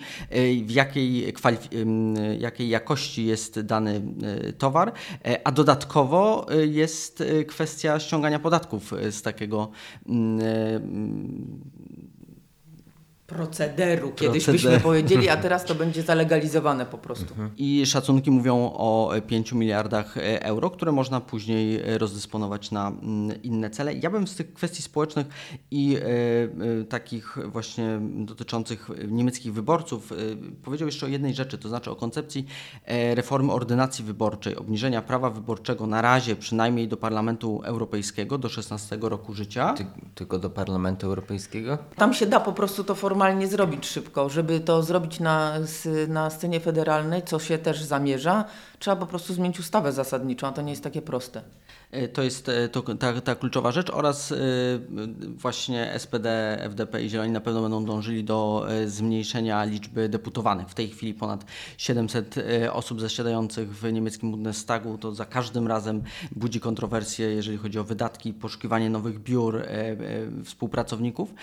w 0.66 0.72
jakiej, 0.72 1.34
jakiej 2.40 2.70
jakości 2.70 3.26
jest 3.26 3.60
dany 3.60 4.02
towar, 4.58 4.94
a 5.44 5.52
dodatkowo 5.52 6.46
jest 6.68 7.24
kwestia 7.48 8.00
ściągania 8.00 8.40
podatków 8.40 8.94
z 9.12 9.22
takiego 9.22 9.72
procederu, 13.30 14.12
kiedyś 14.12 14.44
Proceder. 14.44 14.72
byśmy 14.72 14.80
powiedzieli, 14.80 15.30
a 15.30 15.38
teraz 15.46 15.66
to 15.66 15.76
będzie 15.76 16.02
zalegalizowane 16.02 16.86
po 16.86 16.98
prostu. 16.98 17.34
Mhm. 17.34 17.52
I 17.58 17.86
szacunki 17.86 18.32
mówią 18.32 18.56
o 18.74 19.12
5 19.28 19.52
miliardach 19.54 20.18
e, 20.18 20.44
euro, 20.44 20.70
które 20.70 20.92
można 20.92 21.22
później 21.22 21.82
e, 21.82 21.98
rozdysponować 21.98 22.72
na 22.72 22.88
mm, 22.88 23.42
inne 23.44 23.70
cele. 23.70 23.94
Ja 23.94 24.10
bym 24.10 24.28
z 24.28 24.36
tych 24.36 24.54
kwestii 24.54 24.82
społecznych 24.82 25.28
i 25.72 25.98
e, 25.98 26.84
takich 26.84 27.38
właśnie 27.46 28.00
dotyczących 28.02 28.90
niemieckich 29.08 29.54
wyborców 29.54 30.14
powiedział 30.64 30.88
jeszcze 30.88 31.06
o 31.06 31.10
jednej 31.10 31.34
rzeczy, 31.34 31.58
to 31.58 31.70
znaczy 31.70 31.92
o 31.92 31.96
koncepcji 31.96 32.46
reformy 33.14 33.54
ordynacji 33.54 34.06
wyborczej, 34.06 34.56
obniżenia 34.56 35.02
prawa 35.02 35.30
wyborczego 35.30 35.88
na 35.88 36.02
razie 36.02 36.36
przynajmniej 36.36 36.88
do 36.88 36.98
Parlamentu 36.98 37.62
Europejskiego 37.64 38.38
do 38.38 38.50
16 38.50 38.98
roku 39.02 39.34
życia. 39.34 39.74
Ty, 39.74 39.86
tylko 40.16 40.40
do 40.40 40.50
Parlamentu 40.50 41.08
Europejskiego? 41.08 41.78
Tam 41.96 42.14
się 42.14 42.26
da 42.26 42.40
po 42.40 42.54
prostu 42.54 42.84
to 42.84 42.96
formalnie 42.96 43.19
formalnie 43.20 43.48
zrobić 43.48 43.88
szybko. 43.88 44.30
Żeby 44.30 44.60
to 44.60 44.84
zrobić 44.84 45.20
na, 45.20 45.54
na 46.08 46.30
scenie 46.30 46.60
federalnej, 46.60 47.24
co 47.24 47.40
się 47.40 47.58
też 47.58 47.84
zamierza, 47.84 48.46
trzeba 48.80 48.96
po 48.96 49.06
prostu 49.06 49.34
zmienić 49.34 49.60
ustawę 49.60 49.92
zasadniczą, 49.92 50.48
a 50.48 50.52
to 50.52 50.62
nie 50.62 50.72
jest 50.72 50.84
takie 50.84 51.02
proste. 51.02 51.42
E, 51.92 52.08
to 52.08 52.24
jest 52.24 52.50
e, 52.50 52.70
to, 52.70 52.82
ta, 52.82 53.22
ta 53.22 53.36
kluczowa 53.36 53.72
rzecz 53.72 53.90
oraz 53.90 54.32
e, 54.32 54.36
właśnie 55.28 55.94
SPD, 55.98 56.58
FDP 56.62 57.04
i 57.04 57.10
Zieloni 57.10 57.32
na 57.32 57.42
pewno 57.42 57.62
będą 57.62 57.86
dążyli 57.86 58.24
do 58.24 58.68
zmniejszenia 58.86 59.64
liczby 59.64 60.10
deputowanych. 60.10 60.68
W 60.68 60.74
tej 60.74 60.90
chwili 60.90 61.14
ponad 61.14 61.46
700 61.78 62.36
osób 62.72 63.02
zasiadających 63.02 63.78
w 63.78 63.94
niemieckim 63.94 64.32
Bundestagu 64.32 64.98
to 64.98 65.16
za 65.16 65.26
każdym 65.26 65.68
razem 65.68 66.04
budzi 66.32 66.60
kontrowersje, 66.60 67.30
jeżeli 67.30 67.58
chodzi 67.58 67.80
o 67.80 67.84
wydatki, 67.84 68.34
poszukiwanie 68.34 68.90
nowych 68.90 69.20
biur, 69.20 69.64
współpracowników 70.44 71.34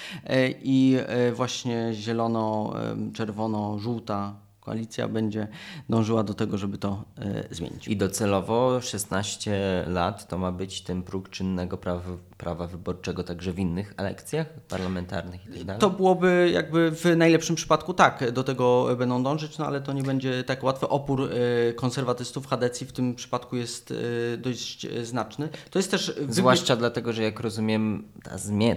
i 0.62 0.98
właśnie 1.32 1.90
zielono, 1.92 2.74
czerwono, 3.14 3.78
żółta 3.78 4.45
koalicja 4.66 5.08
będzie 5.08 5.48
dążyła 5.88 6.22
do 6.24 6.34
tego, 6.34 6.58
żeby 6.58 6.78
to 6.78 7.04
y, 7.50 7.54
zmienić. 7.54 7.88
I 7.88 7.96
docelowo 7.96 8.80
16 8.80 9.84
lat 9.86 10.28
to 10.28 10.38
ma 10.38 10.52
być 10.52 10.82
ten 10.82 11.02
próg 11.02 11.28
czynnego 11.28 11.76
prawa, 11.76 12.02
prawa 12.38 12.66
wyborczego 12.66 13.24
także 13.24 13.52
w 13.52 13.58
innych 13.58 13.94
elekcjach 13.96 14.46
parlamentarnych 14.68 15.46
i 15.46 15.48
tak 15.48 15.64
dalej? 15.64 15.80
To 15.80 15.90
byłoby 15.90 16.50
jakby 16.52 16.90
w 16.90 17.16
najlepszym 17.16 17.56
przypadku 17.56 17.94
tak, 17.94 18.30
do 18.30 18.44
tego 18.44 18.96
będą 18.96 19.22
dążyć, 19.22 19.58
no 19.58 19.66
ale 19.66 19.80
to 19.80 19.92
nie 19.92 20.02
będzie 20.02 20.44
tak 20.44 20.64
łatwe. 20.64 20.88
Opór 20.88 21.22
y, 21.22 21.74
konserwatystów 21.76 22.46
Hadecji 22.46 22.86
w 22.86 22.92
tym 22.92 23.14
przypadku 23.14 23.56
jest 23.56 23.90
y, 23.90 24.38
dość 24.38 24.86
znaczny. 25.02 25.48
To 25.70 25.78
jest 25.78 25.90
też... 25.90 26.14
Zwłaszcza 26.28 26.76
dlatego, 26.76 27.12
że 27.12 27.22
jak 27.22 27.40
rozumiem, 27.40 28.04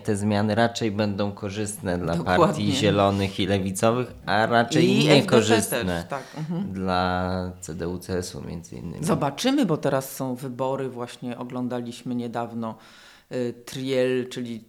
te 0.04 0.16
zmiany 0.16 0.56
raczej 0.56 0.92
będą 0.92 1.32
korzystne 1.32 1.98
dla 1.98 2.16
Dokładnie. 2.16 2.46
partii 2.46 2.72
zielonych 2.72 3.40
i 3.40 3.48
lewicowych, 3.48 4.14
a 4.26 4.46
raczej 4.46 4.90
I 4.90 5.08
niekorzystne 5.08 5.86
też, 5.86 6.06
tak. 6.10 6.24
mhm. 6.38 6.74
dla 6.74 7.52
CDU-CSU 7.62 8.46
między 8.46 8.76
innymi. 8.76 9.06
Zobaczymy, 9.06 9.66
bo 9.66 9.78
teraz 9.78 10.16
są 10.16 10.36
wybory, 10.36 10.90
właśnie 10.90 11.38
oglądaliśmy 11.38 12.16
niedawno 12.16 12.76
triel, 13.66 14.30
czyli 14.30 14.64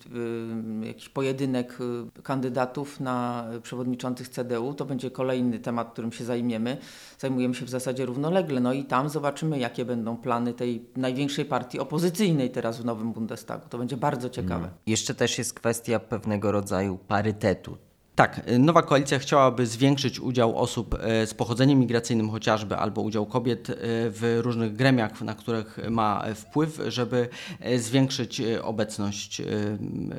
y, 0.82 0.86
jakiś 0.86 1.08
pojedynek 1.08 1.78
y, 2.18 2.22
kandydatów 2.22 3.00
na 3.00 3.46
przewodniczących 3.62 4.28
CDU. 4.28 4.74
To 4.74 4.84
będzie 4.84 5.10
kolejny 5.10 5.58
temat, 5.58 5.92
którym 5.92 6.12
się 6.12 6.24
zajmiemy. 6.24 6.76
Zajmujemy 7.18 7.54
się 7.54 7.66
w 7.66 7.70
zasadzie 7.70 8.06
równolegle. 8.06 8.60
No 8.60 8.72
i 8.72 8.84
tam 8.84 9.08
zobaczymy, 9.08 9.58
jakie 9.58 9.84
będą 9.84 10.16
plany 10.16 10.54
tej 10.54 10.84
największej 10.96 11.44
partii 11.44 11.78
opozycyjnej 11.78 12.50
teraz 12.50 12.80
w 12.80 12.84
nowym 12.84 13.12
Bundestagu. 13.12 13.68
To 13.68 13.78
będzie 13.78 13.96
bardzo 13.96 14.30
ciekawe. 14.30 14.60
Hmm. 14.60 14.78
Jeszcze 14.86 15.14
też 15.14 15.38
jest 15.38 15.54
kwestia 15.54 16.00
pewnego 16.00 16.52
rodzaju 16.52 16.98
parytetu 17.08 17.76
tak, 18.20 18.40
nowa 18.58 18.82
koalicja 18.82 19.18
chciałaby 19.18 19.66
zwiększyć 19.66 20.20
udział 20.20 20.58
osób 20.58 20.94
e, 20.94 21.26
z 21.26 21.34
pochodzeniem 21.34 21.78
migracyjnym 21.78 22.30
chociażby, 22.30 22.76
albo 22.76 23.00
udział 23.00 23.26
kobiet 23.26 23.70
e, 23.70 23.74
w 24.10 24.38
różnych 24.42 24.76
gremiach, 24.76 25.22
na 25.22 25.34
których 25.34 25.78
ma 25.90 26.24
wpływ, 26.34 26.80
żeby 26.88 27.28
zwiększyć 27.76 28.42
obecność 28.62 29.42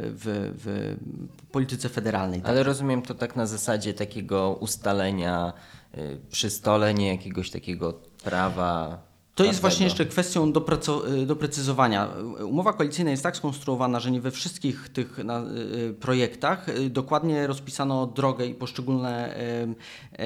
w, 0.02 0.52
w 0.58 0.96
polityce 1.52 1.90
federalnej. 1.90 2.42
Ale 2.44 2.64
rozumiem 2.64 3.02
to 3.02 3.14
tak 3.14 3.36
na 3.36 3.46
zasadzie 3.46 3.94
takiego 3.94 4.58
ustalenia 4.60 5.54
przy 6.32 6.50
stole, 6.50 6.94
nie 6.94 7.08
jakiegoś 7.08 7.52
takiego 7.52 7.94
prawa 8.24 9.02
to 9.36 9.44
jest 9.44 9.62
właśnie 9.62 9.86
jeszcze 9.86 10.06
kwestią 10.06 10.54
y, 11.22 11.26
doprecyzowania. 11.26 12.10
Umowa 12.46 12.74
koalicyjna 12.74 13.12
jest 13.12 13.24
tak 13.24 13.38
skonstruowana, 13.38 14.00
że 14.00 14.12
nie 14.12 14.22
we 14.22 14.32
wszystkich 14.32 14.90
tych 14.90 15.20
y, 15.20 15.94
projektach 15.94 16.70
y, 16.70 16.90
dokładnie 16.90 17.48
rozpisano 17.48 18.08
drogę 18.08 18.46
i 18.46 18.56
poszczególne 18.56 19.36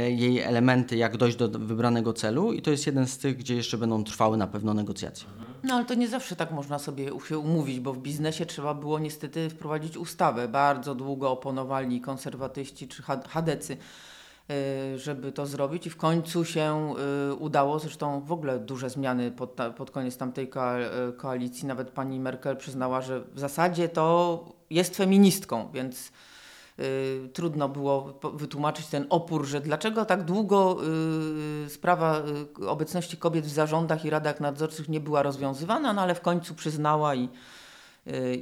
jej 0.10 0.40
elementy, 0.40 0.98
jak 0.98 1.18
dojść 1.18 1.38
do 1.38 1.50
wybranego 1.50 2.14
celu 2.14 2.54
i 2.54 2.62
to 2.62 2.72
jest 2.72 2.86
jeden 2.86 3.08
z 3.08 3.18
tych, 3.18 3.38
gdzie 3.38 3.56
jeszcze 3.56 3.78
będą 3.78 4.04
trwały 4.04 4.38
na 4.38 4.48
pewno 4.48 4.74
negocjacje. 4.74 5.28
No 5.64 5.76
ale 5.76 5.86
to 5.86 5.94
nie 5.94 6.08
zawsze 6.08 6.36
tak 6.36 6.52
można 6.52 6.80
sobie 6.80 7.12
się 7.28 7.40
umówić, 7.40 7.80
bo 7.80 7.94
w 7.94 7.98
biznesie 7.98 8.46
trzeba 8.46 8.74
było 8.74 9.00
niestety 9.00 9.50
wprowadzić 9.50 9.98
ustawę. 9.98 10.48
Bardzo 10.48 10.96
długo 10.96 11.32
oponowali 11.32 12.02
konserwatyści 12.02 12.88
czy 12.88 13.04
hadecy 13.28 13.74
Y, 13.74 14.15
żeby 14.96 15.32
to 15.32 15.46
zrobić 15.46 15.88
i 15.88 15.90
w 15.90 15.98
końcu 15.98 16.46
się 16.46 16.94
y, 17.32 17.34
udało. 17.34 17.80
Zresztą 17.80 18.22
w 18.22 18.32
ogóle 18.32 18.60
duże 18.60 18.90
zmiany 18.90 19.32
pod, 19.32 19.58
pod 19.78 19.92
koniec 19.92 20.18
tamtej 20.18 20.46
y, 20.46 21.14
koalicji. 21.14 21.68
Nawet 21.68 21.92
pani 21.92 22.20
Merkel 22.20 22.58
przyznała, 22.58 23.02
że 23.02 23.22
w 23.22 23.40
zasadzie 23.40 23.90
to 23.90 24.46
jest 24.70 24.96
feministką, 24.98 25.70
więc 25.74 26.12
y, 26.80 27.30
trudno 27.34 27.70
było 27.70 28.20
wytłumaczyć 28.34 28.86
ten 28.86 29.06
opór, 29.10 29.46
że 29.46 29.62
dlaczego 29.62 30.06
tak 30.06 30.24
długo 30.24 30.78
y, 31.66 31.70
sprawa 31.70 32.22
y, 32.62 32.70
obecności 32.70 33.18
kobiet 33.18 33.46
w 33.46 33.54
zarządach 33.54 34.06
i 34.06 34.10
radach 34.10 34.40
nadzorczych 34.40 34.90
nie 34.90 35.00
była 35.00 35.24
rozwiązywana, 35.24 35.94
no 35.94 36.02
ale 36.02 36.16
w 36.16 36.22
końcu 36.22 36.56
przyznała 36.56 37.16
i 37.16 37.30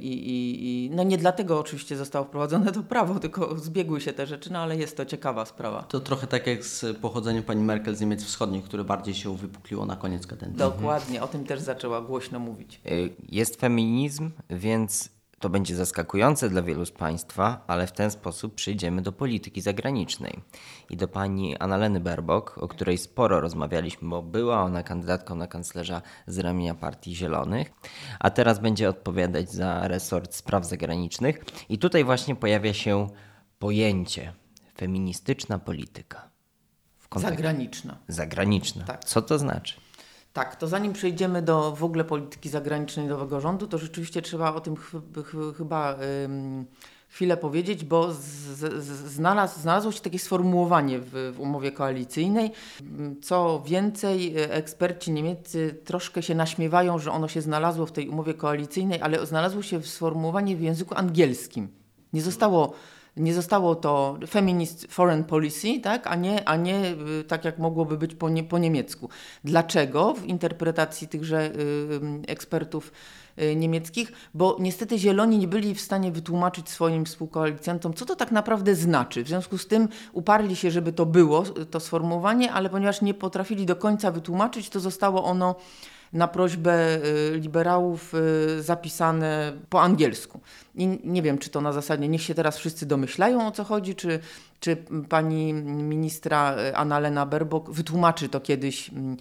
i, 0.00 0.06
i, 0.06 0.84
i, 0.84 0.90
no 0.90 1.02
nie 1.02 1.18
dlatego 1.18 1.58
oczywiście 1.60 1.96
zostało 1.96 2.24
wprowadzone 2.24 2.72
to 2.72 2.82
prawo, 2.82 3.20
tylko 3.20 3.58
zbiegły 3.58 4.00
się 4.00 4.12
te 4.12 4.26
rzeczy, 4.26 4.52
no 4.52 4.58
ale 4.58 4.76
jest 4.76 4.96
to 4.96 5.06
ciekawa 5.06 5.44
sprawa. 5.44 5.82
To 5.82 6.00
trochę 6.00 6.26
tak 6.26 6.46
jak 6.46 6.64
z 6.64 6.96
pochodzeniem 6.96 7.42
pani 7.42 7.62
Merkel 7.62 7.96
z 7.96 8.00
Niemiec 8.00 8.24
Wschodnich, 8.24 8.64
które 8.64 8.84
bardziej 8.84 9.14
się 9.14 9.30
uwypukliło 9.30 9.86
na 9.86 9.96
koniec 9.96 10.26
kadencji. 10.26 10.58
Dokładnie, 10.58 11.22
o 11.22 11.28
tym 11.28 11.44
też 11.44 11.60
zaczęła 11.60 12.00
głośno 12.00 12.38
mówić. 12.38 12.80
Y, 12.86 13.10
jest 13.28 13.60
feminizm, 13.60 14.30
więc 14.50 15.13
To 15.44 15.50
będzie 15.50 15.76
zaskakujące 15.76 16.48
dla 16.48 16.62
wielu 16.62 16.86
z 16.86 16.90
Państwa, 16.90 17.64
ale 17.66 17.86
w 17.86 17.92
ten 17.92 18.10
sposób 18.10 18.54
przejdziemy 18.54 19.02
do 19.02 19.12
polityki 19.12 19.60
zagranicznej. 19.60 20.40
I 20.90 20.96
do 20.96 21.08
pani 21.08 21.58
Annaleny 21.58 22.00
Berbok, 22.00 22.58
o 22.58 22.68
której 22.68 22.98
sporo 22.98 23.40
rozmawialiśmy, 23.40 24.08
bo 24.08 24.22
była 24.22 24.62
ona 24.62 24.82
kandydatką 24.82 25.34
na 25.34 25.46
kanclerza 25.46 26.02
z 26.26 26.38
ramienia 26.38 26.74
Partii 26.74 27.16
Zielonych, 27.16 27.72
a 28.18 28.30
teraz 28.30 28.58
będzie 28.58 28.88
odpowiadać 28.88 29.52
za 29.52 29.88
resort 29.88 30.34
spraw 30.34 30.66
zagranicznych. 30.66 31.44
I 31.68 31.78
tutaj 31.78 32.04
właśnie 32.04 32.36
pojawia 32.36 32.74
się 32.74 33.08
pojęcie 33.58 34.32
feministyczna 34.78 35.58
polityka. 35.58 36.30
Zagraniczna. 37.16 37.96
Zagraniczna. 38.08 38.84
Tak. 38.84 39.04
Co 39.04 39.22
to 39.22 39.38
znaczy? 39.38 39.83
Tak, 40.34 40.56
to 40.56 40.68
zanim 40.68 40.92
przejdziemy 40.92 41.42
do 41.42 41.72
w 41.76 41.84
ogóle 41.84 42.04
polityki 42.04 42.48
zagranicznej 42.48 43.06
nowego 43.06 43.40
rządu, 43.40 43.66
to 43.66 43.78
rzeczywiście 43.78 44.22
trzeba 44.22 44.54
o 44.54 44.60
tym 44.60 44.76
ch 44.76 44.90
ch 45.24 45.56
chyba 45.56 45.96
ym, 46.24 46.66
chwilę 47.08 47.36
powiedzieć, 47.36 47.84
bo 47.84 48.08
znalazł, 49.06 49.60
znalazło 49.60 49.92
się 49.92 50.00
takie 50.00 50.18
sformułowanie 50.18 50.98
w, 50.98 51.32
w, 51.34 51.40
umowie 51.40 51.72
koalicyjnej. 51.72 52.50
Co 53.22 53.62
więcej, 53.66 54.34
eksperci 54.36 55.12
niemieccy 55.12 55.80
troszkę 55.84 56.22
się 56.22 56.34
naśmiewają, 56.34 56.98
że 56.98 57.12
ono 57.12 57.28
się 57.28 57.40
znalazło 57.40 57.86
w 57.86 57.92
tej 57.92 58.08
umowie 58.08 58.34
koalicyjnej, 58.34 59.00
ale 59.00 59.26
znalazło 59.26 59.62
się 59.62 59.82
sformułowanie 59.82 60.56
w 60.56 60.60
języku 60.60 60.94
angielskim. 60.94 61.68
Nie 62.12 62.22
zostało 62.22 62.72
nie 63.16 63.34
zostało 63.34 63.74
to 63.74 64.18
feminist 64.28 64.86
foreign 64.92 65.24
policy, 65.24 65.80
tak, 65.80 66.06
a, 66.06 66.14
nie, 66.14 66.48
a 66.48 66.56
nie 66.56 66.94
y, 67.20 67.24
tak 67.24 67.44
jak 67.44 67.58
mogłoby 67.58 67.98
być 67.98 68.14
po, 68.14 68.28
nie, 68.28 68.44
po 68.44 68.58
niemiecku. 68.58 69.08
Dlaczego 69.44 70.14
w 70.14 70.24
interpretacji 70.24 71.08
tychże 71.08 71.52
y, 71.52 72.00
ekspertów 72.26 72.92
y, 73.42 73.56
niemieckich? 73.56 74.12
Bo 74.34 74.56
niestety 74.60 74.98
Zieloni 74.98 75.38
nie 75.38 75.48
byli 75.48 75.74
w 75.74 75.80
stanie 75.80 76.12
wytłumaczyć 76.12 76.68
swoim 76.68 77.04
współkoalicjantom, 77.04 77.94
co 77.94 78.06
to 78.06 78.16
tak 78.16 78.32
naprawdę 78.32 78.74
znaczy. 78.74 79.24
W 79.24 79.28
związku 79.28 79.58
z 79.58 79.66
tym 79.66 79.88
uparli 80.12 80.56
się, 80.56 80.70
żeby 80.70 80.92
to 80.92 81.06
było, 81.06 81.42
to 81.42 81.80
sformułowanie, 81.80 82.52
ale 82.52 82.70
ponieważ 82.70 83.02
nie 83.02 83.14
potrafili 83.14 83.66
do 83.66 83.76
końca 83.76 84.10
wytłumaczyć, 84.10 84.68
to 84.68 84.80
zostało 84.80 85.24
ono 85.24 85.54
na 86.14 86.28
prośbę 86.28 86.96
y, 86.96 87.38
liberałów 87.38 88.14
y, 88.14 88.62
zapisane 88.62 89.52
po 89.70 89.82
angielsku. 89.82 90.40
I 90.74 90.98
nie 91.04 91.22
wiem, 91.22 91.38
czy 91.38 91.50
to 91.50 91.60
na 91.60 91.72
zasadzie 91.72 92.08
niech 92.08 92.22
się 92.22 92.34
teraz 92.34 92.58
wszyscy 92.58 92.86
domyślają 92.86 93.46
o 93.46 93.52
co 93.52 93.64
chodzi, 93.64 93.94
czy, 93.94 94.20
czy 94.60 94.76
pani 95.08 95.52
ministra 95.64 96.56
y, 96.58 96.76
Annalena 96.76 97.26
Berbok 97.26 97.70
wytłumaczy 97.70 98.28
to 98.28 98.40
kiedyś 98.40 98.90
mm, 98.90 99.16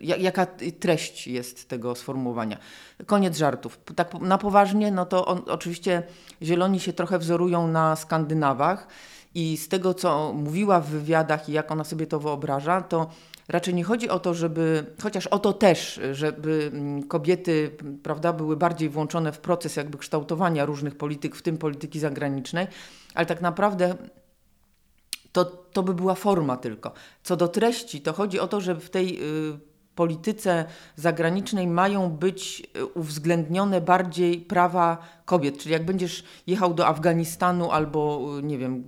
jaka 0.00 0.46
treść 0.80 1.26
jest 1.26 1.68
tego 1.68 1.94
sformułowania. 1.94 2.58
Koniec 3.06 3.36
żartów. 3.36 3.80
Tak 3.96 4.14
na 4.14 4.38
poważnie, 4.38 4.90
no 4.90 5.06
to 5.06 5.26
on, 5.26 5.42
oczywiście 5.46 6.02
Zieloni 6.42 6.80
się 6.80 6.92
trochę 6.92 7.18
wzorują 7.18 7.68
na 7.68 7.96
Skandynawach 7.96 8.88
i 9.34 9.56
z 9.56 9.68
tego, 9.68 9.94
co 9.94 10.32
mówiła 10.32 10.80
w 10.80 10.86
wywiadach 10.86 11.48
i 11.48 11.52
jak 11.52 11.70
ona 11.70 11.84
sobie 11.84 12.06
to 12.06 12.20
wyobraża, 12.20 12.82
to 12.82 13.10
raczej 13.48 13.74
nie 13.74 13.84
chodzi 13.84 14.08
o 14.08 14.18
to, 14.18 14.34
żeby, 14.34 14.84
chociaż 15.02 15.26
o 15.26 15.38
to 15.38 15.52
też, 15.52 16.00
żeby 16.12 16.70
mm, 16.72 17.02
kobiety 17.02 17.76
prawda, 18.02 18.32
były 18.32 18.56
bardziej 18.56 18.88
włączone 18.88 19.32
w 19.32 19.38
proces 19.38 19.76
jakby 19.76 19.98
kształtowania 19.98 20.64
różnych 20.64 20.96
polityk, 20.96 21.36
w 21.36 21.42
tym 21.42 21.58
polityki 21.58 22.00
zagranicznej, 22.00 22.66
ale 23.14 23.26
tak 23.26 23.40
naprawdę 23.40 23.94
to, 25.32 25.44
to 25.44 25.82
by 25.82 25.94
była 25.94 26.14
forma 26.14 26.56
tylko. 26.56 26.92
Co 27.22 27.36
do 27.36 27.48
treści, 27.48 28.00
to 28.00 28.12
chodzi 28.12 28.40
o 28.40 28.48
to, 28.48 28.60
że 28.60 28.74
w 28.74 28.90
tej 28.90 29.22
y, 29.22 29.69
polityce 30.00 30.64
zagranicznej 30.96 31.66
mają 31.66 32.10
być 32.10 32.62
e, 32.74 32.84
uwzględnione 32.84 33.80
bardziej 33.80 34.40
prawa 34.40 34.98
kobiet. 35.24 35.58
Czyli 35.58 35.72
jak 35.72 35.84
będziesz 35.84 36.24
jechał 36.46 36.74
do 36.74 36.86
Afganistanu 36.86 37.70
albo 37.70 38.20
e, 38.38 38.42
nie 38.42 38.58
wiem, 38.58 38.84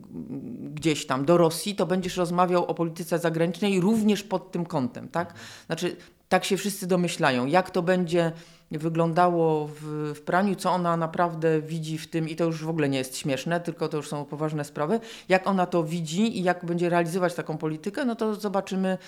gdzieś 0.74 1.06
tam 1.06 1.24
do 1.24 1.36
Rosji, 1.36 1.74
to 1.74 1.86
będziesz 1.86 2.16
rozmawiał 2.16 2.64
o 2.64 2.74
polityce 2.74 3.18
zagranicznej 3.18 3.80
również 3.80 4.22
pod 4.22 4.52
tym 4.52 4.66
kątem, 4.66 5.08
tak? 5.08 5.34
Znaczy, 5.66 5.96
tak 6.28 6.44
się 6.44 6.56
wszyscy 6.56 6.86
domyślają. 6.86 7.46
Jak 7.46 7.70
to 7.70 7.82
będzie 7.82 8.32
wyglądało 8.70 9.68
w, 9.68 10.12
w 10.16 10.20
praniu, 10.20 10.56
co 10.56 10.70
ona 10.70 10.96
naprawdę 10.96 11.62
widzi 11.62 11.98
w 11.98 12.10
tym, 12.10 12.28
i 12.28 12.36
to 12.36 12.44
już 12.44 12.64
w 12.64 12.68
ogóle 12.68 12.88
nie 12.88 12.98
jest 12.98 13.18
śmieszne, 13.18 13.60
tylko 13.60 13.88
to 13.88 13.96
już 13.96 14.08
są 14.08 14.24
poważne 14.24 14.64
sprawy, 14.64 15.00
jak 15.28 15.46
ona 15.46 15.66
to 15.66 15.84
widzi 15.84 16.38
i 16.38 16.42
jak 16.42 16.64
będzie 16.64 16.88
realizować 16.88 17.34
taką 17.34 17.58
politykę, 17.58 18.04
no 18.04 18.14
to 18.14 18.34
zobaczymy 18.34 18.98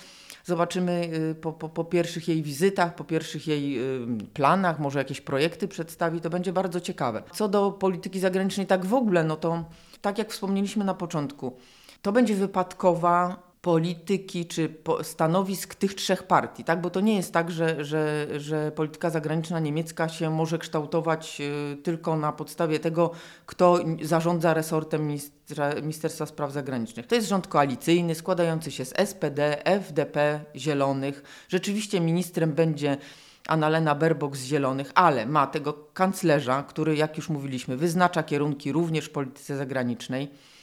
Zobaczymy 0.45 1.11
y, 1.31 1.35
po, 1.35 1.53
po, 1.53 1.69
po 1.69 1.85
pierwszych 1.85 2.29
jej 2.29 2.43
wizytach, 2.43 2.95
po 2.95 3.05
pierwszych 3.05 3.47
jej 3.47 3.79
y, 3.79 4.07
planach, 4.35 4.79
może 4.79 4.99
jakieś 4.99 5.21
projekty 5.21 5.69
przedstawi, 5.69 6.21
to 6.21 6.31
będzie 6.31 6.53
bardzo 6.53 6.81
ciekawe. 6.81 7.23
Co 7.33 7.49
do 7.49 7.71
polityki 7.73 8.21
zagranicznej, 8.21 8.67
tak 8.67 8.87
w 8.87 8.95
ogóle, 8.95 9.25
no 9.25 9.37
to 9.37 9.65
tak 10.01 10.19
jak 10.19 10.33
wspomnieliśmy 10.33 10.85
na 10.85 10.95
początku, 10.95 11.57
to 12.03 12.13
będzie 12.13 12.35
wypadkowa 12.35 13.43
polityki 13.65 14.47
czy 14.47 14.75
stanowisk 15.03 15.75
tych 15.75 15.95
trzech 15.95 16.23
partii, 16.23 16.65
tak? 16.65 16.81
bo 16.81 16.91
to 16.91 17.01
nie 17.01 17.17
jest 17.17 17.33
tak, 17.33 17.51
że, 17.51 17.85
że, 17.85 18.27
że 18.37 18.73
polityka 18.73 19.11
zagraniczna 19.11 19.61
niemiecka 19.61 20.09
się 20.09 20.31
może 20.31 20.59
kształtować 20.59 21.41
y, 21.41 21.77
tylko 21.83 22.17
na 22.17 22.33
podstawie 22.33 22.81
tego, 22.81 23.11
kto 23.47 23.79
zarządza 24.03 24.55
resortem 24.55 25.17
Ministerstwa 25.83 26.27
Spraw 26.27 26.53
Zagranicznych. 26.53 27.07
To 27.07 27.15
jest 27.15 27.29
rząd 27.29 27.47
koalicyjny 27.47 28.15
składający 28.15 28.71
się 28.71 28.85
z 28.85 28.95
SPD, 29.09 29.67
FDP, 29.67 30.41
Zielonych. 30.57 31.23
Rzeczywiście 31.49 32.01
ministrem 32.01 32.53
będzie 32.53 32.97
Annalena 33.49 33.95
Baerbock 33.95 34.37
z 34.37 34.45
Zielonych, 34.45 34.93
ale 34.95 35.27
ma 35.27 35.47
tego 35.47 35.73
kanclerza, 35.73 36.63
który, 36.63 36.97
jak 36.97 37.17
już 37.17 37.29
mówiliśmy, 37.29 37.77
wyznacza 37.77 38.23
kierunki 38.23 38.73
również 38.73 39.05
w 39.05 39.11
polityce 39.11 39.57
zagranicznej 39.57 40.54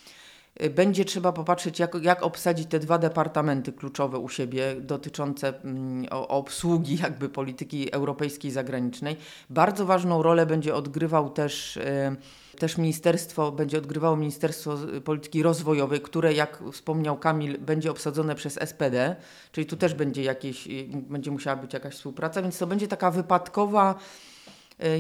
będzie 0.70 1.06
trzeba 1.06 1.32
popatrzeć, 1.32 1.80
jak, 1.80 1.96
jak 2.02 2.24
obsadzić 2.24 2.68
te 2.68 2.80
dwa 2.80 2.98
departamenty 2.98 3.74
kluczowe 3.74 4.18
u 4.18 4.30
siebie 4.30 4.76
dotyczące 4.80 5.54
mm, 5.64 6.06
obsługi 6.12 6.98
jakby 6.98 7.30
polityki 7.30 7.94
europejskiej 7.94 8.52
zagranicznej. 8.52 9.18
Bardzo 9.50 9.86
ważną 9.86 10.24
rolę 10.24 10.46
będzie 10.46 10.76
odgrywał 10.76 11.30
też 11.30 11.78
y, 11.78 12.16
też 12.60 12.78
ministerstwo, 12.78 13.52
będzie 13.52 13.78
odgrywało 13.78 14.16
Ministerstwo 14.16 14.78
Polityki 15.04 15.44
Rozwojowej, 15.44 16.02
które, 16.02 16.34
jak 16.34 16.64
wspomniał 16.72 17.18
Kamil, 17.18 17.60
będzie 17.60 17.92
obsadzone 17.92 18.36
przez 18.36 18.54
SPD, 18.54 19.16
czyli 19.52 19.68
tu 19.68 19.78
też 19.78 19.94
będzie 19.94 20.24
jakieś, 20.24 20.68
będzie 20.94 21.32
musiała 21.32 21.56
być 21.56 21.74
jakaś 21.74 21.94
współpraca, 21.94 22.42
więc 22.42 22.58
to 22.58 22.68
będzie 22.68 22.88
taka 22.88 23.12
wypadkowa 23.12 23.96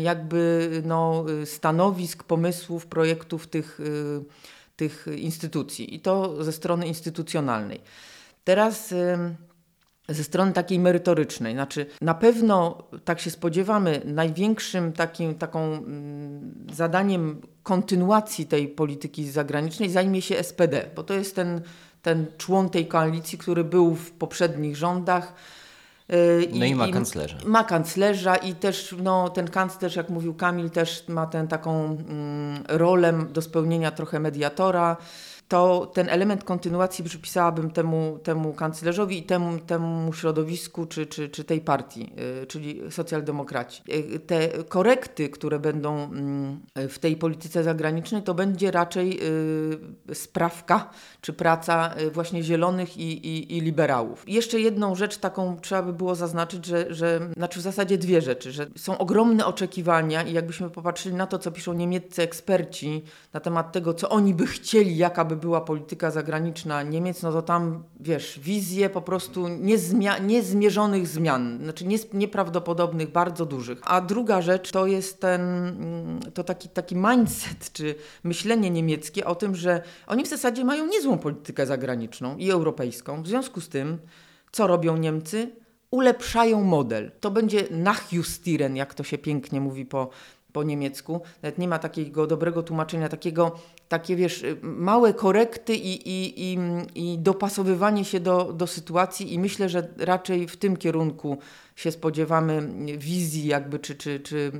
jakby 0.01 0.69
no, 0.85 1.25
stanowisk, 1.45 2.23
pomysłów, 2.23 2.85
projektów 2.85 3.47
tych 3.47 3.79
tych 4.81 5.05
instytucji 5.17 5.95
i 5.95 5.99
to 5.99 6.43
ze 6.43 6.51
strony 6.51 6.87
instytucjonalnej. 6.87 7.81
Teraz 8.43 8.93
ze 10.09 10.23
strony 10.23 10.53
takiej 10.53 10.79
merytorycznej, 10.79 11.53
znaczy 11.53 11.85
na 12.01 12.13
pewno, 12.13 12.83
tak 13.05 13.19
się 13.19 13.31
spodziewamy, 13.31 14.01
największym 14.05 14.93
takim 14.93 15.35
taką 15.35 15.83
zadaniem 16.73 17.41
kontynuacji 17.63 18.45
tej 18.45 18.67
polityki 18.67 19.29
zagranicznej 19.29 19.89
zajmie 19.89 20.21
się 20.21 20.43
SPD, 20.43 20.89
bo 20.95 21.03
to 21.03 21.13
jest 21.13 21.35
ten, 21.35 21.61
ten 22.01 22.25
człon 22.37 22.69
tej 22.69 22.87
koalicji, 22.87 23.37
który 23.37 23.63
był 23.63 23.95
w 23.95 24.11
poprzednich 24.11 24.77
rządach 24.77 25.33
Y, 26.11 26.47
no 26.53 26.65
i, 26.65 26.69
i 26.69 26.75
ma 26.75 26.87
kanclerza. 26.87 27.37
Ma 27.45 27.63
kanclerza 27.63 28.35
i 28.35 28.55
też 28.55 28.95
no, 29.03 29.29
ten 29.29 29.47
kanclerz, 29.47 29.95
jak 29.95 30.09
mówił 30.09 30.33
Kamil, 30.33 30.69
też 30.69 31.07
ma 31.07 31.25
tę 31.27 31.47
taką 31.47 31.85
mm, 31.85 32.63
rolę 32.67 33.13
do 33.33 33.41
spełnienia 33.41 33.91
trochę 33.91 34.19
mediatora 34.19 34.97
to 35.51 35.91
ten 35.93 36.09
element 36.09 36.43
kontynuacji 36.43 37.03
przypisałabym 37.03 37.71
temu, 37.71 38.19
temu 38.23 38.53
kanclerzowi 38.53 39.17
i 39.17 39.23
temu, 39.23 39.59
temu 39.59 40.13
środowisku 40.13 40.85
czy, 40.85 41.05
czy, 41.05 41.29
czy 41.29 41.43
tej 41.43 41.61
partii, 41.61 42.13
y, 42.43 42.47
czyli 42.47 42.81
socjaldemokraci. 42.89 43.83
Y, 44.15 44.19
te 44.19 44.49
korekty, 44.63 45.29
które 45.29 45.59
będą 45.59 46.03
mm, 46.03 46.59
w 46.89 46.99
tej 46.99 47.15
polityce 47.15 47.63
zagranicznej, 47.63 48.23
to 48.23 48.33
będzie 48.33 48.71
raczej 48.71 49.19
y, 50.11 50.15
sprawka 50.15 50.89
czy 51.21 51.33
praca 51.33 51.95
właśnie 52.13 52.43
zielonych 52.43 52.97
i, 52.97 53.27
i, 53.27 53.57
i 53.57 53.61
liberałów. 53.61 54.23
jeszcze 54.27 54.59
jedną 54.59 54.95
rzecz 54.95 55.17
taką 55.17 55.57
trzeba 55.61 55.83
by 55.83 55.93
było 55.93 56.15
zaznaczyć, 56.15 56.65
że, 56.65 56.93
że 56.93 57.29
znaczy 57.37 57.59
w 57.59 57.63
zasadzie 57.63 57.97
dwie 57.97 58.21
rzeczy, 58.21 58.51
że 58.51 58.67
są 58.77 58.97
ogromne 58.97 59.45
oczekiwania 59.45 60.23
i 60.23 60.33
jakbyśmy 60.33 60.69
popatrzyli 60.69 61.15
na 61.15 61.27
to, 61.27 61.39
co 61.39 61.51
piszą 61.51 61.73
niemieccy 61.73 62.21
eksperci 62.21 63.03
na 63.33 63.39
temat 63.39 63.71
tego, 63.71 63.93
co 63.93 64.09
oni 64.09 64.33
by 64.33 64.47
chcieli, 64.47 64.97
jaka 64.97 65.25
by 65.25 65.40
była 65.41 65.61
polityka 65.61 66.11
zagraniczna 66.11 66.83
Niemiec, 66.83 67.21
no 67.23 67.31
to 67.31 67.41
tam, 67.41 67.83
wiesz, 67.99 68.39
wizje 68.39 68.89
po 68.89 69.01
prostu 69.01 69.47
niezmia- 69.47 70.25
niezmierzonych 70.25 71.07
zmian, 71.07 71.59
znaczy 71.63 71.85
nieprawdopodobnych, 72.13 73.11
bardzo 73.11 73.45
dużych. 73.45 73.79
A 73.83 74.01
druga 74.01 74.41
rzecz 74.41 74.71
to 74.71 74.85
jest 74.85 75.21
ten, 75.21 75.41
mm, 75.41 76.19
to 76.33 76.43
taki, 76.43 76.69
taki 76.69 76.95
mindset, 76.95 77.73
czy 77.73 77.95
myślenie 78.23 78.69
niemieckie 78.69 79.25
o 79.25 79.35
tym, 79.35 79.55
że 79.55 79.81
oni 80.07 80.23
w 80.23 80.27
zasadzie 80.29 80.65
mają 80.65 80.87
niezłą 80.87 81.17
politykę 81.17 81.65
zagraniczną 81.65 82.37
i 82.37 82.51
europejską. 82.51 83.23
W 83.23 83.27
związku 83.27 83.61
z 83.61 83.69
tym, 83.69 83.97
co 84.51 84.67
robią 84.67 84.97
Niemcy? 84.97 85.51
Ulepszają 85.91 86.63
model. 86.63 87.11
To 87.19 87.31
będzie 87.31 87.63
nachjustieren, 87.71 88.75
jak 88.75 88.93
to 88.93 89.03
się 89.03 89.17
pięknie 89.17 89.61
mówi 89.61 89.85
po 89.85 90.09
po 90.53 90.63
niemiecku. 90.63 91.21
Nawet 91.41 91.57
nie 91.57 91.67
ma 91.67 91.79
takiego 91.79 92.27
dobrego 92.27 92.63
tłumaczenia, 92.63 93.09
takiego, 93.09 93.59
takie 93.91 94.15
wiesz, 94.15 94.45
małe 94.61 95.13
korekty 95.13 95.75
i, 95.75 96.09
i, 96.09 96.51
i, 96.53 96.57
i 96.95 97.19
dopasowywanie 97.19 98.05
się 98.05 98.19
do, 98.19 98.53
do 98.53 98.67
sytuacji 98.67 99.33
i 99.33 99.39
myślę, 99.39 99.69
że 99.69 99.87
raczej 99.97 100.47
w 100.47 100.57
tym 100.57 100.77
kierunku 100.77 101.37
się 101.75 101.91
spodziewamy 101.91 102.69
wizji 102.97 103.47
jakby, 103.47 103.79
czy, 103.79 103.95
czy, 103.95 104.19
czy 104.19 104.51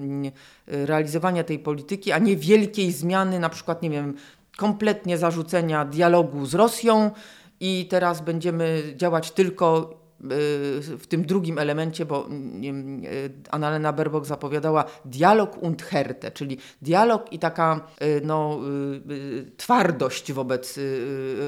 realizowania 0.68 1.44
tej 1.44 1.60
polityki, 1.60 2.12
a 2.12 2.18
nie 2.18 2.38
wielkiej 2.38 2.92
zmiany, 2.92 3.40
na 3.40 3.50
przykład, 3.50 3.82
nie 3.82 3.90
wiem, 3.90 4.16
kompletnie 4.58 5.18
zarzucenia 5.18 5.86
dialogu 5.86 6.46
z 6.46 6.54
Rosją 6.54 7.12
i 7.60 7.88
teraz 7.90 8.22
będziemy 8.22 8.84
działać 8.96 9.32
tylko 9.32 9.94
w 11.00 11.04
tym 11.08 11.26
drugim 11.26 11.60
elemencie, 11.60 12.06
bo 12.06 12.26
mm, 12.26 13.04
e, 13.06 13.10
Annalena 13.52 13.94
Baerbock 13.94 14.26
zapowiadała 14.26 14.86
dialog 15.06 15.64
und 15.64 15.82
Härte, 15.82 16.32
czyli 16.32 16.58
dialog 16.82 17.34
i 17.34 17.40
taka 17.40 17.88
e, 18.00 18.22
no, 18.22 18.60
twardość 19.58 20.34
wobec 20.34 20.80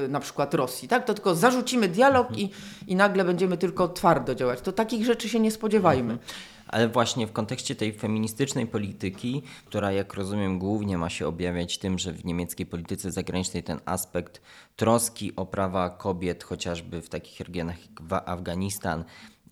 na 0.08 0.20
przykład 0.20 0.54
Rosji. 0.54 0.88
Tak? 0.88 1.04
To 1.04 1.14
tylko 1.14 1.34
zarzucimy 1.34 1.88
dialog 1.88 2.38
i, 2.38 2.50
i 2.86 2.96
nagle 2.96 3.24
będziemy 3.24 3.56
tylko 3.56 3.88
twardo 3.88 4.34
działać. 4.34 4.60
To 4.60 4.72
takich 4.72 5.04
rzeczy 5.04 5.28
się 5.28 5.40
nie 5.40 5.50
spodziewajmy. 5.50 6.18
Ale 6.74 6.88
właśnie 6.88 7.26
w 7.26 7.32
kontekście 7.32 7.74
tej 7.74 7.92
feministycznej 7.92 8.66
polityki, 8.66 9.42
która 9.64 9.92
jak 9.92 10.14
rozumiem 10.14 10.58
głównie 10.58 10.98
ma 10.98 11.10
się 11.10 11.26
objawiać 11.26 11.78
tym, 11.78 11.98
że 11.98 12.12
w 12.12 12.24
niemieckiej 12.24 12.66
polityce 12.66 13.12
zagranicznej 13.12 13.62
ten 13.62 13.80
aspekt 13.84 14.40
troski 14.76 15.36
o 15.36 15.46
prawa 15.46 15.90
kobiet, 15.90 16.44
chociażby 16.44 17.02
w 17.02 17.08
takich 17.08 17.40
regionach 17.40 17.76
jak 17.80 18.28
Afganistan, 18.28 19.04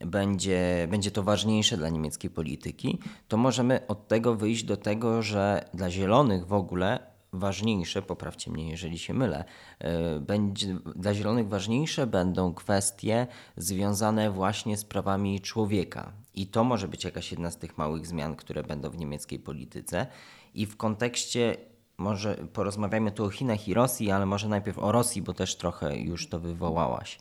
będzie, 0.07 0.89
będzie 0.91 1.11
to 1.11 1.23
ważniejsze 1.23 1.77
dla 1.77 1.89
niemieckiej 1.89 2.31
polityki, 2.31 2.99
to 3.29 3.37
możemy 3.37 3.87
od 3.87 4.09
tego 4.09 4.35
wyjść 4.35 4.64
do 4.64 4.77
tego, 4.77 5.23
że 5.23 5.64
dla 5.75 5.91
zielonych 5.91 6.47
w 6.47 6.53
ogóle 6.53 7.12
ważniejsze, 7.33 8.03
poprawcie 8.03 8.51
mnie, 8.51 8.70
jeżeli 8.70 8.99
się 8.99 9.14
mylę, 9.14 9.45
e, 9.78 10.20
będzie, 10.20 10.76
dla 10.97 11.14
Zielonych 11.14 11.49
ważniejsze 11.49 12.07
będą 12.07 12.55
kwestie 12.55 13.26
związane 13.57 14.30
właśnie 14.30 14.76
z 14.76 14.85
prawami 14.85 15.41
człowieka. 15.41 16.12
I 16.35 16.47
to 16.47 16.64
może 16.64 16.89
być 16.89 17.05
jakaś 17.05 17.30
jedna 17.30 17.51
z 17.51 17.57
tych 17.57 17.78
małych 17.78 18.07
zmian, 18.07 18.37
które 18.37 18.62
będą 18.62 18.91
w 18.91 18.99
niemieckiej 18.99 19.39
polityce. 19.39 20.07
I 20.55 20.66
w 20.66 20.76
kontekście, 20.76 21.57
może 21.99 22.35
porozmawiamy 22.35 23.12
tu 23.12 23.24
o 23.24 23.30
Chinach 23.30 23.68
i 23.68 23.74
Rosji, 23.74 24.11
ale 24.11 24.26
może 24.26 24.49
najpierw 24.49 24.78
o 24.78 24.93
Rosji, 24.93 25.22
bo 25.22 25.35
też 25.35 25.57
trochę 25.57 25.97
już 25.97 26.28
to 26.28 26.41
wywołałaś. 26.41 27.18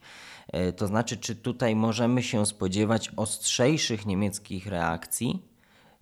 E, 0.47 0.74
to 0.74 0.88
znaczy, 0.88 1.18
czy 1.18 1.36
tutaj 1.36 1.76
możemy 1.76 2.24
się 2.24 2.45
spodziewać 2.45 3.12
ostrzejszych 3.16 4.05
niemieckich 4.05 4.68
reakcji 4.68 5.51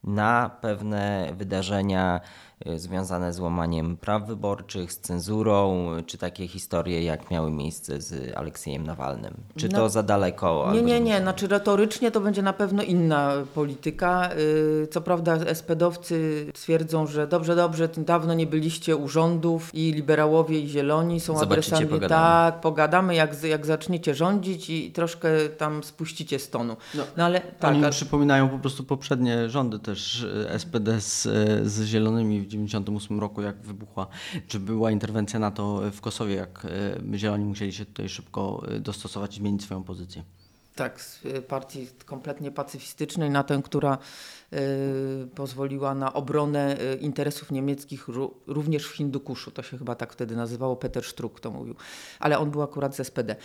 na 0.03 0.49
pewne 0.62 1.34
wydarzenia 1.38 2.22
związane 2.76 3.34
z 3.34 3.39
łamaniem 3.39 3.97
praw 3.97 4.28
wyborczych, 4.28 4.93
z 4.93 4.99
cenzurą, 4.99 5.88
czy 6.05 6.18
takie 6.18 6.47
historie, 6.47 7.03
jak 7.03 7.32
miały 7.32 7.51
miejsce 7.51 8.01
z 8.01 8.38
Aleksiejem 8.38 8.88
Nawalnym? 8.88 9.34
Czy 9.55 9.70
no, 9.70 9.78
to 9.78 9.89
za 9.89 10.03
daleko? 10.03 10.72
Nie, 10.74 10.82
nie, 10.82 10.99
nie. 10.99 11.22
Znaczy 11.22 11.47
retorycznie 11.47 12.12
to 12.12 12.22
będzie 12.22 12.41
na 12.41 12.53
pewno 12.53 12.84
inna 12.84 13.34
polityka. 13.55 14.30
Y, 14.84 14.88
co 14.91 15.01
prawda 15.01 15.38
SPD-owcy 15.53 16.45
twierdzą, 16.53 17.07
że 17.07 17.28
dobrze, 17.28 17.55
dobrze, 17.55 17.89
dawno 17.97 18.34
nie 18.34 18.47
byliście 18.47 18.95
u 18.95 19.07
rządów 19.07 19.76
i 19.76 19.91
liberałowie 19.91 20.60
i 20.60 20.68
zieloni 20.68 21.20
są 21.20 21.38
Zobaczycie, 21.38 21.76
adresami. 21.76 21.88
Pogadamy. 21.88 22.22
Tak, 22.22 22.62
pogadamy 22.62 23.16
jak, 23.16 23.43
jak 23.43 23.66
zaczniecie 23.66 24.16
rządzić 24.16 24.70
i 24.70 24.91
troszkę 24.91 25.30
tam 25.57 25.84
spuścicie 25.84 26.39
z 26.39 26.49
tonu. 26.49 26.78
No, 26.95 27.03
no 27.18 27.26
ale 27.26 27.41
tak. 27.41 27.72
Oni 27.76 27.86
a... 27.86 27.89
przypominają 27.89 28.49
po 28.49 28.60
prostu 28.60 28.84
poprzednie 28.84 29.49
rządy 29.49 29.80
też 29.80 30.24
y, 30.24 30.60
SPD 30.60 31.01
z, 31.01 31.24
z 31.64 31.84
zielonymi 31.86 32.49
1998 32.50 33.20
roku, 33.20 33.41
jak 33.41 33.62
wybuchła, 33.62 34.08
czy 34.47 34.60
była 34.60 34.91
interwencja 34.91 35.39
NATO 35.39 35.82
w 35.91 36.02
Kosowie, 36.02 36.36
jak 36.36 36.66
e, 37.14 37.18
Zieloni 37.18 37.45
musieli 37.45 37.74
się 37.74 37.86
tutaj 37.86 38.10
szybko 38.10 38.64
e, 38.68 38.80
dostosować 38.80 39.34
zmienić 39.34 39.64
swoją 39.64 39.84
pozycję. 39.84 40.24
Tak, 40.76 41.02
z 41.02 41.26
e, 41.26 41.41
partii 41.41 41.88
kompletnie 42.06 42.52
pacyfistycznej 42.52 43.30
na 43.30 43.43
tę, 43.43 43.62
która 43.64 43.97
pozwoliła 45.36 45.95
na 45.95 46.14
obronę 46.14 46.78
y, 46.82 46.95
interesów 46.95 47.52
niemieckich 47.52 48.08
również 48.47 48.88
w 48.88 48.95
Hindukuszu. 48.95 49.52
To 49.52 49.64
się 49.64 49.78
chyba 49.78 49.95
tak 49.95 50.14
wtedy 50.14 50.36
nazywało, 50.36 50.76
Peter 50.76 51.04
Struck 51.04 51.39
to 51.39 51.52
mówił, 51.52 51.76
ale 52.20 52.39
on 52.39 52.52
był 52.52 52.62
akurat 52.62 52.95
z 52.95 53.08
SPD. 53.08 53.36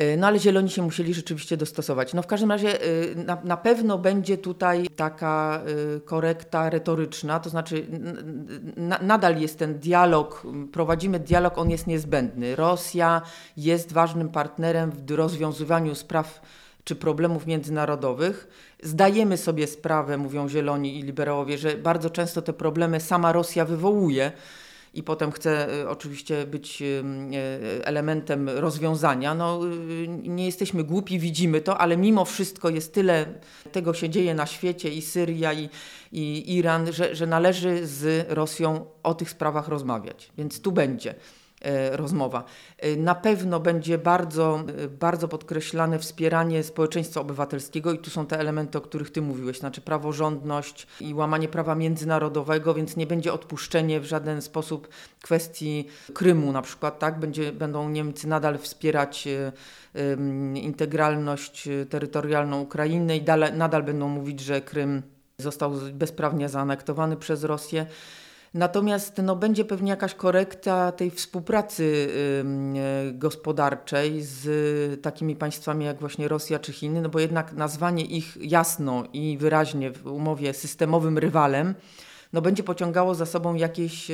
Y, 0.00 0.16
no 0.16 0.26
ale 0.26 0.38
zieloni 0.38 0.70
się 0.70 0.82
musieli 0.82 1.14
rzeczywiście 1.14 1.56
dostosować. 1.56 2.14
No 2.14 2.22
w 2.22 2.26
każdym 2.26 2.50
razie 2.50 2.78
na, 3.16 3.38
na 3.44 3.56
pewno 3.56 3.98
będzie 3.98 4.38
tutaj 4.38 4.86
taka 4.96 5.62
korekta 6.04 6.70
retoryczna, 6.70 7.40
to 7.40 7.50
znaczy 7.50 7.86
na, 8.76 8.98
nadal 8.98 9.40
jest 9.40 9.58
ten 9.58 9.78
dialog, 9.78 10.46
prowadzimy 10.72 11.20
dialog, 11.20 11.58
on 11.58 11.70
jest 11.70 11.86
niezbędny. 11.86 12.56
Rosja 12.56 13.22
jest 13.56 13.92
ważnym 13.92 14.28
partnerem 14.28 14.90
w 14.90 15.10
rozwiązywaniu 15.10 15.94
spraw 15.94 16.40
czy 16.84 16.96
problemów 16.96 17.46
międzynarodowych. 17.46 18.48
Zdajemy 18.82 19.36
sobie 19.36 19.66
sprawę, 19.66 20.18
mówią 20.18 20.48
zieloni 20.48 20.98
i 20.98 21.02
liberałowie, 21.02 21.58
że 21.58 21.76
bardzo 21.76 22.10
często 22.10 22.42
te 22.42 22.52
problemy 22.52 23.00
sama 23.00 23.32
Rosja 23.32 23.64
wywołuje 23.64 24.32
i 24.94 25.02
potem 25.02 25.32
chce 25.32 25.80
e, 25.82 25.88
oczywiście 25.88 26.46
być 26.46 26.82
e, 26.82 27.86
elementem 27.86 28.48
rozwiązania. 28.48 29.34
No, 29.34 29.60
nie 30.08 30.46
jesteśmy 30.46 30.84
głupi, 30.84 31.18
widzimy 31.18 31.60
to, 31.60 31.78
ale 31.78 31.96
mimo 31.96 32.24
wszystko 32.24 32.70
jest 32.70 32.94
tyle 32.94 33.26
tego 33.72 33.94
się 33.94 34.10
dzieje 34.10 34.34
na 34.34 34.46
świecie 34.46 34.90
i 34.90 35.02
Syria 35.02 35.52
i, 35.52 35.68
i 36.12 36.56
Iran, 36.56 36.92
że, 36.92 37.14
że 37.14 37.26
należy 37.26 37.86
z 37.86 38.26
Rosją 38.28 38.86
o 39.02 39.14
tych 39.14 39.30
sprawach 39.30 39.68
rozmawiać. 39.68 40.30
Więc 40.38 40.60
tu 40.60 40.72
będzie. 40.72 41.14
E, 41.64 41.96
rozmowa. 41.96 42.44
E, 42.78 42.96
na 42.96 43.14
pewno 43.14 43.60
będzie 43.60 43.98
bardzo, 43.98 44.64
e, 44.78 44.88
bardzo 44.88 45.28
podkreślane 45.28 45.98
wspieranie 45.98 46.62
społeczeństwa 46.62 47.20
obywatelskiego 47.20 47.92
i 47.92 47.98
tu 47.98 48.10
są 48.10 48.26
te 48.26 48.38
elementy, 48.38 48.78
o 48.78 48.80
których 48.80 49.10
Ty 49.10 49.22
mówiłeś, 49.22 49.58
znaczy 49.58 49.80
praworządność 49.80 50.86
i 51.00 51.14
łamanie 51.14 51.48
prawa 51.48 51.74
międzynarodowego, 51.74 52.74
więc 52.74 52.96
nie 52.96 53.06
będzie 53.06 53.32
odpuszczenie 53.32 54.00
w 54.00 54.04
żaden 54.04 54.42
sposób 54.42 54.88
kwestii 55.22 55.88
Krymu 56.14 56.52
na 56.52 56.62
przykład, 56.62 56.98
tak? 56.98 57.18
Będzie, 57.18 57.52
będą 57.52 57.88
Niemcy 57.88 58.28
nadal 58.28 58.58
wspierać 58.58 59.28
integralność 60.54 61.68
terytorialną 61.90 62.60
Ukrainy 62.60 63.16
i 63.16 63.24
nadal 63.52 63.82
będą 63.82 64.08
mówić, 64.08 64.40
że 64.40 64.60
Krym 64.60 65.02
został 65.38 65.72
bezprawnie 65.92 66.48
zaanektowany 66.48 67.16
przez 67.16 67.44
Rosję. 67.44 67.86
Natomiast 68.54 69.18
no, 69.22 69.36
będzie 69.36 69.64
pewnie 69.64 69.90
jakaś 69.90 70.14
korekta 70.14 70.92
tej 70.92 71.10
współpracy 71.10 72.08
e, 73.08 73.12
gospodarczej 73.12 74.22
z 74.22 75.02
takimi 75.02 75.36
państwami 75.36 75.84
jak 75.84 76.00
właśnie 76.00 76.28
Rosja 76.28 76.58
czy 76.58 76.72
Chiny, 76.72 77.00
no 77.00 77.08
bo 77.08 77.20
jednak 77.20 77.52
nazwanie 77.52 78.04
ich 78.04 78.36
jasno 78.40 79.04
i 79.12 79.38
wyraźnie 79.38 79.90
w 79.90 80.06
umowie 80.06 80.54
systemowym 80.54 81.18
rywalem 81.18 81.74
no 82.34 82.40
będzie 82.42 82.62
pociągało 82.62 83.14
za 83.14 83.26
sobą 83.26 83.54
jakieś, 83.54 84.10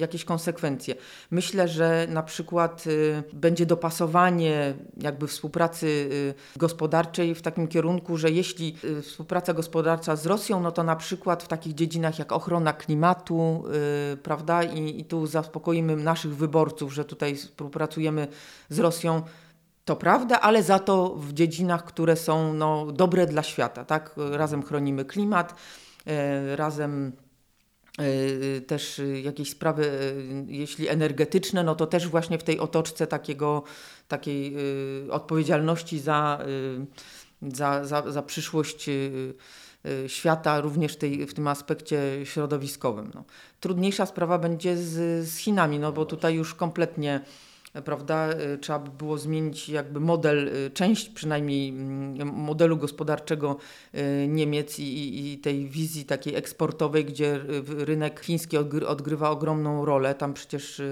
jakieś 0.00 0.24
konsekwencje. 0.24 0.94
Myślę, 1.30 1.68
że 1.68 2.06
na 2.10 2.22
przykład 2.22 2.86
y, 2.86 3.22
będzie 3.32 3.66
dopasowanie 3.66 4.74
jakby 4.96 5.26
współpracy 5.26 5.86
y, 5.86 6.58
gospodarczej 6.58 7.34
w 7.34 7.42
takim 7.42 7.68
kierunku, 7.68 8.16
że 8.16 8.30
jeśli 8.30 8.76
y, 8.84 9.02
współpraca 9.02 9.54
gospodarcza 9.54 10.16
z 10.16 10.26
Rosją, 10.26 10.60
no 10.60 10.72
to 10.72 10.82
na 10.82 10.96
przykład 10.96 11.42
w 11.42 11.48
takich 11.48 11.74
dziedzinach 11.74 12.18
jak 12.18 12.32
ochrona 12.32 12.72
klimatu, 12.72 13.64
prawda, 14.22 14.62
i, 14.62 15.00
i 15.00 15.04
tu 15.04 15.26
zaspokoimy 15.26 15.96
naszych 15.96 16.36
wyborców, 16.36 16.94
że 16.94 17.04
tutaj 17.04 17.36
współpracujemy 17.36 18.28
z 18.68 18.78
Rosją, 18.78 19.22
to 19.84 19.96
prawda, 19.96 20.40
ale 20.40 20.62
za 20.62 20.78
to 20.78 21.14
w 21.16 21.32
dziedzinach, 21.32 21.84
które 21.84 22.16
są 22.16 22.54
no, 22.54 22.92
dobre 22.92 23.26
dla 23.26 23.42
świata. 23.42 23.84
Tak? 23.84 24.14
Razem 24.16 24.62
chronimy 24.62 25.04
klimat, 25.04 25.54
razem 26.56 27.12
też 28.66 29.00
jakieś 29.22 29.50
sprawy, 29.50 29.86
e, 29.86 30.52
jeśli 30.52 30.88
energetyczne, 30.88 31.64
no 31.64 31.74
to 31.74 31.86
też 31.86 32.08
właśnie 32.08 32.38
w 32.38 32.42
tej 32.42 32.58
otoczce 32.58 33.06
takiego, 33.06 33.62
takiej 34.08 34.56
e, 35.08 35.12
odpowiedzialności 35.12 35.98
za, 35.98 36.38
za, 37.42 37.84
za, 37.84 38.10
za 38.10 38.22
przyszłość 38.22 38.90
świata, 40.06 40.60
również 40.60 40.96
tej, 40.96 41.26
w 41.26 41.34
tym 41.34 41.48
aspekcie 41.48 42.00
środowiskowym. 42.24 43.10
No. 43.14 43.24
Trudniejsza 43.60 44.06
sprawa 44.06 44.38
będzie 44.38 44.76
z, 44.76 45.26
z 45.28 45.36
Chinami, 45.36 45.78
no 45.78 45.92
bo 45.92 46.04
tutaj 46.04 46.34
już 46.34 46.54
kompletnie 46.54 47.20
prawda, 47.84 48.30
y, 48.54 48.58
trzeba 48.58 48.78
by 48.78 48.90
było 48.90 49.18
zmienić 49.18 49.68
jakby 49.68 50.00
model, 50.00 50.48
y, 50.48 50.70
część 50.70 51.08
przynajmniej 51.08 51.68
mm, 51.68 52.34
modelu 52.34 52.76
gospodarczego 52.76 53.56
y, 53.94 54.28
Niemiec 54.28 54.78
i, 54.78 55.32
i 55.32 55.38
tej 55.38 55.68
wizji 55.68 56.04
takiej 56.04 56.34
eksportowej, 56.34 57.04
gdzie 57.04 57.40
rynek 57.68 58.20
chiński 58.20 58.56
odgrywa 58.86 59.30
ogromną 59.30 59.84
rolę. 59.84 60.14
Tam 60.14 60.34
przecież 60.34 60.82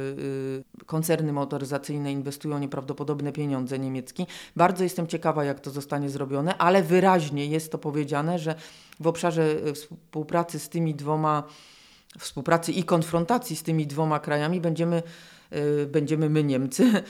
koncerny 0.87 1.33
motoryzacyjne 1.33 2.13
inwestują 2.13 2.59
nieprawdopodobne 2.59 3.33
pieniądze 3.33 3.79
niemieckie. 3.79 4.27
Bardzo 4.57 4.85
jestem 4.85 5.07
ciekawa, 5.07 5.45
jak 5.45 5.61
to 5.61 5.71
zostanie 5.71 6.11
zrobione, 6.11 6.59
ale 6.59 6.83
wyraźnie 6.83 7.47
jest 7.47 7.73
to 7.73 7.79
powiedziane, 7.79 8.39
że 8.39 8.55
w 9.01 9.07
obszarze 9.07 9.57
współpracy 9.75 10.59
z 10.59 10.69
tymi 10.69 10.95
dwoma 10.95 11.43
współpracy 12.19 12.73
i 12.73 12.85
konfrontacji 12.85 13.57
z 13.57 13.63
tymi 13.63 13.87
dwoma 13.87 14.21
krajami 14.21 14.61
będziemy, 14.61 15.03
będziemy 15.87 16.31
my 16.31 16.45
Niemcy 16.45 16.93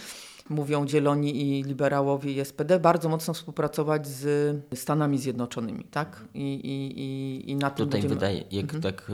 mówią 0.50 0.88
Zieloni 0.88 1.58
i 1.58 1.62
liberałowie 1.62 2.32
i 2.32 2.44
SPD, 2.44 2.80
bardzo 2.80 3.08
mocno 3.08 3.34
współpracować 3.34 4.06
z 4.06 4.56
Stanami 4.74 5.18
Zjednoczonymi, 5.18 5.84
tak? 5.84 6.24
I, 6.34 6.54
i, 6.54 7.00
i, 7.00 7.50
i 7.50 7.56
na 7.56 7.70
tym 7.70 7.86
Tutaj 7.86 8.00
będziemy... 8.00 8.14
wydaje, 8.14 8.44
jak 8.50 8.74
mhm. 8.74 8.82
tak 8.82 9.12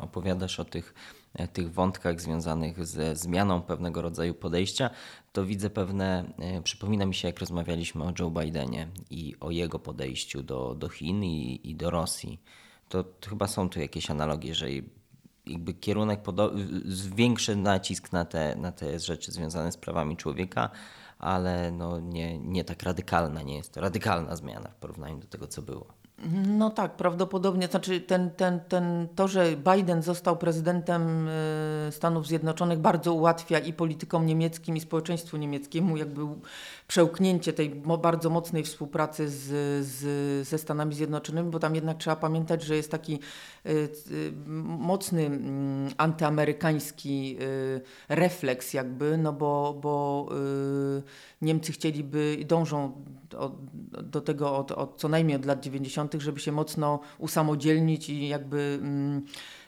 opowiadasz 0.00 0.60
o 0.60 0.64
tych, 0.64 0.94
e, 1.34 1.48
tych 1.48 1.72
wątkach 1.72 2.20
związanych 2.20 2.86
ze 2.86 3.16
zmianą 3.16 3.62
pewnego 3.62 4.02
rodzaju 4.02 4.34
podejścia, 4.34 4.90
to 5.32 5.44
widzę 5.44 5.70
pewne, 5.70 6.32
e, 6.38 6.62
przypomina 6.62 7.06
mi 7.06 7.14
się 7.14 7.28
jak 7.28 7.38
rozmawialiśmy 7.38 8.04
o 8.04 8.12
Joe 8.18 8.30
Bidenie 8.30 8.88
i 9.10 9.34
o 9.40 9.50
jego 9.50 9.78
podejściu 9.78 10.42
do, 10.42 10.74
do 10.74 10.88
Chin 10.88 11.24
i, 11.24 11.60
i 11.64 11.74
do 11.74 11.90
Rosji. 11.90 12.40
To, 12.88 13.04
to 13.04 13.30
chyba 13.30 13.46
są 13.46 13.68
tu 13.68 13.80
jakieś 13.80 14.10
analogie, 14.10 14.54
że 14.54 14.66
jakby 15.46 15.74
kierunek, 15.74 16.20
większy 17.14 17.56
nacisk 17.56 18.12
na 18.12 18.24
te, 18.24 18.56
na 18.56 18.72
te 18.72 18.98
rzeczy 18.98 19.32
związane 19.32 19.72
z 19.72 19.76
prawami 19.76 20.16
człowieka, 20.16 20.70
ale 21.18 21.72
no 21.72 22.00
nie, 22.00 22.38
nie 22.38 22.64
tak 22.64 22.82
radykalna, 22.82 23.42
nie 23.42 23.56
jest 23.56 23.72
to 23.72 23.80
radykalna 23.80 24.36
zmiana 24.36 24.68
w 24.68 24.74
porównaniu 24.74 25.18
do 25.18 25.26
tego, 25.26 25.46
co 25.46 25.62
było. 25.62 25.86
No 26.48 26.70
tak, 26.70 26.96
prawdopodobnie. 26.96 27.66
Znaczy 27.66 28.00
ten, 28.00 28.30
ten, 28.30 28.60
ten, 28.60 29.08
to, 29.14 29.28
że 29.28 29.56
Biden 29.56 30.02
został 30.02 30.36
prezydentem 30.36 31.28
e, 31.28 31.92
Stanów 31.92 32.26
Zjednoczonych 32.26 32.78
bardzo 32.78 33.12
ułatwia 33.14 33.58
i 33.58 33.72
politykom 33.72 34.26
niemieckim 34.26 34.76
i 34.76 34.80
społeczeństwu 34.80 35.36
niemieckiemu 35.36 35.96
jakby 35.96 36.22
przełknięcie 36.88 37.52
tej 37.52 37.70
bardzo 38.02 38.30
mocnej 38.30 38.64
współpracy 38.64 39.28
z, 39.28 39.42
z, 39.86 40.48
ze 40.48 40.58
Stanami 40.58 40.94
Zjednoczonymi, 40.94 41.50
bo 41.50 41.58
tam 41.58 41.74
jednak 41.74 41.98
trzeba 41.98 42.16
pamiętać, 42.16 42.62
że 42.62 42.76
jest 42.76 42.90
taki 42.90 43.14
y, 43.66 43.70
y, 44.10 44.32
mocny 44.64 45.22
y, 45.22 45.30
antyamerykański 45.96 47.38
refleks 48.08 48.74
jakby, 48.74 49.18
no 49.18 49.32
bo, 49.32 49.78
bo 49.80 50.28
Niemcy 51.42 51.72
chcieliby 51.72 52.36
dążą 52.48 52.92
do, 53.30 53.56
do 54.02 54.20
tego 54.20 54.56
od, 54.56 54.72
od, 54.72 55.00
co 55.00 55.08
najmniej 55.08 55.36
od 55.36 55.44
lat 55.44 55.60
90., 55.60 56.14
żeby 56.18 56.40
się 56.40 56.52
mocno 56.52 57.00
usamodzielnić 57.18 58.08
i 58.08 58.28
jakby 58.28 58.78
mm, 58.82 59.22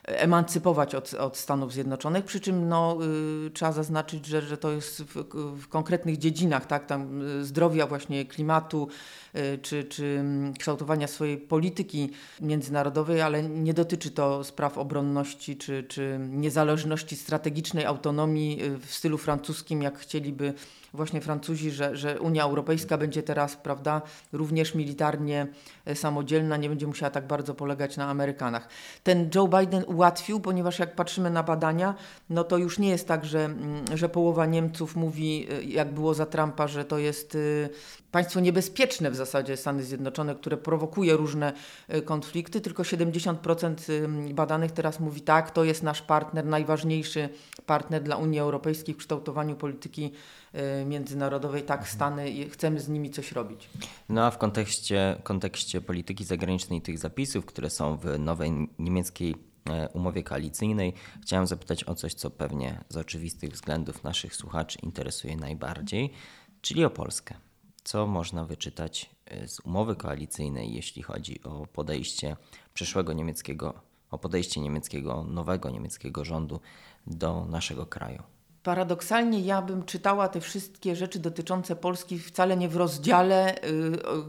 emancypować 0.05 0.95
od, 0.95 1.15
od 1.15 1.37
Stanów 1.37 1.73
Zjednoczonych, 1.73 2.25
przy 2.25 2.41
czym 2.41 2.69
no, 2.69 2.99
y, 3.47 3.51
trzeba 3.51 3.73
zaznaczyć, 3.73 4.27
że, 4.27 4.43
że 4.43 4.57
to 4.57 4.73
jest 4.73 5.03
w, 5.03 5.25
w, 5.61 5.69
konkretnych 5.69 6.19
dziedzinach, 6.19 6.67
tak, 6.67 6.87
tam 6.87 7.23
y, 7.23 7.45
zdrowia, 7.45 7.87
właśnie 7.87 8.25
klimatu, 8.25 8.89
y, 9.37 9.59
czy, 9.59 9.85
czy 9.85 10.17
mm, 10.21 10.55
kształtowania 10.55 11.07
swojej 11.07 11.39
polityki 11.39 12.11
międzynarodowej, 12.41 13.23
ale 13.23 13.43
nie 13.43 13.75
dotyczy 13.75 14.11
to 14.11 14.45
spraw 14.45 14.79
obronności, 14.79 15.57
czy, 15.57 15.85
czy 15.89 16.19
niezależności 16.31 17.17
strategicznej, 17.17 17.85
autonomii 17.85 18.63
y, 18.65 18.79
w 18.79 18.95
stylu 18.95 19.19
francuskim, 19.19 19.83
jak 19.83 19.99
chcieliby 19.99 20.55
właśnie 20.93 21.21
Francuzi, 21.21 21.71
że, 21.71 21.97
że 21.97 22.21
Unia 22.21 22.45
Europejska 22.45 22.99
będzie 22.99 23.23
teraz, 23.23 23.57
prawda, 23.57 24.03
również 24.33 24.75
militarnie 24.75 25.47
e, 25.85 25.95
samodzielna, 25.95 26.57
nie 26.57 26.69
będzie 26.69 26.87
musiała 26.87 27.11
tak 27.11 27.27
bardzo 27.27 27.55
polegać 27.55 27.97
na 27.97 28.11
Amerykanach. 28.11 28.69
Ten 29.03 29.31
Joe 29.35 29.49
Biden 29.49 29.85
ułatwił, 29.87 30.41
ponieważ 30.41 30.79
jak 30.79 30.95
patrzymy 30.95 31.31
na 31.31 31.43
badania, 31.43 31.95
no 32.31 32.45
to 32.45 32.59
już 32.59 32.79
nie 32.79 32.89
jest 32.89 33.09
tak, 33.09 33.25
że, 33.25 33.45
mm, 33.45 33.85
że 33.95 34.09
połowa 34.09 34.47
Niemców 34.47 34.97
mówi, 34.97 35.47
e, 35.51 35.63
jak 35.63 35.95
było 35.95 36.15
za 36.15 36.27
Trumpa, 36.27 36.69
że 36.69 36.85
to 36.85 36.99
jest 36.99 37.35
y, 37.35 37.69
państwo 38.13 38.41
niebezpieczne 38.41 39.11
w 39.11 39.17
zasadzie 39.17 39.57
Stany 39.57 39.83
Zjednoczone, 39.83 40.35
które 40.35 40.57
prowokuje 40.57 41.17
różne 41.17 41.53
konflikty, 42.05 42.61
tylko 42.61 42.83
70% 42.83 43.93
badanych 44.35 44.73
teraz 44.73 45.01
mówi 45.01 45.21
tak, 45.21 45.51
to 45.51 45.65
jest 45.65 45.83
nasz 45.83 46.03
partner, 46.03 46.45
najważniejszy 46.47 47.29
partner 47.67 48.03
dla 48.03 48.17
Unii 48.17 48.41
Europejskiej 48.41 48.95
w 48.95 48.99
kształtowaniu 48.99 49.57
polityki 49.57 50.13
międzynarodowej, 50.87 51.63
tak 51.63 51.79
mhm. 51.79 51.95
Stany 51.95 52.31
i 52.31 52.51
chcemy 52.51 52.81
z 52.81 52.89
nimi 52.89 53.11
coś 53.11 53.33
robić. 53.33 53.69
No 54.09 54.25
a 54.27 54.31
w 54.31 54.39
kontekście, 54.39 55.21
kontekście 55.23 55.81
polityki 55.81 56.25
zagranicznej 56.25 56.83
tych 56.83 56.99
zapisów, 56.99 57.47
które 57.47 57.71
są 57.71 57.97
w 57.97 58.19
nowej 58.19 58.69
niemieckiej 58.79 59.35
e, 59.71 59.89
umowie 59.89 60.23
koalicyjnej, 60.23 60.93
chciałem 61.23 61.47
zapytać 61.47 61.85
o 61.85 61.95
coś, 61.95 62.15
co 62.15 62.31
pewnie 62.31 62.85
z 62.89 62.97
oczywistych 62.97 63.53
względów 63.53 64.05
naszych 64.05 64.37
słuchaczy 64.37 64.79
interesuje 64.83 65.37
najbardziej, 65.37 66.11
czyli 66.61 66.85
o 66.85 66.91
Polskę 66.91 67.35
co 67.89 68.07
można 68.07 68.45
wyczytać 68.45 69.11
e, 69.27 69.49
z 69.49 69.61
umowy 69.61 69.97
koalicyjnej, 69.97 70.75
jeśli 70.75 71.03
chodzi 71.03 71.43
o 71.43 71.67
podejście 71.67 72.37
przyszłego 72.75 73.13
niemieckiego, 73.13 73.75
o 74.11 74.19
podejście 74.19 74.61
niemieckiego, 74.61 75.25
nowego 75.25 75.71
niemieckiego 75.71 76.25
rządu 76.25 76.61
do 77.07 77.47
naszego 77.47 77.87
kraju. 77.87 78.23
Paradoksalnie 78.63 79.41
ja 79.41 79.63
bym 79.63 79.85
czytała 79.85 80.29
te 80.29 80.41
wszystkie 80.41 80.97
rzeczy 80.97 81.19
dotyczące 81.19 81.77
Polski 81.77 82.19
wcale 82.19 82.57
nie 82.57 82.69
w 82.69 82.77
rozdziale, 82.77 83.55
y, 83.55 83.59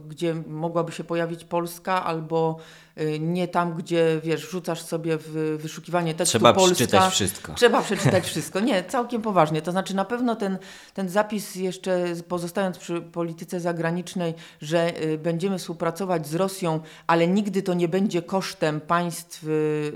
gdzie 0.07 0.35
mogłaby 0.47 0.91
się 0.91 1.03
pojawić 1.03 1.43
Polska, 1.43 2.05
albo 2.05 2.57
y, 2.97 3.19
nie 3.19 3.47
tam, 3.47 3.73
gdzie 3.73 4.21
wiesz, 4.23 4.47
wrzucasz 4.47 4.81
sobie 4.81 5.17
w 5.17 5.57
wyszukiwanie 5.61 6.13
tekstu 6.13 6.37
Trzeba 6.37 6.53
Polska. 6.53 6.75
przeczytać 6.75 7.11
wszystko. 7.11 7.53
Trzeba 7.53 7.81
przeczytać 7.81 8.25
wszystko. 8.31 8.59
Nie, 8.59 8.83
całkiem 8.83 9.21
poważnie. 9.21 9.61
To 9.61 9.71
znaczy 9.71 9.95
na 9.95 10.05
pewno 10.05 10.35
ten, 10.35 10.57
ten 10.93 11.09
zapis 11.09 11.55
jeszcze 11.55 12.05
pozostając 12.27 12.77
przy 12.77 13.01
polityce 13.01 13.59
zagranicznej, 13.59 14.33
że 14.61 15.03
y, 15.03 15.17
będziemy 15.17 15.57
współpracować 15.57 16.27
z 16.27 16.35
Rosją, 16.35 16.79
ale 17.07 17.27
nigdy 17.27 17.63
to 17.63 17.73
nie 17.73 17.87
będzie 17.87 18.21
kosztem 18.21 18.81
państw, 18.81 19.45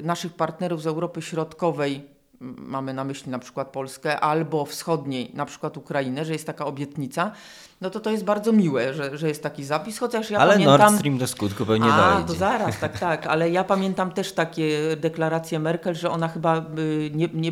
naszych 0.03 0.33
partnerów 0.33 0.81
z 0.81 0.87
Europy 0.87 1.21
Środkowej, 1.21 2.12
mamy 2.57 2.93
na 2.93 3.03
myśli 3.03 3.31
na 3.31 3.39
przykład 3.39 3.67
Polskę, 3.67 4.19
albo 4.19 4.65
wschodniej, 4.65 5.31
na 5.33 5.45
przykład 5.45 5.77
Ukrainę, 5.77 6.25
że 6.25 6.33
jest 6.33 6.47
taka 6.47 6.65
obietnica, 6.65 7.31
no 7.81 7.89
to 7.89 7.99
to 7.99 8.11
jest 8.11 8.23
bardzo 8.23 8.51
miłe, 8.51 8.93
że, 8.93 9.17
że 9.17 9.27
jest 9.27 9.43
taki 9.43 9.63
zapis, 9.63 9.97
chociaż 9.97 10.29
ja 10.29 10.39
ale 10.39 10.53
pamiętam... 10.53 10.73
Ale 10.73 10.83
Nord 10.83 10.99
Stream 10.99 11.17
do 11.17 11.27
skutku 11.27 11.65
pewnie 11.65 11.93
A, 11.93 12.11
dojdzie. 12.11 12.27
to 12.27 12.33
zaraz, 12.33 12.79
tak, 12.79 12.99
tak, 12.99 13.27
ale 13.27 13.49
ja 13.49 13.63
pamiętam 13.63 14.11
też 14.11 14.31
takie 14.31 14.95
deklaracje 14.97 15.59
Merkel, 15.59 15.95
że 15.95 16.09
ona 16.09 16.27
chyba 16.27 16.57
y, 16.57 17.11
nie, 17.13 17.29
nie, 17.33 17.51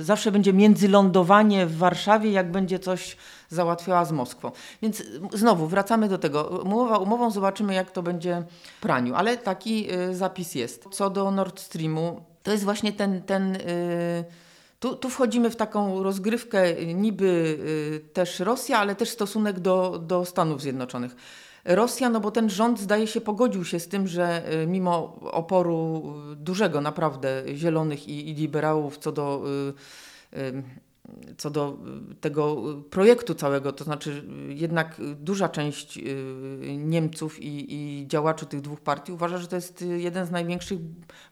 zawsze 0.00 0.32
będzie 0.32 0.52
międzylądowanie 0.52 1.66
w 1.66 1.76
Warszawie, 1.76 2.30
jak 2.30 2.50
będzie 2.50 2.78
coś 2.78 3.16
załatwiała 3.48 4.04
z 4.04 4.12
Moskwą. 4.12 4.50
Więc 4.82 5.02
znowu 5.32 5.66
wracamy 5.66 6.08
do 6.08 6.18
tego. 6.18 6.42
Umowa 6.64 6.98
umową 6.98 7.30
zobaczymy, 7.30 7.74
jak 7.74 7.90
to 7.90 8.02
będzie 8.02 8.42
praniu, 8.80 9.14
ale 9.14 9.36
taki 9.36 9.92
y, 9.94 10.16
zapis 10.16 10.54
jest. 10.54 10.84
Co 10.90 11.10
do 11.10 11.30
Nord 11.30 11.60
Streamu, 11.60 12.29
to 12.42 12.52
jest 12.52 12.64
właśnie 12.64 12.92
ten, 12.92 13.22
ten 13.22 13.56
y, 13.56 14.24
tu, 14.80 14.96
tu 14.96 15.10
wchodzimy 15.10 15.50
w 15.50 15.56
taką 15.56 16.02
rozgrywkę 16.02 16.84
niby 16.94 17.58
y, 18.06 18.12
też 18.12 18.40
Rosja, 18.40 18.78
ale 18.78 18.94
też 18.94 19.08
stosunek 19.08 19.60
do, 19.60 19.98
do 19.98 20.24
Stanów 20.24 20.62
Zjednoczonych. 20.62 21.16
Rosja, 21.64 22.08
no 22.08 22.20
bo 22.20 22.30
ten 22.30 22.50
rząd 22.50 22.80
zdaje 22.80 23.06
się 23.06 23.20
pogodził 23.20 23.64
się 23.64 23.80
z 23.80 23.88
tym, 23.88 24.08
że 24.08 24.52
y, 24.62 24.66
mimo 24.66 25.18
oporu 25.20 26.02
dużego 26.36 26.80
naprawdę 26.80 27.42
zielonych 27.54 28.08
i, 28.08 28.30
i 28.30 28.34
liberałów 28.34 28.98
co 28.98 29.12
do 29.12 29.44
co 31.36 31.50
do 31.50 31.78
y, 32.12 32.14
tego 32.14 32.56
projektu 32.90 33.34
całego, 33.34 33.72
to 33.72 33.84
znaczy 33.84 34.24
y, 34.50 34.54
jednak 34.54 35.00
duża 35.14 35.48
część 35.48 35.98
y, 35.98 36.02
Niemców 36.76 37.42
i, 37.42 37.74
i, 37.74 38.06
działaczy 38.08 38.46
tych 38.46 38.60
dwóch 38.60 38.80
partii 38.80 39.12
uważa, 39.12 39.38
że 39.38 39.48
to 39.48 39.56
jest 39.56 39.84
jeden 39.96 40.26
z 40.26 40.30
największych 40.30 40.78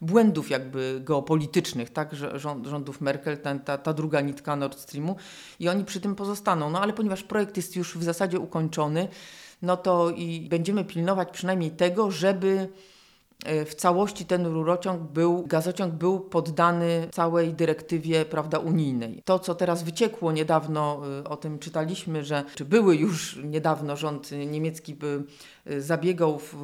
błędów 0.00 0.50
jakby 0.50 1.00
geopolitycznych, 1.04 1.90
tak, 1.90 2.14
rząd, 2.34 2.66
rządów 2.66 3.00
Merkel, 3.00 3.38
ten, 3.38 3.60
ta, 3.60 3.78
ta 3.78 3.92
druga 3.92 4.20
nitka 4.20 4.56
Nord 4.56 4.78
Streamu 4.78 5.16
i 5.60 5.68
oni 5.68 5.84
przy 5.84 6.00
tym 6.00 6.14
pozostaną. 6.14 6.70
No 6.70 6.80
ale 6.80 6.92
ponieważ 6.92 7.22
projekt 7.22 7.56
jest 7.56 7.76
już 7.76 7.98
w 7.98 8.02
zasadzie 8.02 8.38
ukończony, 8.38 9.08
no 9.62 9.76
to 9.76 10.10
i 10.10 10.48
będziemy 10.50 10.84
pilnować 10.84 11.28
przynajmniej 11.32 11.70
tego, 11.70 12.10
żeby 12.10 12.68
w 13.47 13.74
całości 13.74 14.24
ten 14.24 14.47
rurociąg 14.47 15.03
był, 15.03 15.47
gazociąg 15.47 15.95
był 15.95 16.20
poddany 16.20 17.09
całej 17.12 17.55
dyrektywie 17.55 18.24
prawda, 18.24 18.59
unijnej. 18.59 19.22
To, 19.24 19.39
co 19.39 19.55
teraz 19.55 19.82
wyciekło 19.82 20.32
niedawno, 20.32 21.01
e, 21.20 21.28
o 21.28 21.36
tym 21.36 21.59
czytaliśmy, 21.59 22.24
że 22.24 22.45
czy 22.55 22.64
były 22.64 22.97
już 22.97 23.39
niedawno 23.45 23.97
rząd 23.97 24.30
niemiecki 24.47 24.95
by 24.95 25.24
e, 25.66 25.80
zabiegał 25.80 26.39
w, 26.39 26.55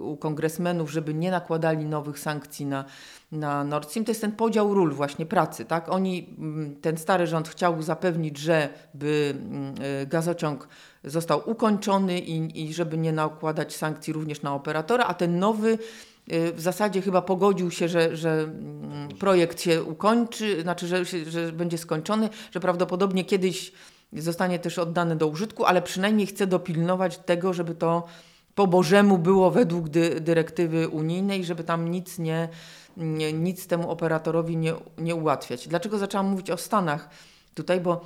u 0.00 0.16
kongresmenów, 0.16 0.90
żeby 0.90 1.14
nie 1.14 1.30
nakładali 1.30 1.84
nowych 1.84 2.18
sankcji 2.18 2.66
na, 2.66 2.84
na 3.32 3.64
Nord 3.64 3.90
Stream, 3.90 4.04
to 4.04 4.10
jest 4.10 4.20
ten 4.20 4.32
podział 4.32 4.74
ról 4.74 4.92
właśnie 4.92 5.26
pracy. 5.26 5.64
Tak? 5.64 5.88
Oni, 5.88 6.28
ten 6.80 6.96
stary 6.96 7.26
rząd 7.26 7.48
chciał 7.48 7.82
zapewnić, 7.82 8.38
żeby 8.38 9.34
gazociąg 10.06 10.68
został 11.04 11.50
ukończony 11.50 12.20
i, 12.20 12.62
i 12.64 12.74
żeby 12.74 12.98
nie 12.98 13.12
nakładać 13.12 13.76
sankcji 13.76 14.12
również 14.12 14.42
na 14.42 14.54
operatora, 14.54 15.04
a 15.04 15.14
ten 15.14 15.38
nowy 15.38 15.78
w 16.26 16.60
zasadzie 16.60 17.02
chyba 17.02 17.22
pogodził 17.22 17.70
się, 17.70 17.88
że, 17.88 18.16
że 18.16 18.30
mm, 18.30 19.08
projekt 19.08 19.60
się 19.60 19.82
ukończy, 19.82 20.62
znaczy, 20.62 20.86
że, 20.86 21.04
że 21.04 21.52
będzie 21.52 21.78
skończony, 21.78 22.28
że 22.52 22.60
prawdopodobnie 22.60 23.24
kiedyś 23.24 23.72
zostanie 24.12 24.58
też 24.58 24.78
oddany 24.78 25.16
do 25.16 25.26
użytku, 25.26 25.64
ale 25.64 25.82
przynajmniej 25.82 26.26
chce 26.26 26.46
dopilnować 26.46 27.18
tego, 27.18 27.52
żeby 27.52 27.74
to 27.74 28.04
po 28.54 28.66
Bożemu 28.66 29.18
było 29.18 29.50
według 29.50 29.88
dy, 29.88 30.20
dyrektywy 30.20 30.88
unijnej, 30.88 31.44
żeby 31.44 31.64
tam 31.64 31.90
nic 31.90 32.18
nie, 32.18 32.48
nie, 32.96 33.32
nic 33.32 33.66
temu 33.66 33.90
operatorowi 33.90 34.56
nie, 34.56 34.74
nie 34.98 35.14
ułatwiać. 35.14 35.68
Dlaczego 35.68 35.98
zaczęłam 35.98 36.26
mówić 36.26 36.50
o 36.50 36.56
Stanach 36.56 37.08
tutaj? 37.54 37.80
Bo 37.80 38.04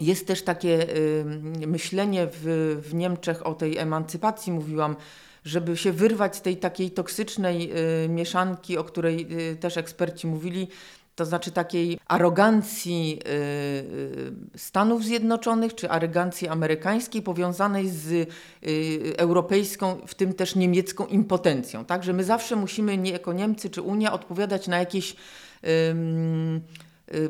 jest 0.00 0.26
też 0.26 0.42
takie 0.42 0.96
y, 0.96 1.24
myślenie 1.66 2.26
w, 2.32 2.80
w 2.82 2.94
Niemczech 2.94 3.46
o 3.46 3.54
tej 3.54 3.78
emancypacji, 3.78 4.52
mówiłam, 4.52 4.96
żeby 5.44 5.76
się 5.76 5.92
wyrwać 5.92 6.36
z 6.36 6.42
tej 6.42 6.56
takiej 6.56 6.90
toksycznej 6.90 7.72
y, 8.04 8.08
mieszanki, 8.08 8.78
o 8.78 8.84
której 8.84 9.26
y, 9.52 9.56
też 9.56 9.76
eksperci 9.76 10.26
mówili, 10.26 10.68
to 11.16 11.24
znaczy 11.24 11.50
takiej 11.50 11.98
arogancji 12.08 13.18
y, 14.54 14.58
Stanów 14.58 15.04
Zjednoczonych 15.04 15.74
czy 15.74 15.90
arogancji 15.90 16.48
amerykańskiej 16.48 17.22
powiązanej 17.22 17.88
z 17.88 18.28
europejską, 19.16 19.96
w 20.06 20.14
tym 20.14 20.34
też 20.34 20.54
niemiecką 20.56 21.06
impotencją. 21.06 21.84
Tak, 21.84 22.04
że 22.04 22.12
my 22.12 22.24
zawsze 22.24 22.56
musimy 22.56 22.98
nie, 22.98 23.10
jako 23.10 23.32
Niemcy 23.32 23.70
czy 23.70 23.82
Unia 23.82 24.12
odpowiadać 24.12 24.68
na 24.68 24.78
jakieś 24.78 25.16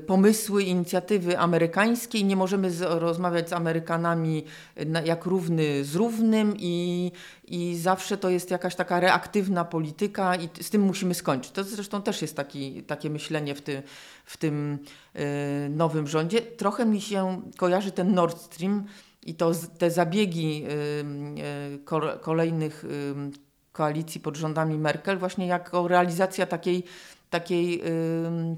pomysły, 0.07 0.63
inicjatywy 0.63 1.39
amerykańskie 1.39 2.19
i 2.19 2.25
nie 2.25 2.37
możemy 2.37 2.71
z, 2.71 2.81
rozmawiać 2.81 3.49
z 3.49 3.53
Amerykanami 3.53 4.45
na, 4.87 5.01
jak 5.01 5.27
równy 5.27 5.85
z 5.85 5.95
równym 5.95 6.55
i, 6.59 7.13
i 7.45 7.77
zawsze 7.77 8.17
to 8.17 8.31
jest 8.31 8.51
jakaś 8.51 8.75
taka 8.75 9.01
reaktywna 9.01 9.65
polityka 9.65 10.37
i 10.37 10.49
z 10.61 10.71
tym 10.71 10.83
musimy 10.83 11.15
skończyć. 11.15 11.53
To 11.53 11.65
zresztą 11.65 12.03
też 12.03 12.23
jest 12.23 12.37
taki, 12.37 12.83
takie 12.83 13.11
myślenie 13.11 13.55
w, 13.55 13.63
ty, 13.63 13.83
w 14.25 14.37
tym 14.37 14.79
y, 15.17 15.69
nowym 15.69 16.07
rządzie. 16.07 16.43
Trochę 16.43 16.87
mi 16.87 17.01
się 17.01 17.43
kojarzy 17.57 17.93
ten 17.93 18.15
Nord 18.15 18.41
Stream 18.41 18.85
i 19.23 19.35
to 19.35 19.53
te 19.79 19.91
zabiegi 19.91 20.65
y, 20.65 21.85
y, 21.95 22.19
kolejnych 22.21 22.85
y, 22.85 23.15
koalicji 23.73 24.21
pod 24.21 24.37
rządami 24.37 24.79
Merkel 24.79 25.19
właśnie 25.19 25.47
jako 25.47 25.89
realizacja 25.89 26.47
takiej 26.47 26.85
takiej 27.33 27.83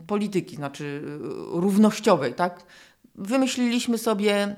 polityki, 0.07 0.57
znaczy 0.57 0.85
y, 0.85 1.61
równościowej, 1.61 2.35
tak? 2.35 2.65
Wymyśliliśmy 3.15 3.99
sobie, 3.99 4.57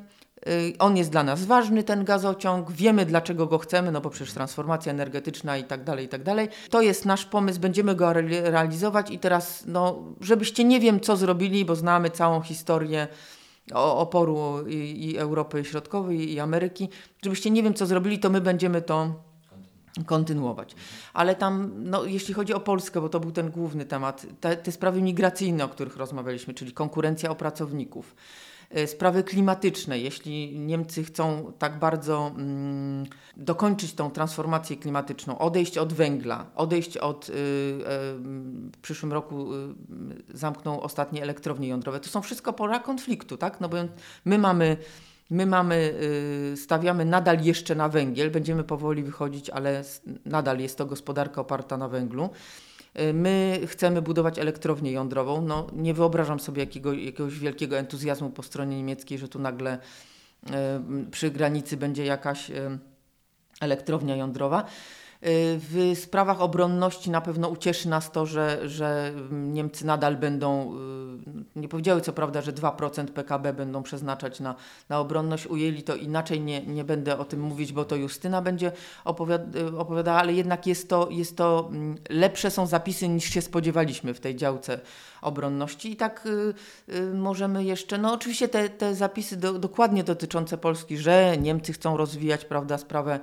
y, 0.48 0.74
on 0.78 0.96
jest 0.96 1.10
dla 1.10 1.22
nas 1.22 1.44
ważny, 1.44 1.82
ten 1.82 2.04
gazociąg, 2.04 2.72
wiemy 2.72 3.06
dlaczego 3.06 3.46
go 3.46 3.58
chcemy, 3.58 3.92
no 3.92 4.00
bo 4.00 4.10
przecież 4.10 4.34
transformacja 4.34 4.92
energetyczna 4.92 5.56
i 5.56 5.64
tak 5.64 5.84
dalej, 5.84 6.06
i 6.06 6.08
tak 6.08 6.22
dalej. 6.22 6.48
To 6.70 6.82
jest 6.82 7.04
nasz 7.04 7.24
pomysł, 7.24 7.60
będziemy 7.60 7.94
go 7.94 8.10
re 8.10 8.50
realizować 8.50 9.10
i 9.10 9.18
teraz, 9.18 9.64
no, 9.66 10.02
żebyście 10.20 10.64
nie 10.64 10.80
wiem 10.80 11.00
co 11.00 11.16
zrobili, 11.16 11.64
bo 11.64 11.76
znamy 11.76 12.10
całą 12.10 12.40
historię 12.40 13.08
oporu 13.74 14.68
i, 14.68 15.10
i 15.10 15.18
Europy 15.18 15.64
Środkowej 15.64 16.32
i 16.32 16.40
Ameryki, 16.40 16.88
żebyście 17.24 17.50
nie 17.50 17.62
wiem 17.62 17.74
co 17.74 17.86
zrobili, 17.86 18.18
to 18.18 18.30
my 18.30 18.40
będziemy 18.40 18.82
to 18.82 19.25
kontynuować. 20.04 20.74
Ale 21.14 21.34
tam, 21.34 21.72
no, 21.76 22.04
jeśli 22.04 22.34
chodzi 22.34 22.54
o 22.54 22.60
Polskę, 22.60 23.00
bo 23.00 23.08
to 23.08 23.20
był 23.20 23.32
ten 23.32 23.50
główny 23.50 23.84
temat, 23.84 24.26
te, 24.40 24.56
te 24.56 24.72
sprawy 24.72 25.02
migracyjne, 25.02 25.64
o 25.64 25.68
których 25.68 25.96
rozmawialiśmy, 25.96 26.54
czyli 26.54 26.72
konkurencja 26.72 27.30
o 27.30 27.34
pracowników, 27.34 28.16
e, 28.70 28.86
sprawy 28.86 29.24
klimatyczne. 29.24 29.98
Jeśli 29.98 30.60
Niemcy 30.60 31.04
chcą 31.04 31.52
tak 31.58 31.78
bardzo 31.78 32.32
mm, 32.36 33.06
dokończyć 33.36 33.94
tą 33.94 34.10
transformację 34.10 34.76
klimatyczną, 34.76 35.38
odejść 35.38 35.78
od 35.78 35.92
węgla, 35.92 36.46
odejść 36.54 36.96
od, 36.96 37.28
y, 37.28 37.32
y, 37.32 37.34
w 38.72 38.78
przyszłym 38.82 39.12
roku 39.12 39.54
y, 39.54 39.74
zamkną 40.34 40.80
ostatnie 40.80 41.22
elektrownie 41.22 41.68
jądrowe, 41.68 42.00
to 42.00 42.08
są 42.08 42.22
wszystko 42.22 42.52
pora 42.52 42.78
konfliktu, 42.78 43.36
tak? 43.36 43.60
No 43.60 43.68
bo 43.68 43.76
my 44.24 44.38
mamy 44.38 44.76
My 45.30 45.46
mamy, 45.46 45.94
y, 46.52 46.56
stawiamy 46.56 47.04
nadal 47.04 47.40
jeszcze 47.40 47.74
na 47.74 47.88
węgiel, 47.88 48.30
będziemy 48.30 48.64
powoli 48.64 49.02
wychodzić, 49.02 49.50
ale 49.50 49.84
nadal 50.24 50.58
jest 50.58 50.78
to 50.78 50.86
gospodarka 50.86 51.40
oparta 51.40 51.76
na 51.76 51.88
węglu. 51.88 52.30
Y, 53.00 53.12
my 53.12 53.60
chcemy 53.66 54.02
budować 54.02 54.38
elektrownię 54.38 54.92
jądrową. 54.92 55.42
No, 55.42 55.66
nie 55.72 55.94
wyobrażam 55.94 56.40
sobie 56.40 56.62
jakiego, 56.62 56.92
jakiegoś 56.92 57.38
wielkiego 57.38 57.78
entuzjazmu 57.78 58.30
po 58.30 58.42
stronie 58.42 58.76
niemieckiej, 58.76 59.18
że 59.18 59.28
tu 59.28 59.38
nagle 59.38 59.78
y, 59.78 60.50
przy 61.10 61.30
granicy 61.30 61.76
będzie 61.76 62.04
jakaś 62.04 62.50
elektrownia 63.60 64.16
jądrowa. 64.16 64.64
Y, 65.22 65.60
w 65.70 65.92
sprawach 66.02 66.40
obronności 66.40 67.10
na 67.10 67.20
pewno 67.20 67.48
ucieszy 67.48 67.88
nas 67.88 68.10
to, 68.10 68.26
że, 68.26 68.68
że 68.68 69.12
Niemcy 69.30 69.86
nadal 69.86 70.16
będą, 70.16 70.74
y, 71.56 71.60
nie 71.60 71.68
powiedziały 71.68 72.00
co 72.00 72.12
prawda, 72.12 72.42
że 72.42 72.52
2% 72.52 73.06
PKB 73.06 73.52
będą 73.52 73.82
przeznaczać 73.82 74.40
na, 74.40 74.54
na 74.88 75.00
obronność, 75.00 75.46
ujęli 75.46 75.82
to 75.82 75.96
inaczej, 75.96 76.40
nie, 76.40 76.66
nie 76.66 76.84
będę 76.84 77.18
o 77.18 77.24
tym 77.24 77.40
mówić, 77.40 77.72
bo 77.72 77.84
to 77.84 77.96
Justyna 77.96 78.42
będzie 78.42 78.72
opowiada, 79.04 79.58
y, 79.58 79.78
opowiadała, 79.78 80.18
ale 80.18 80.32
jednak 80.32 80.66
jest 80.66 80.88
to, 80.88 81.08
jest 81.10 81.36
to, 81.36 81.68
mm, 81.70 81.98
lepsze 82.10 82.50
są 82.50 82.66
zapisy 82.66 83.08
niż 83.08 83.24
się 83.24 83.42
spodziewaliśmy 83.42 84.14
w 84.14 84.20
tej 84.20 84.36
działce 84.36 84.80
obronności 85.22 85.92
i 85.92 85.96
tak 85.96 86.26
y, 86.26 86.54
y, 86.94 87.14
możemy 87.14 87.64
jeszcze, 87.64 87.98
no 87.98 88.12
oczywiście 88.12 88.48
te, 88.48 88.68
te 88.68 88.94
zapisy 88.94 89.36
do, 89.36 89.58
dokładnie 89.58 90.04
dotyczące 90.04 90.58
Polski, 90.58 90.98
że 90.98 91.36
Niemcy 91.38 91.72
chcą 91.72 91.96
rozwijać, 91.96 92.44
prawda, 92.44 92.78
sprawę 92.78 93.20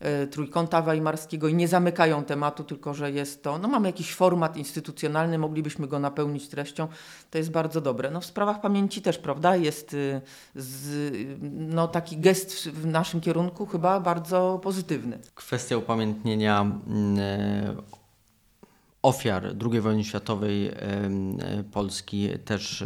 E, 0.00 0.26
trójkąta 0.26 0.82
weimarskiego 0.82 1.48
i 1.48 1.54
nie 1.54 1.68
zamykają 1.68 2.24
tematu, 2.24 2.64
tylko 2.64 2.94
że 2.94 3.10
jest 3.10 3.42
to, 3.42 3.58
no 3.58 3.68
mamy 3.68 3.88
jakiś 3.88 4.14
format 4.14 4.56
instytucjonalny, 4.56 5.38
moglibyśmy 5.38 5.86
go 5.86 5.98
napełnić 5.98 6.48
treścią, 6.48 6.88
to 7.30 7.38
jest 7.38 7.50
bardzo 7.50 7.80
dobre. 7.80 8.10
No 8.10 8.20
w 8.20 8.24
sprawach 8.26 8.60
pamięci 8.60 9.02
też, 9.02 9.18
prawda, 9.18 9.56
jest 9.56 9.94
y, 9.94 10.20
z, 10.54 11.12
no 11.42 11.88
taki 11.88 12.16
gest 12.18 12.68
w 12.68 12.86
naszym 12.86 13.20
kierunku 13.20 13.66
chyba 13.66 14.00
bardzo 14.00 14.60
pozytywny. 14.62 15.18
Kwestia 15.34 15.76
upamiętnienia 15.76 16.60
mm, 16.60 17.76
ofiar 19.02 19.56
II 19.72 19.80
wojny 19.80 20.04
światowej 20.04 20.70
Polski 21.72 22.28
też 22.44 22.84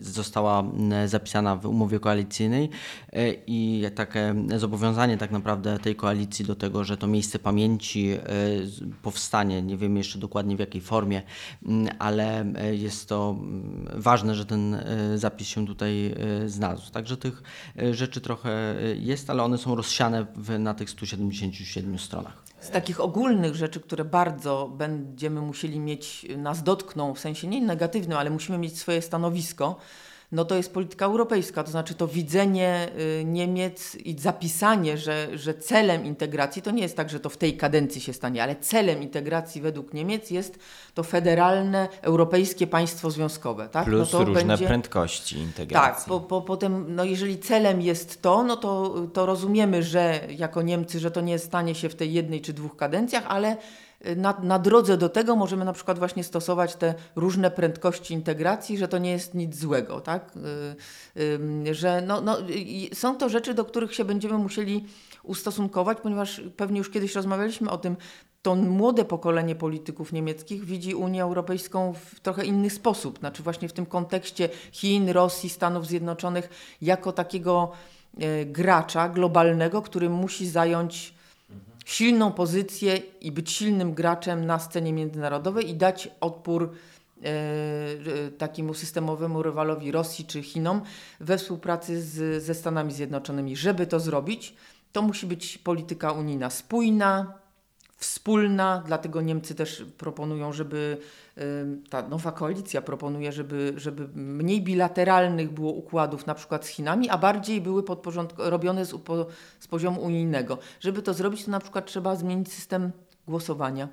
została 0.00 0.64
zapisana 1.06 1.56
w 1.56 1.66
umowie 1.66 2.00
koalicyjnej 2.00 2.70
e, 3.12 3.32
i 3.46 3.84
takie 3.94 4.34
zobowiązanie 4.56 5.18
tak 5.18 5.30
naprawdę 5.30 5.78
tej 5.78 5.96
koalicji 5.96 6.44
do 6.44 6.54
tego, 6.54 6.84
że 6.84 6.96
to 6.96 7.06
miejsce 7.06 7.38
pamięci 7.38 8.10
e, 8.10 8.18
powstanie, 9.02 9.62
nie 9.62 9.76
wiem 9.76 9.96
jeszcze 9.96 10.18
dokładnie 10.18 10.56
w 10.56 10.60
jakiej 10.60 10.80
formie, 10.80 11.22
ale 11.98 12.40
e, 12.54 12.74
jest 12.74 13.08
to 13.08 13.36
ważne, 13.94 14.34
że 14.34 14.46
ten 14.46 14.76
zapis 15.14 15.48
się 15.48 15.66
tutaj 15.66 16.14
znalazł. 16.46 16.92
Także 16.92 17.16
tych 17.16 17.42
rzeczy 17.92 18.20
trochę 18.20 18.74
jest, 18.98 19.30
ale 19.30 19.42
one 19.42 19.58
są 19.58 19.74
rozsiane 19.74 20.26
na 20.58 20.74
tych 20.74 20.90
177 20.90 21.98
stronach. 21.98 22.42
Z 22.60 22.70
takich 22.70 23.00
ogólnych 23.00 23.54
rzeczy, 23.54 23.80
które 23.80 24.04
bardzo 24.04 24.68
będziemy 24.68 25.40
musieli 25.40 25.80
mieć, 25.80 26.26
nas 26.36 26.62
dotkną, 26.62 27.14
w 27.14 27.18
sensie 27.18 27.48
nie 27.48 27.60
negatywnym, 27.60 28.18
ale 28.18 28.30
musimy 28.30 28.58
mieć 28.58 28.78
swoje 28.78 29.02
stanowisko, 29.02 29.76
no 30.32 30.44
to 30.44 30.54
jest 30.54 30.72
polityka 30.74 31.04
europejska, 31.06 31.64
to 31.64 31.70
znaczy 31.70 31.94
to 31.94 32.08
widzenie 32.08 32.88
y, 33.20 33.24
Niemiec 33.24 33.94
i 33.94 34.18
zapisanie, 34.18 34.98
że, 34.98 35.38
że 35.38 35.54
celem 35.54 36.04
integracji, 36.04 36.62
to 36.62 36.70
nie 36.70 36.82
jest 36.82 36.96
tak, 36.96 37.10
że 37.10 37.20
to 37.20 37.28
w 37.28 37.36
tej 37.36 37.56
kadencji 37.56 38.00
się 38.00 38.12
stanie, 38.12 38.42
ale 38.42 38.56
celem 38.56 39.02
integracji 39.02 39.60
według 39.60 39.94
Niemiec 39.94 40.30
jest 40.30 40.58
to 40.94 41.02
federalne 41.02 41.88
europejskie 42.02 42.66
państwo 42.66 43.10
związkowe. 43.10 43.68
Tak? 43.68 43.84
Plus 43.84 44.12
no 44.12 44.24
różne 44.24 44.44
będzie... 44.44 44.66
prędkości 44.66 45.38
integracji. 45.38 45.94
Tak, 45.94 46.04
po, 46.08 46.20
po, 46.20 46.42
potem 46.42 46.94
no 46.94 47.04
jeżeli 47.04 47.38
celem 47.38 47.82
jest 47.82 48.22
to, 48.22 48.44
no 48.44 48.56
to, 48.56 48.94
to 49.12 49.26
rozumiemy, 49.26 49.82
że 49.82 50.20
jako 50.36 50.62
Niemcy, 50.62 51.00
że 51.00 51.10
to 51.10 51.20
nie 51.20 51.38
stanie 51.38 51.74
się 51.74 51.88
w 51.88 51.94
tej 51.94 52.12
jednej 52.12 52.40
czy 52.40 52.52
dwóch 52.52 52.76
kadencjach, 52.76 53.24
ale 53.28 53.56
na, 54.16 54.40
na 54.42 54.58
drodze 54.58 54.96
do 54.96 55.08
tego 55.08 55.36
możemy 55.36 55.64
na 55.64 55.72
przykład 55.72 55.98
właśnie 55.98 56.24
stosować 56.24 56.74
te 56.76 56.94
różne 57.16 57.50
prędkości 57.50 58.14
integracji, 58.14 58.78
że 58.78 58.88
to 58.88 58.98
nie 58.98 59.10
jest 59.10 59.34
nic 59.34 59.58
złego, 59.58 60.00
tak? 60.00 60.32
Y, 61.16 61.74
że 61.74 62.02
no, 62.02 62.20
no, 62.20 62.38
są 62.92 63.16
to 63.16 63.28
rzeczy, 63.28 63.54
do 63.54 63.64
których 63.64 63.94
się 63.94 64.04
będziemy 64.04 64.38
musieli 64.38 64.84
ustosunkować, 65.22 65.98
ponieważ 66.02 66.42
pewnie 66.56 66.78
już 66.78 66.90
kiedyś 66.90 67.14
rozmawialiśmy 67.14 67.70
o 67.70 67.78
tym, 67.78 67.96
to 68.42 68.54
młode 68.54 69.04
pokolenie 69.04 69.54
polityków 69.54 70.12
niemieckich 70.12 70.64
widzi 70.64 70.94
Unię 70.94 71.22
Europejską 71.22 71.94
w 71.94 72.20
trochę 72.20 72.44
inny 72.44 72.70
sposób, 72.70 73.18
znaczy 73.18 73.42
właśnie 73.42 73.68
w 73.68 73.72
tym 73.72 73.86
kontekście 73.86 74.48
Chin, 74.72 75.10
Rosji, 75.10 75.50
Stanów 75.50 75.86
Zjednoczonych 75.86 76.76
jako 76.82 77.12
takiego 77.12 77.72
e, 78.20 78.44
gracza 78.44 79.08
globalnego, 79.08 79.82
który 79.82 80.10
musi 80.10 80.48
zająć 80.48 81.17
silną 81.88 82.32
pozycję 82.32 82.96
i 83.20 83.32
być 83.32 83.52
silnym 83.52 83.94
graczem 83.94 84.46
na 84.46 84.58
scenie 84.58 84.92
międzynarodowej 84.92 85.70
i 85.70 85.74
dać 85.74 86.08
odpór 86.20 86.70
e, 87.22 88.30
takiemu 88.38 88.74
systemowemu 88.74 89.42
rywalowi 89.42 89.92
Rosji 89.92 90.24
czy 90.24 90.42
Chinom 90.42 90.82
we 91.20 91.38
współpracy 91.38 92.02
z, 92.02 92.44
ze 92.44 92.54
Stanami 92.54 92.92
Zjednoczonymi. 92.92 93.56
Żeby 93.56 93.86
to 93.86 94.00
zrobić, 94.00 94.54
to 94.92 95.02
musi 95.02 95.26
być 95.26 95.58
polityka 95.58 96.12
unijna 96.12 96.50
spójna, 96.50 97.34
wspólna, 97.96 98.82
dlatego 98.86 99.20
Niemcy 99.20 99.54
też 99.54 99.84
proponują, 99.98 100.52
żeby 100.52 100.98
ta 101.90 102.08
nowa 102.08 102.32
koalicja 102.32 102.82
proponuje, 102.82 103.32
żeby, 103.32 103.72
żeby 103.76 104.08
mniej 104.14 104.62
bilateralnych 104.62 105.52
było 105.52 105.72
układów 105.72 106.26
na 106.26 106.34
przykład 106.34 106.66
z 106.66 106.68
Chinami, 106.68 107.08
a 107.08 107.18
bardziej 107.18 107.60
były 107.60 107.82
robione 108.38 108.84
z, 108.84 108.94
z 109.60 109.68
poziomu 109.68 110.00
unijnego. 110.00 110.58
Żeby 110.80 111.02
to 111.02 111.14
zrobić, 111.14 111.44
to 111.44 111.50
na 111.50 111.60
przykład 111.60 111.86
trzeba 111.86 112.16
zmienić 112.16 112.52
system 112.52 112.92
głosowania 113.26 113.88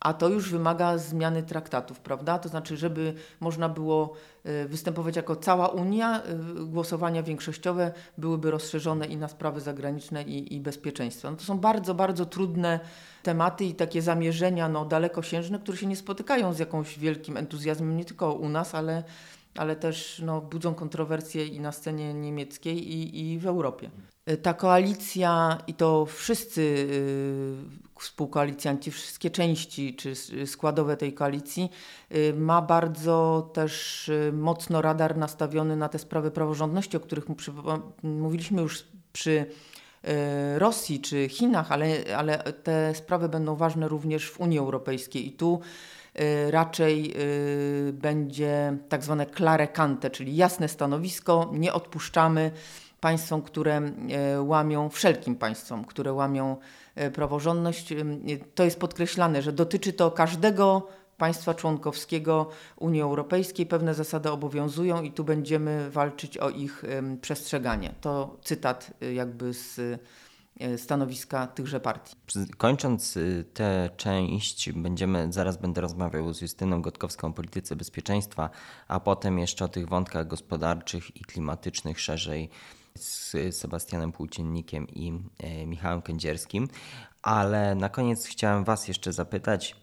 a 0.00 0.12
to 0.12 0.28
już 0.28 0.50
wymaga 0.50 0.98
zmiany 0.98 1.42
traktatów, 1.42 2.00
prawda? 2.00 2.38
To 2.38 2.48
znaczy, 2.48 2.76
żeby 2.76 3.14
można 3.40 3.68
było 3.68 4.12
e, 4.44 4.66
występować 4.68 5.16
jako 5.16 5.36
cała 5.36 5.68
Unia, 5.68 6.22
e, 6.22 6.34
głosowania 6.64 7.22
większościowe 7.22 7.92
byłyby 8.18 8.50
rozszerzone 8.50 9.06
i 9.06 9.16
na 9.16 9.28
sprawy 9.28 9.60
zagraniczne 9.60 10.22
i, 10.22 10.54
i 10.54 10.60
bezpieczeństwa. 10.60 11.30
No 11.30 11.36
to 11.36 11.44
są 11.44 11.58
bardzo, 11.58 11.94
bardzo 11.94 12.26
trudne 12.26 12.80
tematy 13.22 13.64
i 13.64 13.74
takie 13.74 14.02
zamierzenia 14.02 14.68
no, 14.68 14.84
dalekosiężne, 14.84 15.58
które 15.58 15.78
się 15.78 15.86
nie 15.86 15.96
spotykają 15.96 16.52
z 16.52 16.58
jakimś 16.58 16.98
wielkim 16.98 17.36
entuzjazmem 17.36 17.96
nie 17.96 18.04
tylko 18.04 18.34
u 18.34 18.48
nas, 18.48 18.74
ale, 18.74 19.02
ale 19.54 19.76
też 19.76 20.22
no, 20.24 20.40
budzą 20.40 20.74
kontrowersje 20.74 21.46
i 21.46 21.60
na 21.60 21.72
scenie 21.72 22.14
niemieckiej 22.14 22.92
i, 22.92 23.32
i 23.32 23.38
w 23.38 23.46
Europie. 23.46 23.90
E, 24.26 24.36
ta 24.36 24.54
koalicja 24.54 25.58
i 25.66 25.74
to 25.74 26.06
wszyscy 26.06 26.88
współkoalicjanci, 28.00 28.90
wszystkie 28.90 29.30
części 29.30 29.96
czy 29.96 30.14
składowe 30.46 30.96
tej 30.96 31.12
koalicji, 31.12 31.70
y, 32.14 32.34
ma 32.34 32.62
bardzo 32.62 33.50
też 33.54 34.08
y, 34.08 34.32
mocno 34.32 34.82
radar 34.82 35.16
nastawiony 35.16 35.76
na 35.76 35.88
te 35.88 35.98
sprawy 35.98 36.30
praworządności, 36.30 36.96
o 36.96 37.00
których 37.00 37.24
mówiliśmy 38.02 38.62
już 38.62 38.84
przy 39.12 39.30
y, 39.30 40.58
Rosji 40.58 41.00
czy 41.00 41.28
Chinach, 41.28 41.72
ale, 41.72 42.16
ale 42.16 42.38
te 42.38 42.94
sprawy 42.94 43.28
będą 43.28 43.56
ważne 43.56 43.88
również 43.88 44.30
w 44.30 44.40
Unii 44.40 44.58
Europejskiej 44.58 45.26
i 45.28 45.32
tu 45.32 45.60
raczej 46.50 47.14
będzie 47.92 48.76
tak 48.88 49.04
zwane 49.04 49.26
clare 49.26 49.68
cante, 49.68 50.10
czyli 50.10 50.36
jasne 50.36 50.68
stanowisko, 50.68 51.50
nie 51.52 51.72
odpuszczamy 51.72 52.50
państwom, 53.00 53.42
które 53.42 53.82
łamią, 54.40 54.88
wszelkim 54.88 55.36
państwom, 55.36 55.84
które 55.84 56.12
łamią 56.12 56.56
praworządność, 57.14 57.94
to 58.54 58.64
jest 58.64 58.80
podkreślane, 58.80 59.42
że 59.42 59.52
dotyczy 59.52 59.92
to 59.92 60.10
każdego 60.10 60.86
państwa 61.20 61.54
członkowskiego 61.54 62.48
Unii 62.76 63.02
Europejskiej. 63.02 63.66
Pewne 63.66 63.94
zasady 63.94 64.30
obowiązują 64.30 65.02
i 65.02 65.12
tu 65.12 65.24
będziemy 65.24 65.90
walczyć 65.90 66.38
o 66.38 66.50
ich 66.50 66.84
przestrzeganie. 67.20 67.94
To 68.00 68.36
cytat 68.44 68.90
y, 69.02 69.14
jakby 69.14 69.52
z 69.54 69.80
stanowiska 70.76 71.46
tychże 71.46 71.80
partii. 71.80 72.16
Kończąc 72.56 73.16
y, 73.16 73.44
tę 73.54 73.90
część, 73.96 74.72
będziemy, 74.72 75.32
zaraz 75.32 75.56
będę 75.56 75.80
rozmawiał 75.80 76.34
z 76.34 76.40
Justyną 76.40 76.82
Gotkowską 76.82 77.28
o 77.28 77.32
polityce 77.32 77.76
bezpieczeństwa, 77.76 78.50
a 78.88 79.00
potem 79.00 79.38
jeszcze 79.38 79.64
o 79.64 79.68
tych 79.68 79.88
wątkach 79.88 80.26
gospodarczych 80.26 81.16
i 81.16 81.20
klimatycznych 81.20 82.00
szerzej 82.00 82.50
z 82.94 83.36
Sebastianem 83.56 84.12
Płóciennikiem 84.12 84.88
i 84.88 85.12
e, 85.38 85.66
Michałem 85.66 86.02
Kędzierskim. 86.02 86.68
Ale 87.22 87.74
na 87.74 87.88
koniec 87.88 88.26
chciałem 88.26 88.64
Was 88.64 88.88
jeszcze 88.88 89.12
zapytać, 89.12 89.76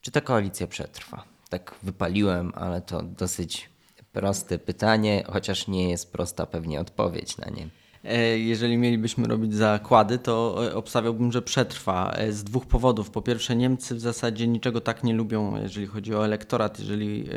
czy 0.00 0.10
ta 0.10 0.20
koalicja 0.20 0.66
przetrwa? 0.66 1.24
Tak 1.48 1.74
wypaliłem, 1.82 2.52
ale 2.54 2.80
to 2.80 3.02
dosyć 3.02 3.70
proste 4.12 4.58
pytanie, 4.58 5.24
chociaż 5.32 5.68
nie 5.68 5.90
jest 5.90 6.12
prosta 6.12 6.46
pewnie 6.46 6.80
odpowiedź 6.80 7.36
na 7.36 7.50
nie. 7.50 7.68
E, 8.04 8.38
jeżeli 8.38 8.76
mielibyśmy 8.76 9.28
robić 9.28 9.54
zakłady, 9.54 10.18
to 10.18 10.66
e, 10.66 10.74
obstawiałbym, 10.74 11.32
że 11.32 11.42
przetrwa 11.42 12.12
e, 12.12 12.32
z 12.32 12.44
dwóch 12.44 12.66
powodów. 12.66 13.10
Po 13.10 13.22
pierwsze, 13.22 13.56
Niemcy 13.56 13.94
w 13.94 14.00
zasadzie 14.00 14.48
niczego 14.48 14.80
tak 14.80 15.04
nie 15.04 15.14
lubią, 15.14 15.62
jeżeli 15.62 15.86
chodzi 15.86 16.14
o 16.14 16.24
elektorat, 16.24 16.78
jeżeli 16.78 17.28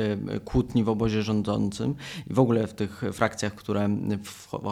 kłótni 0.46 0.84
w 0.84 0.90
obozie 0.90 1.24
rządzącym 1.24 1.96
i 2.30 2.34
w 2.34 2.40
ogóle 2.40 2.68
w 2.68 2.74
tych 2.74 3.02
frakcjach, 3.14 3.56
które 3.56 3.90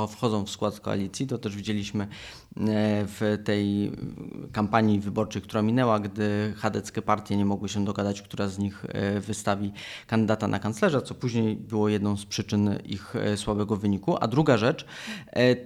wchodzą 0.10 0.46
w 0.46 0.50
skład 0.50 0.80
koalicji. 0.80 1.28
To 1.28 1.38
też 1.38 1.56
widzieliśmy 1.56 2.08
w 3.06 3.38
tej 3.44 3.92
kampanii 4.52 5.00
wyborczej, 5.00 5.42
która 5.42 5.62
minęła, 5.62 6.00
gdy 6.00 6.54
chadeckie 6.58 7.02
partie 7.02 7.38
nie 7.38 7.46
mogły 7.46 7.70
się 7.70 7.86
dogadać, 7.86 8.22
która 8.22 8.48
z 8.48 8.60
nich 8.60 8.86
wystawi 9.22 9.72
kandydata 10.08 10.48
na 10.48 10.60
kanclerza, 10.60 11.02
co 11.02 11.14
później 11.14 11.56
było 11.56 11.90
jedną 11.90 12.18
z 12.18 12.26
przyczyn 12.26 12.80
ich 12.86 13.14
słabego 13.36 13.76
wyniku. 13.76 14.18
A 14.22 14.28
druga 14.28 14.58
rzecz 14.58 14.86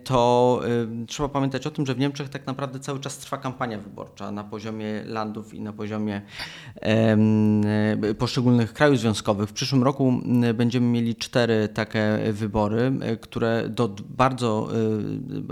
to 0.03 0.61
trzeba 1.07 1.29
pamiętać 1.29 1.67
o 1.67 1.71
tym, 1.71 1.85
że 1.85 1.95
w 1.95 1.99
Niemczech 1.99 2.29
tak 2.29 2.47
naprawdę 2.47 2.79
cały 2.79 2.99
czas 2.99 3.17
trwa 3.17 3.37
kampania 3.37 3.77
wyborcza 3.77 4.31
na 4.31 4.43
poziomie 4.43 5.03
landów 5.05 5.53
i 5.53 5.61
na 5.61 5.73
poziomie 5.73 6.21
poszczególnych 8.17 8.73
krajów 8.73 8.99
związkowych. 8.99 9.49
W 9.49 9.53
przyszłym 9.53 9.83
roku 9.83 10.21
będziemy 10.53 10.87
mieli 10.87 11.15
cztery 11.15 11.69
takie 11.73 12.19
wybory, 12.31 12.91
które 13.21 13.69
do 13.69 13.95
bardzo, 14.09 14.69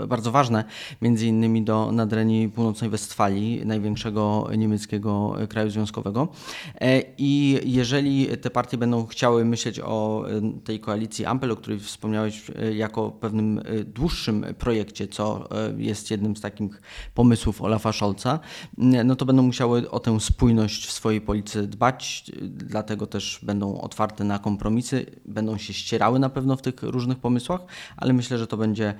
bardzo 0.08 0.32
ważne, 0.32 0.64
między 1.02 1.26
innymi 1.26 1.31
do 1.64 1.92
nadrenii 1.92 2.48
północnej 2.48 2.90
Westfalii, 2.90 3.66
największego 3.66 4.48
niemieckiego 4.58 5.36
kraju 5.48 5.70
związkowego. 5.70 6.28
E, 6.80 7.02
I 7.18 7.60
jeżeli 7.64 8.26
te 8.26 8.50
partie 8.50 8.78
będą 8.78 9.06
chciały 9.06 9.44
myśleć 9.44 9.80
o 9.80 10.24
tej 10.64 10.80
koalicji 10.80 11.24
Ampel, 11.24 11.50
o 11.50 11.56
której 11.56 11.78
wspomniałeś, 11.78 12.42
jako 12.74 13.10
pewnym 13.10 13.60
dłuższym 13.86 14.46
projekcie, 14.58 15.08
co 15.08 15.48
e, 15.50 15.82
jest 15.82 16.10
jednym 16.10 16.36
z 16.36 16.40
takich 16.40 16.82
pomysłów 17.14 17.62
Olafa 17.62 17.92
Scholza, 17.92 18.40
no 19.04 19.16
to 19.16 19.24
będą 19.24 19.42
musiały 19.42 19.90
o 19.90 20.00
tę 20.00 20.20
spójność 20.20 20.86
w 20.86 20.92
swojej 20.92 21.20
polityce 21.20 21.62
dbać, 21.62 22.32
dlatego 22.42 23.06
też 23.06 23.40
będą 23.42 23.80
otwarte 23.80 24.24
na 24.24 24.38
kompromisy, 24.38 25.06
będą 25.24 25.58
się 25.58 25.72
ścierały 25.72 26.18
na 26.18 26.28
pewno 26.28 26.56
w 26.56 26.62
tych 26.62 26.82
różnych 26.82 27.18
pomysłach, 27.18 27.60
ale 27.96 28.12
myślę, 28.12 28.38
że 28.38 28.46
to 28.46 28.56
będzie 28.56 28.94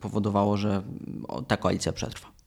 powodowało, 0.00 0.56
że 0.56 0.82
ta 1.48 1.56
koalicja 1.56 1.92
przetrwa. 1.92 2.40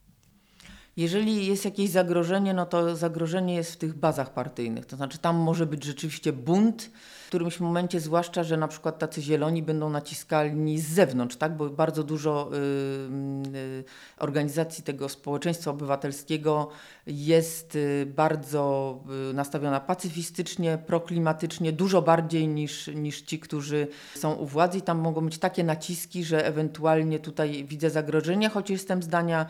Jeżeli 0.97 1.47
jest 1.47 1.65
jakieś 1.65 1.89
zagrożenie, 1.89 2.53
no 2.53 2.65
to 2.65 2.95
zagrożenie 2.95 3.55
jest 3.55 3.73
w 3.73 3.77
tych 3.77 3.93
bazach 3.93 4.33
partyjnych. 4.33 4.85
To 4.85 4.95
znaczy, 4.95 5.17
tam 5.17 5.35
może 5.35 5.65
być 5.65 5.83
rzeczywiście 5.83 6.33
bunt, 6.33 6.89
którymś 7.27 7.59
momencie, 7.59 7.99
zwłaszcza, 7.99 8.43
że 8.43 8.57
na 8.57 8.67
przykład 8.67 8.99
tacy 8.99 9.21
zieloni 9.21 9.63
będą 9.63 9.89
naciskani 9.89 10.79
z 10.79 10.87
zewnątrz, 10.87 11.35
tak? 11.35 11.57
bo 11.57 11.69
bardzo 11.69 12.03
dużo 12.03 12.49
y, 12.53 13.57
y, 13.57 13.83
organizacji 14.17 14.83
tego 14.83 15.09
społeczeństwa 15.09 15.71
obywatelskiego 15.71 16.69
jest 17.07 17.75
y, 17.75 18.05
bardzo 18.15 18.99
y, 19.31 19.33
nastawiona 19.33 19.79
pacyfistycznie, 19.79 20.77
proklimatycznie, 20.87 21.71
dużo 21.71 22.01
bardziej 22.01 22.47
niż, 22.47 22.87
niż 22.87 23.21
ci, 23.21 23.39
którzy 23.39 23.87
są 24.15 24.33
u 24.33 24.45
władzy. 24.45 24.77
I 24.77 24.81
tam 24.81 24.99
mogą 24.99 25.25
być 25.25 25.37
takie 25.37 25.63
naciski, 25.63 26.23
że 26.23 26.45
ewentualnie 26.45 27.19
tutaj 27.19 27.65
widzę 27.65 27.89
zagrożenie, 27.89 28.49
choć 28.49 28.69
jestem 28.69 29.03
zdania 29.03 29.45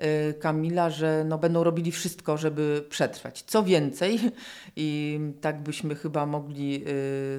y, 0.00 0.34
Kamila, 0.34 0.90
że 0.90 1.24
no 1.28 1.38
będą 1.38 1.64
robili 1.64 1.92
wszystko, 1.92 2.36
żeby 2.36 2.84
przetrwać. 2.88 3.42
Co 3.42 3.62
więcej, 3.62 4.20
i 4.76 5.20
tak 5.40 5.62
byśmy 5.62 5.94
chyba 5.94 6.26
mogli 6.26 6.84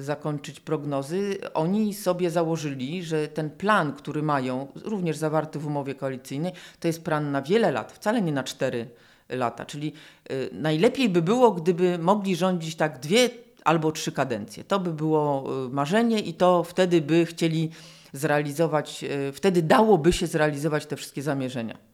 zakończyć 0.00 0.60
prognozy, 0.60 1.38
oni 1.54 1.94
sobie 1.94 2.30
założyli, 2.30 3.04
że 3.04 3.28
ten 3.28 3.50
plan, 3.50 3.92
który 3.92 4.22
mają, 4.22 4.66
również 4.84 5.16
zawarty 5.16 5.58
w 5.58 5.66
umowie 5.66 5.94
koalicyjnej, 5.94 6.52
to 6.80 6.88
jest 6.88 7.02
plan 7.02 7.32
na 7.32 7.42
wiele 7.42 7.72
lat, 7.72 7.92
wcale 7.92 8.22
nie 8.22 8.32
na 8.32 8.44
cztery 8.44 8.90
lata. 9.30 9.66
Czyli 9.66 9.92
y, 10.30 10.50
najlepiej 10.52 11.08
by 11.08 11.22
było, 11.22 11.50
gdyby 11.50 11.98
mogli 11.98 12.36
rządzić 12.36 12.76
tak 12.76 12.98
dwie 12.98 13.30
albo 13.64 13.92
trzy 13.92 14.12
kadencje. 14.12 14.64
To 14.64 14.80
by 14.80 14.92
było 14.92 15.44
y, 15.66 15.68
marzenie 15.68 16.18
i 16.18 16.34
to 16.34 16.64
wtedy 16.64 17.00
by 17.00 17.26
chcieli 17.26 17.70
zrealizować, 18.12 19.04
y, 19.04 19.32
wtedy 19.32 19.62
dałoby 19.62 20.12
się 20.12 20.26
zrealizować 20.26 20.86
te 20.86 20.96
wszystkie 20.96 21.22
zamierzenia. 21.22 21.89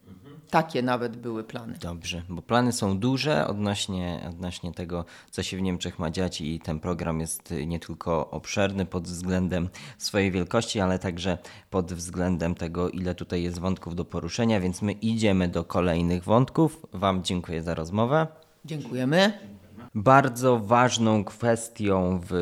Takie 0.51 0.82
nawet 0.82 1.16
były 1.16 1.44
plany. 1.44 1.74
Dobrze, 1.81 2.23
bo 2.28 2.43
plany 2.43 2.73
są 2.73 2.98
duże 2.98 3.47
odnośnie, 3.47 4.27
odnośnie 4.28 4.73
tego, 4.73 5.05
co 5.31 5.43
się 5.43 5.56
w 5.56 5.62
Niemczech 5.62 5.98
ma 5.98 6.10
dziać 6.10 6.40
i 6.40 6.60
ten 6.60 6.81
program 6.81 7.20
jest 7.20 7.55
nie 7.66 7.81
tylko 7.81 8.31
obszerny 8.31 8.86
pod 8.86 9.05
względem 9.05 9.68
swojej 9.98 10.31
wielkości, 10.31 10.81
ale 10.81 10.98
także 10.98 11.39
pod 11.70 11.93
względem 11.93 12.55
tego, 12.55 12.90
ile 12.90 13.14
tutaj 13.14 13.43
jest 13.43 13.59
wątków 13.59 13.94
do 13.94 14.05
poruszenia, 14.05 14.60
więc 14.60 14.82
my 14.82 14.93
idziemy 14.93 15.48
do 15.48 15.64
kolejnych 15.64 16.24
wątków. 16.24 16.86
Wam 16.93 17.24
dziękuję 17.24 17.62
za 17.62 17.74
rozmowę. 17.74 18.27
Dziękujemy. 18.64 19.32
Bardzo 19.98 20.59
ważną 20.59 21.24
kwestią 21.24 22.20
w 22.28 22.32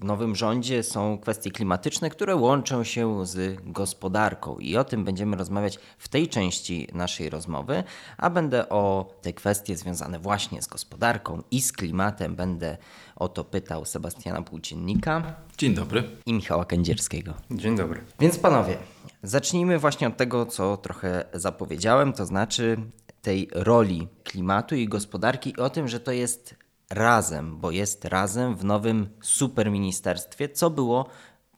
nowym 0.00 0.36
rządzie 0.36 0.82
są 0.82 1.18
kwestie 1.18 1.50
klimatyczne, 1.50 2.10
które 2.10 2.36
łączą 2.36 2.84
się 2.84 3.26
z 3.26 3.60
gospodarką. 3.64 4.56
I 4.58 4.76
o 4.76 4.84
tym 4.84 5.04
będziemy 5.04 5.36
rozmawiać 5.36 5.78
w 5.98 6.08
tej 6.08 6.28
części 6.28 6.88
naszej 6.92 7.30
rozmowy, 7.30 7.84
a 8.18 8.30
będę 8.30 8.68
o 8.68 9.12
te 9.22 9.32
kwestie 9.32 9.76
związane 9.76 10.18
właśnie 10.18 10.62
z 10.62 10.66
gospodarką 10.66 11.42
i 11.50 11.62
z 11.62 11.72
klimatem 11.72 12.36
będę 12.36 12.76
o 13.16 13.28
to 13.28 13.44
pytał 13.44 13.84
Sebastiana 13.84 14.42
Płóciennika. 14.42 15.34
Dzień 15.58 15.74
dobry. 15.74 16.04
I 16.26 16.32
Michała 16.32 16.64
Kędzierskiego. 16.64 17.34
Dzień 17.50 17.76
dobry. 17.76 18.00
Więc 18.20 18.38
panowie, 18.38 18.76
zacznijmy 19.22 19.78
właśnie 19.78 20.06
od 20.06 20.16
tego, 20.16 20.46
co 20.46 20.76
trochę 20.76 21.24
zapowiedziałem, 21.32 22.12
to 22.12 22.26
znaczy 22.26 22.76
tej 23.22 23.48
roli 23.52 24.08
klimatu 24.24 24.74
i 24.74 24.88
gospodarki 24.88 25.50
i 25.50 25.56
o 25.56 25.70
tym, 25.70 25.88
że 25.88 26.00
to 26.00 26.12
jest 26.12 26.67
razem, 26.90 27.56
bo 27.56 27.70
jest 27.70 28.04
razem 28.04 28.56
w 28.56 28.64
nowym 28.64 29.08
superministerstwie, 29.20 30.48
co 30.48 30.70
było 30.70 31.08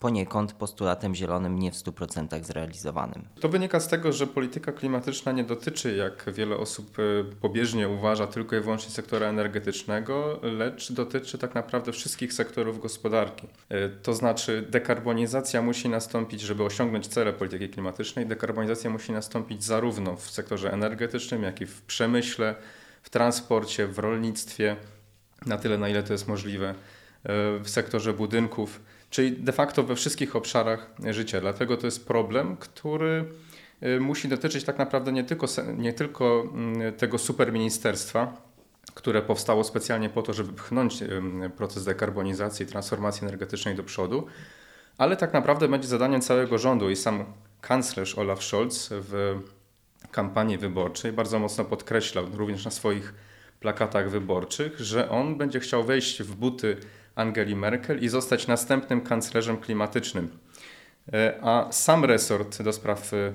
poniekąd 0.00 0.52
postulatem 0.52 1.14
zielonym 1.14 1.58
nie 1.58 1.72
w 1.72 1.74
100% 1.74 2.44
zrealizowanym. 2.44 3.28
To 3.40 3.48
wynika 3.48 3.80
z 3.80 3.88
tego, 3.88 4.12
że 4.12 4.26
polityka 4.26 4.72
klimatyczna 4.72 5.32
nie 5.32 5.44
dotyczy, 5.44 5.96
jak 5.96 6.34
wiele 6.34 6.56
osób 6.56 6.96
e, 6.98 7.24
pobieżnie 7.40 7.88
uważa, 7.88 8.26
tylko 8.26 8.56
i 8.56 8.60
wyłącznie 8.60 8.90
sektora 8.90 9.26
energetycznego, 9.26 10.40
lecz 10.42 10.92
dotyczy 10.92 11.38
tak 11.38 11.54
naprawdę 11.54 11.92
wszystkich 11.92 12.32
sektorów 12.32 12.80
gospodarki. 12.80 13.46
E, 13.68 13.88
to 13.88 14.14
znaczy 14.14 14.66
dekarbonizacja 14.70 15.62
musi 15.62 15.88
nastąpić, 15.88 16.40
żeby 16.40 16.64
osiągnąć 16.64 17.06
cele 17.06 17.32
polityki 17.32 17.68
klimatycznej. 17.68 18.26
Dekarbonizacja 18.26 18.90
musi 18.90 19.12
nastąpić 19.12 19.64
zarówno 19.64 20.16
w 20.16 20.30
sektorze 20.30 20.72
energetycznym, 20.72 21.42
jak 21.42 21.60
i 21.60 21.66
w 21.66 21.82
przemyśle, 21.82 22.54
w 23.02 23.10
transporcie, 23.10 23.86
w 23.86 23.98
rolnictwie, 23.98 24.76
na 25.46 25.58
tyle 25.58 25.78
na 25.78 25.88
ile 25.88 26.02
to 26.02 26.12
jest 26.12 26.28
możliwe, 26.28 26.68
e, 26.68 26.74
w 27.58 27.68
sektorze 27.68 28.12
budynków 28.12 28.80
czyli 29.10 29.32
de 29.32 29.52
facto 29.52 29.82
we 29.82 29.96
wszystkich 29.96 30.36
obszarach 30.36 30.90
życia. 31.10 31.40
Dlatego 31.40 31.76
to 31.76 31.86
jest 31.86 32.06
problem, 32.06 32.56
który 32.56 33.24
y, 33.82 34.00
musi 34.00 34.28
dotyczyć 34.28 34.64
tak 34.64 34.78
naprawdę 34.78 35.12
nie 35.12 35.24
tylko, 35.24 35.46
nie 35.76 35.92
tylko 35.92 36.44
mm, 36.54 36.92
tego 36.92 37.18
superministerstwa, 37.18 38.36
które 38.94 39.22
powstało 39.22 39.64
specjalnie 39.64 40.10
po 40.10 40.22
to, 40.22 40.32
żeby 40.32 40.52
pchnąć 40.52 41.02
y, 41.02 41.50
proces 41.56 41.84
dekarbonizacji 41.84 42.64
i 42.64 42.68
transformacji 42.68 43.22
energetycznej 43.22 43.74
do 43.74 43.82
przodu, 43.82 44.26
ale 44.98 45.16
tak 45.16 45.32
naprawdę 45.32 45.68
będzie 45.68 45.88
zadaniem 45.88 46.20
całego 46.20 46.58
rządu 46.58 46.90
i 46.90 46.96
sam 46.96 47.24
kanclerz 47.60 48.18
Olaf 48.18 48.44
Scholz 48.44 48.88
w 48.92 49.40
kampanii 50.10 50.58
wyborczej 50.58 51.12
bardzo 51.12 51.38
mocno 51.38 51.64
podkreślał, 51.64 52.26
również 52.34 52.64
na 52.64 52.70
swoich 52.70 53.14
plakatach 53.60 54.10
wyborczych, 54.10 54.80
że 54.80 55.10
on 55.10 55.36
będzie 55.36 55.60
chciał 55.60 55.84
wejść 55.84 56.22
w 56.22 56.34
buty 56.34 56.76
Angeli 57.14 57.56
Merkel 57.56 58.04
i 58.04 58.08
zostać 58.08 58.46
następnym 58.46 59.00
kanclerzem 59.00 59.56
klimatycznym. 59.56 60.30
E, 61.12 61.38
a 61.42 61.72
sam 61.72 62.04
resort 62.04 62.62
do 62.62 62.72
spraw, 62.72 63.14
e, 63.14 63.32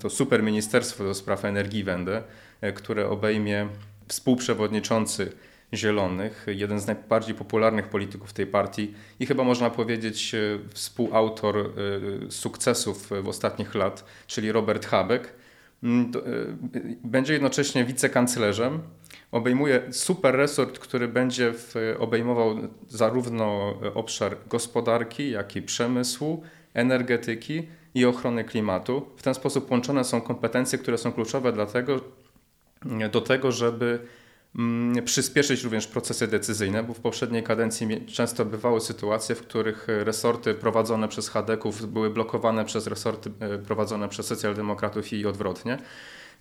to 0.00 0.10
superministerstwo 0.10 1.04
do 1.04 1.14
spraw 1.14 1.44
energii 1.44 1.84
Wende, 1.84 2.22
e, 2.60 2.72
które 2.72 3.08
obejmie 3.08 3.68
współprzewodniczący 4.08 5.32
Zielonych, 5.74 6.46
jeden 6.46 6.80
z 6.80 6.86
najbardziej 6.86 7.34
popularnych 7.34 7.88
polityków 7.88 8.32
tej 8.32 8.46
partii 8.46 8.94
i 9.20 9.26
chyba 9.26 9.44
można 9.44 9.70
powiedzieć 9.70 10.36
współautor 10.74 11.72
sukcesów 12.28 13.10
w 13.22 13.28
ostatnich 13.28 13.74
lat, 13.74 14.04
czyli 14.26 14.52
Robert 14.52 14.86
Habeck, 14.86 15.32
będzie 17.04 17.32
jednocześnie 17.32 17.84
wicekanclerzem 17.84 18.80
obejmuje 19.32 19.82
super 19.92 20.36
resort, 20.36 20.78
który 20.78 21.08
będzie 21.08 21.52
w, 21.52 21.74
obejmował 21.98 22.56
zarówno 22.88 23.74
obszar 23.94 24.36
gospodarki, 24.48 25.30
jak 25.30 25.56
i 25.56 25.62
przemysłu, 25.62 26.42
energetyki 26.74 27.68
i 27.94 28.04
ochrony 28.04 28.44
klimatu. 28.44 29.06
W 29.16 29.22
ten 29.22 29.34
sposób 29.34 29.70
łączone 29.70 30.04
są 30.04 30.20
kompetencje, 30.20 30.78
które 30.78 30.98
są 30.98 31.12
kluczowe 31.12 31.52
dlatego, 31.52 32.00
do 33.12 33.20
tego, 33.20 33.52
żeby 33.52 33.98
mm, 34.58 35.04
przyspieszyć 35.04 35.62
również 35.62 35.86
procesy 35.86 36.26
decyzyjne, 36.28 36.82
bo 36.82 36.94
w 36.94 37.00
poprzedniej 37.00 37.42
kadencji 37.42 38.06
często 38.06 38.44
bywały 38.44 38.80
sytuacje, 38.80 39.34
w 39.34 39.42
których 39.42 39.86
resorty 39.88 40.54
prowadzone 40.54 41.08
przez 41.08 41.28
Hadeków 41.28 41.92
były 41.92 42.10
blokowane 42.10 42.64
przez 42.64 42.86
resorty 42.86 43.30
e, 43.40 43.58
prowadzone 43.58 44.08
przez 44.08 44.26
socjaldemokratów 44.26 45.12
i 45.12 45.26
odwrotnie. 45.26 45.78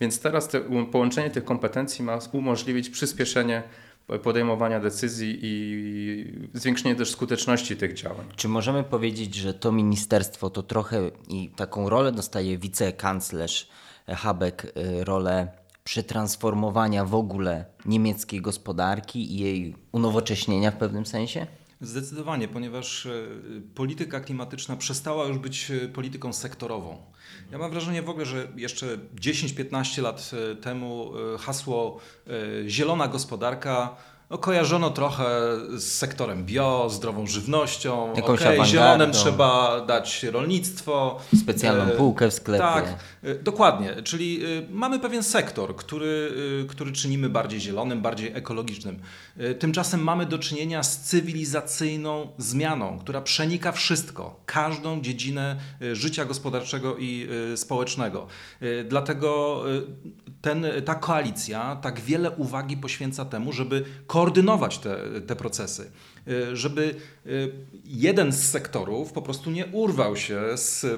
Więc 0.02 0.20
teraz 0.20 0.48
te, 0.48 0.62
połączenie 0.92 1.30
tych 1.30 1.46
kompetencji 1.46 2.06
ma 2.06 2.20
umożliwić 2.32 2.90
przyspieszenie 2.90 3.64
podejmowania 4.24 4.80
decyzji 4.80 5.40
i 5.42 6.50
zwiększenie 6.54 6.96
też 6.96 7.12
skuteczności 7.12 7.78
tych 7.78 7.94
działań. 7.94 8.26
Czy 8.36 8.48
możemy 8.48 8.84
powiedzieć, 8.84 9.36
że 9.36 9.54
to 9.54 9.72
ministerstwo 9.72 10.50
to 10.50 10.64
trochę 10.64 11.12
i 11.28 11.50
taką 11.50 11.90
rolę 11.90 12.12
dostaje 12.12 12.58
wicekanclerz 12.58 13.70
Habeck, 14.08 14.66
y, 14.66 15.04
rolę 15.04 15.48
przetransformowania 15.84 17.06
w 17.06 17.16
ogóle 17.16 17.66
niemieckiej 17.86 18.42
gospodarki 18.42 19.34
i 19.34 19.40
jej 19.40 19.76
unowocześnienia 19.92 20.72
w 20.72 20.78
pewnym 20.78 21.06
sensie? 21.06 21.48
Zdecydowanie, 21.82 22.48
ponieważ 22.48 23.06
e, 23.06 23.12
polityka 23.76 24.20
klimatyczna 24.20 24.76
przestała 24.76 25.26
już 25.26 25.38
być 25.38 25.72
e, 25.72 25.88
polityką 25.88 26.34
sektorową. 26.34 26.98
Ja 27.52 27.58
mam 27.58 27.72
wrażenie 27.72 28.02
w 28.02 28.10
ogóle, 28.10 28.26
że 28.26 28.48
jeszcze 28.56 28.98
10-15 29.16 30.02
lat 30.02 30.32
e, 30.52 30.56
temu 30.56 31.12
hasło 31.40 32.00
zielona 32.68 33.08
gospodarka 33.08 33.96
no, 34.30 34.38
kojarzono 34.38 34.90
trochę 34.90 35.26
z 35.76 35.84
sektorem 35.84 36.46
bio, 36.46 36.90
zdrową 36.90 37.28
żywnością. 37.28 38.14
Jakąś 38.16 38.42
okay, 38.42 38.66
zielonym 38.66 39.12
trzeba 39.12 39.82
dać 39.82 40.24
rolnictwo. 40.24 41.20
Specjalną 41.42 41.84
e, 41.84 41.88
półkę 41.98 42.30
w 42.30 42.34
sklepie. 42.34 42.60
Tak, 42.60 42.96
e, 43.24 43.36
dokładnie. 43.36 43.96
Czyli 44.04 44.42
e, 44.44 44.48
mamy 44.70 45.00
pewien 45.00 45.24
sektor, 45.24 45.76
który, 45.76 46.34
który 46.70 46.92
czynimy 46.92 47.30
bardziej 47.30 47.60
zielonym, 47.60 48.02
bardziej 48.02 48.32
ekologicznym. 48.34 49.00
Tymczasem 49.60 50.04
mamy 50.04 50.26
do 50.26 50.40
czynienia 50.40 50.84
z 50.84 51.00
cywilizacyjną 51.00 52.28
zmianą, 52.38 53.00
która 53.00 53.22
przenika 53.22 53.72
wszystko, 53.72 54.40
każdą 54.46 55.02
dziedzinę 55.02 55.56
życia 55.94 56.26
gospodarczego 56.26 56.98
i 56.98 57.28
społecznego. 57.56 58.28
Dlatego 58.86 59.64
ten, 60.42 60.66
ta 60.86 60.96
koalicja 60.96 61.76
tak 61.76 62.00
wiele 62.00 62.32
uwagi 62.32 62.78
poświęca 62.78 63.26
temu, 63.26 63.54
żeby 63.54 63.86
koordynować 64.20 64.78
te, 64.78 64.98
te 65.28 65.36
procesy. 65.36 65.92
Y, 66.30 66.58
żeby 66.58 66.96
y, 67.26 67.52
jeden 67.86 68.32
z 68.32 68.50
sektorów 68.50 69.12
po 69.14 69.22
prostu 69.22 69.52
nie 69.52 69.66
urwał 69.66 70.16
się 70.16 70.42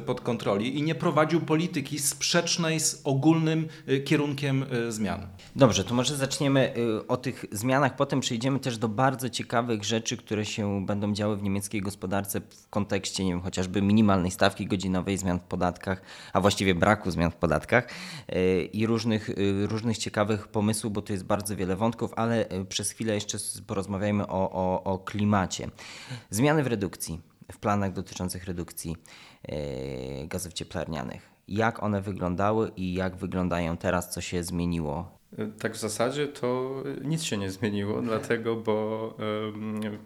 pod 0.05 0.21
kontroli 0.21 0.79
i 0.79 0.83
nie 0.83 0.95
prowadził 0.95 1.41
polityki 1.41 1.99
sprzecznej 1.99 2.79
z 2.79 3.01
ogólnym 3.03 3.67
y, 3.89 3.99
kierunkiem 3.99 4.65
zmian. 4.89 5.27
Dobrze, 5.55 5.83
to 5.83 5.93
może 5.93 6.15
zaczniemy 6.15 6.73
o 7.07 7.17
tych 7.17 7.45
zmianach, 7.51 7.95
potem 7.95 8.19
przejdziemy 8.19 8.59
też 8.59 8.77
do 8.77 8.87
bardzo 8.87 9.29
ciekawych 9.29 9.83
rzeczy, 9.83 10.17
które 10.17 10.45
się 10.45 10.85
będą 10.85 11.13
działy 11.13 11.37
w 11.37 11.43
niemieckiej 11.43 11.81
gospodarce 11.81 12.41
w 12.41 12.69
kontekście, 12.69 13.25
nie 13.25 13.31
wiem, 13.31 13.41
chociażby 13.41 13.81
minimalnej 13.81 14.31
stawki 14.31 14.67
godzinowej, 14.67 15.17
zmian 15.17 15.39
w 15.39 15.43
podatkach, 15.43 16.01
a 16.33 16.41
właściwie 16.41 16.75
braku 16.75 17.11
zmian 17.11 17.31
w 17.31 17.35
podatkach 17.35 17.87
i 18.73 18.85
różnych, 18.85 19.29
różnych 19.67 19.97
ciekawych 19.97 20.47
pomysłów, 20.47 20.93
bo 20.93 21.01
to 21.01 21.13
jest 21.13 21.25
bardzo 21.25 21.55
wiele 21.55 21.75
wątków, 21.75 22.13
ale 22.15 22.45
przez 22.69 22.91
chwilę 22.91 23.13
jeszcze 23.13 23.37
porozmawiajmy 23.67 24.27
o, 24.27 24.51
o, 24.51 24.83
o 24.83 24.99
klimacie. 24.99 25.20
Zmiany 26.29 26.63
w 26.63 26.67
redukcji, 26.67 27.21
w 27.51 27.57
planach 27.57 27.93
dotyczących 27.93 28.45
redukcji 28.45 28.95
yy, 29.47 29.57
gazów 30.27 30.53
cieplarnianych. 30.53 31.29
Jak 31.47 31.83
one 31.83 32.01
wyglądały 32.01 32.71
i 32.75 32.93
jak 32.93 33.15
wyglądają 33.15 33.77
teraz, 33.77 34.13
co 34.13 34.21
się 34.21 34.43
zmieniło? 34.43 35.21
Tak 35.59 35.73
w 35.73 35.77
zasadzie 35.77 36.27
to 36.27 36.73
nic 37.03 37.23
się 37.23 37.37
nie 37.37 37.51
zmieniło, 37.51 38.01
dlatego, 38.11 38.55
bo 38.55 39.17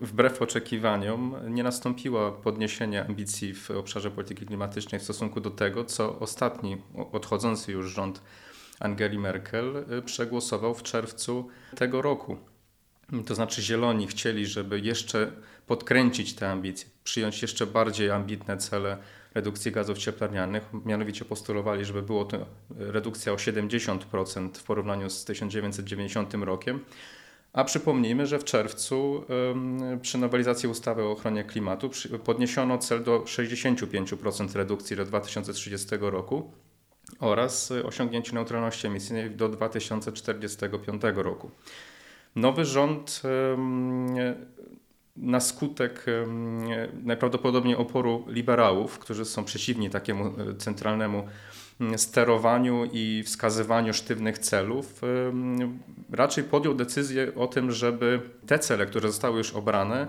wbrew 0.01 0.41
oczekiwaniom 0.41 1.35
nie 1.49 1.63
nastąpiło 1.63 2.31
podniesienie 2.31 3.05
ambicji 3.05 3.53
w 3.53 3.71
obszarze 3.71 4.11
polityki 4.11 4.45
klimatycznej 4.45 4.99
w 4.99 5.03
stosunku 5.03 5.41
do 5.41 5.51
tego, 5.51 5.85
co 5.85 6.19
ostatni 6.19 6.77
odchodzący 7.11 7.71
już 7.71 7.93
rząd 7.93 8.21
Angeli 8.79 9.19
Merkel 9.19 9.77
y, 9.77 10.01
przegłosował 10.01 10.73
w 10.73 10.83
czerwcu 10.83 11.47
tego 11.75 12.01
roku. 12.01 12.37
To 13.25 13.35
znaczy 13.35 13.61
zieloni 13.61 14.07
chcieli, 14.07 14.45
żeby 14.45 14.79
jeszcze 14.79 15.31
podkręcić 15.67 16.35
te 16.35 16.51
ambicje, 16.51 16.89
przyjąć 17.03 17.41
jeszcze 17.41 17.65
bardziej 17.65 18.11
ambitne 18.11 18.57
cele 18.57 18.97
redukcji 19.33 19.71
gazów 19.71 19.97
cieplarnianych. 19.97 20.63
Mianowicie 20.85 21.25
postulowali, 21.25 21.85
żeby 21.85 22.01
było 22.01 22.25
to 22.25 22.45
redukcja 22.69 23.33
o 23.33 23.35
70% 23.35 24.49
w 24.53 24.63
porównaniu 24.63 25.09
z 25.09 25.25
1990 25.25 26.33
rokiem. 26.33 26.79
A 27.53 27.63
przypomnijmy, 27.63 28.27
że 28.27 28.39
w 28.39 28.43
czerwcu 28.43 29.25
przy 30.01 30.17
nowelizacji 30.17 30.69
ustawy 30.69 31.03
o 31.03 31.11
ochronie 31.11 31.43
klimatu 31.43 31.89
podniesiono 32.23 32.77
cel 32.77 33.03
do 33.03 33.19
65% 33.19 34.55
redukcji 34.55 34.95
do 34.95 35.05
2030 35.05 35.87
roku 35.99 36.51
oraz 37.19 37.71
osiągnięcie 37.71 38.33
neutralności 38.33 38.87
emisyjnej 38.87 39.31
do 39.31 39.49
2045 39.49 41.01
roku. 41.15 41.51
Nowy 42.35 42.65
rząd 42.65 43.21
na 45.17 45.39
skutek 45.39 46.05
najprawdopodobniej 47.03 47.75
oporu 47.75 48.23
liberałów, 48.27 48.99
którzy 48.99 49.25
są 49.25 49.43
przeciwni 49.43 49.89
takiemu 49.89 50.25
e, 50.25 50.55
centralnemu 50.57 51.27
sterowaniu 51.97 52.89
i 52.93 53.23
wskazywaniu 53.25 53.93
sztywnych 53.93 54.39
celów, 54.39 55.01
raczej 56.11 56.43
podjął 56.43 56.73
decyzję 56.73 57.35
o 57.35 57.47
tym, 57.47 57.71
żeby 57.71 58.21
te 58.47 58.59
cele, 58.59 58.85
które 58.85 59.09
zostały 59.11 59.37
już 59.37 59.53
obrane, 59.53 60.07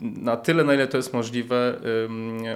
na 0.00 0.36
tyle, 0.36 0.64
na 0.64 0.74
ile 0.74 0.86
to 0.86 0.96
jest 0.96 1.12
możliwe, 1.12 1.80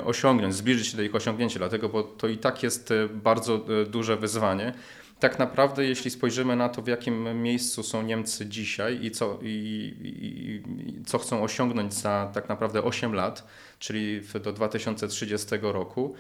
osiągnąć, 0.04 0.54
zbliżyć 0.54 0.86
się 0.86 0.96
do 0.96 1.02
ich 1.02 1.14
osiągnięcia, 1.14 1.58
dlatego, 1.58 1.88
bo 1.88 2.02
to 2.02 2.28
i 2.28 2.38
tak 2.38 2.62
jest 2.62 2.90
e, 2.90 3.08
bardzo 3.08 3.54
e, 3.54 3.86
duże 3.86 4.16
wyzwanie 4.16 4.72
tak 5.23 5.39
naprawdę, 5.39 5.85
jeśli 5.85 6.11
spojrzymy 6.11 6.57
na 6.57 6.69
to, 6.69 6.82
w 6.82 6.86
jakim 6.86 7.43
miejscu 7.43 7.82
są 7.82 8.03
Niemcy 8.03 8.47
dzisiaj 8.47 9.05
i 9.05 9.11
co, 9.11 9.39
i, 9.43 9.47
i, 10.03 10.09
i 11.01 11.05
co 11.05 11.19
chcą 11.19 11.43
osiągnąć 11.43 11.94
za 11.94 12.31
tak 12.35 12.49
naprawdę 12.49 12.82
8 12.82 13.15
lat, 13.15 13.47
czyli 13.78 14.20
do 14.44 14.53
2030 14.53 15.47
roku, 15.62 16.15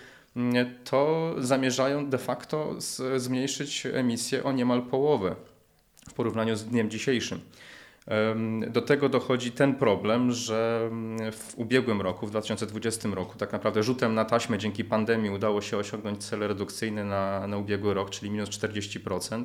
to 0.84 1.34
zamierzają 1.38 2.10
de 2.10 2.18
facto 2.18 2.74
zmniejszyć 3.16 3.86
emisję 3.86 4.44
o 4.44 4.52
niemal 4.52 4.82
połowę 4.82 5.36
w 6.10 6.12
porównaniu 6.12 6.56
z 6.56 6.64
dniem 6.64 6.90
dzisiejszym. 6.90 7.40
Do 8.68 8.82
tego 8.82 9.08
dochodzi 9.08 9.52
ten 9.52 9.74
problem, 9.74 10.32
że 10.32 10.90
w 11.32 11.52
ubiegłym 11.56 12.00
roku, 12.00 12.26
w 12.26 12.30
2020 12.30 13.08
roku, 13.08 13.38
tak 13.38 13.52
naprawdę 13.52 13.82
rzutem 13.82 14.14
na 14.14 14.24
taśmę 14.24 14.58
dzięki 14.58 14.84
pandemii 14.84 15.30
udało 15.30 15.60
się 15.60 15.76
osiągnąć 15.76 16.24
cel 16.24 16.40
redukcyjny 16.40 17.04
na, 17.04 17.46
na 17.46 17.56
ubiegły 17.56 17.94
rok, 17.94 18.10
czyli 18.10 18.30
minus 18.30 18.48
40%. 18.48 19.44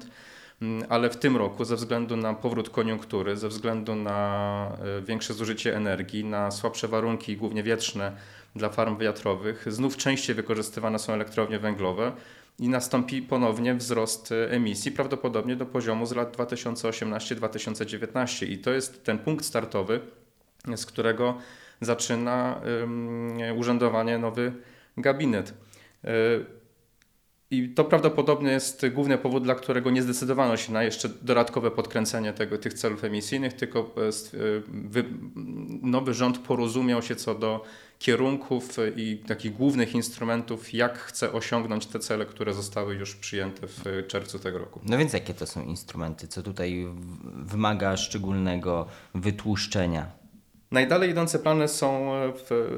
Ale 0.90 1.10
w 1.10 1.18
tym 1.18 1.38
roku, 1.38 1.66
ze 1.66 1.76
względu 1.76 2.18
na 2.18 2.34
powrót 2.34 2.70
koniunktury, 2.70 3.38
ze 3.38 3.48
względu 3.48 3.96
na 3.96 4.78
e, 5.00 5.02
większe 5.02 5.34
zużycie 5.34 5.76
energii, 5.76 6.26
na 6.26 6.52
słabsze 6.52 6.88
warunki, 6.88 7.38
głównie 7.38 7.64
wietrzne 7.64 8.12
dla 8.56 8.70
farm 8.70 8.98
wiatrowych, 8.98 9.74
znów 9.74 9.98
częściej 9.98 10.36
wykorzystywane 10.36 11.00
są 11.00 11.14
elektrownie 11.14 11.60
węglowe 11.60 12.12
i 12.60 12.70
nastąpi 12.70 13.22
ponownie 13.22 13.76
wzrost 13.76 14.32
e, 14.32 14.52
emisji, 14.52 14.92
prawdopodobnie 14.92 15.56
do 15.56 15.66
poziomu 15.66 16.06
z 16.06 16.12
lat 16.12 16.38
2018-2019. 16.38 18.48
I 18.48 18.58
to 18.58 18.72
jest 18.72 19.04
ten 19.04 19.20
punkt 19.20 19.46
startowy, 19.46 20.00
z 20.76 20.86
którego 20.86 21.38
zaczyna 21.82 22.62
urzędowanie 23.56 24.18
nowy 24.18 24.54
gabinet. 24.98 25.54
E, 27.52 27.56
I 27.56 27.70
to 27.70 27.84
prawdopodobnie 27.84 28.52
jest 28.52 28.86
główny 28.94 29.18
powód, 29.18 29.44
dla 29.44 29.56
którego 29.56 29.92
nie 29.92 30.02
zdecydowano 30.02 30.58
się 30.58 30.74
na 30.74 30.84
jeszcze 30.84 31.10
dodatkowe 31.10 31.72
podkręcenie 31.72 32.34
tego, 32.34 32.58
tych 32.58 32.74
celów 32.74 33.04
emisyjnych, 33.04 33.54
tylko 33.54 33.80
e, 33.80 34.12
wy, 34.68 35.06
nowy 35.82 36.14
rząd 36.14 36.38
porozumiał 36.38 37.02
się 37.02 37.16
co 37.16 37.36
do 37.36 37.64
kierunków 38.00 38.78
i 38.96 39.18
takich 39.18 39.54
głównych 39.54 39.96
instrumentów, 39.96 40.74
jak 40.74 40.98
chce 40.98 41.34
osiągnąć 41.34 41.86
te 41.86 42.00
cele, 42.00 42.26
które 42.26 42.54
zostały 42.54 42.96
już 42.96 43.16
przyjęte 43.16 43.68
w 43.68 44.08
czerwcu 44.08 44.40
tego 44.40 44.58
roku. 44.58 44.80
No 44.84 44.98
więc 44.98 45.14
jakie 45.14 45.34
to 45.34 45.48
są 45.48 45.64
instrumenty? 45.66 46.28
Co 46.28 46.44
tutaj 46.44 46.88
wymaga 47.36 47.98
szczególnego 47.98 48.88
wytłuszczenia? 49.16 50.12
Najdalej 50.72 51.10
idące 51.10 51.40
plany 51.40 51.68
są 51.68 52.12
w, 52.50 52.70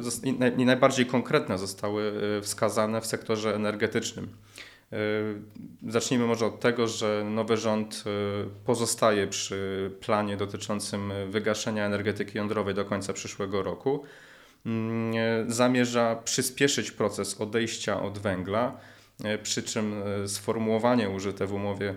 i 0.57 0.65
najbardziej 0.65 1.05
konkretne 1.05 1.57
zostały 1.57 2.13
e, 2.37 2.41
wskazane 2.41 3.01
w 3.01 3.05
sektorze 3.05 3.55
energetycznym. 3.55 4.27
E, 4.93 4.97
zacznijmy 5.91 6.25
może 6.25 6.45
od 6.45 6.59
tego, 6.59 6.87
że 6.87 7.23
nowy 7.29 7.57
rząd 7.57 8.03
e, 8.05 8.09
pozostaje 8.65 9.27
przy 9.27 9.91
planie 10.01 10.37
dotyczącym 10.37 11.13
wygaszenia 11.29 11.85
energetyki 11.85 12.37
jądrowej 12.37 12.73
do 12.73 12.85
końca 12.85 13.13
przyszłego 13.13 13.63
roku. 13.63 14.03
Mm, 14.65 15.13
e, 15.15 15.51
zamierza 15.51 16.15
przyspieszyć 16.23 16.91
proces 16.91 17.41
odejścia 17.41 18.01
od 18.01 18.19
węgla, 18.19 18.77
przy 19.43 19.63
czym 19.63 19.93
sformułowanie 20.27 21.09
użyte 21.09 21.47
w 21.47 21.53
umowie 21.53 21.95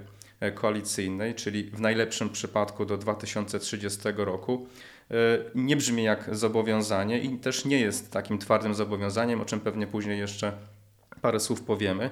koalicyjnej, 0.55 1.35
czyli 1.35 1.65
w 1.65 1.81
najlepszym 1.81 2.31
przypadku 2.31 2.87
do 2.87 2.99
2030 2.99 4.01
roku, 4.17 4.67
nie 5.55 5.77
brzmi 5.77 6.05
jak 6.05 6.37
zobowiązanie 6.37 7.19
i 7.19 7.39
też 7.39 7.65
nie 7.65 7.81
jest 7.81 8.13
takim 8.13 8.39
twardym 8.39 8.75
zobowiązaniem, 8.75 9.41
o 9.41 9.45
czym 9.45 9.61
pewnie 9.61 9.87
później 9.87 10.19
jeszcze 10.19 10.53
parę 11.21 11.41
słów 11.41 11.63
powiemy. 11.63 12.11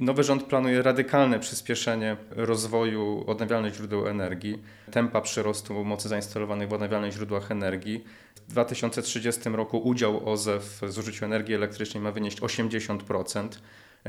Nowy 0.00 0.24
rząd 0.24 0.42
planuje 0.42 0.82
radykalne 0.82 1.40
przyspieszenie 1.40 2.16
rozwoju 2.30 3.24
odnawialnych 3.26 3.74
źródeł 3.74 4.08
energii, 4.08 4.62
tempa 4.90 5.20
przyrostu 5.20 5.84
mocy 5.84 6.08
zainstalowanych 6.08 6.68
w 6.68 6.72
odnawialnych 6.72 7.12
źródłach 7.12 7.50
energii. 7.50 8.04
W 8.34 8.50
2030 8.50 9.40
roku 9.48 9.78
udział 9.78 10.30
OZE 10.30 10.60
w 10.60 10.80
zużyciu 10.88 11.24
energii 11.24 11.54
elektrycznej 11.54 12.02
ma 12.02 12.12
wynieść 12.12 12.40
80%. 12.40 13.48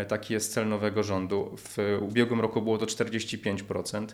Taki 0.08 0.34
jest 0.34 0.54
cel 0.54 0.70
nowego 0.70 1.04
rządu. 1.04 1.56
W 1.58 2.00
ubiegłym 2.02 2.42
roku 2.42 2.62
było 2.62 2.78
to 2.78 2.86
45%. 2.86 4.08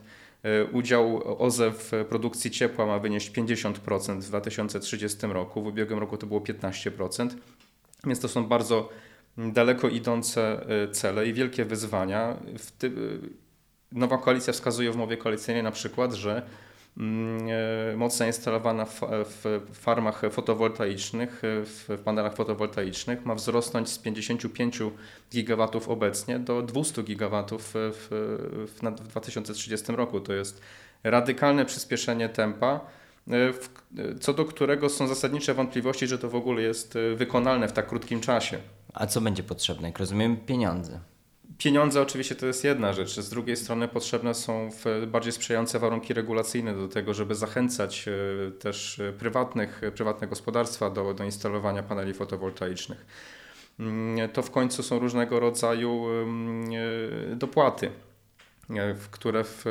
Udział 0.72 1.22
OZE 1.44 1.72
w 1.72 1.91
produkcji 2.10 2.52
ciepła 2.52 2.86
ma 2.86 2.99
wynieść 2.99 3.32
50% 3.32 4.22
w 4.22 4.26
2030 4.26 5.18
roku. 5.28 5.62
W 5.62 5.68
ubiegłym 5.68 5.99
roku 5.99 6.18
to 6.18 6.28
było 6.28 6.40
15%. 6.40 7.30
Więc 8.03 8.20
to 8.20 8.28
są 8.28 8.48
bardzo 8.48 8.90
daleko 9.38 9.90
idące 9.90 10.66
y, 10.86 10.91
cele 10.91 11.28
i 11.28 11.34
wielkie 11.34 11.66
wyzwania. 11.66 12.38
Y, 12.84 13.20
nowa 13.91 14.18
koalicja 14.18 14.53
wskazuje 14.53 14.91
w 14.91 14.95
mowie 14.95 15.18
koalicyjnej 15.18 15.64
na 15.64 15.72
przykład, 15.72 16.14
że 16.14 16.41
mm, 16.98 17.48
y, 17.94 17.98
moc 17.98 18.18
zainstalowana 18.18 18.86
w, 18.86 19.41
farmach 19.74 20.22
fotowoltaicznych, 20.32 21.41
w 21.44 21.98
panelach 22.03 22.36
fotowoltaicznych 22.36 23.26
ma 23.26 23.36
wzrosnąć 23.36 23.90
z 23.90 23.99
55 23.99 24.80
gigawatów 25.32 25.90
obecnie 25.90 26.40
do 26.40 26.62
200 26.62 27.03
gigawatów 27.03 27.74
w, 27.74 27.74
w, 27.76 28.70
w 28.76 29.08
2030 29.08 29.91
roku. 29.91 30.20
To 30.20 30.34
jest 30.34 30.62
radykalne 31.03 31.66
przyspieszenie 31.66 32.30
tempa 32.30 32.80
co 34.20 34.34
do 34.34 34.45
którego 34.45 34.90
są 34.90 35.08
zasadnicze 35.08 35.53
wątpliwości, 35.53 36.08
że 36.08 36.18
to 36.18 36.30
w 36.30 36.36
ogóle 36.36 36.62
jest 36.62 36.98
wykonalne 37.16 37.68
w 37.68 37.72
tak 37.72 37.88
krótkim 37.88 38.22
czasie. 38.22 38.58
A 38.94 39.08
co 39.08 39.22
będzie 39.22 39.44
potrzebne? 39.44 39.88
Jak 39.88 40.00
rozumiem, 40.00 40.38
pieniądze. 40.38 41.00
Pieniądze 41.58 42.02
oczywiście 42.02 42.36
to 42.36 42.46
jest 42.46 42.64
jedna 42.64 42.94
rzecz. 42.94 43.20
Z 43.20 43.30
drugiej 43.30 43.58
strony 43.58 43.88
potrzebne 43.88 44.34
są 44.34 44.70
bardziej 45.08 45.34
sprzyjające 45.34 45.80
warunki 45.80 46.14
regulacyjne 46.14 46.76
do 46.76 46.88
tego, 46.88 47.14
żeby 47.14 47.36
zachęcać 47.36 48.06
e, 48.08 48.52
też 48.52 49.00
e, 49.00 49.14
prywatnych, 49.14 49.84
e, 49.84 49.92
prywatne 49.92 50.28
gospodarstwa 50.28 50.90
do, 50.90 51.14
do 51.14 51.24
instalowania 51.24 51.84
paneli 51.84 52.14
fotowoltaicznych. 52.14 53.06
Mm, 53.80 54.30
to 54.30 54.42
w 54.42 54.52
końcu 54.52 54.84
są 54.84 55.00
różnego 55.00 55.40
rodzaju 55.40 56.06
dopłaty 57.36 57.92
w 58.96 59.10
które 59.12 59.44
w 59.44 59.66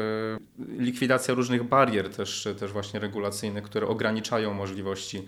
likwidacja 0.79 1.35
różnych 1.35 1.63
barier 1.63 2.11
też, 2.11 2.49
też 2.59 2.73
właśnie 2.73 3.01
regulacyjnych, 3.01 3.65
które 3.65 3.87
ograniczają 3.87 4.55
możliwości 4.55 5.27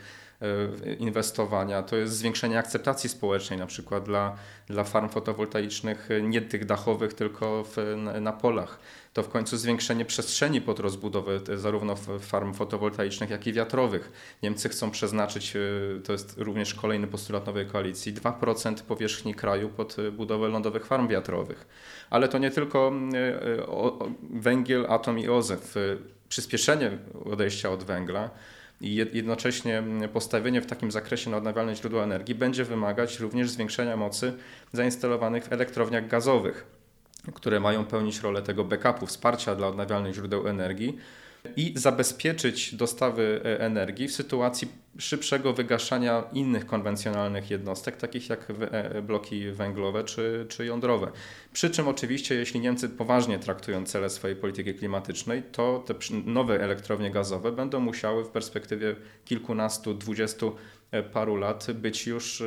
inwestowania, 0.99 1.83
to 1.83 1.97
jest 1.97 2.17
zwiększenie 2.17 2.59
akceptacji 2.59 3.11
społecznej, 3.11 3.59
na 3.59 3.67
przykład 3.67 4.05
dla, 4.05 4.37
dla 4.67 4.85
farm 4.85 5.09
fotowoltaicznych, 5.09 6.11
e, 6.11 6.23
nie 6.23 6.43
tych 6.43 6.65
dachowych, 6.65 7.15
tylko 7.15 7.65
w, 7.65 7.77
na 8.21 8.33
polach. 8.33 8.79
To 9.13 9.23
w 9.23 9.29
końcu 9.29 9.57
zwiększenie 9.57 10.05
przestrzeni 10.05 10.61
pod 10.61 10.81
rozbudowę 10.81 11.41
zarówno 11.55 11.97
farm 12.21 12.55
fotowoltaicznych, 12.55 13.31
jak 13.31 13.47
i 13.47 13.53
wiatrowych. 13.53 14.13
Niemcy 14.43 14.69
chcą 14.69 14.91
przeznaczyć, 14.91 15.57
e, 15.57 15.61
to 16.05 16.13
jest 16.13 16.35
również 16.39 16.75
kolejny 16.75 17.07
postulat 17.07 17.47
nowej 17.47 17.67
koalicji, 17.67 18.15
2% 18.15 18.83
powierzchni 18.83 19.35
kraju 19.35 19.69
pod 19.69 19.97
budowę 20.13 20.49
lądowych 20.49 20.87
farm 20.87 21.09
wiatrowych. 21.09 21.67
Ale 22.11 22.29
to 22.29 22.39
nie 22.39 22.51
tylko 22.51 22.93
węgiel, 24.31 24.87
atom 24.89 25.19
i 25.19 25.29
OZE. 25.29 25.57
Przyspieszenie 26.29 26.99
odejścia 27.25 27.71
od 27.71 27.85
węgla 27.85 28.31
i 28.83 28.95
jednocześnie 28.95 29.83
postawienie 30.13 30.61
w 30.61 30.67
takim 30.67 30.91
zakresie 30.91 31.31
na 31.31 31.37
odnawialne 31.37 31.77
źródła 31.77 32.03
energii 32.03 32.35
będzie 32.35 32.65
wymagać 32.65 33.21
również 33.21 33.51
zwiększenia 33.51 33.97
mocy 33.97 34.33
zainstalowanych 34.73 35.45
w 35.45 35.53
elektrowniach 35.53 36.09
gazowych, 36.09 36.67
które 37.35 37.61
mają 37.61 37.85
pełnić 37.85 38.21
rolę 38.21 38.43
tego 38.43 38.65
backupu, 38.65 39.07
wsparcia 39.07 39.55
dla 39.55 39.67
odnawialnych 39.67 40.15
źródeł 40.15 40.49
energii 40.49 40.99
i 41.57 41.73
zabezpieczyć 41.77 42.75
dostawy 42.75 43.41
e, 43.45 43.61
energii 43.61 44.09
w 44.09 44.13
sytuacji 44.13 44.69
szybszego 44.99 45.53
wygaszania 45.53 46.25
innych 46.33 46.67
konwencjonalnych 46.67 47.51
jednostek, 47.51 47.97
takich 47.97 48.29
jak 48.29 48.47
e, 48.51 49.03
bloki 49.03 49.51
węglowe 49.51 50.05
czy, 50.05 50.47
czy 50.49 50.67
jądrowe. 50.67 51.13
Przy 51.53 51.71
czym 51.71 51.89
oczywiście, 51.89 52.35
jeśli 52.35 52.61
Niemcy 52.61 52.89
poważnie 52.89 53.39
traktują 53.39 53.87
cele 53.87 54.11
swojej 54.11 54.37
polityki 54.37 54.75
klimatycznej, 54.75 55.43
to 55.53 55.85
te 55.87 55.95
nowe 56.25 56.61
elektrownie 56.61 57.11
gazowe 57.11 57.53
będą 57.53 57.81
musiały 57.81 58.25
w 58.25 58.29
perspektywie 58.29 58.97
kilkunastu, 59.25 59.95
dwudziestu 59.95 60.57
paru 61.13 61.37
lat 61.37 61.67
być 61.75 62.07
już 62.07 62.43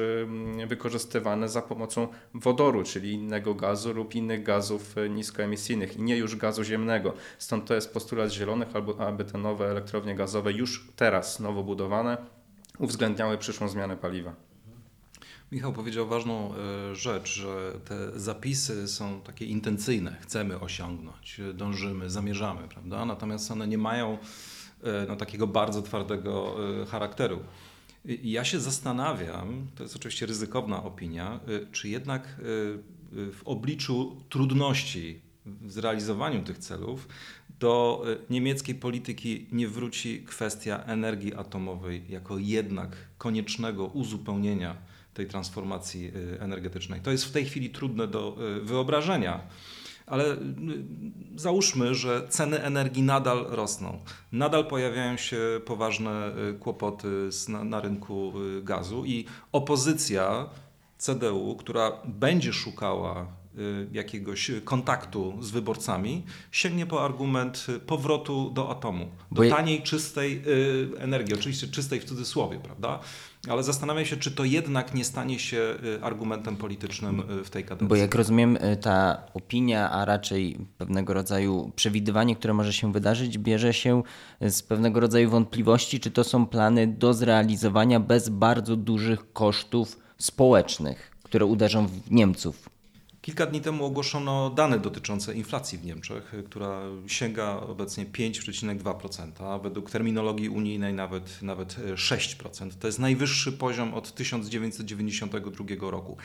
wykorzystywane 0.68 1.50
za 1.50 1.62
pomocą 1.62 2.08
wodoru, 2.34 2.84
czyli 2.84 3.12
innego 3.12 3.56
gazu 3.56 3.94
lub 3.94 4.16
innych 4.16 4.44
gazów 4.44 4.98
e, 4.98 5.10
niskoemisyjnych 5.10 5.98
i 5.98 6.02
nie 6.02 6.18
już 6.18 6.36
gazu 6.36 6.64
ziemnego. 6.64 7.14
Stąd 7.38 7.66
to 7.66 7.76
jest 7.76 7.94
postulat 7.94 8.32
zielonych, 8.32 8.68
aby 9.00 9.26
te 9.26 9.38
nowe 9.38 9.72
elektrownie 9.72 10.16
gazowe 10.16 10.52
już 10.52 10.88
teraz 10.96 11.40
nowo 11.40 11.64
budowane 11.64 12.18
uwzględniały 12.80 13.38
przyszłą 13.38 13.68
zmianę 13.68 13.98
paliwa. 13.98 14.36
Michał 15.52 15.74
powiedział 15.74 16.08
ważną 16.08 16.54
e, 16.56 16.96
rzecz, 16.96 17.36
że 17.36 17.72
te 17.86 18.20
zapisy 18.20 18.88
są 18.88 19.22
takie 19.22 19.46
intencyjne, 19.46 20.18
chcemy 20.22 20.60
osiągnąć, 20.60 21.42
dążymy, 21.54 22.10
zamierzamy, 22.10 22.68
prawda? 22.68 23.06
Natomiast 23.06 23.52
one 23.52 23.68
nie 23.68 23.78
mają 23.78 24.18
no, 25.08 25.16
takiego 25.16 25.48
bardzo 25.48 25.82
twardego 25.82 26.56
charakteru. 26.92 27.40
Ja 28.24 28.44
się 28.44 28.60
zastanawiam, 28.60 29.68
to 29.76 29.84
jest 29.84 29.96
oczywiście 29.96 30.26
ryzykowna 30.26 30.84
opinia, 30.84 31.40
y, 31.50 31.68
czy 31.72 31.90
jednak 31.90 32.40
y, 32.40 32.44
y, 33.20 33.32
w 33.32 33.42
obliczu 33.46 34.22
trudności 34.30 35.22
w 35.46 35.72
zrealizowaniu 35.72 36.44
tych 36.44 36.58
celów 36.58 37.08
do 37.60 38.06
niemieckiej 38.30 38.76
polityki 38.76 39.48
nie 39.52 39.68
wróci 39.68 40.24
kwestia 40.24 40.84
energii 40.84 41.34
atomowej 41.34 42.04
jako 42.10 42.38
jednak 42.38 42.98
koniecznego 43.18 43.86
uzupełnienia 43.86 44.76
tej 45.14 45.28
transformacji 45.28 46.12
energetycznej. 46.40 47.02
To 47.02 47.12
jest 47.12 47.26
w 47.26 47.32
tej 47.32 47.46
chwili 47.46 47.70
trudne 47.70 48.08
do 48.08 48.38
wyobrażenia 48.62 49.40
ale 50.08 50.34
y, 50.34 50.38
załóżmy, 51.36 51.96
że 51.96 52.28
ceny 52.30 52.64
energii 52.64 53.04
nadal 53.04 53.46
rosną. 53.50 54.00
Nadal 54.32 54.68
pojawiają 54.68 55.18
się 55.18 55.38
poważne 55.66 56.32
y, 56.50 56.54
kłopoty 56.60 57.30
na, 57.48 57.64
na 57.64 57.82
rynku 57.82 58.34
y, 58.58 58.64
gazu 58.64 59.06
i 59.06 59.26
opozycja 59.52 60.50
CDU, 60.98 61.56
która 61.60 61.92
będzie 62.06 62.54
szukała 62.54 63.28
jakiegoś 63.92 64.52
kontaktu 64.64 65.38
z 65.42 65.52
wyborcami, 65.52 66.24
sięgnie 66.52 66.86
po 66.86 67.06
argument 67.06 67.68
powrotu 67.88 68.50
do 68.50 68.70
atomu, 68.70 69.08
do 69.32 69.50
taniej, 69.50 69.84
czystej 69.84 70.44
energii, 70.98 71.34
oczywiście 71.34 71.68
czystej 71.68 72.00
w 72.00 72.06
cudzysłowie, 72.06 72.60
prawda? 72.60 73.00
Ale 73.50 73.64
zastanawiam 73.64 74.06
się, 74.06 74.18
czy 74.18 74.32
to 74.32 74.44
jednak 74.44 74.94
nie 74.94 75.06
stanie 75.06 75.40
się 75.40 75.76
y, 75.98 76.04
argumentem 76.04 76.58
politycznym 76.58 77.20
y, 77.40 77.44
w 77.44 77.50
tej 77.50 77.64
kadencji. 77.64 77.88
Bo 77.88 77.96
jak 77.96 78.16
rozumiem, 78.16 78.56
y, 78.56 78.78
ta 78.78 79.24
opinia, 79.34 79.92
a 79.92 80.06
raczej 80.06 80.58
pewnego 80.78 81.14
rodzaju 81.14 81.72
przewidywanie, 81.76 82.36
które 82.36 82.54
może 82.54 82.74
się 82.74 82.92
wydarzyć, 82.92 83.38
bierze 83.38 83.74
się 83.74 84.04
z 84.42 84.62
pewnego 84.62 85.00
rodzaju 85.00 85.30
wątpliwości, 85.30 86.00
czy 86.00 86.12
to 86.12 86.24
są 86.24 86.46
plany 86.46 86.88
do 86.88 87.14
zrealizowania 87.14 88.00
bez 88.00 88.30
bardzo 88.30 88.76
dużych 88.76 89.34
kosztów 89.34 89.98
społecznych, 90.18 91.12
które 91.24 91.46
uderzą 91.46 91.88
w 91.88 92.12
Niemców. 92.12 92.75
Kilka 93.26 93.46
dni 93.46 93.62
temu 93.62 93.86
ogłoszono 93.86 94.50
dane 94.50 94.80
dotyczące 94.80 95.34
inflacji 95.34 95.78
w 95.78 95.86
Niemczech, 95.86 96.34
która 96.46 96.82
sięga 97.08 97.60
obecnie 97.60 98.06
5,2%, 98.06 99.44
a 99.44 99.60
według 99.60 99.92
terminologii 99.92 100.50
unijnej 100.50 100.94
nawet, 100.94 101.42
nawet 101.42 101.76
6%. 101.96 102.72
To 102.80 102.88
jest 102.88 103.00
najwyższy 103.00 103.52
poziom 103.52 103.94
od 103.94 104.14
1992 104.16 105.92
roku. 105.92 106.18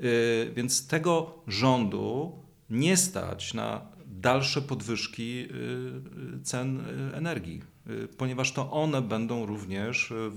Y, 0.00 0.52
więc 0.54 0.86
tego 0.86 1.34
rządu 1.46 2.32
nie 2.70 2.96
stać 2.96 3.54
na 3.54 3.80
dalsze 4.06 4.62
podwyżki 4.62 5.40
y, 5.40 6.38
y, 6.38 6.42
cen 6.42 6.80
energii 7.14 7.62
Y, 7.90 8.08
ponieważ 8.08 8.52
to 8.52 8.70
one 8.72 9.02
będą 9.02 9.46
również 9.46 10.10
y, 10.10 10.30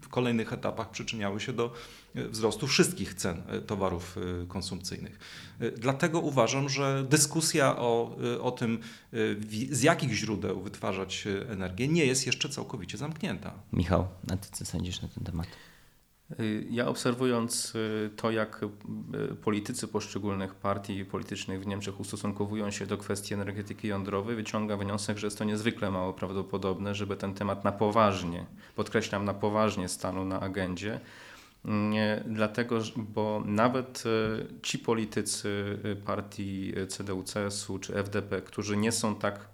w, 0.00 0.08
kolejnych 0.08 0.52
etapach 0.52 0.90
przyczyniały 0.90 1.40
się 1.40 1.52
do 1.52 1.66
y, 1.66 1.70
wzrostu 2.14 2.66
wszystkich 2.66 3.14
cen 3.14 3.42
towarów 3.66 4.16
konsumpcyjnych. 4.48 5.18
Dlatego 5.76 6.20
uważam, 6.20 6.68
że 6.68 7.06
dyskusja 7.08 7.76
o, 7.76 8.16
o 8.40 8.50
tym, 8.50 8.78
z 9.70 9.82
jakich 9.82 10.12
źródeł 10.12 10.60
wytwarzać 10.60 11.24
energię, 11.48 11.88
nie 11.88 12.06
jest 12.06 12.26
jeszcze 12.26 12.48
całkowicie 12.48 12.98
zamknięta. 12.98 13.52
Michał, 13.72 14.08
a 14.32 14.36
ty 14.36 14.48
co 14.52 14.64
sądzisz 14.64 15.02
na 15.02 15.08
ten 15.08 15.24
temat? 15.24 15.46
Ja 16.70 16.88
obserwując 16.88 17.72
to, 18.16 18.30
jak 18.30 18.64
politycy 19.42 19.88
poszczególnych 19.88 20.54
partii 20.54 21.04
politycznych 21.04 21.60
w 21.60 21.66
Niemczech 21.66 22.00
ustosunkowują 22.00 22.70
się 22.70 22.86
do 22.86 22.98
kwestii 22.98 23.34
energetyki 23.34 23.88
jądrowej, 23.88 24.36
wyciągam 24.36 24.80
wniosek, 24.80 25.18
że 25.18 25.26
jest 25.26 25.38
to 25.38 25.44
niezwykle 25.44 25.90
mało 25.90 26.12
prawdopodobne, 26.12 26.94
żeby 26.94 27.16
ten 27.16 27.34
temat 27.34 27.64
na 27.64 27.72
poważnie, 27.72 28.46
podkreślam, 28.76 29.24
na 29.24 29.34
poważnie 29.34 29.88
stanął 29.88 30.24
na 30.24 30.40
agendzie. 30.40 31.00
Dlatego, 32.26 32.78
bo 32.96 33.42
nawet 33.46 34.04
ci 34.62 34.78
politycy 34.78 35.78
partii 36.04 36.74
CDU-CSU 36.88 37.80
czy 37.80 37.94
FDP, 37.94 38.42
którzy 38.42 38.76
nie 38.76 38.92
są 38.92 39.14
tak 39.14 39.48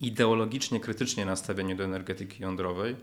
ideologicznie 0.00 0.80
krytycznie 0.80 1.26
nastawieni 1.26 1.76
do 1.76 1.84
energetyki 1.84 2.42
jądrowej, 2.42 2.96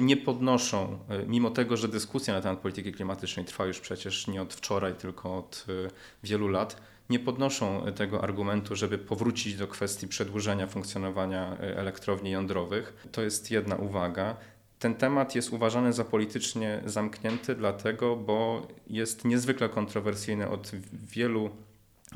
nie 0.00 0.16
podnoszą, 0.16 0.98
e, 1.08 1.26
mimo 1.26 1.50
tego, 1.50 1.76
że 1.76 1.88
dyskusja 1.88 2.34
na 2.34 2.40
temat 2.40 2.58
polityki 2.58 2.92
klimatycznej 2.92 3.44
trwa 3.44 3.66
już 3.66 3.80
przecież 3.80 4.26
nie 4.26 4.42
od 4.42 4.54
wczoraj, 4.54 4.94
tylko 4.94 5.38
od 5.38 5.66
e, 5.68 5.90
wielu 6.22 6.48
lat, 6.48 6.82
nie 7.10 7.18
podnoszą 7.18 7.84
tego 7.96 8.22
argumentu, 8.22 8.76
żeby 8.76 8.98
powrócić 8.98 9.56
do 9.56 9.68
kwestii 9.68 10.08
przedłużenia 10.08 10.66
funkcjonowania 10.66 11.52
e, 11.52 11.76
elektrowni 11.78 12.30
jądrowych. 12.30 13.06
To 13.12 13.22
jest 13.22 13.50
jedna 13.50 13.76
uwaga. 13.76 14.36
Ten 14.84 14.94
temat 14.94 15.34
jest 15.34 15.52
uważany 15.52 15.92
za 15.92 16.04
politycznie 16.04 16.80
zamknięty, 16.86 17.54
dlatego, 17.54 18.16
bo 18.16 18.66
jest 18.86 19.24
niezwykle 19.24 19.68
kontrowersyjny 19.68 20.48
od 20.48 20.70
wielu, 20.92 21.50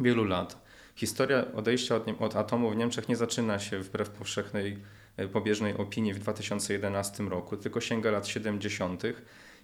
wielu 0.00 0.24
lat. 0.24 0.62
Historia 0.96 1.44
odejścia 1.54 1.96
od, 1.96 2.06
od 2.20 2.36
atomu 2.36 2.70
w 2.70 2.76
Niemczech 2.76 3.08
nie 3.08 3.16
zaczyna 3.16 3.58
się 3.58 3.78
wbrew 3.78 4.10
powszechnej 4.10 4.78
E, 5.18 5.28
pobieżnej 5.28 5.76
opinii 5.76 6.14
w 6.14 6.18
2011 6.18 7.24
roku, 7.24 7.56
tylko 7.56 7.80
sięga 7.80 8.10
lat 8.10 8.26
70. 8.26 9.02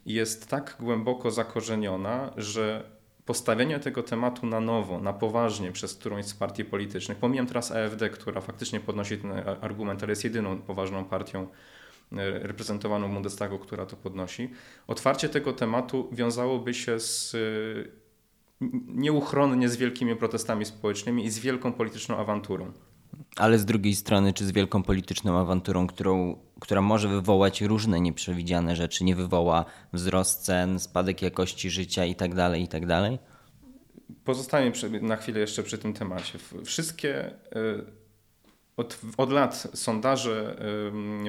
i 0.06 0.14
jest 0.14 0.48
tak 0.48 0.76
głęboko 0.80 1.30
zakorzeniona, 1.30 2.32
że 2.36 2.90
postawienie 3.24 3.80
tego 3.80 4.02
tematu 4.02 4.46
na 4.46 4.60
nowo, 4.60 5.00
na 5.00 5.12
poważnie 5.12 5.72
przez 5.72 5.94
którąś 5.94 6.24
z 6.24 6.34
partii 6.34 6.64
politycznych, 6.64 7.18
pomijam 7.18 7.46
teraz 7.46 7.72
AfD, 7.72 8.10
która 8.10 8.40
faktycznie 8.40 8.80
podnosi 8.80 9.18
ten 9.18 9.32
argument, 9.60 10.02
ale 10.02 10.12
jest 10.12 10.24
jedyną 10.24 10.58
poważną 10.58 11.04
partią 11.04 11.46
reprezentowaną 12.22 13.08
w 13.08 13.12
Bundestagu, 13.14 13.58
która 13.58 13.86
to 13.86 13.96
podnosi, 13.96 14.50
otwarcie 14.86 15.28
tego 15.28 15.52
tematu 15.52 16.08
wiązałoby 16.12 16.74
się 16.74 17.00
z 17.00 17.34
e, 17.34 18.04
nieuchronnie 18.86 19.68
z 19.68 19.76
wielkimi 19.76 20.16
protestami 20.16 20.64
społecznymi 20.64 21.24
i 21.24 21.30
z 21.30 21.38
wielką 21.38 21.72
polityczną 21.72 22.16
awanturą. 22.16 22.72
Ale 23.36 23.58
z 23.58 23.64
drugiej 23.64 23.94
strony, 23.94 24.32
czy 24.32 24.46
z 24.46 24.52
wielką 24.52 24.82
polityczną 24.82 25.38
awanturą, 25.38 25.86
którą, 25.86 26.38
która 26.60 26.80
może 26.80 27.08
wywołać 27.08 27.60
różne 27.60 28.00
nieprzewidziane 28.00 28.76
rzeczy, 28.76 29.04
nie 29.04 29.16
wywoła 29.16 29.64
wzrost 29.92 30.44
cen, 30.44 30.78
spadek 30.78 31.22
jakości 31.22 31.70
życia 31.70 32.04
itd., 32.04 32.36
tak 32.36 32.60
itd.? 32.60 32.86
Tak 32.86 33.34
Pozostajemy 34.24 34.72
na 35.00 35.16
chwilę 35.16 35.40
jeszcze 35.40 35.62
przy 35.62 35.78
tym 35.78 35.92
temacie. 35.92 36.38
Wszystkie 36.64 37.26
y, 37.26 38.03
od, 38.76 38.98
od 39.16 39.30
lat 39.30 39.66
sondaże 39.74 40.56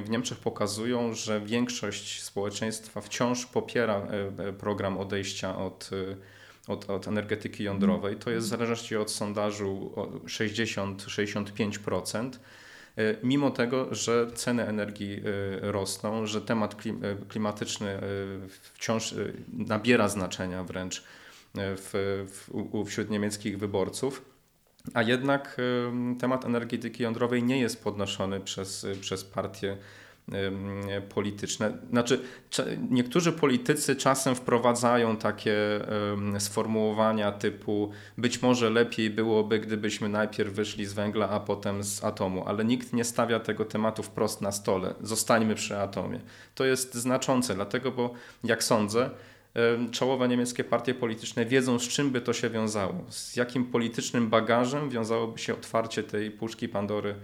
w 0.03 0.09
Niemczech 0.09 0.37
pokazują, 0.37 1.13
że 1.13 1.41
większość 1.41 2.23
społeczeństwa 2.23 3.01
wciąż 3.01 3.45
popiera 3.45 4.07
y, 4.49 4.53
program 4.53 4.97
odejścia 4.97 5.57
od 5.57 5.89
od, 6.67 6.89
od 6.89 7.07
energetyki 7.07 7.63
jądrowej. 7.63 8.15
To 8.15 8.31
jest 8.31 8.47
w 8.47 8.49
zależności 8.49 8.95
od 8.95 9.11
sondażu 9.11 9.91
60-65%. 10.25 12.31
E, 12.97 13.15
mimo 13.23 13.51
tego, 13.51 13.95
że 13.95 14.31
ceny 14.31 14.67
energii 14.67 15.13
e, 15.13 15.21
rosną, 15.71 16.25
że 16.25 16.41
temat 16.41 16.73
e, 16.73 16.77
klimatyczny 17.27 17.99
wciąż 18.73 19.15
nabiera 19.53 20.09
znaczenia 20.09 20.63
wręcz 20.63 21.03
w, 21.55 22.23
w, 22.27 22.49
wśród 22.85 23.09
niemieckich 23.09 23.59
wyborców, 23.59 24.34
a 24.93 25.01
jednak 25.01 25.57
temat 26.19 26.45
energetyki 26.45 27.03
jądrowej 27.03 27.43
nie 27.43 27.59
jest 27.59 27.83
podnoszony 27.83 28.39
przez, 28.39 28.87
przez 29.01 29.23
partie 29.23 29.77
polityczne. 31.09 31.77
Znaczy, 31.89 32.21
niektórzy 32.89 33.31
politycy 33.31 33.95
czasem 33.95 34.35
wprowadzają 34.35 35.17
takie 35.17 35.55
sformułowania 36.39 37.31
typu 37.31 37.91
być 38.17 38.41
może 38.41 38.69
lepiej 38.69 39.09
byłoby, 39.09 39.59
gdybyśmy 39.59 40.09
najpierw 40.09 40.53
wyszli 40.53 40.85
z 40.85 40.93
węgla, 40.93 41.29
a 41.29 41.39
potem 41.39 41.83
z 41.83 42.03
atomu, 42.03 42.43
ale 42.47 42.65
nikt 42.65 42.93
nie 42.93 43.03
stawia 43.03 43.39
tego 43.39 43.65
tematu 43.65 44.03
wprost 44.03 44.41
na 44.41 44.51
stole. 44.51 44.93
Zostańmy 45.01 45.55
przy 45.55 45.77
atomie. 45.77 46.19
To 46.55 46.65
jest 46.65 46.93
znaczące, 46.93 47.55
dlatego, 47.55 47.91
bo 47.91 48.13
jak 48.43 48.63
sądzę, 48.63 49.09
czołowe 49.91 50.27
niemieckie 50.27 50.63
partie 50.63 50.93
polityczne 50.93 51.45
wiedzą, 51.45 51.79
z 51.79 51.87
czym 51.87 52.09
by 52.09 52.21
to 52.21 52.33
się 52.33 52.49
wiązało, 52.49 52.95
z 53.09 53.35
jakim 53.35 53.65
politycznym 53.65 54.29
bagażem 54.29 54.89
wiązałoby 54.89 55.39
się 55.39 55.53
otwarcie 55.53 56.03
tej 56.03 56.31
puszki 56.31 56.69
Pandory 56.69 57.15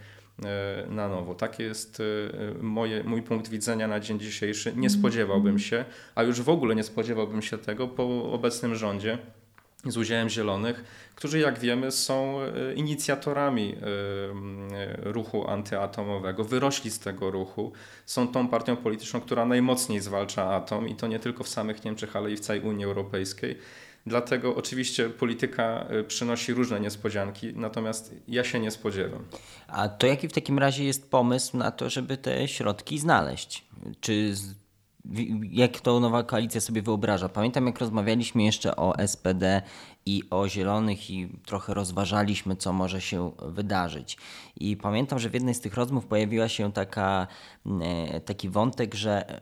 E, 0.45 0.85
na 0.89 1.07
nowo. 1.07 1.35
Taki 1.35 1.63
jest 1.63 1.99
e, 1.99 2.63
moje, 2.63 3.03
mój 3.03 3.21
punkt 3.21 3.49
widzenia 3.49 3.87
na 3.87 3.99
dzień 3.99 4.19
dzisiejszy. 4.19 4.73
Nie 4.75 4.89
spodziewałbym 4.89 5.59
się, 5.59 5.85
a 6.15 6.23
już 6.23 6.41
w 6.41 6.49
ogóle 6.49 6.75
nie 6.75 6.83
spodziewałbym 6.83 7.41
się 7.41 7.57
tego 7.57 7.87
po 7.87 8.31
obecnym 8.31 8.75
rządzie 8.75 9.17
z 9.85 9.97
udziałem 9.97 10.29
Zielonych, 10.29 10.83
którzy 11.15 11.39
jak 11.39 11.59
wiemy 11.59 11.91
są 11.91 12.41
e, 12.41 12.73
inicjatorami 12.73 13.75
ruchu 14.97 15.47
antyatomowego, 15.47 16.43
wyrośli 16.43 16.91
z 16.91 16.99
tego 16.99 17.31
ruchu, 17.31 17.71
są 18.05 18.27
tą 18.27 18.47
partią 18.47 18.75
polityczną, 18.77 19.21
która 19.21 19.45
najmocniej 19.45 19.99
zwalcza 19.99 20.43
atom 20.43 20.89
i 20.89 20.95
to 20.95 21.07
nie 21.07 21.19
tylko 21.19 21.43
w 21.43 21.49
samych 21.49 21.85
Niemczech, 21.85 22.15
ale 22.15 22.31
i 22.31 22.37
w 22.37 22.39
całej 22.39 22.61
Unii 22.61 22.85
Europejskiej. 22.85 23.57
Dlatego 24.05 24.55
oczywiście 24.55 25.09
polityka 25.09 25.87
przynosi 26.07 26.53
różne 26.53 26.79
niespodzianki, 26.79 27.53
natomiast 27.55 28.15
ja 28.27 28.43
się 28.43 28.59
nie 28.59 28.71
spodziewam. 28.71 29.25
A 29.67 29.89
to 29.89 30.07
jaki 30.07 30.27
w 30.27 30.33
takim 30.33 30.59
razie 30.59 30.83
jest 30.83 31.11
pomysł 31.11 31.57
na 31.57 31.71
to, 31.71 31.89
żeby 31.89 32.17
te 32.17 32.47
środki 32.47 32.99
znaleźć? 32.99 33.65
Czy 34.01 34.33
jak 35.51 35.81
to 35.81 35.99
nowa 35.99 36.23
koalicja 36.23 36.61
sobie 36.61 36.81
wyobraża. 36.81 37.29
Pamiętam, 37.29 37.65
jak 37.65 37.79
rozmawialiśmy 37.79 38.43
jeszcze 38.43 38.75
o 38.75 38.93
SPD 39.07 39.61
i 40.05 40.23
o 40.29 40.49
Zielonych 40.49 41.09
i 41.09 41.29
trochę 41.45 41.73
rozważaliśmy, 41.73 42.55
co 42.55 42.73
może 42.73 43.01
się 43.01 43.31
wydarzyć. 43.47 44.17
I 44.59 44.77
pamiętam, 44.77 45.19
że 45.19 45.29
w 45.29 45.33
jednej 45.33 45.53
z 45.53 45.61
tych 45.61 45.73
rozmów 45.73 46.05
pojawiła 46.05 46.47
się 46.47 46.71
taka, 46.71 47.27
e, 47.81 48.19
taki 48.19 48.49
wątek, 48.49 48.95
że 48.95 49.41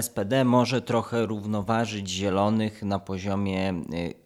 SPD 0.00 0.44
może 0.44 0.82
trochę 0.82 1.26
równoważyć 1.26 2.08
zielonych 2.10 2.82
na 2.82 2.98
poziomie 2.98 3.74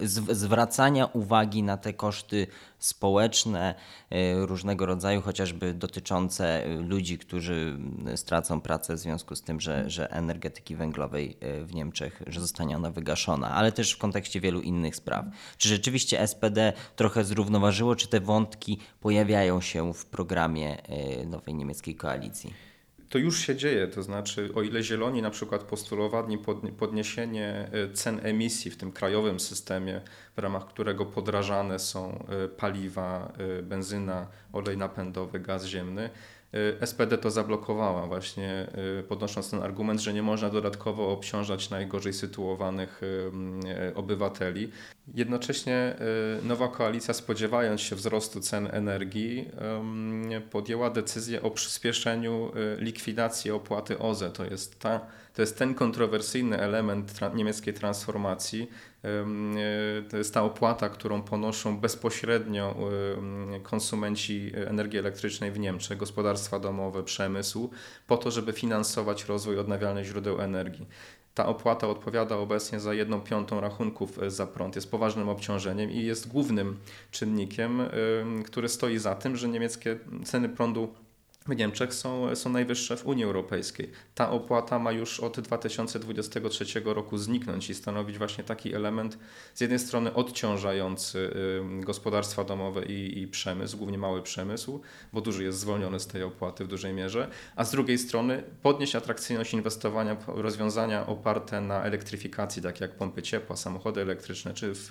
y, 0.01 0.07
zwracania 0.35 1.05
uwagi 1.05 1.63
na 1.63 1.77
te 1.77 1.93
koszty 1.93 2.47
społeczne 2.79 3.75
y, 4.11 4.45
różnego 4.45 4.85
rodzaju, 4.85 5.21
chociażby 5.21 5.73
dotyczące 5.73 6.63
ludzi, 6.77 7.17
którzy 7.17 7.77
stracą 8.15 8.61
pracę 8.61 8.95
w 8.95 8.99
związku 8.99 9.35
z 9.35 9.41
tym, 9.41 9.61
że, 9.61 9.89
że 9.89 10.11
energetyki 10.11 10.75
węglowej 10.75 11.37
y, 11.43 11.65
w 11.65 11.73
Niemczech, 11.73 12.23
że 12.27 12.41
zostanie 12.41 12.75
ona 12.75 12.91
wygaszona, 12.91 13.51
ale 13.51 13.71
też 13.71 13.91
w 13.91 13.97
kontekście 13.97 14.39
wielu 14.39 14.61
innych 14.61 14.95
spraw. 14.95 15.25
Czy 15.57 15.69
rzeczywiście 15.69 16.27
SPD 16.27 16.73
trochę 16.95 17.23
zrównoważyło, 17.23 17.95
czy 17.95 18.07
te 18.07 18.19
wątki 18.19 18.77
pojawiają 18.99 19.61
się 19.61 19.93
w 19.93 20.05
programie 20.05 20.77
nowej 21.25 21.55
niemieckiej 21.55 21.95
koalicji? 21.95 22.70
To 23.11 23.17
już 23.17 23.39
się 23.39 23.55
dzieje. 23.55 23.87
To 23.87 24.03
znaczy, 24.03 24.49
o 24.55 24.61
ile 24.61 24.83
Zieloni 24.83 25.21
na 25.21 25.29
przykład 25.29 25.63
postulowali 25.63 26.37
podniesienie 26.77 27.69
e, 27.71 27.93
cen 27.93 28.19
emisji 28.23 28.71
w 28.71 28.77
tym 28.77 28.91
krajowym 28.91 29.39
systemie, 29.39 30.01
w 30.35 30.39
ramach 30.39 30.67
którego 30.67 31.05
podrażane 31.05 31.79
są 31.79 32.25
e, 32.29 32.47
paliwa, 32.47 33.33
e, 33.59 33.63
benzyna, 33.63 34.27
olej 34.53 34.77
napędowy, 34.77 35.39
gaz 35.39 35.65
ziemny, 35.65 36.09
SPD 36.85 37.17
to 37.17 37.31
zablokowała 37.31 38.07
właśnie 38.07 38.67
y, 38.99 39.03
podnosząc 39.03 39.51
ten 39.51 39.63
argument, 39.63 40.01
że 40.01 40.13
nie 40.13 40.23
można 40.23 40.49
dodatkowo 40.49 41.11
obciążać 41.11 41.69
najgorzej 41.69 42.13
sytuowanych 42.13 43.01
y, 43.03 43.95
obywateli. 43.95 44.71
Jednocześnie 45.13 45.95
nowa 46.43 46.67
koalicja 46.67 47.13
spodziewając 47.13 47.81
się 47.81 47.95
wzrostu 47.95 48.39
cen 48.39 48.69
energii 48.71 49.49
podjęła 50.51 50.89
decyzję 50.89 51.41
o 51.41 51.51
przyspieszeniu 51.51 52.51
likwidacji 52.77 53.51
opłaty 53.51 53.99
OZE. 53.99 54.31
To 54.31 54.45
jest, 54.45 54.79
ta, 54.79 54.99
to 55.33 55.41
jest 55.41 55.57
ten 55.57 55.73
kontrowersyjny 55.73 56.59
element 56.59 57.13
tra 57.13 57.31
niemieckiej 57.35 57.73
transformacji, 57.73 58.69
to 60.09 60.17
jest 60.17 60.33
ta 60.33 60.43
opłata, 60.43 60.89
którą 60.89 61.21
ponoszą 61.21 61.79
bezpośrednio 61.79 62.75
konsumenci 63.63 64.51
energii 64.55 64.99
elektrycznej 64.99 65.51
w 65.51 65.59
Niemczech, 65.59 65.97
gospodarstwa 65.97 66.59
domowe, 66.59 67.03
przemysł, 67.03 67.69
po 68.07 68.17
to, 68.17 68.31
żeby 68.31 68.53
finansować 68.53 69.25
rozwój 69.25 69.59
odnawialnych 69.59 70.05
źródeł 70.05 70.41
energii. 70.41 70.87
Ta 71.33 71.45
opłata 71.45 71.87
odpowiada 71.87 72.37
obecnie 72.37 72.79
za 72.79 72.93
jedną 72.93 73.21
piątą 73.21 73.61
rachunków 73.61 74.19
e, 74.19 74.31
za 74.31 74.47
prąd. 74.47 74.75
Jest 74.75 74.91
poważnym 74.91 75.29
obciążeniem 75.29 75.91
i 75.91 76.03
jest 76.03 76.27
głównym 76.27 76.77
czynnikiem, 77.11 77.81
który 78.45 78.69
stoi 78.69 78.97
za 78.97 79.15
tym, 79.15 79.35
że 79.35 79.47
niemieckie 79.47 79.99
ceny 80.25 80.49
prądu 80.49 80.93
w 81.47 81.55
Niemczech 81.55 81.93
są, 81.93 82.35
są 82.35 82.49
najwyższe 82.49 82.97
w 82.97 83.05
Unii 83.05 83.23
Europejskiej. 83.23 83.91
Ta 84.15 84.31
opłata 84.31 84.79
ma 84.79 84.91
już 84.91 85.19
od 85.19 85.39
2023 85.39 86.65
roku 86.85 87.17
zniknąć 87.17 87.69
i 87.69 87.75
stanowić 87.75 88.17
właśnie 88.17 88.43
taki 88.43 88.73
element 88.75 89.17
z 89.53 89.61
jednej 89.61 89.79
strony 89.79 90.13
odciążający 90.13 91.33
gospodarstwa 91.79 92.43
domowe 92.43 92.85
i, 92.85 93.21
i 93.21 93.27
przemysł, 93.27 93.77
głównie 93.77 93.97
mały 93.97 94.21
przemysł, 94.21 94.81
bo 95.13 95.21
duży 95.21 95.43
jest 95.43 95.59
zwolniony 95.59 95.99
z 95.99 96.07
tej 96.07 96.23
opłaty 96.23 96.65
w 96.65 96.67
dużej 96.67 96.93
mierze, 96.93 97.27
a 97.55 97.65
z 97.65 97.71
drugiej 97.71 97.97
strony 97.97 98.43
podnieść 98.61 98.95
atrakcyjność 98.95 99.53
inwestowania 99.53 100.15
w 100.15 100.27
rozwiązania 100.27 101.07
oparte 101.07 101.61
na 101.61 101.83
elektryfikacji, 101.83 102.61
takie 102.61 102.85
jak 102.85 102.95
pompy 102.95 103.21
ciepła, 103.21 103.55
samochody 103.55 104.01
elektryczne, 104.01 104.53
czy 104.53 104.71
w 104.73 104.89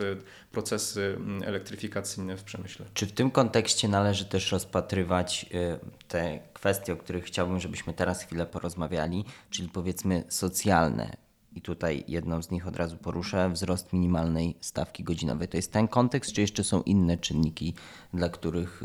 procesy 0.53 1.19
elektryfikacyjne 1.45 2.37
w 2.37 2.45
przemyśle. 2.45 2.87
Czy 2.95 3.07
w 3.07 3.13
tym 3.13 3.31
kontekście 3.31 3.89
należy 3.89 4.25
też 4.25 4.53
rozpatrywać 4.53 5.47
y, 5.55 5.79
te 6.09 6.50
kwestie, 6.61 6.93
o 6.93 6.97
których 6.97 7.25
chciałbym, 7.25 7.61
żebyśmy 7.61 7.93
teraz 7.93 8.23
chwilę 8.23 8.47
porozmawiali, 8.47 9.25
czyli 9.51 9.69
powiedzmy 9.69 10.25
socjalne. 10.29 11.17
I 11.53 11.61
tutaj 11.61 12.05
jedną 12.09 12.43
z 12.43 12.51
nich 12.51 12.67
od 12.67 12.77
razu 12.77 12.97
poruszę, 12.97 13.51
wzrost 13.53 13.93
minimalnej 13.93 14.57
stawki 14.61 15.05
godzinowej. 15.05 15.49
To 15.49 15.57
jest 15.57 15.73
ten 15.73 15.89
kontekst, 15.89 16.33
czy 16.33 16.41
jeszcze 16.41 16.65
są 16.65 16.83
inne 16.83 17.19
czynniki, 17.19 17.75
dla 18.15 18.29
których, 18.29 18.83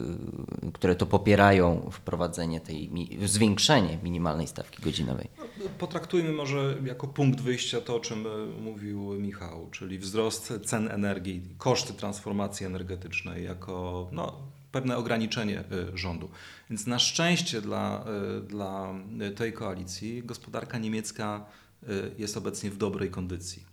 y, 0.68 0.72
które 0.72 0.95
to 0.95 1.06
popierają 1.06 1.89
wprowadzenie 1.91 2.60
tej, 2.61 2.91
zwiększenie 3.26 3.97
minimalnej 4.03 4.47
stawki 4.47 4.84
godzinowej? 4.84 5.27
No, 5.38 5.45
potraktujmy 5.77 6.31
może 6.31 6.77
jako 6.85 7.07
punkt 7.07 7.41
wyjścia 7.41 7.81
to, 7.81 7.95
o 7.95 7.99
czym 7.99 8.27
y, 8.27 8.61
mówił 8.61 9.14
Michał, 9.14 9.69
czyli 9.72 9.99
wzrost 9.99 10.53
cen 10.65 10.91
energii, 10.91 11.41
koszty 11.57 11.93
transformacji 11.93 12.65
energetycznej 12.65 13.43
jako 13.43 14.07
no, 14.11 14.55
pewne 14.76 14.97
ograniczenie 14.97 15.64
y, 15.93 15.97
rządu. 15.97 16.30
Więc 16.69 16.88
na 16.88 16.99
szczęście 16.99 17.61
dla, 17.61 18.06
y, 18.38 18.41
dla 18.41 18.93
tej 19.35 19.53
koalicji 19.53 20.23
gospodarka 20.23 20.77
niemiecka 20.77 21.45
y, 21.84 22.11
jest 22.18 22.38
obecnie 22.38 22.72
w 22.72 22.77
dobrej 22.77 23.10
kondycji. 23.10 23.65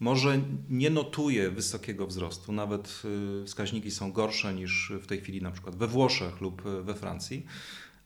Może 0.00 0.40
nie 0.68 0.90
notuje 0.90 1.50
wysokiego 1.50 2.06
wzrostu, 2.06 2.52
nawet 2.52 3.02
wskaźniki 3.46 3.90
są 3.90 4.12
gorsze 4.12 4.54
niż 4.54 4.92
w 5.02 5.06
tej 5.06 5.20
chwili 5.20 5.42
na 5.42 5.50
przykład 5.50 5.76
we 5.76 5.86
Włoszech 5.86 6.40
lub 6.40 6.62
we 6.62 6.94
Francji, 6.94 7.46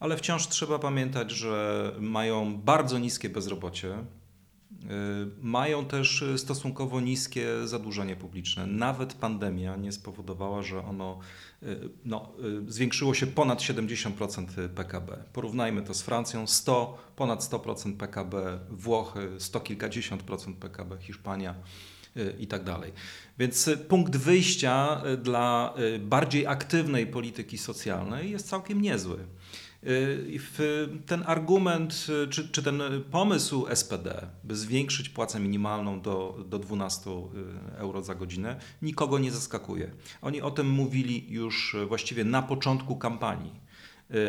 ale 0.01 0.17
wciąż 0.17 0.49
trzeba 0.49 0.79
pamiętać, 0.79 1.31
że 1.31 1.93
mają 2.01 2.61
bardzo 2.61 2.99
niskie 2.99 3.29
bezrobocie, 3.29 3.99
Y, 3.99 4.18
mają 5.41 5.85
też 5.85 6.23
y, 6.23 6.39
stosunkowo 6.39 7.01
niskie 7.01 7.67
zadłużenie 7.67 8.17
publiczne. 8.17 8.67
Nawet 8.67 9.15
pandemia 9.15 9.77
nie 9.77 9.93
spowodowała, 9.93 10.63
że 10.63 10.85
ono 10.85 11.19
y, 11.63 11.89
no, 12.05 12.33
zwiększyło 12.69 13.15
się 13.15 13.27
ponad 13.27 13.61
70% 13.61 14.69
PKB. 14.69 15.25
Porównajmy 15.33 15.83
to 15.83 15.95
z 15.95 16.03
Francją, 16.03 16.47
100, 16.47 16.99
ponad 17.17 17.41
100% 17.41 17.97
PKB, 17.97 18.59
Włochy, 18.71 19.31
100 19.39 19.61
kilkadziesiąt 19.61 20.23
procent 20.23 20.57
PKB, 20.57 20.99
Hiszpania 21.01 21.55
i 22.39 22.47
tak 22.47 22.65
dalej. 22.65 22.93
Więc 23.39 23.71
punkt 23.89 24.17
wyjścia 24.17 25.03
dla 25.23 25.75
bardziej 26.01 26.47
aktywnej 26.47 27.07
polityki 27.07 27.59
socjalnej 27.59 28.31
jest 28.31 28.49
całkiem 28.49 28.83
niezły. 28.83 29.19
Y, 29.87 30.41
ten 31.07 31.23
argument, 31.27 32.07
y, 32.25 32.29
czy, 32.29 32.49
czy 32.49 32.63
ten 32.63 32.83
pomysł 33.11 33.67
SPD, 33.75 34.27
by 34.45 34.57
zwiększyć 34.57 35.09
płacę 35.09 35.41
minimalną 35.41 36.01
do, 36.01 36.45
do 36.49 36.59
12 36.59 37.11
y, 37.11 37.15
euro 37.77 38.03
za 38.03 38.15
godzinę, 38.15 38.61
nikogo 38.83 39.19
nie 39.19 39.31
zaskakuje. 39.31 39.91
Oni 40.23 40.43
o 40.43 40.51
tym 40.51 40.71
mówili 40.71 41.33
już 41.33 41.77
właściwie 41.89 42.25
na 42.25 42.43
początku 42.43 42.97
kampanii 42.97 43.69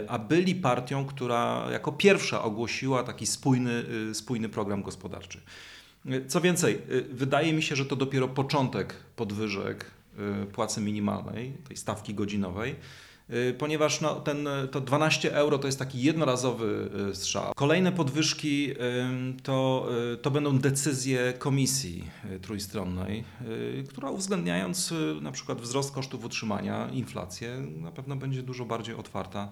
a 0.07 0.19
byli 0.19 0.55
partią, 0.55 1.05
która 1.05 1.67
jako 1.71 1.91
pierwsza 1.91 2.43
ogłosiła 2.43 3.03
taki 3.03 3.25
spójny, 3.25 3.83
spójny 4.13 4.49
program 4.49 4.83
gospodarczy. 4.83 5.41
Co 6.27 6.41
więcej, 6.41 6.81
wydaje 7.11 7.53
mi 7.53 7.63
się, 7.63 7.75
że 7.75 7.85
to 7.85 7.95
dopiero 7.95 8.27
początek 8.27 8.95
podwyżek 9.15 9.91
płacy 10.53 10.81
minimalnej, 10.81 11.53
tej 11.67 11.77
stawki 11.77 12.13
godzinowej. 12.13 12.75
Y, 13.33 13.53
ponieważ 13.57 14.01
no, 14.01 14.15
ten, 14.15 14.47
to 14.71 14.81
12 14.81 15.35
euro 15.35 15.57
to 15.57 15.67
jest 15.67 15.79
taki 15.79 16.01
jednorazowy 16.01 16.89
y, 17.11 17.15
strzał. 17.15 17.53
Kolejne 17.55 17.91
podwyżki 17.91 18.73
to, 19.43 19.89
y, 20.13 20.17
to 20.17 20.31
będą 20.31 20.59
decyzje 20.59 21.33
komisji 21.33 22.09
trójstronnej, 22.41 23.23
która 23.89 24.09
uwzględniając 24.09 24.93
na 25.21 25.31
przykład 25.31 25.61
wzrost 25.61 25.91
kosztów 25.91 26.25
utrzymania, 26.25 26.89
inflację, 26.89 27.57
na 27.77 27.91
pewno 27.91 28.15
będzie 28.15 28.43
dużo 28.43 28.65
bardziej 28.65 28.95
otwarta 28.95 29.51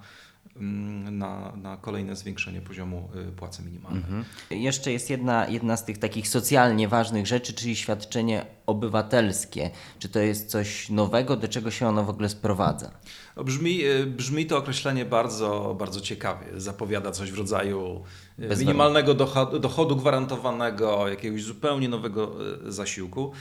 na, 1.11 1.53
na 1.55 1.77
kolejne 1.77 2.15
zwiększenie 2.15 2.61
poziomu 2.61 3.09
y, 3.29 3.31
płacy 3.31 3.63
minimalnej. 3.63 4.03
Mhm. 4.03 4.25
Jeszcze 4.49 4.91
jest 4.91 5.09
jedna, 5.09 5.47
jedna 5.47 5.77
z 5.77 5.85
tych 5.85 5.97
takich 5.97 6.27
socjalnie 6.27 6.87
ważnych 6.87 7.27
rzeczy, 7.27 7.53
czyli 7.53 7.75
świadczenie 7.75 8.45
obywatelskie. 8.65 9.69
Czy 9.99 10.09
to 10.09 10.19
jest 10.19 10.49
coś 10.49 10.89
nowego, 10.89 11.35
do 11.35 11.47
czego 11.47 11.71
się 11.71 11.87
ono 11.87 12.03
w 12.03 12.09
ogóle 12.09 12.29
sprowadza? 12.29 12.91
No, 13.35 13.43
brzmi, 13.43 13.85
y, 13.85 14.05
brzmi 14.05 14.45
to 14.45 14.57
określenie 14.57 15.05
bardzo, 15.05 15.75
bardzo 15.79 16.01
ciekawie. 16.01 16.45
Zapowiada 16.57 17.11
coś 17.11 17.31
w 17.31 17.37
rodzaju 17.37 18.03
y, 18.39 18.47
Bez 18.47 18.59
minimalnego 18.59 19.13
dochodu, 19.13 19.59
dochodu 19.59 19.95
gwarantowanego, 19.95 21.07
jakiegoś 21.07 21.43
zupełnie 21.43 21.89
nowego 21.89 22.35
zasiłku. 22.65 23.31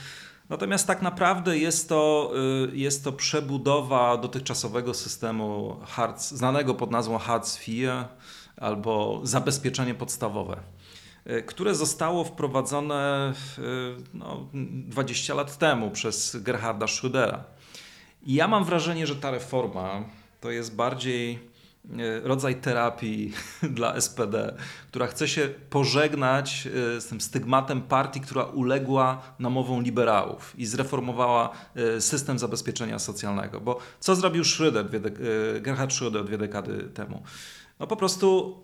Natomiast 0.49 0.87
tak 0.87 1.01
naprawdę 1.01 1.57
jest 1.57 1.89
to, 1.89 2.31
y, 2.73 2.77
jest 2.77 3.03
to 3.03 3.11
przebudowa 3.11 4.17
dotychczasowego 4.17 4.93
systemu 4.93 5.79
Hartz, 5.85 6.31
znanego 6.31 6.75
pod 6.75 6.91
nazwą 6.91 7.17
Hartz 7.17 7.67
IV 7.67 8.05
albo 8.57 9.21
zabezpieczenie 9.23 9.95
podstawowe, 9.95 10.59
y, 11.27 11.43
które 11.43 11.75
zostało 11.75 12.23
wprowadzone 12.23 13.33
no, 14.13 14.47
20 14.53 15.33
lat 15.33 15.57
temu 15.57 15.91
przez 15.91 16.35
Gerharda 16.35 16.85
Schrödera. 16.85 17.37
I 18.23 18.33
ja 18.33 18.47
mam 18.47 18.65
wrażenie, 18.65 19.07
że 19.07 19.15
ta 19.15 19.31
reforma 19.31 20.03
to 20.41 20.51
jest 20.51 20.75
bardziej 20.75 21.39
rodzaj 22.23 22.55
terapii 22.55 23.33
dla 23.77 24.01
SPD, 24.01 24.57
która 24.87 25.07
chce 25.07 25.27
się 25.27 25.49
pożegnać 25.69 26.67
z 26.99 27.05
tym 27.05 27.21
stygmatem 27.21 27.81
partii, 27.81 28.21
która 28.21 28.43
uległa 28.43 29.21
namowom 29.39 29.83
liberałów 29.83 30.53
i 30.59 30.65
zreformowała 30.65 31.49
system 31.99 32.39
zabezpieczenia 32.39 32.99
socjalnego. 32.99 33.61
Bo 33.61 33.79
co 33.99 34.15
zrobił 34.15 34.43
Schröder, 34.43 34.85
Gerhard 35.61 35.91
Schröder 35.91 36.25
dwie 36.25 36.37
dekady 36.37 36.83
temu? 36.83 37.23
No 37.79 37.87
po 37.87 37.95
prostu 37.95 38.57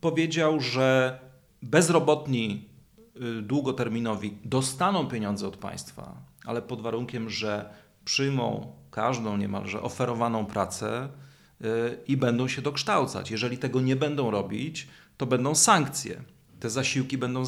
powiedział, 0.00 0.60
że 0.60 1.18
bezrobotni 1.62 2.68
y, 3.16 3.42
długoterminowi 3.42 4.38
dostaną 4.44 5.08
pieniądze 5.08 5.48
od 5.48 5.56
państwa, 5.56 6.14
ale 6.44 6.62
pod 6.62 6.80
warunkiem, 6.80 7.30
że 7.30 7.70
przyjmą 8.04 8.72
każdą 8.90 9.36
niemalże 9.36 9.82
oferowaną 9.82 10.46
pracę 10.46 11.08
y, 11.22 11.25
i 12.06 12.16
będą 12.16 12.48
się 12.48 12.62
dokształcać. 12.62 13.30
Jeżeli 13.30 13.58
tego 13.58 13.80
nie 13.80 13.96
będą 13.96 14.30
robić, 14.30 14.88
to 15.16 15.26
będą 15.26 15.54
sankcje. 15.54 16.22
Te 16.60 16.70
zasiłki 16.70 17.18
będą 17.18 17.44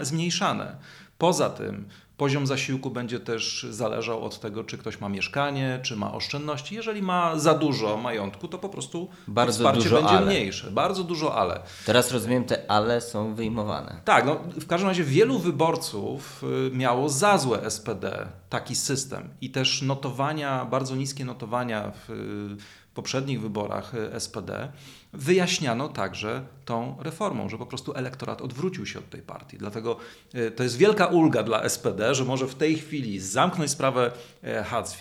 zmniejszane. 0.00 0.76
Poza 1.18 1.50
tym 1.50 1.88
Poziom 2.18 2.46
zasiłku 2.46 2.90
będzie 2.90 3.20
też 3.20 3.66
zależał 3.70 4.24
od 4.24 4.40
tego, 4.40 4.64
czy 4.64 4.78
ktoś 4.78 5.00
ma 5.00 5.08
mieszkanie, 5.08 5.80
czy 5.82 5.96
ma 5.96 6.14
oszczędności. 6.14 6.74
Jeżeli 6.74 7.02
ma 7.02 7.38
za 7.38 7.54
dużo 7.54 7.96
majątku, 7.96 8.48
to 8.48 8.58
po 8.58 8.68
prostu 8.68 9.08
Bardzo 9.28 9.58
wsparcie 9.58 9.82
dużo 9.82 9.96
będzie 9.96 10.16
ale. 10.16 10.26
mniejsze. 10.26 10.70
Bardzo 10.70 11.04
dużo 11.04 11.34
ale. 11.34 11.60
Teraz 11.86 12.12
rozumiem, 12.12 12.44
te 12.44 12.70
ale 12.70 13.00
są 13.00 13.34
wyjmowane. 13.34 14.00
Tak, 14.04 14.26
no, 14.26 14.36
w 14.60 14.66
każdym 14.66 14.88
razie 14.88 15.04
wielu 15.04 15.38
wyborców 15.38 16.44
y, 16.72 16.76
miało 16.76 17.08
za 17.08 17.38
złe 17.38 17.70
SPD 17.70 18.28
taki 18.48 18.74
system 18.74 19.28
i 19.40 19.50
też 19.50 19.82
notowania, 19.82 20.64
bardzo 20.64 20.96
niskie 20.96 21.24
notowania 21.24 21.92
w 22.08 22.56
poprzednich 22.98 23.40
wyborach 23.40 23.94
y, 23.94 24.20
SPD 24.20 24.72
wyjaśniano 25.12 25.88
także 25.88 26.46
tą 26.64 26.96
reformą, 27.00 27.48
że 27.48 27.58
po 27.58 27.66
prostu 27.66 27.92
elektorat 27.94 28.42
odwrócił 28.42 28.86
się 28.86 28.98
od 28.98 29.10
tej 29.10 29.22
partii. 29.22 29.58
Dlatego 29.58 29.96
y, 30.34 30.50
to 30.50 30.62
jest 30.62 30.76
wielka 30.76 31.06
ulga 31.06 31.42
dla 31.42 31.68
SPD, 31.68 32.14
że 32.14 32.24
może 32.24 32.46
w 32.46 32.54
tej 32.54 32.78
chwili 32.78 33.20
zamknąć 33.20 33.70
sprawę 33.70 34.12
y, 34.44 34.64
hartz 34.64 34.98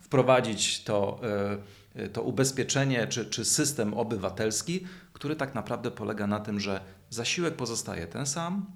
wprowadzić 0.00 0.84
to, 0.84 1.20
to 2.12 2.22
ubezpieczenie 2.22 3.06
czy, 3.06 3.26
czy 3.26 3.44
system 3.44 3.94
obywatelski, 3.94 4.86
który 5.12 5.36
tak 5.36 5.54
naprawdę 5.54 5.90
polega 5.90 6.26
na 6.26 6.40
tym, 6.40 6.60
że 6.60 6.80
zasiłek 7.10 7.54
pozostaje 7.54 8.06
ten 8.06 8.26
sam, 8.26 8.66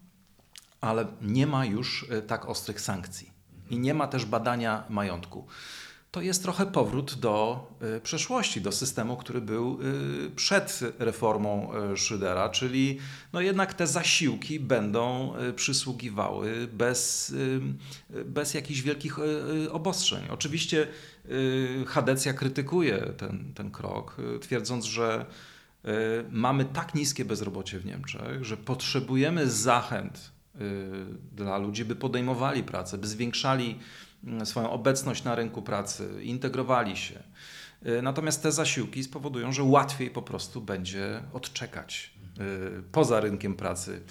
ale 0.80 1.06
nie 1.22 1.46
ma 1.46 1.64
już 1.64 2.06
tak 2.26 2.48
ostrych 2.48 2.80
sankcji 2.80 3.30
i 3.70 3.78
nie 3.78 3.94
ma 3.94 4.06
też 4.06 4.24
badania 4.24 4.84
majątku 4.88 5.46
to 6.12 6.20
jest 6.20 6.42
trochę 6.42 6.66
powrót 6.66 7.14
do 7.14 7.66
y, 7.96 8.00
przeszłości, 8.00 8.60
do 8.60 8.72
systemu, 8.72 9.16
który 9.16 9.40
był 9.40 9.78
y, 9.82 10.30
przed 10.36 10.80
reformą 10.98 11.72
y, 11.74 11.96
Schrödera, 11.96 12.50
czyli 12.50 12.98
no 13.32 13.40
jednak 13.40 13.74
te 13.74 13.86
zasiłki 13.86 14.60
będą 14.60 15.32
przysługiwały 15.56 16.68
bez, 16.72 17.34
bez 18.24 18.54
jakichś 18.54 18.80
wielkich 18.80 19.16
obostrzeń. 19.70 20.22
Oczywiście 20.30 20.88
Hadecja 21.86 22.32
krytykuje 22.32 22.98
ten, 22.98 23.52
ten 23.54 23.70
krok, 23.70 24.16
twierdząc, 24.40 24.84
że 24.84 25.26
mamy 26.30 26.64
tak 26.64 26.94
niskie 26.94 27.24
bezrobocie 27.24 27.78
w 27.78 27.86
Niemczech, 27.86 28.44
że 28.44 28.56
potrzebujemy 28.56 29.50
zachęt 29.50 30.32
dla 31.32 31.58
ludzi, 31.58 31.84
by 31.84 31.96
podejmowali 31.96 32.62
pracę, 32.62 32.98
by 32.98 33.06
zwiększali 33.06 33.78
swoją 34.44 34.70
obecność 34.70 35.24
na 35.24 35.34
rynku 35.34 35.62
pracy, 35.62 36.08
integrowali 36.22 36.96
się. 36.96 37.22
Y, 37.86 38.02
natomiast 38.02 38.42
te 38.42 38.52
zasiłki 38.52 39.04
spowodują, 39.04 39.52
że 39.52 39.62
łatwiej 39.62 40.10
po 40.10 40.22
prostu 40.22 40.60
będzie 40.60 41.22
odczekać 41.32 42.14
y, 42.78 42.82
poza 42.92 43.20
rynkiem 43.20 43.54
pracy 43.54 44.02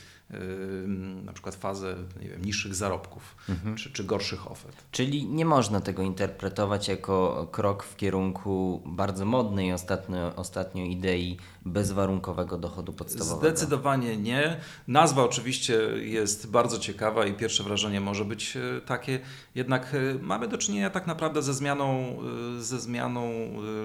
na 1.23 1.33
przykład 1.33 1.55
fazę 1.55 1.95
wiem, 2.19 2.45
niższych 2.45 2.75
zarobków 2.75 3.35
mhm. 3.49 3.75
czy, 3.75 3.91
czy 3.91 4.03
gorszych 4.03 4.51
ofert. 4.51 4.83
Czyli 4.91 5.25
nie 5.25 5.45
można 5.45 5.81
tego 5.81 6.03
interpretować 6.03 6.87
jako 6.87 7.47
krok 7.51 7.83
w 7.83 7.95
kierunku 7.95 8.81
bardzo 8.85 9.25
modnej 9.25 9.73
ostatnio, 9.73 10.35
ostatnio 10.35 10.83
idei 10.83 11.37
bezwarunkowego 11.65 12.57
dochodu 12.57 12.93
podstawowego. 12.93 13.39
Zdecydowanie 13.39 14.17
nie. 14.17 14.57
Nazwa 14.87 15.23
oczywiście 15.23 15.73
jest 16.01 16.51
bardzo 16.51 16.79
ciekawa 16.79 17.25
i 17.25 17.33
pierwsze 17.33 17.63
wrażenie 17.63 18.01
może 18.01 18.25
być 18.25 18.57
e, 18.57 18.81
takie, 18.81 19.19
jednak 19.55 19.93
e, 19.93 20.23
mamy 20.23 20.47
do 20.47 20.57
czynienia 20.57 20.89
tak 20.89 21.07
naprawdę 21.07 21.41
ze 21.41 21.53
zmianą, 21.53 22.17
e, 22.57 22.61
ze 22.61 22.79
zmianą 22.79 23.31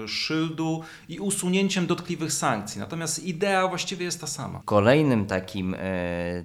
szyldu 0.07 0.83
i 1.09 1.19
usunięciem 1.19 1.87
dotkliwych 1.87 2.33
sankcji. 2.33 2.79
Natomiast 2.79 3.23
idea 3.23 3.67
właściwie 3.67 4.05
jest 4.05 4.21
ta 4.21 4.27
sama. 4.27 4.61
Kolejnym 4.65 5.25
takim 5.25 5.75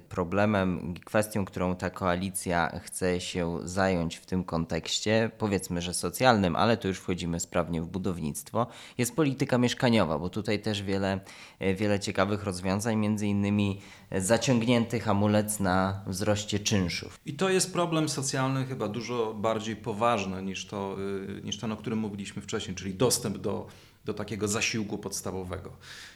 problemem, 0.09 0.93
kwestią, 1.05 1.45
którą 1.45 1.75
ta 1.75 1.89
koalicja 1.89 2.79
chce 2.83 3.21
się 3.21 3.59
zająć 3.63 4.15
w 4.15 4.25
tym 4.25 4.43
kontekście, 4.43 5.31
powiedzmy, 5.37 5.81
że 5.81 5.93
socjalnym, 5.93 6.55
ale 6.55 6.77
tu 6.77 6.87
już 6.87 6.97
wchodzimy 6.97 7.39
sprawnie 7.39 7.81
w 7.81 7.87
budownictwo, 7.87 8.67
jest 8.97 9.15
polityka 9.15 9.57
mieszkaniowa, 9.57 10.19
bo 10.19 10.29
tutaj 10.29 10.59
też 10.59 10.83
wiele, 10.83 11.19
wiele 11.75 11.99
ciekawych 11.99 12.43
rozwiązań, 12.43 12.95
między 12.95 13.27
innymi 13.27 13.81
zaciągnięty 14.11 14.99
hamulec 14.99 15.59
na 15.59 16.01
wzroście 16.07 16.59
czynszów. 16.59 17.19
I 17.25 17.33
to 17.33 17.49
jest 17.49 17.73
problem 17.73 18.09
socjalny 18.09 18.65
chyba 18.65 18.87
dużo 18.87 19.33
bardziej 19.33 19.75
poważny 19.75 20.43
niż 20.43 20.65
to, 20.65 20.95
y, 21.39 21.41
niż 21.43 21.57
ten, 21.57 21.71
o 21.71 21.77
którym 21.77 21.99
mówiliśmy 21.99 22.41
wcześniej, 22.41 22.75
czyli 22.75 22.93
dostęp 22.93 23.37
do 23.37 23.67
do 24.05 24.13
takiego 24.13 24.47
zasiłku 24.47 24.97
podstawowego. 24.97 25.71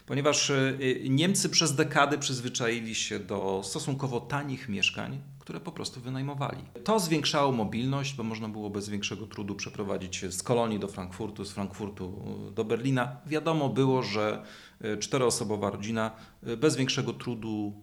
Ponieważ 0.05 0.49
y, 0.49 1.05
Niemcy 1.09 1.49
przez 1.49 1.76
dekady 1.76 2.18
przyzwyczaili 2.18 2.95
się 2.95 3.19
do 3.19 3.61
stosunkowo 3.64 4.19
tanich 4.19 4.69
mieszkań, 4.69 5.22
które 5.39 5.59
po 5.59 5.72
prostu 5.72 6.01
wynajmowali. 6.01 6.64
To 6.84 6.99
zwiększało 6.99 7.51
mobilność, 7.51 8.15
bo 8.15 8.23
można 8.23 8.49
było 8.49 8.69
bez 8.69 8.89
większego 8.89 9.27
trudu 9.27 9.55
przeprowadzić 9.55 10.15
się 10.15 10.31
z 10.31 10.43
Kolonii 10.43 10.80
do 10.80 10.88
Frankfurtu, 10.88 11.45
z 11.45 11.51
Frankfurtu 11.51 12.23
y, 12.49 12.51
do 12.51 12.65
Berlina. 12.65 13.18
Wiadomo 13.26 13.69
było, 13.69 14.03
że 14.03 14.43
y, 14.85 14.97
czteroosobowa 14.97 15.69
rodzina 15.69 16.11
bez 16.57 16.76
większego 16.76 17.14
trudu 17.14 17.73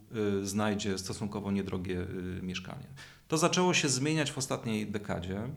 znajdzie 0.43 0.97
stosunkowo 0.97 1.51
niedrogie 1.51 2.07
mieszkanie. 2.41 2.87
To 3.27 3.37
zaczęło 3.37 3.73
się 3.73 3.89
zmieniać 3.89 4.31
w 4.31 4.37
ostatniej 4.37 4.87
dekadzie. 4.87 5.49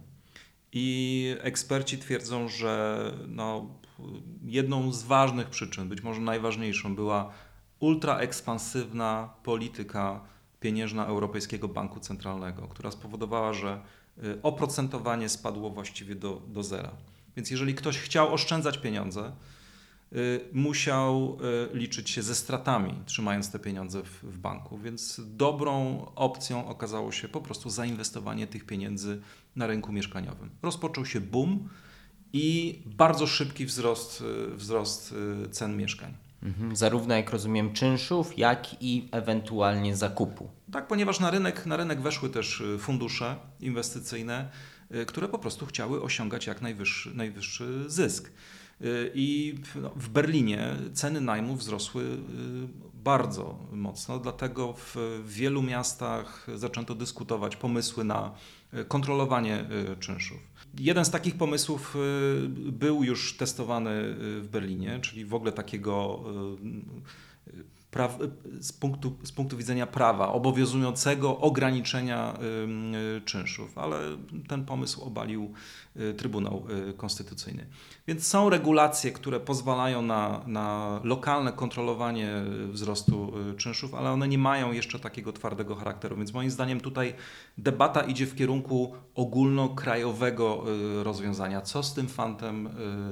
I 0.72 1.36
eksperci 1.40 1.98
twierdzą, 1.98 2.48
że 2.48 3.02
no, 3.28 3.66
jedną 4.44 4.92
z 4.92 5.02
ważnych 5.02 5.48
przyczyn, 5.48 5.88
być 5.88 6.02
może 6.02 6.20
najważniejszą, 6.20 6.94
była 6.94 7.32
ultraekspansywna 7.80 9.34
polityka 9.42 10.20
pieniężna 10.60 11.06
Europejskiego 11.06 11.68
Banku 11.68 12.00
Centralnego, 12.00 12.68
która 12.68 12.90
spowodowała, 12.90 13.52
że 13.52 13.80
y, 14.24 14.38
oprocentowanie 14.42 15.28
spadło 15.28 15.70
właściwie 15.70 16.14
do, 16.14 16.42
do 16.46 16.62
zera. 16.62 16.90
Więc 17.36 17.50
jeżeli 17.50 17.74
ktoś 17.74 17.98
chciał 17.98 18.34
oszczędzać 18.34 18.78
pieniądze, 18.78 19.32
musiał 20.52 21.38
y, 21.72 21.76
liczyć 21.78 22.10
się 22.10 22.22
ze 22.22 22.34
stratami, 22.34 22.94
trzymając 23.06 23.50
te 23.50 23.58
pieniądze 23.58 24.02
w, 24.02 24.22
w, 24.22 24.38
banku. 24.38 24.78
Więc 24.78 25.20
dobrą 25.26 26.04
opcją 26.14 26.68
okazało 26.68 27.12
się 27.12 27.28
po 27.28 27.40
prostu 27.40 27.70
zainwestowanie 27.70 28.46
tych 28.46 28.64
pieniędzy 28.64 29.20
na 29.56 29.66
rynku 29.66 29.92
mieszkaniowym. 29.92 30.50
Rozpoczął 30.62 31.06
się 31.06 31.20
boom 31.20 31.68
i 32.32 32.78
bardzo 32.86 33.26
szybki 33.26 33.66
wzrost, 33.66 34.24
y, 34.52 34.56
wzrost 34.56 35.14
y, 35.46 35.48
cen 35.48 35.76
mieszkań. 35.76 36.14
Mhm. 36.42 36.76
Zarówno 36.76 37.14
jak 37.14 37.30
rozumiem 37.30 37.72
czynszów, 37.72 38.38
jak 38.38 38.82
i 38.82 39.08
ewentualnie 39.12 39.96
zakupu. 39.96 40.50
Tak, 40.72 40.86
ponieważ 40.86 41.20
na 41.20 41.30
rynek, 41.30 41.66
na 41.66 41.76
rynek 41.76 42.00
weszły 42.00 42.30
też 42.30 42.60
y, 42.60 42.78
fundusze 42.78 43.36
inwestycyjne, 43.60 44.48
które 45.06 45.28
po 45.28 45.38
prostu 45.38 45.66
chciały 45.66 46.02
osiągać 46.02 46.46
jak 46.46 46.62
najwyższy, 46.62 47.14
najwyższy 47.14 47.84
zysk. 47.86 48.30
I 49.14 49.54
no, 49.82 49.90
w 49.96 50.08
Berlinie 50.08 50.76
ceny 50.92 51.20
najmu 51.20 51.56
wzrosły 51.56 52.18
bardzo 52.94 53.58
mocno, 53.72 54.18
dlatego 54.18 54.72
w 54.72 54.96
wielu 55.26 55.62
miastach 55.62 56.46
zaczęto 56.54 56.94
dyskutować 56.94 57.56
pomysły 57.56 58.04
na 58.04 58.34
kontrolowanie 58.88 59.64
czynszów. 60.00 60.38
Jeden 60.78 61.04
z 61.04 61.10
takich 61.10 61.34
pomysłów 61.34 61.96
y, 61.96 62.48
był 62.72 63.04
już 63.04 63.36
testowany 63.36 63.90
y, 63.90 64.40
w 64.40 64.48
Berlinie, 64.48 64.98
czyli 65.00 65.24
w 65.24 65.34
ogóle 65.34 65.52
takiego 65.52 66.24
y, 67.46 68.62
z, 68.62 68.72
punktu, 68.72 69.16
z 69.22 69.32
punktu 69.32 69.56
widzenia 69.56 69.86
prawa, 69.86 70.32
obowiązującego 70.32 71.38
ograniczenia 71.38 72.38
y, 73.18 73.20
czynszów, 73.20 73.78
ale 73.78 73.98
ten 74.48 74.64
pomysł 74.64 75.02
obalił 75.02 75.44
y, 75.44 75.87
Trybunał 76.16 76.64
y, 76.90 76.92
Konstytucyjny. 76.92 77.66
Więc 78.06 78.26
są 78.26 78.50
regulacje, 78.50 79.12
które 79.12 79.40
pozwalają 79.40 80.02
na, 80.02 80.42
na 80.46 81.00
lokalne 81.04 81.52
kontrolowanie 81.52 82.30
wzrostu 82.68 83.32
czynszów, 83.56 83.94
ale 83.94 84.10
one 84.10 84.28
nie 84.28 84.38
mają 84.38 84.72
jeszcze 84.72 84.98
takiego 84.98 85.32
twardego 85.32 85.74
charakteru. 85.74 86.16
Więc 86.16 86.32
moim 86.32 86.50
zdaniem 86.50 86.80
tutaj 86.80 87.14
debata 87.58 88.00
idzie 88.00 88.26
w 88.26 88.34
kierunku 88.34 88.94
ogólnokrajowego 89.14 90.64
rozwiązania. 91.02 91.60
Co 91.60 91.82
z 91.82 91.94
tym 91.94 92.08
fantem 92.08 92.68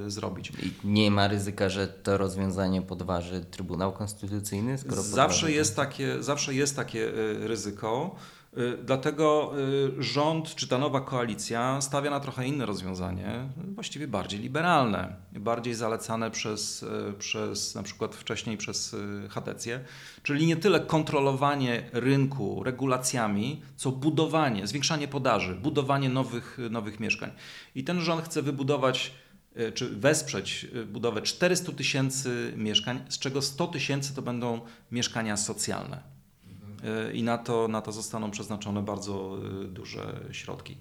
zrobić? 0.07 0.49
I 0.49 0.87
nie 0.87 1.11
ma 1.11 1.27
ryzyka, 1.27 1.69
że 1.69 1.87
to 1.87 2.17
rozwiązanie 2.17 2.81
podważy 2.81 3.45
Trybunał 3.51 3.93
Konstytucyjny? 3.93 4.77
Zawsze 4.87 5.51
jest, 5.51 5.75
takie, 5.75 6.23
zawsze 6.23 6.53
jest 6.53 6.75
takie 6.75 6.99
y, 6.99 7.47
ryzyko. 7.47 8.15
Y, 8.57 8.77
dlatego 8.83 9.53
y, 9.99 10.03
rząd 10.03 10.55
czy 10.55 10.67
ta 10.67 10.77
nowa 10.77 11.01
koalicja 11.01 11.81
stawia 11.81 12.09
na 12.09 12.19
trochę 12.19 12.47
inne 12.47 12.65
rozwiązanie, 12.65 13.49
właściwie 13.57 14.07
bardziej 14.07 14.39
liberalne, 14.39 15.15
bardziej 15.31 15.73
zalecane 15.73 16.31
przez, 16.31 16.85
przez 17.19 17.75
na 17.75 17.83
przykład 17.83 18.15
wcześniej 18.15 18.57
przez 18.57 18.95
Hatecję, 19.29 19.79
czyli 20.23 20.45
nie 20.45 20.55
tyle 20.55 20.79
kontrolowanie 20.79 21.89
rynku 21.93 22.63
regulacjami, 22.63 23.61
co 23.75 23.91
budowanie, 23.91 24.67
zwiększanie 24.67 25.07
podaży, 25.07 25.55
budowanie 25.55 26.09
nowych, 26.09 26.57
nowych 26.69 26.99
mieszkań. 26.99 27.31
I 27.75 27.83
ten 27.83 28.01
rząd 28.01 28.25
chce 28.25 28.41
wybudować 28.41 29.13
czy 29.73 29.89
wesprzeć 29.89 30.67
budowę 30.87 31.21
400 31.21 31.71
tysięcy 31.71 32.53
mieszkań, 32.57 33.03
z 33.09 33.19
czego 33.19 33.41
100 33.41 33.67
tysięcy 33.67 34.15
to 34.15 34.21
będą 34.21 34.61
mieszkania 34.91 35.37
socjalne. 35.37 36.16
I 37.13 37.23
na 37.23 37.37
to, 37.37 37.67
na 37.67 37.81
to 37.81 37.91
zostaną 37.91 38.31
przeznaczone 38.31 38.81
bardzo 38.81 39.37
duże 39.67 40.19
środki. 40.31 40.77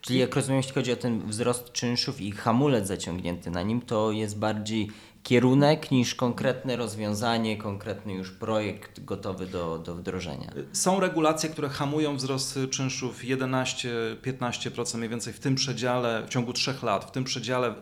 Czyli 0.00 0.18
jak 0.18 0.36
rozumiem, 0.36 0.56
jeśli 0.56 0.72
chodzi 0.72 0.92
o 0.92 0.96
ten 0.96 1.26
wzrost 1.26 1.72
czynszów 1.72 2.20
i 2.20 2.32
hamulec 2.32 2.86
zaciągnięty 2.86 3.50
na 3.50 3.62
nim, 3.62 3.80
to 3.80 4.12
jest 4.12 4.38
bardziej 4.38 4.88
kierunek 5.22 5.90
niż 5.90 6.14
konkretne 6.14 6.76
rozwiązanie, 6.76 7.56
konkretny 7.56 8.12
już 8.12 8.30
projekt 8.30 9.04
gotowy 9.04 9.46
do, 9.46 9.78
do 9.78 9.94
wdrożenia. 9.94 10.52
Są 10.72 11.00
regulacje, 11.00 11.50
które 11.50 11.68
hamują 11.68 12.16
wzrost 12.16 12.58
czynszów 12.70 13.22
11-15% 13.22 14.96
mniej 14.96 15.08
więcej 15.08 15.32
w 15.32 15.40
tym 15.40 15.54
przedziale, 15.54 16.22
w 16.26 16.28
ciągu 16.28 16.52
trzech 16.52 16.82
lat, 16.82 17.04
w 17.04 17.10
tym 17.10 17.24
przedziale 17.24 17.70
y, 17.70 17.74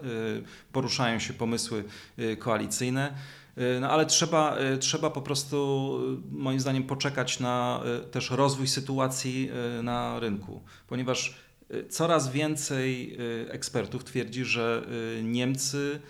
poruszają 0.72 1.18
się 1.18 1.32
pomysły 1.32 1.85
y, 2.18 2.36
koalicyjne. 2.36 3.14
Y, 3.59 3.81
no 3.81 3.90
ale 3.90 4.06
trzeba, 4.06 4.56
trzeba 4.81 5.10
po 5.10 5.22
prostu, 5.22 5.98
moim 6.31 6.60
zdaniem, 6.60 6.82
poczekać 6.82 7.40
na 7.40 7.81
też 8.10 8.31
rozwój 8.31 8.68
sytuacji 8.68 9.51
na 9.82 10.20
rynku, 10.20 10.62
ponieważ 10.86 11.35
coraz 11.89 12.31
więcej 12.31 13.18
ekspertów 13.48 14.05
twierdzi, 14.05 14.44
że 14.44 14.86
Niemcy 15.22 16.01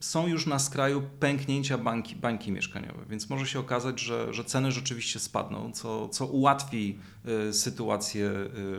są 0.00 0.26
już 0.26 0.46
na 0.46 0.58
skraju 0.58 1.02
pęknięcia 1.20 1.78
banki, 1.78 2.16
bańki 2.16 2.52
mieszkaniowe, 2.52 3.04
więc 3.08 3.30
może 3.30 3.46
się 3.46 3.60
okazać, 3.60 4.00
że, 4.00 4.34
że 4.34 4.44
ceny 4.44 4.72
rzeczywiście 4.72 5.20
spadną, 5.20 5.72
co, 5.72 6.08
co 6.08 6.26
ułatwi 6.26 6.98
y, 7.48 7.52
sytuację 7.52 8.30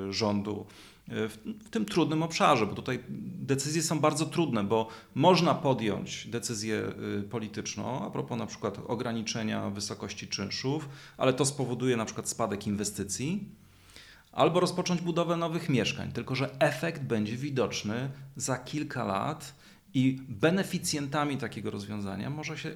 y, 0.10 0.14
rządu. 0.14 0.66
y, 0.90 0.93
w, 1.08 1.38
w, 1.66 1.70
tym 1.70 1.86
trudnym 1.86 2.24
obszarze, 2.24 2.66
bo 2.66 2.76
tutaj 2.76 3.04
decyzje 3.40 3.84
są 3.84 4.00
bardzo 4.00 4.26
trudne, 4.26 4.64
bo 4.64 4.88
można 5.16 5.54
podjąć 5.54 6.28
decyzję 6.28 6.82
polityczną 7.30 8.06
a 8.06 8.10
propos 8.10 8.38
na 8.38 8.46
przykład 8.46 8.78
ograniczenia 8.88 9.70
wysokości 9.70 10.28
czynszów, 10.28 10.90
ale 11.18 11.34
to 11.34 11.46
spowoduje 11.46 11.98
na 11.98 12.06
przykład 12.06 12.30
spadek 12.30 12.68
inwestycji, 12.68 13.50
albo 14.32 14.60
rozpocząć 14.60 15.02
budowę 15.02 15.38
nowych 15.38 15.70
mieszkań, 15.70 16.12
tylko 16.12 16.36
że 16.36 16.60
efekt 16.60 17.02
będzie 17.02 17.38
widoczny 17.38 18.10
za 18.36 18.58
kilka 18.58 19.04
lat 19.04 19.54
i 19.94 20.20
beneficjentami 20.30 21.38
takiego 21.38 21.72
rozwiązania 21.72 22.30
może 22.30 22.58
się, 22.58 22.70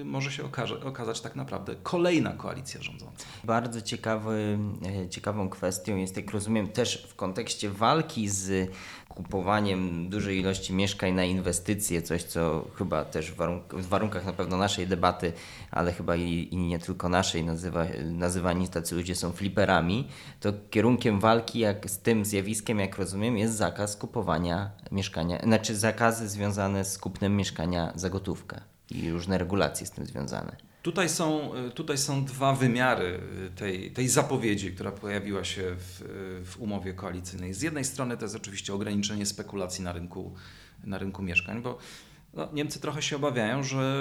y, 0.00 0.04
może 0.04 0.32
się 0.32 0.44
okaże, 0.44 0.84
okazać 0.84 1.20
tak 1.20 1.36
naprawdę 1.36 1.74
kolejna 1.82 2.32
koalicja 2.32 2.82
rządząca. 2.82 3.26
Bardzo 3.44 3.82
ciekawy, 3.82 4.58
e, 5.04 5.08
ciekawą 5.08 5.48
kwestią 5.48 5.96
jest, 5.96 6.16
jak 6.16 6.30
rozumiem, 6.30 6.68
też 6.68 7.06
w 7.08 7.14
kontekście 7.14 7.70
walki 7.70 8.28
z 8.28 8.70
kupowaniem 9.22 10.08
dużej 10.08 10.38
ilości 10.38 10.72
mieszkań 10.72 11.12
na 11.12 11.24
inwestycje, 11.24 12.02
coś 12.02 12.22
co 12.22 12.64
chyba 12.74 13.04
też 13.04 13.30
w, 13.30 13.36
warunk 13.36 13.74
w 13.74 13.88
warunkach 13.88 14.26
na 14.26 14.32
pewno 14.32 14.56
naszej 14.56 14.86
debaty, 14.86 15.32
ale 15.70 15.92
chyba 15.92 16.16
i, 16.16 16.48
i, 16.50 16.56
nie 16.56 16.78
tylko 16.78 17.08
naszej, 17.08 17.44
nazywa, 17.44 17.86
nazywani 18.04 18.68
tacy 18.68 18.94
ludzie 18.94 19.14
są 19.14 19.32
fliperami, 19.32 20.08
to 20.40 20.52
kierunkiem 20.70 21.20
walki 21.20 21.58
jak 21.58 21.90
z 21.90 21.98
tym 21.98 22.24
zjawiskiem, 22.24 22.78
jak 22.78 22.98
rozumiem, 22.98 23.38
jest 23.38 23.54
zakaz 23.54 23.96
kupowania 23.96 24.70
mieszkania, 24.92 25.38
znaczy 25.42 25.76
zakazy 25.76 26.28
związane 26.28 26.84
z 26.84 26.98
kupnem 26.98 27.36
mieszkania 27.36 27.92
za 27.94 28.10
gotówkę 28.10 28.60
i 28.90 29.10
różne 29.10 29.38
regulacje 29.38 29.86
z 29.86 29.90
tym 29.90 30.06
związane. 30.06 30.69
Tutaj 30.82 31.08
są, 31.08 31.54
e, 31.54 31.70
tutaj 31.70 31.98
są 31.98 32.24
dwa 32.24 32.52
wymiary 32.52 33.20
e, 33.46 33.50
tej, 33.50 33.90
tej 33.90 34.08
zapowiedzi, 34.08 34.72
która 34.72 34.92
pojawiła 34.92 35.44
się 35.44 35.62
w, 35.62 36.02
e, 36.02 36.44
w 36.44 36.56
umowie 36.60 36.94
koalicyjnej. 36.94 37.54
Z 37.54 37.62
jednej 37.62 37.84
strony 37.84 38.16
to 38.16 38.24
jest 38.24 38.36
oczywiście 38.36 38.74
ograniczenie 38.74 39.26
spekulacji 39.26 39.84
na 39.84 39.92
rynku, 39.92 40.34
na 40.84 40.98
rynku 40.98 41.22
mieszkań, 41.22 41.62
bo 41.62 41.78
no, 42.34 42.48
Niemcy 42.52 42.80
trochę 42.80 43.02
się 43.02 43.16
obawiają, 43.16 43.62
że 43.62 43.96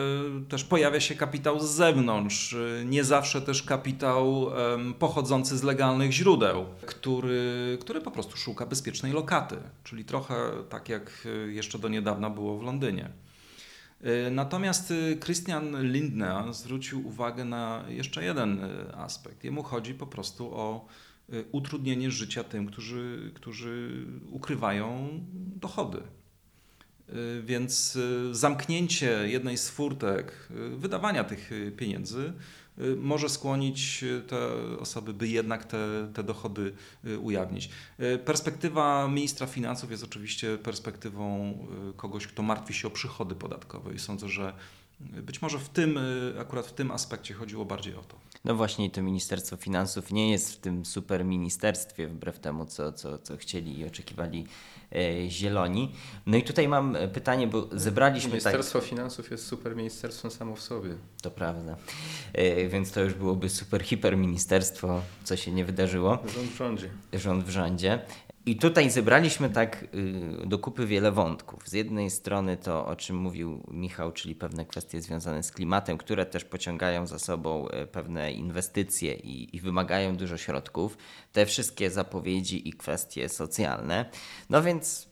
też 0.49 0.63
pojawia 0.63 0.99
się 0.99 1.15
kapitał 1.15 1.59
z 1.59 1.69
zewnątrz, 1.69 2.55
nie 2.85 3.03
zawsze 3.03 3.41
też 3.41 3.63
kapitał 3.63 4.41
um, 4.41 4.93
pochodzący 4.93 5.57
z 5.57 5.63
legalnych 5.63 6.11
źródeł, 6.11 6.65
który, 6.85 7.77
który 7.81 8.01
po 8.01 8.11
prostu 8.11 8.37
szuka 8.37 8.65
bezpiecznej 8.65 9.11
lokaty, 9.11 9.57
czyli 9.83 10.05
trochę 10.05 10.35
tak 10.69 10.89
jak 10.89 11.27
jeszcze 11.47 11.79
do 11.79 11.87
niedawna 11.87 12.29
było 12.29 12.57
w 12.57 12.63
Londynie. 12.63 13.09
E, 14.01 14.29
natomiast 14.29 14.91
e, 14.91 15.17
Christian 15.17 15.91
Lindner 15.91 16.53
zwrócił 16.53 17.07
uwagę 17.07 17.45
na 17.45 17.83
jeszcze 17.89 18.23
jeden 18.23 18.63
e, 18.63 18.95
aspekt. 18.95 19.43
Jemu 19.43 19.63
chodzi 19.63 19.93
po 19.93 20.07
prostu 20.07 20.55
o 20.55 20.85
utrudnienie 21.51 22.11
życia 22.11 22.43
tym, 22.43 22.67
którzy, 22.67 23.31
którzy 23.35 24.05
ukrywają 24.31 25.09
dochody. 25.55 26.01
Więc 27.43 27.97
zamknięcie 28.31 29.29
jednej 29.29 29.57
z 29.57 29.69
furtek 29.69 30.49
wydawania 30.77 31.23
tych 31.23 31.49
pieniędzy 31.77 32.33
może 32.97 33.29
skłonić 33.29 34.03
y, 34.03 34.21
te 34.21 34.37
osoby, 34.79 35.13
by 35.13 35.27
jednak 35.27 35.65
te, 35.65 35.77
te 36.13 36.23
dochody 36.23 36.73
y, 37.05 37.19
ujawnić. 37.19 37.69
Perspektywa 38.25 39.07
ministra 39.07 39.47
finansów 39.47 39.91
jest 39.91 40.03
oczywiście 40.03 40.57
perspektywą 40.57 41.57
kogoś, 41.97 42.27
kto 42.27 42.43
martwi 42.43 42.73
się 42.73 42.87
o 42.87 42.91
przychody 42.91 43.35
podatkowe 43.35 43.93
i 43.93 43.99
sądzę, 43.99 44.29
że 44.29 44.53
być 44.99 45.41
może 45.41 45.59
w 45.59 45.69
tym, 45.69 45.99
akurat 46.39 46.67
w 46.67 46.73
tym 46.73 46.91
aspekcie 46.91 47.33
chodziło 47.33 47.65
bardziej 47.65 47.95
o 47.95 48.01
to. 48.01 48.15
No 48.45 48.55
właśnie, 48.55 48.89
to 48.89 49.01
Ministerstwo 49.01 49.57
Finansów 49.57 50.11
nie 50.11 50.31
jest 50.31 50.53
w 50.53 50.57
tym 50.57 50.85
super 50.85 51.25
ministerstwie, 51.25 52.07
wbrew 52.07 52.39
temu, 52.39 52.65
co, 52.65 52.93
co, 52.93 53.17
co 53.17 53.37
chcieli 53.37 53.79
i 53.79 53.85
oczekiwali 53.85 54.47
e, 54.95 55.29
zieloni. 55.29 55.91
No 56.25 56.37
i 56.37 56.43
tutaj 56.43 56.67
mam 56.67 56.97
pytanie, 57.13 57.47
bo 57.47 57.67
zebraliśmy. 57.71 58.29
Ministerstwo 58.29 58.79
tak... 58.79 58.89
Finansów 58.89 59.31
jest 59.31 59.47
super 59.47 59.75
ministerstwem 59.75 60.31
samo 60.31 60.55
w 60.55 60.61
sobie. 60.61 60.89
To 61.21 61.31
prawda. 61.31 61.75
E, 62.33 62.67
więc 62.67 62.91
to 62.91 63.01
już 63.01 63.13
byłoby 63.13 63.49
super 63.49 63.83
hiper 63.83 64.17
ministerstwo, 64.17 65.01
co 65.23 65.37
się 65.37 65.51
nie 65.51 65.65
wydarzyło. 65.65 66.17
Rząd 66.35 66.49
w 66.49 66.57
rządzie. 66.57 66.89
Rząd 67.13 67.45
w 67.45 67.49
rządzie. 67.49 68.01
I 68.49 68.55
tutaj 68.55 68.89
zebraliśmy 68.89 69.49
tak 69.49 69.83
y, 70.43 70.47
do 70.47 70.59
kupy 70.59 70.85
wiele 70.85 71.11
wątków. 71.11 71.67
Z 71.67 71.73
jednej 71.73 72.09
strony 72.09 72.57
to, 72.57 72.85
o 72.85 72.95
czym 72.95 73.17
mówił 73.17 73.63
Michał, 73.71 74.11
czyli 74.11 74.35
pewne 74.35 74.65
kwestie 74.65 75.01
związane 75.01 75.43
z 75.43 75.51
klimatem, 75.51 75.97
które 75.97 76.25
też 76.25 76.45
pociągają 76.45 77.07
za 77.07 77.19
sobą 77.19 77.67
e, 77.67 77.87
pewne 77.87 78.31
inwestycje 78.31 79.13
i, 79.13 79.55
i 79.55 79.59
wymagają 79.59 80.17
dużo 80.17 80.37
środków. 80.37 80.97
Te 81.31 81.45
wszystkie 81.45 81.91
zapowiedzi 81.91 82.69
i 82.69 82.73
kwestie 82.73 83.29
socjalne. 83.29 84.09
No 84.49 84.61
więc 84.61 85.09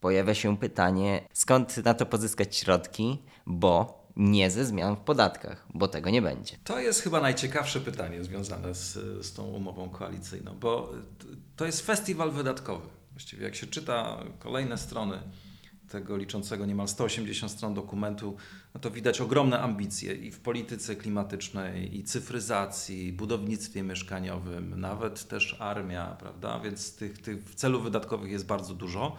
pojawia 0.00 0.34
się 0.34 0.58
pytanie, 0.58 1.28
skąd 1.32 1.84
na 1.84 1.94
to 1.94 2.06
pozyskać 2.06 2.56
środki, 2.56 3.22
bo 3.46 3.99
nie 4.16 4.50
ze 4.50 4.64
zmian 4.64 4.96
w 4.96 5.00
podatkach, 5.00 5.66
bo 5.74 5.88
tego 5.88 6.10
nie 6.10 6.22
będzie. 6.22 6.56
To 6.64 6.80
jest 6.80 7.00
chyba 7.02 7.20
najciekawsze 7.20 7.80
pytanie 7.80 8.24
związane 8.24 8.74
z, 8.74 8.92
z 9.26 9.32
tą 9.32 9.44
umową 9.44 9.88
koalicyjną, 9.88 10.56
bo 10.60 10.92
to 11.56 11.66
jest 11.66 11.86
festiwal 11.86 12.30
wydatkowy. 12.30 12.88
Właściwie 13.12 13.44
jak 13.44 13.54
się 13.54 13.66
czyta 13.66 14.24
kolejne 14.38 14.78
strony 14.78 15.18
tego 15.90 16.16
liczącego 16.16 16.66
niemal 16.66 16.88
180 16.88 17.52
stron 17.52 17.74
dokumentu, 17.74 18.36
no 18.74 18.80
to 18.80 18.90
widać 18.90 19.20
ogromne 19.20 19.60
ambicje 19.60 20.14
i 20.14 20.30
w 20.30 20.40
polityce 20.40 20.96
klimatycznej, 20.96 21.98
i 21.98 22.04
cyfryzacji, 22.04 23.06
i 23.06 23.12
budownictwie 23.12 23.82
mieszkaniowym, 23.82 24.80
nawet 24.80 25.28
też 25.28 25.56
armia, 25.58 26.16
prawda? 26.20 26.60
Więc 26.60 26.96
tych, 26.96 27.18
tych 27.18 27.54
celów 27.54 27.82
wydatkowych 27.82 28.30
jest 28.30 28.46
bardzo 28.46 28.74
dużo. 28.74 29.16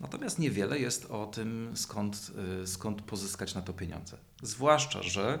Natomiast 0.00 0.38
niewiele 0.38 0.78
jest 0.78 1.04
o 1.10 1.26
tym, 1.26 1.72
skąd, 1.74 2.32
y, 2.62 2.66
skąd 2.66 3.02
pozyskać 3.02 3.54
na 3.54 3.62
to 3.62 3.72
pieniądze. 3.72 4.16
Zwłaszcza, 4.42 5.02
że 5.02 5.38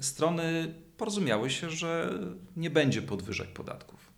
strony 0.00 0.74
porozumiały 0.96 1.50
się, 1.50 1.70
że 1.70 2.18
nie 2.56 2.70
będzie 2.70 3.02
podwyżek 3.02 3.48
podatków. 3.48 4.12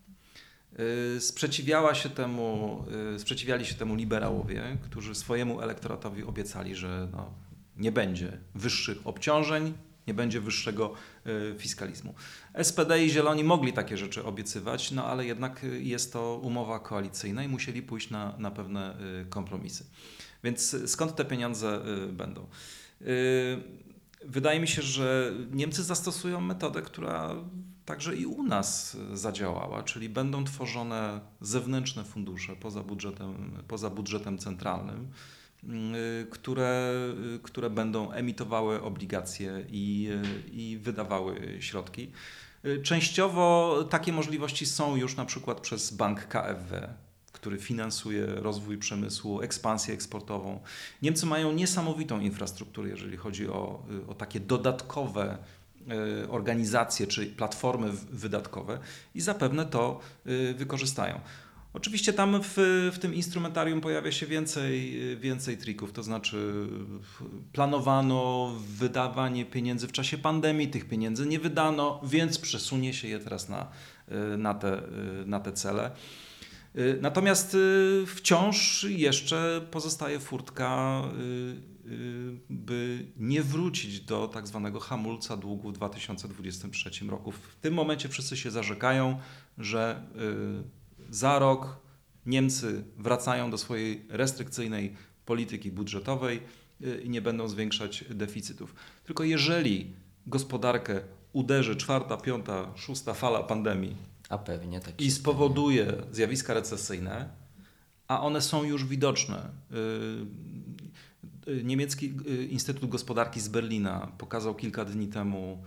Sprzeciwiała 1.19 1.95
się 1.95 2.11
temu, 2.11 2.85
sprzeciwiali 3.19 3.67
się 3.67 3.75
temu 3.75 3.95
liberałowie, 3.95 4.79
którzy 4.83 5.15
swojemu 5.15 5.61
elektoratowi 5.61 6.25
obiecali, 6.25 6.75
że 6.75 7.09
no, 7.13 7.35
nie 7.77 7.93
będzie 7.93 8.39
wyższych 8.55 9.07
obciążeń, 9.07 9.75
nie 10.11 10.15
będzie 10.15 10.41
wyższego 10.41 10.93
e, 11.27 11.59
fiskalizmu. 11.59 12.15
SPD 12.63 13.05
i 13.05 13.11
Zieloni 13.11 13.45
mogli 13.45 13.73
takie 13.73 13.97
rzeczy 13.97 14.25
obiecywać, 14.25 14.91
no 14.91 15.05
ale 15.05 15.27
jednak 15.27 15.67
jest 15.81 16.13
to 16.13 16.41
umowa 16.43 16.79
koalicyjna 16.79 17.45
i 17.45 17.49
musieli 17.49 17.83
pójść 17.83 18.11
na, 18.11 18.37
na 18.39 18.51
pewne 18.51 18.97
e, 19.21 19.25
kompromisy. 19.25 19.85
Więc 20.45 20.77
skąd 20.87 21.17
te 21.17 21.25
pieniądze 21.25 21.81
będą? 22.13 22.47
Wydaje 24.25 24.61
mi 24.61 24.69
się, 24.69 24.83
że 24.83 25.33
Niemcy 25.51 25.83
zastosują 25.83 26.41
metodę, 26.41 26.83
która 26.83 27.35
także 27.85 28.17
i 28.17 28.27
u 28.27 28.43
nas 28.43 28.97
zadziałała, 29.13 29.83
czyli 29.83 30.09
będą 30.09 30.45
tworzone 30.45 31.21
zewnętrzne 31.41 32.05
fundusze 32.05 32.57
poza 32.57 32.83
budżetem, 32.83 33.63
poza 33.69 33.91
budżetem 33.91 34.39
centralnym 34.39 35.09
Y, 35.09 35.40
które, 36.31 36.93
y, 37.37 37.39
które 37.43 37.71
będą 37.71 38.13
emitowały 38.13 38.83
obligacje 38.83 39.65
i, 39.69 40.09
y, 40.49 40.51
i 40.51 40.79
wydawały 40.79 41.57
środki. 41.61 42.11
Częściowo 42.83 43.77
takie 43.91 44.13
możliwości 44.13 44.67
są 44.67 44.97
już 44.97 45.17
na 45.17 45.25
przykład 45.25 45.61
przez 45.61 45.93
bank 45.93 46.27
KFW, 46.29 46.89
który 47.33 47.59
finansuje 47.59 48.27
rozwój 48.27 48.79
przemysłu, 48.79 49.41
ekspansję 49.41 49.95
eksportową. 49.95 50.61
Niemcy 51.03 51.27
mają 51.27 51.53
niesamowitą 51.53 52.21
infrastrukturę, 52.21 52.89
jeżeli 52.89 53.17
chodzi 53.17 53.49
o, 53.49 53.83
o 54.09 54.15
takie 54.15 54.41
dodatkowe 54.41 55.39
organizacje 56.29 57.07
czy 57.07 57.27
platformy 57.27 57.93
wydatkowe 58.11 58.79
i 59.15 59.21
zapewne 59.21 59.67
to 59.67 60.01
wykorzystają. 60.55 61.21
Oczywiście 61.73 62.13
tam 62.13 62.41
w, 62.43 62.55
w 62.93 62.99
tym 62.99 63.15
instrumentarium 63.15 63.81
pojawia 63.81 64.13
się 64.13 64.27
więcej, 64.27 64.99
więcej 65.17 65.57
trików, 65.57 65.93
to 65.93 66.03
znaczy 66.03 66.69
planowano 67.53 68.53
wydawanie 68.79 69.45
pieniędzy 69.45 69.89
w 69.89 69.93
czasie 69.93 70.19
pandemii, 70.19 70.69
tych 70.69 70.89
pieniędzy 70.89 71.27
nie 71.27 71.39
wydano, 71.39 72.01
więc 72.05 72.39
przesunie 72.39 72.95
się 72.95 73.09
je 73.09 73.19
teraz 73.19 73.49
na, 73.49 73.69
na, 74.39 74.55
te, 74.55 74.83
na 75.27 75.41
te 75.41 75.53
cele. 75.53 75.91
Natomiast 77.01 77.57
wciąż 78.07 78.85
jeszcze 78.85 79.67
pozostaje 79.71 80.21
furtka, 80.21 81.03
by 82.51 83.07
nie 83.17 83.43
wrócić 83.43 84.01
do 84.01 84.29
tak 84.29 84.47
zwanego 84.47 84.81
hamulca 84.81 85.37
długu 85.37 85.69
w 85.69 85.73
2023 85.73 86.91
roku. 87.07 87.33
W 87.33 87.57
tym 87.61 87.75
momencie 87.75 88.09
wszyscy 88.09 88.37
się 88.37 88.51
zarzekają, 88.51 89.19
że 89.59 90.03
za 91.11 91.39
rok 91.39 91.77
Niemcy 92.27 92.85
wracają 92.99 93.51
do 93.51 93.59
swojej 93.59 94.07
restrykcyjnej 94.09 94.97
polityki 95.27 95.71
budżetowej 95.71 96.41
y, 96.83 97.01
i 97.05 97.11
nie 97.11 97.23
będą 97.23 97.49
zwiększać 97.49 98.05
deficytów. 98.11 98.75
Tylko 99.05 99.25
jeżeli 99.25 99.93
gospodarkę 100.27 101.01
uderzy 101.33 101.77
czwarta, 101.77 102.17
piąta, 102.17 102.73
szósta 102.77 103.15
fala 103.15 103.43
pandemii 103.43 103.97
a 104.29 104.39
pewnie 104.39 104.81
tak 104.81 105.01
i 105.01 105.11
spowoduje 105.11 105.93
zjawiska 106.13 106.55
recesyjne, 106.55 107.29
a 108.09 108.23
one 108.23 108.41
są 108.41 108.65
już 108.65 108.85
widoczne. 108.85 109.51
Y, 111.47 111.51
y, 111.51 111.65
niemiecki 111.65 112.13
Instytut 112.51 112.91
Gospodarki 112.91 113.41
z 113.41 113.49
Berlina 113.49 114.13
pokazał 114.19 114.55
kilka 114.55 114.85
dni 114.85 115.09
temu 115.09 115.63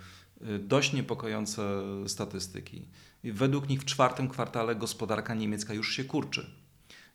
dość 0.60 0.94
niepokojące 0.94 1.84
statystyki. 2.08 2.86
Według 3.24 3.70
nich 3.70 3.82
w 3.82 3.86
czwartym 3.86 4.30
kwartale 4.30 4.76
gospodarka 4.76 5.34
niemiecka 5.34 5.74
już 5.74 5.96
się 5.96 6.04
kurczy. 6.04 6.64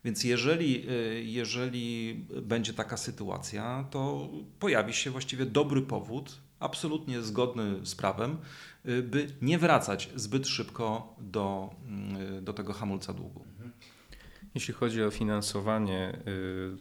Więc 0.05 0.25
jeżeli, 0.25 0.91
y, 0.91 1.23
jeżeli 1.25 2.15
będzie 2.43 2.75
taka 2.75 2.97
sytuacja, 2.97 3.85
to 3.91 4.29
pojawi 4.59 4.93
się 4.93 5.11
właściwie 5.11 5.47
dobry 5.47 5.83
powód, 5.83 6.39
absolutnie 6.61 7.23
zgodny 7.23 7.87
z 7.87 7.95
prawem, 7.95 8.39
y, 8.87 9.03
by 9.03 9.27
nie 9.43 9.59
wracać 9.59 10.11
zbyt 10.15 10.47
szybko 10.47 11.15
do, 11.19 11.71
y, 12.39 12.43
do 12.43 12.53
tego 12.53 12.73
hamulca 12.73 13.13
długu. 13.13 13.45
Jeśli 14.55 14.75
chodzi 14.75 15.03
o 15.03 15.11
finansowanie 15.11 16.19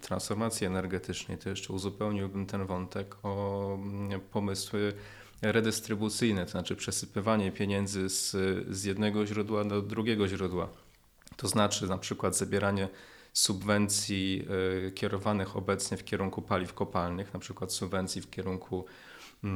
transformacji 0.01 0.67
energetycznej, 0.67 1.37
to 1.37 1.49
jeszcze 1.49 1.73
uzupełniłbym 1.73 2.45
ten 2.45 2.65
wątek 2.65 3.15
o 3.23 3.75
mm, 3.75 4.21
pomysły 4.21 4.93
redystrybucyjne, 5.41 6.45
to 6.45 6.51
znaczy 6.51 6.75
przesypywanie 6.75 7.51
pieniędzy 7.51 8.09
z, 8.09 8.31
z 8.69 8.83
jednego 8.83 9.25
źródła 9.25 9.63
do 9.63 9.81
drugiego 9.81 10.27
źródła. 10.27 10.69
To 11.37 11.47
znaczy 11.47 11.87
na 11.87 11.97
przykład 11.97 12.37
zabieranie 12.37 12.89
subwencji 13.33 14.47
y, 14.87 14.91
kierowanych 14.91 15.57
obecnie 15.57 15.97
w 15.97 16.03
kierunku 16.03 16.41
paliw 16.41 16.73
kopalnych, 16.73 17.33
na 17.33 17.39
przykład 17.39 17.73
subwencji 17.73 18.21
w 18.21 18.29
kierunku 18.29 18.85
y, 19.43 19.47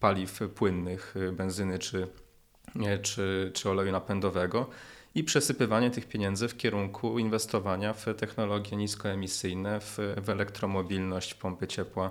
paliw 0.00 0.40
płynnych, 0.54 1.14
benzyny 1.32 1.78
czy, 1.78 2.08
czy, 3.02 3.50
czy 3.54 3.70
oleju 3.70 3.92
napędowego 3.92 4.70
i 5.14 5.24
przesypywanie 5.24 5.90
tych 5.90 6.08
pieniędzy 6.08 6.48
w 6.48 6.56
kierunku 6.56 7.18
inwestowania 7.18 7.92
w 7.92 8.04
technologie 8.16 8.76
niskoemisyjne, 8.76 9.80
w, 9.80 9.98
w 10.24 10.30
elektromobilność, 10.30 11.34
pompy 11.34 11.66
ciepła 11.66 12.10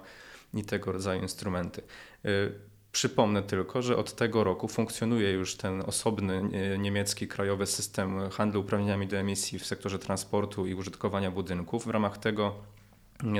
i 0.56 0.64
tego 0.64 0.92
rodzaju 0.92 1.22
instrumenty. 1.22 1.82
Y, 2.26 2.52
przypomnę 2.92 3.44
tylko, 3.44 3.82
że 3.82 3.98
od 3.98 4.16
tego 4.16 4.44
roku 4.44 4.68
funkcjonuje 4.68 5.32
już 5.32 5.56
ten 5.56 5.82
osobny 5.82 6.42
niemiecki 6.80 7.28
krajowy 7.28 7.66
system 7.66 8.30
handlu 8.30 8.62
uprawnieniami 8.62 9.08
do 9.08 9.18
emisji 9.18 9.60
w 9.60 9.66
sektorze 9.66 10.00
transportu 10.00 10.68
i 10.68 10.74
użytkowania 10.74 11.32
budynków. 11.32 11.86
W 11.86 11.90
ramach 11.90 12.18
tego 12.18 12.56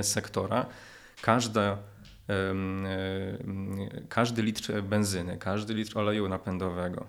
sektora 0.02 0.66
każda, 1.22 1.78
każdy 4.10 4.42
litr 4.42 4.82
benzyny, 4.84 5.38
każdy 5.38 5.74
litr 5.74 5.98
oleju 5.98 6.30
napędowego, 6.30 7.08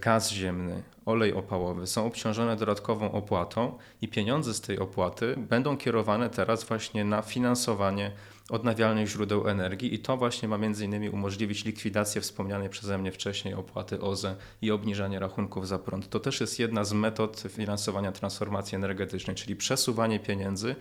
gaz 0.00 0.30
ziemny, 0.30 0.82
olej 1.06 1.32
opałowy 1.32 1.86
są 1.86 2.06
obciążone 2.06 2.56
dodatkową 2.56 3.12
opłatą 3.12 3.78
i 4.02 4.08
pieniądze 4.08 4.54
z 4.54 4.60
tej 4.60 4.78
opłaty 4.78 5.34
będą 5.36 5.76
kierowane 5.76 6.30
teraz 6.30 6.64
właśnie 6.64 7.04
na 7.04 7.22
finansowanie 7.22 8.12
odnawialnych 8.50 9.08
źródeł 9.08 9.48
energii 9.48 9.94
i 9.94 9.98
to 9.98 10.16
właśnie 10.16 10.48
ma 10.48 10.58
między 10.58 10.84
innymi 10.84 11.10
umożliwić 11.10 11.64
likwidację 11.64 12.20
wspomnianej 12.20 12.68
przeze 12.68 12.98
mnie 12.98 13.12
wcześniej 13.12 13.54
opłaty 13.54 14.00
OZE 14.00 14.36
i 14.62 14.70
obniżanie 14.70 15.18
rachunków 15.18 15.68
za 15.68 15.78
prąd. 15.78 16.08
To 16.08 16.20
też 16.20 16.40
jest 16.40 16.58
jedna 16.58 16.84
z 16.84 16.92
metod 16.92 17.42
finansowania 17.48 18.12
transformacji 18.12 18.76
energetycznej, 18.76 19.36
czyli 19.36 19.56
przesuwanie 19.56 20.20
pieniędzy 20.20 20.76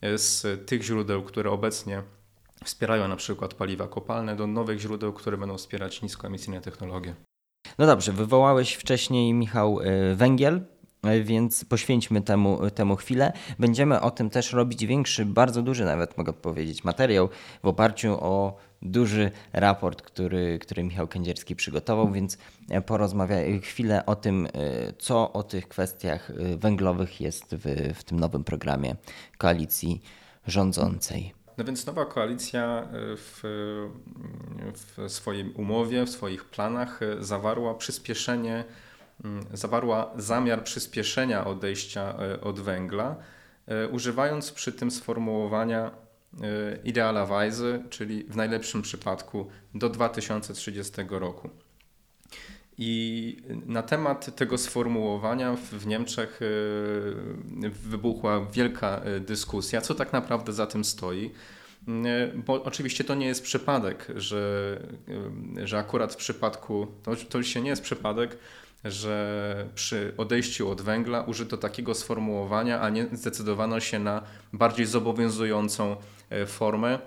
e, 0.00 0.18
z 0.18 0.66
tych 0.66 0.82
źródeł, 0.82 1.22
które 1.22 1.50
obecnie 1.50 2.02
wspierają 2.64 3.08
na 3.08 3.16
przykład 3.16 3.54
paliwa 3.54 3.88
kopalne 3.88 4.36
do 4.36 4.46
nowych 4.46 4.80
źródeł, 4.80 5.12
które 5.12 5.36
będą 5.36 5.58
wspierać 5.58 6.02
niskoemisyjne 6.02 6.60
technologie. 6.60 7.14
No 7.78 7.86
dobrze, 7.86 8.12
wywołałeś 8.12 8.74
wcześniej, 8.74 9.34
Michał, 9.34 9.80
e, 9.80 10.14
węgiel. 10.14 10.60
E, 11.02 11.20
więc 11.20 11.64
poświęćmy 11.64 12.22
temu, 12.22 12.70
temu 12.70 12.96
chwilę. 12.96 13.32
Będziemy 13.58 14.00
o 14.00 14.10
tym 14.10 14.30
też 14.30 14.52
robić 14.52 14.86
większy, 14.86 15.26
bardzo 15.26 15.62
duży 15.62 15.84
nawet 15.84 16.18
mogę 16.18 16.32
powiedzieć, 16.32 16.84
materiał 16.84 17.28
w 17.62 17.66
oparciu 17.66 18.12
o 18.20 18.56
duży 18.82 19.30
raport, 19.52 20.02
który, 20.02 20.58
który 20.58 20.84
Michał 20.84 21.08
Kędzierski 21.08 21.56
przygotował, 21.56 22.12
więc 22.12 22.38
e, 22.70 22.82
porozmawiaj 22.82 23.60
chwilę 23.60 24.06
o 24.06 24.16
tym, 24.16 24.46
e, 24.46 24.50
co 24.98 25.32
o 25.32 25.42
tych 25.42 25.68
kwestiach 25.68 26.32
węglowych 26.56 27.20
jest 27.20 27.54
w, 27.54 27.94
w 27.94 28.04
tym 28.04 28.20
nowym 28.20 28.44
programie 28.44 28.96
koalicji 29.38 30.02
rządzącej. 30.46 31.34
No 31.58 31.64
więc 31.64 31.86
nowa 31.86 32.06
koalicja 32.06 32.88
w, 32.92 33.40
w 34.74 35.12
swojej 35.12 35.52
umowie, 35.52 36.06
w 36.06 36.10
swoich 36.10 36.44
planach 36.44 37.00
zawarła 37.18 37.74
przyspieszenie 37.74 38.64
zawarła 39.52 40.10
zamiar 40.16 40.64
przyspieszenia 40.64 41.44
odejścia 41.44 42.14
e, 42.18 42.40
od 42.40 42.60
węgla, 42.60 43.16
e, 43.66 43.88
używając 43.88 44.52
przy 44.52 44.72
tym 44.72 44.90
sformułowania 44.90 45.90
e, 45.90 45.92
idealerweise, 46.84 47.82
czyli 47.90 48.24
w 48.24 48.36
najlepszym 48.36 48.82
przypadku 48.82 49.46
do 49.74 49.88
2030 49.88 50.92
roku. 51.08 51.50
I 52.82 53.36
na 53.66 53.82
temat 53.82 54.36
tego 54.36 54.58
sformułowania 54.58 55.56
w 55.72 55.86
Niemczech 55.86 56.40
wybuchła 57.70 58.46
wielka 58.52 59.00
dyskusja, 59.20 59.80
co 59.80 59.94
tak 59.94 60.12
naprawdę 60.12 60.52
za 60.52 60.66
tym 60.66 60.84
stoi. 60.84 61.30
Bo 62.46 62.62
oczywiście 62.62 63.04
to 63.04 63.14
nie 63.14 63.26
jest 63.26 63.42
przypadek, 63.42 64.06
że, 64.16 64.76
że 65.64 65.78
akurat 65.78 66.12
w 66.12 66.16
przypadku, 66.16 66.86
to, 67.02 67.16
to 67.16 67.42
się 67.42 67.60
nie 67.60 67.70
jest 67.70 67.82
przypadek, 67.82 68.38
że 68.84 69.66
przy 69.74 70.14
odejściu 70.16 70.70
od 70.70 70.82
węgla 70.82 71.22
użyto 71.22 71.56
takiego 71.56 71.94
sformułowania, 71.94 72.80
a 72.80 72.88
nie 72.88 73.06
zdecydowano 73.12 73.80
się 73.80 73.98
na 73.98 74.22
bardziej 74.52 74.86
zobowiązującą 74.86 75.96
e, 76.30 76.46
formę, 76.46 76.98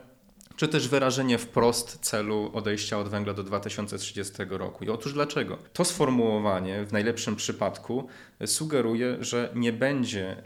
czy 0.55 0.67
też 0.67 0.87
wyrażenie 0.87 1.37
wprost 1.37 1.99
celu 2.01 2.51
odejścia 2.53 2.99
od 2.99 3.09
węgla 3.09 3.33
do 3.33 3.43
2030 3.43 4.33
roku. 4.49 4.83
I 4.83 4.89
otóż 4.89 5.13
dlaczego? 5.13 5.57
To 5.73 5.85
sformułowanie 5.85 6.85
w 6.85 6.93
najlepszym 6.93 7.35
przypadku 7.35 8.07
sugeruje, 8.45 9.17
że 9.19 9.51
nie 9.55 9.73
będzie 9.73 10.37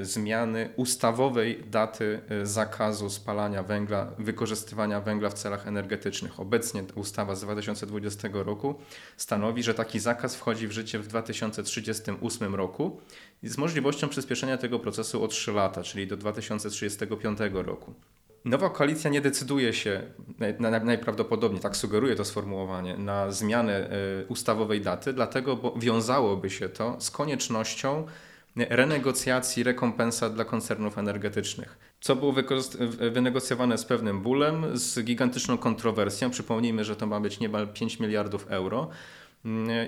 y, 0.00 0.04
zmiany 0.04 0.68
ustawowej 0.76 1.64
daty 1.70 2.20
y, 2.42 2.46
zakazu 2.46 3.10
spalania 3.10 3.62
węgla, 3.62 4.12
wykorzystywania 4.18 5.00
węgla 5.00 5.30
w 5.30 5.34
celach 5.34 5.66
energetycznych. 5.66 6.40
Obecnie 6.40 6.84
ustawa 6.94 7.34
z 7.34 7.40
2020 7.40 8.28
roku 8.32 8.74
stanowi, 9.16 9.62
że 9.62 9.74
taki 9.74 10.00
zakaz 10.00 10.36
wchodzi 10.36 10.68
w 10.68 10.72
życie 10.72 10.98
w 10.98 11.06
2038 11.06 12.54
roku 12.54 13.00
z 13.42 13.58
możliwością 13.58 14.08
przyspieszenia 14.08 14.58
tego 14.58 14.78
procesu 14.78 15.24
o 15.24 15.28
3 15.28 15.52
lata, 15.52 15.82
czyli 15.82 16.06
do 16.06 16.16
2035 16.16 17.38
roku. 17.52 17.94
Nowa 18.44 18.70
koalicja 18.70 19.10
nie 19.10 19.20
decyduje 19.20 19.72
się 19.72 20.02
najprawdopodobniej, 20.84 21.62
tak 21.62 21.76
sugeruje 21.76 22.16
to 22.16 22.24
sformułowanie, 22.24 22.96
na 22.96 23.30
zmianę 23.30 23.90
e, 23.90 23.90
ustawowej 24.28 24.80
daty, 24.80 25.12
dlatego 25.12 25.56
bo 25.56 25.74
wiązałoby 25.76 26.50
się 26.50 26.68
to 26.68 26.96
z 26.98 27.10
koniecznością 27.10 28.06
renegocjacji 28.56 29.62
rekompensat 29.62 30.34
dla 30.34 30.44
koncernów 30.44 30.98
energetycznych, 30.98 31.78
co 32.00 32.16
było 32.16 32.34
wynegocjowane 33.12 33.78
z 33.78 33.84
pewnym 33.84 34.22
bólem, 34.22 34.78
z 34.78 35.04
gigantyczną 35.04 35.58
kontrowersją. 35.58 36.30
Przypomnijmy, 36.30 36.84
że 36.84 36.96
to 36.96 37.06
ma 37.06 37.20
być 37.20 37.40
niemal 37.40 37.68
5 37.68 38.00
miliardów 38.00 38.46
euro 38.48 38.88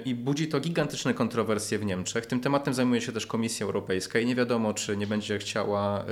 i 0.05 0.15
budzi 0.15 0.49
to 0.49 0.61
gigantyczne 0.61 1.15
kontrowersje 1.15 1.79
w 1.79 1.85
Niemczech. 1.85 2.27
Tym 2.27 2.41
tematem 2.41 2.75
zajmuje 2.75 3.01
się 3.01 3.13
też 3.13 3.27
Komisja 3.27 3.67
Europejska 3.67 4.19
i 4.19 4.27
nie 4.27 4.35
wiadomo, 4.35 4.75
czy 4.75 4.97
nie 4.97 5.07
będzie 5.07 5.39
chciała 5.39 6.05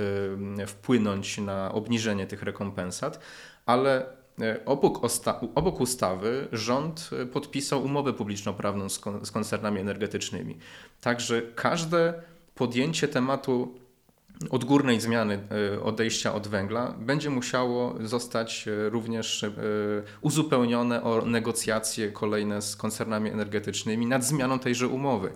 y, 0.59 0.67
wpłynąć 0.67 1.37
na 1.37 1.71
obniżenie 1.71 2.27
tych 2.27 2.43
rekompensat, 2.43 3.19
ale 3.65 4.05
y, 4.41 4.65
Obok, 4.65 5.07
obok, 5.55 5.81
ustawy 5.81 6.47
rząd 6.51 7.09
podpisał 7.33 7.83
umowę 7.83 8.13
publiczno-prawną 8.13 8.89
z, 8.89 8.99
kon 8.99 9.25
z 9.25 9.31
koncernami 9.31 9.79
energetycznymi. 9.79 10.57
Także 11.01 11.41
każde 11.55 12.13
podjęcie 12.55 13.07
tematu 13.07 13.84
odgórnej 14.49 15.01
zmiany 15.01 15.39
e, 15.75 15.81
odejścia 15.81 16.33
od 16.33 16.47
węgla 16.47 16.95
będzie 16.99 17.29
musiało 17.29 17.95
zostać 17.99 18.67
e, 18.67 18.89
również 18.89 19.43
e, 19.43 19.51
uzupełnione 20.21 21.03
o 21.03 21.25
negocjacje 21.25 22.11
kolejne 22.11 22.61
z 22.61 22.75
koncernami 22.75 23.29
energetycznymi 23.29 24.05
nad 24.05 24.23
zmianą 24.23 24.59
tejże 24.59 24.87
umowy. 24.87 25.31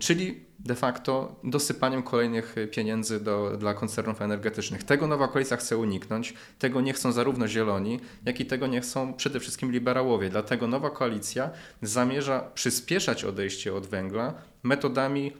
Czyli 0.00 0.40
de 0.58 0.74
facto 0.74 1.36
dosypaniem 1.44 2.02
kolejnych 2.02 2.54
pieniędzy 2.70 3.20
do, 3.20 3.56
dla 3.56 3.74
koncernów 3.74 4.22
energetycznych. 4.22 4.84
Tego 4.84 5.06
nowa 5.06 5.28
koalicja 5.28 5.56
chce 5.56 5.76
uniknąć. 5.76 6.34
Tego 6.58 6.80
nie 6.80 6.92
chcą 6.92 7.12
zarówno 7.12 7.48
zieloni, 7.48 8.00
jak 8.24 8.40
i 8.40 8.46
tego 8.46 8.66
nie 8.66 8.80
chcą 8.80 9.14
przede 9.14 9.40
wszystkim 9.40 9.72
liberałowie. 9.72 10.30
Dlatego 10.30 10.66
nowa 10.66 10.90
koalicja 10.90 11.50
zamierza 11.82 12.40
przyspieszać 12.54 13.24
odejście 13.24 13.74
od 13.74 13.86
węgla 13.86 14.34
metodami 14.62 15.32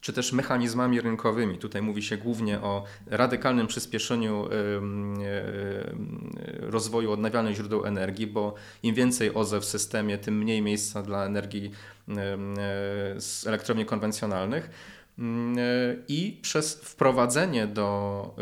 czy 0.00 0.12
też 0.12 0.32
mechanizmami 0.32 1.00
rynkowymi. 1.00 1.58
Tutaj 1.58 1.82
mówi 1.82 2.02
się 2.02 2.16
głównie 2.16 2.60
o 2.60 2.84
radykalnym 3.06 3.66
przyspieszeniu 3.66 4.48
rozwoju 6.60 7.12
odnawialnych 7.12 7.56
źródeł 7.56 7.84
energii, 7.84 8.26
bo 8.26 8.54
im 8.82 8.94
więcej 8.94 9.34
OZE 9.34 9.60
w 9.60 9.64
systemie, 9.64 10.18
tym 10.18 10.38
mniej 10.38 10.62
miejsca 10.62 11.02
dla 11.02 11.24
energii 11.24 11.70
z 13.18 13.46
elektrowni 13.46 13.84
konwencjonalnych. 13.84 14.70
I 16.08 16.38
przez 16.42 16.74
wprowadzenie 16.74 17.66
do 17.66 18.34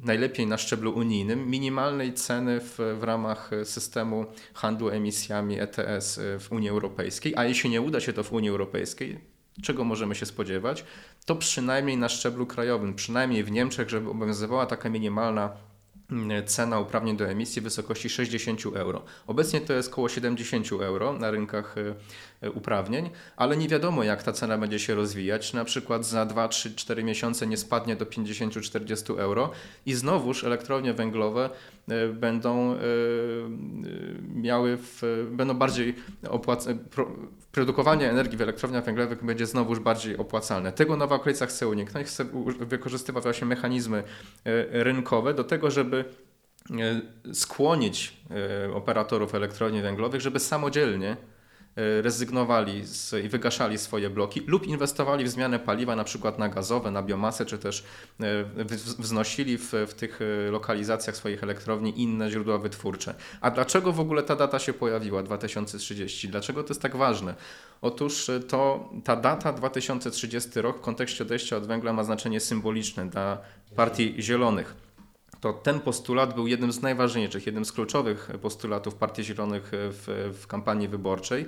y, 0.00 0.06
najlepiej 0.06 0.46
na 0.46 0.58
szczeblu 0.58 0.92
unijnym 0.94 1.50
minimalnej 1.50 2.14
ceny 2.14 2.60
w, 2.60 2.78
w 3.00 3.02
ramach 3.02 3.50
systemu 3.64 4.26
handlu 4.54 4.88
emisjami 4.88 5.60
ETS 5.60 6.20
w 6.40 6.52
Unii 6.52 6.68
Europejskiej, 6.68 7.32
a 7.36 7.44
jeśli 7.44 7.70
nie 7.70 7.80
uda 7.80 8.00
się 8.00 8.12
to 8.12 8.24
w 8.24 8.32
Unii 8.32 8.50
Europejskiej, 8.50 9.35
czego 9.62 9.84
możemy 9.84 10.14
się 10.14 10.26
spodziewać, 10.26 10.84
to 11.26 11.36
przynajmniej 11.36 11.96
na 11.96 12.08
szczeblu 12.08 12.46
krajowym, 12.46 12.94
przynajmniej 12.94 13.44
w 13.44 13.50
Niemczech, 13.50 13.90
żeby 13.90 14.10
obowiązywała 14.10 14.66
taka 14.66 14.90
minimalna 14.90 15.50
mm, 16.10 16.46
cena 16.46 16.80
uprawnień 16.80 17.16
do 17.16 17.28
emisji 17.28 17.60
w 17.60 17.64
wysokości 17.64 18.08
60 18.08 18.66
euro. 18.74 19.02
Obecnie 19.26 19.60
to 19.60 19.72
jest 19.72 19.92
około 19.92 20.08
70 20.08 20.72
euro 20.72 21.12
na 21.12 21.30
rynkach 21.30 21.78
y, 21.78 21.94
uprawnień, 22.54 23.10
ale 23.36 23.56
nie 23.56 23.68
wiadomo 23.68 24.04
jak 24.04 24.22
ta 24.22 24.32
cena 24.32 24.58
będzie 24.58 24.78
się 24.78 24.94
rozwijać. 24.94 25.52
Na 25.52 25.64
przykład 25.64 26.06
za 26.06 26.26
2, 26.26 26.48
3, 26.48 26.74
4 26.74 27.04
miesiące 27.04 27.46
nie 27.46 27.56
spadnie 27.56 27.96
do 27.96 28.04
50-40 28.04 29.18
euro 29.18 29.50
i 29.86 29.94
znowuż 29.94 30.44
elektrownie 30.44 30.92
węglowe 30.92 31.50
e, 31.88 32.08
będą 32.08 32.72
e, 32.72 32.78
miały, 34.34 34.76
w, 34.76 35.26
będą 35.30 35.54
bardziej 35.54 35.94
opłacane, 36.28 36.78
produkowanie 37.52 38.10
energii 38.10 38.38
w 38.38 38.42
elektrowniach 38.42 38.84
węglowych 38.84 39.24
będzie 39.24 39.46
znowuż 39.46 39.80
bardziej 39.80 40.16
opłacalne. 40.16 40.72
Tego 40.72 40.96
nowa 40.96 41.16
okolica 41.16 41.46
chce 41.46 41.68
uniknąć, 41.68 42.06
chce 42.06 42.24
wykorzystywać 42.60 43.22
właśnie 43.22 43.46
mechanizmy 43.46 44.02
rynkowe 44.70 45.34
do 45.34 45.44
tego, 45.44 45.70
żeby 45.70 46.04
skłonić 47.32 48.16
operatorów 48.74 49.34
elektrowni 49.34 49.82
węglowych, 49.82 50.20
żeby 50.20 50.40
samodzielnie 50.40 51.16
E, 51.16 51.35
rezygnowali 51.76 52.86
z, 52.86 53.24
i 53.24 53.28
wygaszali 53.28 53.78
swoje 53.78 54.10
bloki 54.10 54.40
lub 54.46 54.66
inwestowali 54.66 55.24
w 55.24 55.28
zmianę 55.28 55.58
paliwa 55.58 55.96
na 55.96 56.04
przykład 56.04 56.38
na 56.38 56.48
gazowe, 56.48 56.90
na 56.90 57.02
biomasę, 57.02 57.46
czy 57.46 57.58
też 57.58 57.84
e, 58.20 58.44
wznosili 58.98 59.58
w, 59.58 59.72
w 59.88 59.94
tych 59.94 60.20
e, 60.22 60.50
lokalizacjach 60.50 61.16
swoich 61.16 61.42
elektrowni 61.42 62.02
inne 62.02 62.30
źródła 62.30 62.58
wytwórcze. 62.58 63.14
A 63.40 63.50
dlaczego 63.50 63.92
w 63.92 64.00
ogóle 64.00 64.22
ta 64.22 64.36
data 64.36 64.58
się 64.58 64.72
pojawiła, 64.72 65.22
2030? 65.22 66.28
Dlaczego 66.28 66.62
to 66.62 66.68
jest 66.68 66.82
tak 66.82 66.96
ważne? 66.96 67.34
Otóż 67.82 68.30
to 68.48 68.90
ta 69.04 69.16
data 69.16 69.52
2030 69.52 70.60
rok 70.60 70.78
w 70.78 70.80
kontekście 70.80 71.24
odejścia 71.24 71.56
od 71.56 71.66
węgla 71.66 71.92
ma 71.92 72.04
znaczenie 72.04 72.40
symboliczne 72.40 73.08
dla 73.10 73.38
Partii 73.76 74.14
Zielonych 74.18 74.85
to 75.46 75.52
ten 75.52 75.80
postulat 75.80 76.34
był 76.34 76.46
jednym 76.46 76.72
z 76.72 76.82
najważniejszych, 76.82 77.46
jednym 77.46 77.64
z 77.64 77.72
kluczowych 77.72 78.30
postulatów 78.42 78.94
Partii 78.94 79.24
Zielonych 79.24 79.70
w, 79.72 80.34
w 80.42 80.46
kampanii 80.46 80.88
wyborczej 80.88 81.46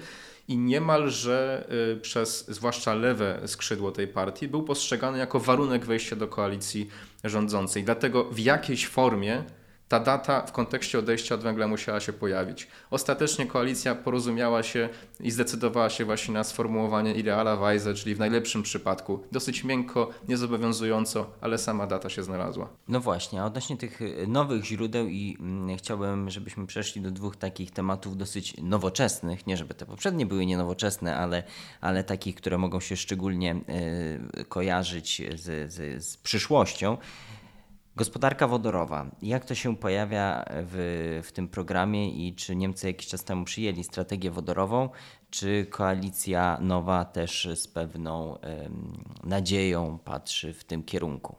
i 0.49 0.59
niemalże 0.59 1.69
y, 1.97 2.01
przez 2.01 2.49
zwłaszcza 2.49 2.95
lewe 2.95 3.41
skrzydło 3.47 3.93
tej 3.93 4.09
partii 4.09 4.49
był 4.49 4.63
postrzegany 4.63 5.19
jako 5.19 5.41
warunek 5.41 5.87
wejścia 5.87 6.17
do 6.17 6.29
koalicji 6.29 6.91
rządzącej. 7.25 7.85
Dlatego 7.85 8.25
w 8.25 8.39
jakiejś 8.39 8.89
formie 8.89 9.45
ta 9.89 10.01
data 10.01 10.47
w 10.47 10.53
kontekście 10.53 10.99
odejścia 10.99 11.35
od 11.35 11.41
węgla 11.41 11.69
musiała 11.69 12.01
się 12.01 12.13
pojawić. 12.13 12.69
Ostatecznie 12.91 13.47
koalicja 13.47 13.95
porozumiała 13.95 14.63
się 14.63 14.89
i 15.21 15.31
zdecydowała 15.31 15.91
się 15.91 16.05
właśnie 16.05 16.35
na 16.35 16.45
sformułowanie 16.45 17.15
ideala 17.15 17.57
Weise, 17.57 17.95
czyli 17.95 18.15
w 18.15 18.19
najlepszym 18.19 18.63
przypadku 18.63 19.23
dosyć 19.33 19.65
miękko, 19.65 20.11
niezobowiązująco, 20.29 21.31
ale 21.41 21.59
sama 21.59 21.87
data 21.87 22.09
się 22.09 22.23
znalazła. 22.23 22.69
No 22.89 23.01
właśnie, 23.01 23.43
a 23.43 23.45
odnośnie 23.45 23.77
tych 23.77 24.03
y, 24.03 24.27
nowych 24.27 24.65
źródeł 24.65 25.07
i 25.07 25.37
mm, 25.41 25.77
chciałbym, 25.79 26.31
żebyśmy 26.31 26.67
przeszli 26.67 27.03
do 27.03 27.11
dwóch 27.11 27.37
takich 27.37 27.71
tematów 27.71 28.17
dosyć 28.17 28.57
nowoczesnych, 28.63 29.47
nie 29.47 29.57
żeby 29.57 29.75
te 29.75 29.87
poprzednie 29.87 30.27
były 30.27 30.47
nienowoczesne, 30.47 31.17
ale, 31.17 31.43
ale 31.81 32.05
takich, 32.05 32.35
które 32.35 32.59
mogą 32.59 32.81
się 32.81 32.97
szczególnie 32.97 33.57
y, 34.39 34.45
kojarzyć 34.45 35.23
z, 35.35 35.73
z, 35.73 36.05
z 36.05 36.17
przyszłością. 36.17 36.97
Gospodarka 37.99 38.49
wodorowa. 38.49 39.11
Jak 39.23 39.45
to 39.45 39.55
się 39.55 39.77
pojawia 39.77 40.45
w, 40.51 41.21
w 41.25 41.33
tym 41.33 41.49
programie 41.49 42.11
i 42.11 42.35
czy 42.35 42.57
Niemcy 42.57 42.87
jakiś 42.87 43.07
czas 43.07 43.25
temu 43.25 43.45
przyjęli 43.45 43.85
strategię 43.85 44.31
wodorową, 44.31 44.89
czy 45.31 45.67
koalicja 45.71 46.59
nowa 46.61 47.05
też 47.05 47.49
z 47.55 47.69
pewną 47.69 48.29
um, 48.29 49.05
nadzieją 49.25 49.99
patrzy 50.05 50.55
w 50.55 50.65
tym 50.65 50.83
kierunku? 50.83 51.37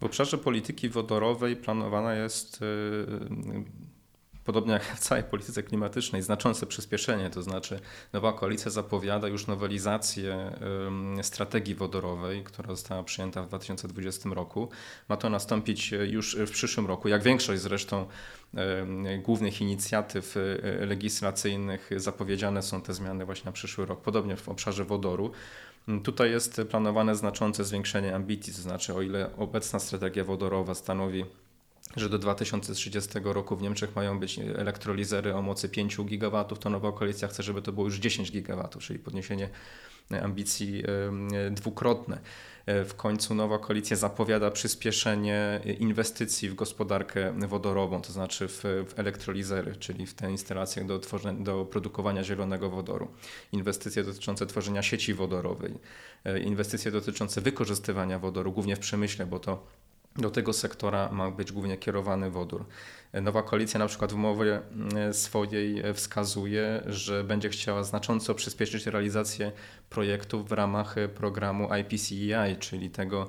W 0.00 0.04
obszarze 0.04 0.38
polityki 0.38 0.88
wodorowej 0.88 1.56
planowana 1.56 2.14
jest 2.14 2.60
podobnie 4.48 4.72
jak 4.72 4.82
w 4.82 4.98
całej 4.98 5.24
polityce 5.24 5.62
klimatycznej, 5.62 6.22
znaczące 6.22 6.66
przyspieszenie, 6.66 7.30
to 7.30 7.42
znaczy 7.42 7.80
nowa 8.12 8.32
koalicja 8.32 8.70
zapowiada 8.70 9.28
już 9.28 9.46
nowelizację 9.46 10.52
strategii 11.22 11.74
wodorowej, 11.74 12.44
która 12.44 12.68
została 12.74 13.02
przyjęta 13.02 13.42
w 13.42 13.48
2020 13.48 14.30
roku. 14.30 14.68
Ma 15.08 15.16
to 15.16 15.30
nastąpić 15.30 15.92
już 15.92 16.36
w 16.36 16.50
przyszłym 16.50 16.86
roku, 16.86 17.08
jak 17.08 17.22
większość 17.22 17.62
zresztą 17.62 18.06
głównych 19.22 19.60
inicjatyw 19.60 20.36
e, 20.36 20.86
legislacyjnych 20.86 21.90
zapowiedziane 21.96 22.62
są 22.62 22.82
te 22.82 22.94
zmiany 22.94 23.24
właśnie 23.24 23.44
na 23.44 23.52
przyszły 23.52 23.86
rok, 23.86 24.00
podobnie 24.00 24.36
w 24.36 24.48
obszarze 24.48 24.84
wodoru. 24.84 25.30
Tutaj 26.04 26.30
jest 26.30 26.60
planowane 26.70 27.16
znaczące 27.16 27.64
zwiększenie 27.64 28.14
ambicji, 28.14 28.52
to 28.54 28.60
znaczy 28.60 28.94
o 28.94 29.02
ile 29.02 29.36
obecna 29.36 29.78
strategia 29.78 30.24
wodorowa 30.24 30.74
stanowi 30.74 31.24
że 31.98 32.08
do 32.08 32.18
2030 32.18 33.10
roku 33.24 33.56
w 33.56 33.62
Niemczech 33.62 33.96
mają 33.96 34.20
być 34.20 34.38
elektrolizery 34.38 35.34
o 35.34 35.42
mocy 35.42 35.68
5 35.68 35.96
GW, 35.96 36.44
to 36.60 36.70
nowa 36.70 36.92
koalicja 36.92 37.28
chce, 37.28 37.42
żeby 37.42 37.62
to 37.62 37.72
było 37.72 37.86
już 37.86 37.96
10 37.96 38.30
GW, 38.30 38.68
czyli 38.78 38.98
podniesienie 38.98 39.48
ambicji 40.22 40.82
dwukrotne. 41.50 42.20
W 42.66 42.94
końcu 42.96 43.34
nowa 43.34 43.58
koalicja 43.58 43.96
zapowiada 43.96 44.50
przyspieszenie 44.50 45.60
inwestycji 45.78 46.48
w 46.48 46.54
gospodarkę 46.54 47.32
wodorową, 47.48 48.02
to 48.02 48.12
znaczy 48.12 48.48
w, 48.48 48.62
w 48.62 48.94
elektrolizery, 48.96 49.76
czyli 49.76 50.06
w 50.06 50.14
te 50.14 50.30
instalacje 50.30 50.84
do, 50.84 51.00
do 51.38 51.64
produkowania 51.64 52.24
zielonego 52.24 52.70
wodoru. 52.70 53.08
Inwestycje 53.52 54.04
dotyczące 54.04 54.46
tworzenia 54.46 54.82
sieci 54.82 55.14
wodorowej, 55.14 55.74
e, 56.24 56.38
inwestycje 56.38 56.90
dotyczące 56.90 57.40
wykorzystywania 57.40 58.18
wodoru, 58.18 58.52
głównie 58.52 58.76
w 58.76 58.78
przemyśle, 58.78 59.26
bo 59.26 59.38
to 59.38 59.66
do 60.18 60.30
tego 60.30 60.52
sektora 60.52 61.08
ma 61.12 61.30
być 61.30 61.52
głównie 61.52 61.76
kierowany 61.76 62.30
wodór. 62.30 62.64
Nowa 63.12 63.42
koalicja 63.42 63.78
na 63.78 63.86
przykład 63.86 64.12
w 64.12 64.14
umowie 64.14 64.60
mm, 64.72 65.14
swojej 65.14 65.94
wskazuje, 65.94 66.82
że 66.86 67.24
będzie 67.24 67.48
chciała 67.48 67.84
znacząco 67.84 68.34
przyspieszyć 68.34 68.86
realizację 68.86 69.52
projektów 69.90 70.48
w 70.48 70.52
ramach 70.52 70.96
programu 71.14 71.68
IPCEI, 71.80 72.56
czyli 72.58 72.90
tego 72.90 73.28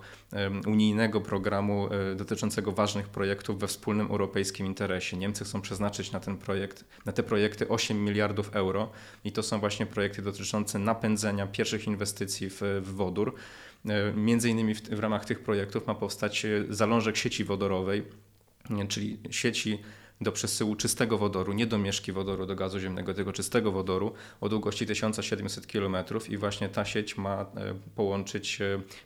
unijnego 0.67 1.21
programu 1.21 1.89
e, 1.93 2.15
dotyczącego 2.15 2.71
ważnych 2.71 3.09
projektów 3.09 3.59
we 3.59 3.67
wspólnym 3.67 4.07
europejskim 4.07 4.65
interesie. 4.65 5.17
Niemcy 5.17 5.45
chcą 5.45 5.61
przeznaczyć 5.61 6.11
na 6.11 6.19
ten 6.19 6.37
projekt, 6.37 6.85
na 7.05 7.11
te 7.11 7.23
projekty 7.23 7.67
8 7.67 8.03
miliardów 8.03 8.55
euro 8.55 8.89
i 9.23 9.31
to 9.31 9.43
są 9.43 9.59
właśnie 9.59 9.85
projekty 9.85 10.21
dotyczące 10.21 10.79
napędzenia 10.79 11.47
pierwszych 11.47 11.87
inwestycji 11.87 12.49
w, 12.49 12.61
w 12.81 12.93
wodór. 12.93 13.35
E, 13.85 14.13
między 14.13 14.49
innymi 14.49 14.75
w, 14.75 14.81
w 14.81 14.99
ramach 14.99 15.25
tych 15.25 15.39
projektów 15.39 15.87
ma 15.87 15.95
powstać 15.95 16.45
e, 16.45 16.49
zalążek 16.69 17.17
sieci 17.17 17.43
wodorowej, 17.43 18.03
czyli 18.87 19.17
sieci 19.29 19.79
do 20.21 20.31
przesyłu 20.31 20.75
czystego 20.75 21.17
wodoru, 21.17 21.53
nie 21.53 21.67
do 21.67 21.77
mieszki 21.77 22.11
wodoru, 22.11 22.45
do 22.45 22.55
gazu 22.55 22.79
ziemnego, 22.79 23.13
tylko 23.13 23.33
czystego 23.33 23.71
wodoru 23.71 24.13
o 24.41 24.49
długości 24.49 24.85
1700 24.85 25.67
km 25.67 25.95
i 26.29 26.37
właśnie 26.37 26.69
ta 26.69 26.85
sieć 26.85 27.17
ma 27.17 27.41
e, 27.41 27.45
połączyć 27.95 28.59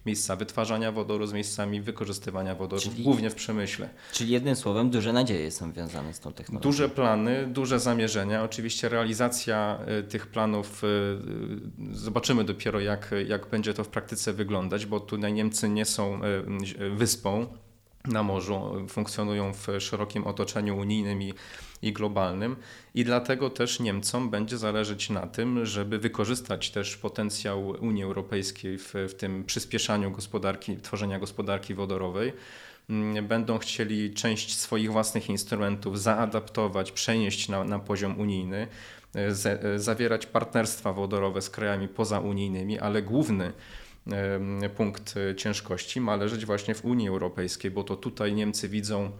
miejsca 0.05 0.35
wytwarzania 0.35 0.91
wodoru 0.91 1.27
z 1.27 1.33
miejscami 1.33 1.81
wykorzystywania 1.81 2.55
wodoru, 2.55 2.81
czyli, 2.81 3.03
głównie 3.03 3.29
w 3.29 3.35
przemyśle. 3.35 3.89
Czyli 4.11 4.31
jednym 4.31 4.55
słowem 4.55 4.89
duże 4.89 5.13
nadzieje 5.13 5.51
są 5.51 5.71
związane 5.71 6.13
z 6.13 6.19
tą 6.19 6.33
technologią. 6.33 6.69
Duże 6.69 6.89
plany, 6.89 7.47
duże 7.47 7.79
zamierzenia. 7.79 8.43
Oczywiście 8.43 8.89
realizacja 8.89 9.79
tych 10.09 10.27
planów 10.27 10.81
zobaczymy 11.91 12.43
dopiero 12.43 12.79
jak, 12.79 13.15
jak 13.27 13.49
będzie 13.49 13.73
to 13.73 13.83
w 13.83 13.87
praktyce 13.87 14.33
wyglądać, 14.33 14.85
bo 14.85 14.99
tutaj 14.99 15.33
Niemcy 15.33 15.69
nie 15.69 15.85
są 15.85 16.19
wyspą, 16.95 17.47
na 18.07 18.23
morzu, 18.23 18.87
funkcjonują 18.89 19.53
w 19.53 19.67
szerokim 19.79 20.27
otoczeniu 20.27 20.77
unijnym 20.77 21.21
i, 21.21 21.33
i 21.81 21.93
globalnym 21.93 22.55
i 22.95 23.03
dlatego 23.03 23.49
też 23.49 23.79
Niemcom 23.79 24.29
będzie 24.29 24.57
zależeć 24.57 25.09
na 25.09 25.27
tym, 25.27 25.65
żeby 25.65 25.99
wykorzystać 25.99 26.71
też 26.71 26.97
potencjał 26.97 27.67
Unii 27.67 28.03
Europejskiej 28.03 28.77
w, 28.77 28.93
w 29.09 29.13
tym 29.13 29.43
przyspieszaniu 29.43 30.11
gospodarki, 30.11 30.77
tworzenia 30.77 31.19
gospodarki 31.19 31.73
wodorowej. 31.73 32.33
Mm, 32.89 33.27
będą 33.27 33.57
chcieli 33.57 34.13
część 34.13 34.55
swoich 34.59 34.91
własnych 34.91 35.29
instrumentów 35.29 35.99
zaadaptować, 35.99 36.91
przenieść 36.91 37.49
na, 37.49 37.63
na 37.63 37.79
poziom 37.79 38.19
unijny, 38.19 38.67
e, 39.15 39.79
zawierać 39.79 40.25
partnerstwa 40.25 40.93
wodorowe 40.93 41.41
z 41.41 41.49
krajami 41.49 41.87
pozaunijnymi, 41.87 42.79
ale 42.79 43.01
główny 43.01 43.53
punkt 44.75 45.13
e, 45.17 45.35
ciężkości 45.35 46.01
ma 46.01 46.15
leżeć 46.15 46.45
właśnie 46.45 46.75
w 46.75 46.85
Unii 46.85 47.07
Europejskiej, 47.07 47.71
bo 47.71 47.83
to 47.83 47.95
tutaj 47.95 48.33
Niemcy 48.33 48.69
widzą 48.69 49.11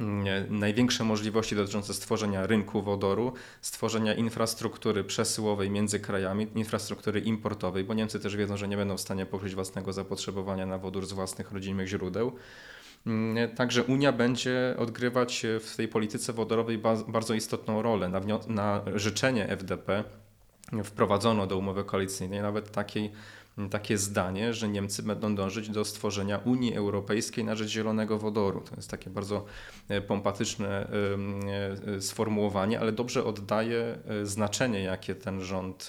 mm, 0.00 0.58
największe 0.58 1.04
możliwości 1.04 1.56
dotyczące 1.56 1.94
stworzenia 1.94 2.46
rynku 2.46 2.82
wodoru, 2.82 3.32
stworzenia 3.60 4.14
infrastruktury 4.14 5.04
przesyłowej 5.04 5.70
między 5.70 6.00
krajami, 6.00 6.46
infrastruktury 6.54 7.20
importowej, 7.20 7.84
bo 7.84 7.94
Niemcy 7.94 8.20
też 8.20 8.36
wiedzą, 8.36 8.56
że 8.56 8.68
nie 8.68 8.76
będą 8.76 8.96
w 8.96 9.00
stanie 9.00 9.26
pokryć 9.26 9.54
własnego 9.54 9.92
zapotrzebowania 9.92 10.66
na 10.66 10.78
wodór 10.78 11.06
z 11.06 11.12
własnych 11.12 11.52
rodzimych 11.52 11.88
źródeł. 11.88 12.32
Mm, 13.06 13.54
także 13.54 13.82
Unia 13.82 14.12
będzie 14.12 14.74
odgrywać 14.78 15.46
w 15.60 15.76
tej 15.76 15.88
polityce 15.88 16.32
wodorowej 16.32 16.78
bardzo 17.08 17.34
istotną 17.34 17.82
rolę. 17.82 18.08
Na, 18.08 18.20
na 18.48 18.80
życzenie 18.94 19.48
FDP 19.48 20.04
wprowadzono 20.84 21.46
do 21.46 21.58
umowy 21.58 21.84
koalicyjnej 21.84 22.42
nawet 22.42 22.70
takiej 22.70 23.12
takie 23.70 23.98
zdanie, 23.98 24.54
że 24.54 24.68
Niemcy 24.68 25.02
będą 25.02 25.34
dążyć 25.34 25.68
do 25.68 25.84
stworzenia 25.84 26.38
Unii 26.38 26.74
Europejskiej 26.74 27.44
na 27.44 27.56
rzecz 27.56 27.68
zielonego 27.68 28.18
wodoru. 28.18 28.60
To 28.60 28.76
jest 28.76 28.90
takie 28.90 29.10
bardzo 29.10 29.44
e, 29.88 30.00
pompatyczne 30.00 30.88
e, 31.96 32.00
sformułowanie, 32.00 32.80
ale 32.80 32.92
dobrze 32.92 33.24
oddaje 33.24 33.98
e, 34.22 34.26
znaczenie, 34.26 34.82
jakie 34.82 35.14
ten 35.14 35.40
rząd 35.40 35.88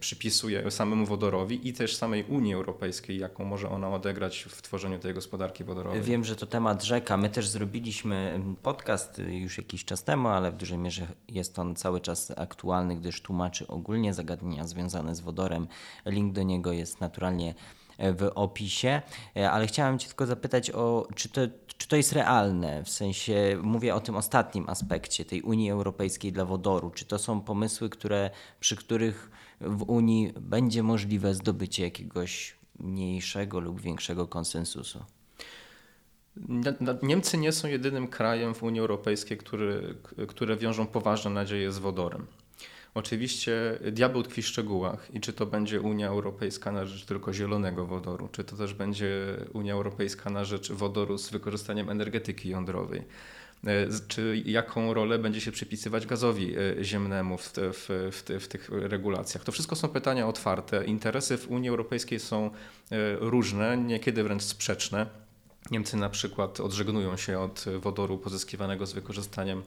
przypisuje 0.00 0.70
samemu 0.70 1.06
wodorowi 1.06 1.68
i 1.68 1.72
też 1.72 1.96
samej 1.96 2.24
Unii 2.24 2.54
Europejskiej, 2.54 3.18
jaką 3.18 3.44
może 3.44 3.70
ona 3.70 3.88
odegrać 3.88 4.46
w 4.48 4.62
tworzeniu 4.62 4.98
tej 4.98 5.14
gospodarki 5.14 5.64
wodorowej. 5.64 6.02
Wiem, 6.02 6.24
że 6.24 6.36
to 6.36 6.46
temat 6.46 6.84
rzeka. 6.84 7.16
My 7.16 7.30
też 7.30 7.48
zrobiliśmy 7.48 8.40
podcast 8.62 9.22
już 9.28 9.58
jakiś 9.58 9.84
czas 9.84 10.04
temu, 10.04 10.28
ale 10.28 10.52
w 10.52 10.56
dużej 10.56 10.78
mierze 10.78 11.06
jest 11.28 11.58
on 11.58 11.76
cały 11.76 12.00
czas 12.00 12.32
aktualny, 12.36 12.96
gdyż 12.96 13.22
tłumaczy 13.22 13.66
ogólnie 13.66 14.14
zagadnienia 14.14 14.66
związane 14.66 15.14
z 15.14 15.20
wodorem. 15.20 15.66
Link 16.06 16.32
do 16.32 16.42
niego 16.42 16.59
niego 16.60 16.72
jest 16.72 17.00
naturalnie 17.00 17.54
e, 17.98 18.12
w 18.12 18.30
opisie, 18.34 19.02
e, 19.36 19.50
ale 19.50 19.66
chciałem 19.66 19.98
Cię 19.98 20.08
tylko 20.08 20.26
zapytać 20.26 20.70
o, 20.70 21.08
czy 21.14 21.28
to, 21.28 21.40
czy 21.78 21.88
to 21.88 21.96
jest 21.96 22.12
realne, 22.12 22.84
w 22.84 22.90
sensie 22.90 23.58
mówię 23.62 23.94
o 23.94 24.00
tym 24.00 24.16
ostatnim 24.16 24.68
aspekcie 24.68 25.24
tej 25.24 25.42
Unii 25.42 25.70
Europejskiej 25.70 26.32
dla 26.32 26.44
wodoru, 26.44 26.90
czy 26.90 27.04
to 27.04 27.18
są 27.18 27.40
pomysły, 27.40 27.90
które, 27.90 28.30
przy 28.60 28.76
których 28.76 29.30
w 29.60 29.82
Unii 29.82 30.32
będzie 30.40 30.82
możliwe 30.82 31.34
zdobycie 31.34 31.82
jakiegoś 31.82 32.56
mniejszego 32.78 33.60
lub 33.60 33.80
większego 33.80 34.26
konsensusu? 34.26 35.04
Niemcy 37.02 37.38
nie 37.38 37.52
są 37.52 37.68
jedynym 37.68 38.08
krajem 38.08 38.54
w 38.54 38.62
Unii 38.62 38.80
Europejskiej, 38.80 39.38
który, 39.38 39.94
które 40.28 40.56
wiążą 40.56 40.86
poważne 40.86 41.30
nadzieje 41.30 41.72
z 41.72 41.78
wodorem. 41.78 42.26
Oczywiście 42.94 43.78
diabeł 43.92 44.22
tkwi 44.22 44.42
w 44.42 44.46
szczegółach 44.46 45.08
i 45.14 45.20
czy 45.20 45.32
to 45.32 45.46
będzie 45.46 45.80
Unia 45.80 46.08
Europejska 46.08 46.72
na 46.72 46.86
rzecz 46.86 47.04
tylko 47.04 47.32
zielonego 47.32 47.86
wodoru, 47.86 48.28
czy 48.32 48.44
to 48.44 48.56
też 48.56 48.74
będzie 48.74 49.36
Unia 49.52 49.74
Europejska 49.74 50.30
na 50.30 50.44
rzecz 50.44 50.72
wodoru 50.72 51.18
z 51.18 51.30
wykorzystaniem 51.30 51.90
energetyki 51.90 52.48
jądrowej 52.48 53.02
e, 53.66 53.86
czy 54.08 54.42
jaką 54.46 54.94
rolę 54.94 55.18
będzie 55.18 55.40
się 55.40 55.52
przypisywać 55.52 56.06
gazowi 56.06 56.54
e, 56.58 56.84
ziemnemu 56.84 57.38
w, 57.38 57.52
w, 57.52 58.10
w, 58.12 58.44
w, 58.44 58.48
tych 58.48 58.68
regulacjach. 58.72 59.44
To 59.44 59.52
wszystko 59.52 59.76
są 59.76 59.88
pytania 59.88 60.28
otwarte. 60.28 60.84
Interesy 60.84 61.38
w 61.38 61.50
Unii 61.50 61.68
Europejskiej 61.68 62.20
są 62.20 62.46
e, 62.46 62.50
różne, 63.16 63.76
niekiedy 63.76 64.22
wręcz 64.24 64.42
sprzeczne. 64.42 65.06
Niemcy 65.70 65.96
na 65.96 66.08
przykład 66.08 66.60
odżegnują 66.60 67.16
się 67.16 67.38
od 67.38 67.64
wodoru 67.80 68.18
pozyskiwanego 68.18 68.86
z 68.86 68.92
wykorzystaniem 68.92 69.62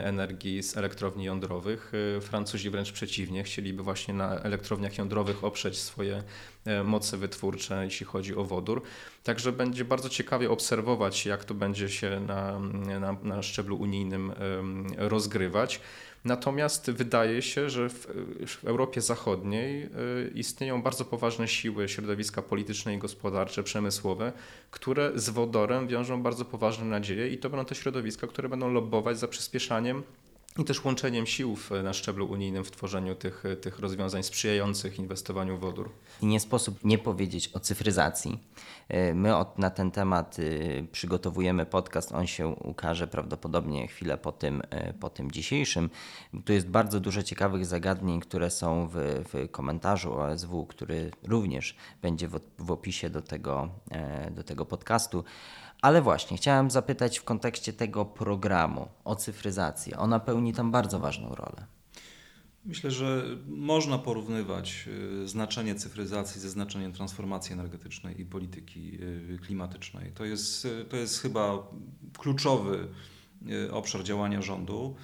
energii 0.00 0.62
z 0.62 0.76
elektrowni 0.76 1.24
jądrowych. 1.24 1.92
Y, 2.16 2.20
Francuzi 2.20 2.70
wręcz 2.70 2.92
przeciwnie, 2.92 3.44
chcieliby 3.44 3.82
właśnie 3.82 4.14
na 4.14 4.40
elektrowniach 4.40 4.98
jądrowych 4.98 5.44
oprzeć 5.44 5.78
swoje 5.78 6.22
e, 6.64 6.84
moce 6.84 7.16
wytwórcze, 7.16 7.84
jeśli 7.84 8.06
chodzi 8.06 8.36
o 8.36 8.44
wodór. 8.44 8.82
Także 9.24 9.52
będzie 9.52 9.84
bardzo 9.84 10.08
ciekawie 10.08 10.50
obserwować, 10.50 11.26
jak 11.26 11.44
to 11.44 11.54
będzie 11.54 11.88
się 11.88 12.20
na, 12.20 12.58
na, 13.00 13.16
na 13.22 13.42
szczeblu 13.42 13.76
unijnym 13.76 14.32
rozgrywać. 14.96 15.80
Natomiast 16.24 16.90
wydaje 16.90 17.42
się, 17.42 17.70
że 17.70 17.88
w, 17.88 18.06
w, 18.46 18.64
Europie 18.64 19.00
Zachodniej 19.00 19.82
y, 19.82 19.88
istnieją 20.34 20.82
bardzo 20.82 21.04
poważne 21.04 21.48
siły 21.48 21.88
środowiska 21.88 22.42
polityczne 22.42 22.94
i 22.94 22.98
gospodarcze, 22.98 23.62
przemysłowe, 23.62 24.32
które 24.70 25.12
z 25.14 25.30
wodorem 25.30 25.88
wiążą 25.88 26.22
bardzo 26.22 26.44
poważne 26.44 26.84
nadzieje 26.84 27.28
i 27.28 27.38
to 27.38 27.50
będą 27.50 27.64
te 27.64 27.74
środowiska, 27.74 28.26
które 28.26 28.48
będą 28.48 28.72
lobbować 28.72 29.18
za 29.18 29.28
przyspieszaniem 29.28 30.02
i 30.58 30.64
też 30.64 30.84
łączeniem 30.84 31.26
sił 31.26 31.56
na 31.82 31.92
szczeblu 31.92 32.26
unijnym 32.26 32.64
w 32.64 32.70
tworzeniu 32.70 33.14
tych, 33.14 33.44
tych 33.60 33.78
rozwiązań 33.78 34.22
sprzyjających 34.22 34.98
inwestowaniu 34.98 35.56
w 35.56 35.60
wodór. 35.60 35.90
I 36.22 36.26
nie 36.26 36.40
sposób 36.40 36.84
nie 36.84 36.98
powiedzieć 36.98 37.50
o 37.54 37.60
cyfryzacji. 37.60 38.38
E, 38.88 39.14
my 39.14 39.36
od, 39.36 39.58
na 39.58 39.70
ten 39.70 39.90
temat 39.90 40.38
y, 40.38 40.86
przygotowujemy 40.92 41.66
podcast, 41.66 42.12
on 42.12 42.26
się 42.26 42.48
ukaże 42.48 43.06
prawdopodobnie 43.06 43.88
chwilę 43.88 44.18
po 44.18 44.32
tym, 44.32 44.62
e, 44.70 44.92
po 44.92 45.10
tym 45.10 45.30
dzisiejszym. 45.30 45.90
Tu 46.44 46.52
jest 46.52 46.68
bardzo 46.68 47.00
dużo 47.00 47.22
ciekawych 47.22 47.66
zagadnień, 47.66 48.20
które 48.20 48.50
są 48.50 48.88
w, 48.88 48.94
w 49.32 49.50
komentarzu 49.50 50.14
OSW, 50.14 50.66
który 50.66 51.10
również 51.22 51.76
będzie 52.02 52.28
w, 52.28 52.40
w 52.58 52.70
opisie 52.70 53.10
do 53.10 53.22
tego, 53.22 53.68
e, 53.90 54.30
do 54.30 54.42
tego 54.42 54.66
podcastu. 54.66 55.24
Ale 55.82 56.02
właśnie, 56.02 56.36
chciałem 56.36 56.70
zapytać 56.70 57.18
w 57.18 57.24
kontekście 57.24 57.72
tego 57.72 58.04
programu 58.04 58.88
o 59.04 59.16
cyfryzację. 59.16 59.98
Ona 59.98 60.20
pełni 60.20 60.52
tam 60.52 60.70
bardzo 60.70 61.00
ważną 61.00 61.34
rolę. 61.34 61.66
Myślę, 62.64 62.90
że 62.90 63.24
można 63.46 63.98
porównywać 63.98 64.88
y, 65.22 65.28
znaczenie 65.28 65.74
cyfryzacji 65.74 66.40
ze 66.40 66.50
znaczeniem 66.50 66.92
transformacji 66.92 67.52
energetycznej 67.52 68.20
i 68.20 68.26
polityki 68.26 68.98
y, 69.34 69.38
klimatycznej. 69.42 70.12
To 70.12 70.24
jest, 70.24 70.64
y, 70.64 70.84
to 70.84 70.96
jest 70.96 71.20
chyba 71.20 71.66
kluczowy 72.18 72.88
obszar 73.70 74.04
działania 74.04 74.42
rządu. 74.42 74.96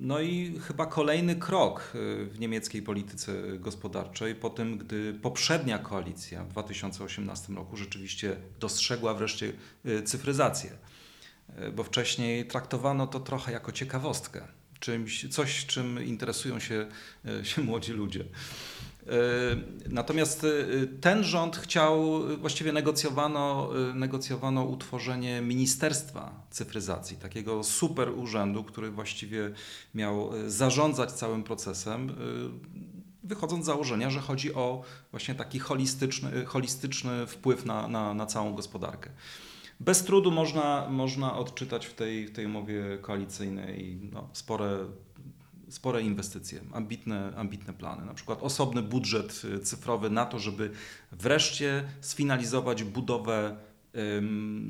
No 0.00 0.20
i 0.20 0.58
chyba 0.66 0.86
kolejny 0.86 1.36
krok 1.36 1.90
w 2.30 2.36
niemieckiej 2.38 2.82
polityce 2.82 3.32
gospodarczej 3.58 4.34
po 4.34 4.50
tym, 4.50 4.78
gdy 4.78 5.14
poprzednia 5.14 5.78
koalicja 5.78 6.44
w 6.44 6.48
2018 6.48 7.52
roku 7.52 7.76
rzeczywiście 7.76 8.36
dostrzegła 8.60 9.14
wreszcie 9.14 9.52
cyfryzację. 10.04 10.70
Bo 11.76 11.84
wcześniej 11.84 12.46
traktowano 12.46 13.06
to 13.06 13.20
trochę 13.20 13.52
jako 13.52 13.72
ciekawostkę 13.72 14.48
czymś, 14.80 15.28
coś, 15.28 15.66
czym 15.66 16.04
interesują 16.04 16.58
się, 16.58 16.86
się 17.42 17.62
młodzi 17.62 17.92
ludzie. 17.92 18.24
E, 19.10 19.12
natomiast 19.88 20.44
e, 20.44 20.86
ten 21.00 21.24
rząd 21.24 21.56
chciał, 21.56 22.20
właściwie 22.38 22.72
negocjowano, 22.72 23.70
negocjowano 23.94 24.64
utworzenie 24.64 25.40
Ministerstwa 25.40 26.46
Cyfryzacji, 26.50 27.16
takiego 27.16 27.64
super 27.64 28.18
urzędu, 28.18 28.64
który 28.64 28.90
właściwie 28.90 29.50
miał 29.94 30.30
zarządzać 30.46 31.12
całym 31.12 31.42
procesem, 31.42 32.16
wychodząc 33.22 33.64
z 33.64 33.66
założenia, 33.66 34.10
że 34.10 34.20
chodzi 34.20 34.54
o 34.54 34.82
właśnie 35.10 35.34
taki 35.34 35.58
holistyczny, 35.58 36.44
holistyczny 36.44 37.26
wpływ 37.26 37.64
na, 37.64 37.88
na, 37.88 38.14
na 38.14 38.26
całą 38.26 38.54
gospodarkę. 38.54 39.10
Bez 39.80 40.04
trudu 40.04 40.30
można, 40.30 40.86
można 40.90 41.38
odczytać 41.38 41.86
w 41.86 41.94
tej, 41.94 42.26
w 42.26 42.32
tej 42.32 42.46
umowie 42.46 42.98
koalicyjnej 43.02 44.00
no, 44.12 44.28
spore, 44.32 44.78
spore 45.70 46.02
inwestycje, 46.02 46.60
ambitne, 46.72 47.32
ambitne 47.36 47.72
plany. 47.72 48.04
Na 48.04 48.14
przykład 48.14 48.42
osobny 48.42 48.82
budżet 48.82 49.42
y, 49.44 49.58
cyfrowy 49.58 50.10
na 50.10 50.26
to, 50.26 50.38
żeby 50.38 50.70
wreszcie 51.12 51.84
sfinalizować 52.00 52.84
budowę 52.84 53.56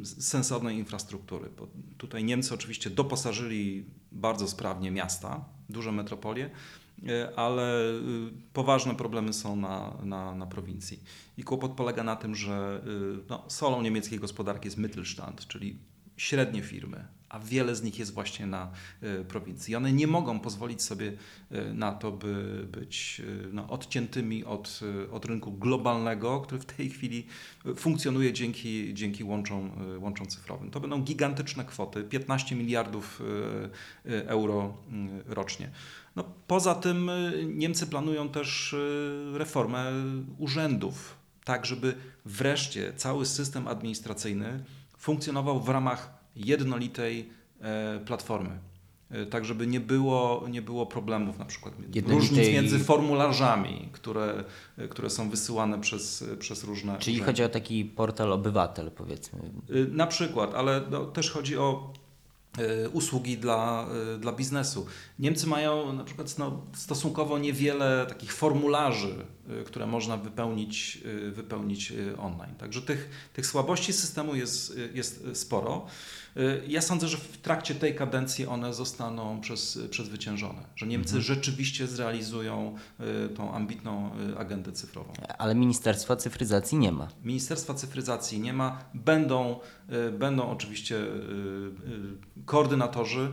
sensownej 0.05 0.77
infrastruktury. 0.77 1.51
Bo 1.57 1.69
tutaj 1.99 2.25
Niemcy 2.25 2.55
oczywiście 2.55 2.91
doposażyli 2.91 3.85
bardzo 4.13 4.49
sprawnie 4.49 4.91
miasta, 4.91 5.45
duże 5.69 5.93
metropolie, 5.93 6.51
E, 7.09 7.39
ale 7.39 7.93
y, 7.93 8.01
poważne 8.53 8.95
problemy 8.95 9.33
są 9.33 9.57
na, 9.57 9.97
na, 10.05 10.35
na 10.35 10.47
prowincji. 10.47 11.03
I 11.37 11.43
kłopot 11.43 11.73
polega 11.73 12.05
na 12.05 12.17
tym, 12.17 12.35
że 12.35 12.83
y, 13.21 13.29
no, 13.29 13.45
solą 13.49 13.83
niemieckiej 13.83 14.19
gospodarki 14.19 14.67
jest 14.67 14.79
Mittelstand, 14.79 15.47
czyli 15.47 15.79
średnie 16.17 16.63
firmy, 16.63 17.09
a 17.31 17.39
wiele 17.39 17.77
z 17.77 17.82
nich 17.82 17.98
jest 17.98 18.15
właśnie 18.15 18.47
na 18.47 18.70
y, 19.02 19.24
prowincji. 19.24 19.77
One 19.77 19.93
nie 19.93 20.07
mogą 20.07 20.40
pozwolić 20.40 20.82
sobie 20.82 21.12
na 21.74 21.93
to, 21.93 22.12
by 22.12 22.66
być 22.73 23.23
no, 23.52 23.69
odciętymi 23.69 24.44
od, 24.44 24.81
od 25.12 25.24
rynku 25.24 25.52
globalnego, 25.52 26.40
który 26.40 26.61
w 26.61 26.65
tej 26.65 26.90
chwili 26.90 27.27
funkcjonuje 27.77 28.32
dzięki, 28.32 28.94
dzięki 28.94 29.24
łączom, 29.24 29.70
łączom 30.01 30.27
cyfrowym. 30.27 30.70
To 30.70 30.81
będą 30.81 31.02
gigantyczne 31.02 31.65
kwoty, 31.65 32.05
15 32.05 32.57
miliardów 32.57 33.23
euro 34.27 34.77
rocznie. 35.27 35.70
No, 36.16 36.24
poza 36.47 36.74
tym 36.74 37.09
y, 37.09 37.44
Niemcy 37.55 37.86
planują 37.86 38.28
też 38.28 38.73
y, 38.73 39.39
reformę 39.39 39.93
urzędów, 40.39 41.16
tak 41.44 41.66
żeby 41.66 41.94
wreszcie 42.24 42.93
cały 42.97 43.27
system 43.27 43.69
administracyjny 43.69 44.65
funkcjonował 44.98 45.61
w 45.61 45.69
ramach 45.69 46.20
jednolitej 46.36 47.28
e, 47.61 48.01
platformy. 48.07 48.59
E, 49.11 49.27
tak, 49.27 49.44
żeby 49.44 49.66
nie 49.66 49.81
było, 49.81 50.44
nie 50.51 50.62
było 50.62 50.86
problemów 50.86 51.39
na 51.39 51.44
przykład 51.44 51.74
jednolitej... 51.78 52.15
różnic 52.15 52.48
między 52.48 52.78
formularzami, 52.78 53.89
które, 53.93 54.44
e, 54.78 54.89
które 54.89 55.11
są 55.11 55.31
wysyłane 55.31 55.81
przez, 55.81 56.24
przez 56.39 56.65
różne. 56.65 56.98
Czyli 56.98 57.16
urzędy. 57.16 57.27
chodzi 57.27 57.44
o 57.44 57.48
taki 57.48 57.85
portal 57.85 58.32
obywatel, 58.32 58.90
powiedzmy. 58.90 59.39
Na 59.93 60.07
przykład, 60.07 60.55
ale 60.55 60.82
no, 60.90 61.05
też 61.05 61.31
chodzi 61.31 61.59
o 61.59 61.93
usługi 62.93 63.39
dla, 63.39 63.87
e, 64.15 64.19
dla 64.19 64.33
biznesu. 64.33 64.87
Niemcy 65.19 65.47
mają 65.47 65.93
na 65.93 66.05
przykład 66.05 66.39
no, 66.39 66.67
stosunkowo 66.75 67.39
niewiele 67.39 68.07
takich 68.09 68.33
formularzy, 68.33 69.27
e, 69.49 69.65
które 69.65 69.87
można 69.87 70.17
wypełnić, 70.17 70.99
wypełnić 71.33 71.93
online. 72.19 72.55
Także 72.59 72.83
tych, 72.83 73.31
tych 73.33 73.47
słabości 73.47 73.93
systemu 73.93 74.35
jest, 74.35 74.79
jest 74.95 75.25
sporo. 75.35 75.87
Ja 76.69 76.81
sądzę, 76.81 77.09
że 77.09 77.16
w 77.16 77.39
trakcie 77.39 77.74
tej 77.74 77.94
kadencji 77.94 78.47
one 78.47 78.74
zostaną 78.74 79.40
przez, 79.40 79.78
przezwyciężone, 79.90 80.62
że 80.77 80.86
Niemcy 80.86 81.16
mhm. 81.16 81.23
rzeczywiście 81.23 81.86
zrealizują 81.86 82.77
tą 83.36 83.55
ambitną 83.55 84.11
agendę 84.39 84.73
cyfrową. 84.73 85.12
Ale 85.39 85.55
Ministerstwa 85.55 86.16
Cyfryzacji 86.16 86.78
nie 86.78 86.93
ma. 86.93 87.09
Ministerstwa 87.24 87.74
Cyfryzacji 87.74 88.40
nie 88.40 88.52
ma. 88.52 88.85
Będą, 88.94 89.61
będą 90.19 90.51
oczywiście 90.51 90.97
koordynatorzy, 92.44 93.32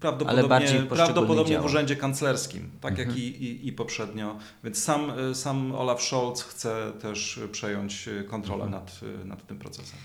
prawdopodobnie, 0.00 0.86
prawdopodobnie 0.88 1.58
w 1.58 1.64
urzędzie 1.64 1.96
kanclerskim, 1.96 2.70
tak 2.80 2.90
mhm. 2.90 3.08
jak 3.08 3.18
i, 3.18 3.44
i, 3.44 3.68
i, 3.68 3.72
poprzednio. 3.72 4.38
Więc 4.64 4.82
sam, 4.82 5.12
sam 5.34 5.74
Olaf 5.74 6.02
Scholz 6.02 6.42
chce 6.42 6.92
też 7.00 7.40
przejąć 7.52 8.08
kontrolę 8.28 8.64
mhm. 8.64 8.84
nad, 8.84 9.00
nad 9.24 9.46
tym 9.46 9.58
procesem. 9.58 9.98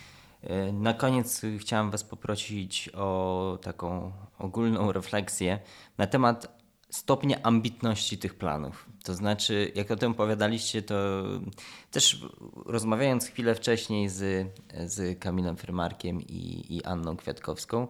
Na 0.73 0.93
koniec 0.93 1.41
chciałem 1.59 1.91
Was 1.91 2.03
poprosić 2.03 2.89
o 2.89 3.57
taką 3.61 4.11
ogólną 4.39 4.91
refleksję 4.91 5.59
na 5.97 6.07
temat 6.07 6.65
stopnia 6.89 7.37
ambitności 7.43 8.17
tych 8.17 8.35
planów. 8.35 8.89
To 9.03 9.13
znaczy, 9.13 9.71
jak 9.75 9.91
o 9.91 9.95
tym 9.95 10.11
opowiadaliście, 10.11 10.81
to 10.81 11.23
też 11.91 12.25
rozmawiając 12.65 13.25
chwilę 13.25 13.55
wcześniej 13.55 14.09
z, 14.09 14.47
z 14.85 15.19
Kamilem 15.19 15.57
Frymarkiem 15.57 16.21
i, 16.21 16.65
i 16.75 16.83
Anną 16.83 17.17
Kwiatkowską, 17.17 17.87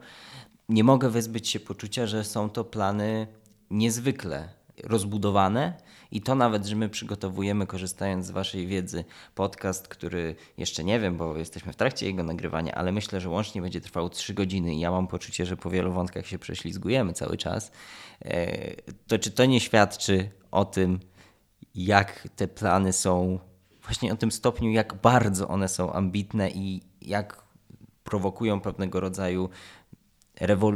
nie 0.69 0.83
mogę 0.83 1.09
wyzbyć 1.09 1.49
się 1.49 1.59
poczucia, 1.59 2.07
że 2.07 2.23
są 2.23 2.49
to 2.49 2.63
plany 2.63 3.27
niezwykle 3.69 4.49
rozbudowane 4.83 5.73
i 6.11 6.21
to 6.21 6.35
nawet, 6.35 6.65
że 6.65 6.75
my 6.75 6.89
przygotowujemy, 6.89 7.67
korzystając 7.67 8.25
z 8.25 8.31
Waszej 8.31 8.67
wiedzy, 8.67 9.05
podcast, 9.35 9.87
który 9.87 10.35
jeszcze 10.57 10.83
nie 10.83 10.99
wiem, 10.99 11.17
bo 11.17 11.37
jesteśmy 11.37 11.73
w 11.73 11.75
trakcie 11.75 12.05
jego 12.05 12.23
nagrywania, 12.23 12.75
ale 12.75 12.91
myślę, 12.91 13.21
że 13.21 13.29
łącznie 13.29 13.61
będzie 13.61 13.81
trwał 13.81 14.09
3 14.09 14.33
godziny 14.33 14.75
i 14.75 14.79
ja 14.79 14.91
mam 14.91 15.07
poczucie, 15.07 15.45
że 15.45 15.57
po 15.57 15.69
wielu 15.69 15.93
wątkach 15.93 16.27
się 16.27 16.39
prześlizgujemy 16.39 17.13
cały 17.13 17.37
czas. 17.37 17.71
E, 18.25 18.75
to 19.07 19.19
czy 19.19 19.31
to 19.31 19.45
nie 19.45 19.59
świadczy 19.59 20.29
o 20.51 20.65
tym, 20.65 20.99
jak 21.75 22.27
te 22.35 22.47
plany 22.47 22.93
są, 22.93 23.39
właśnie 23.83 24.13
o 24.13 24.15
tym 24.15 24.31
stopniu, 24.31 24.71
jak 24.71 24.93
bardzo 24.93 25.47
one 25.47 25.67
są 25.67 25.93
ambitne 25.93 26.49
i 26.49 26.81
jak 27.01 27.45
prowokują 28.03 28.61
pewnego 28.61 28.99
rodzaju 28.99 29.49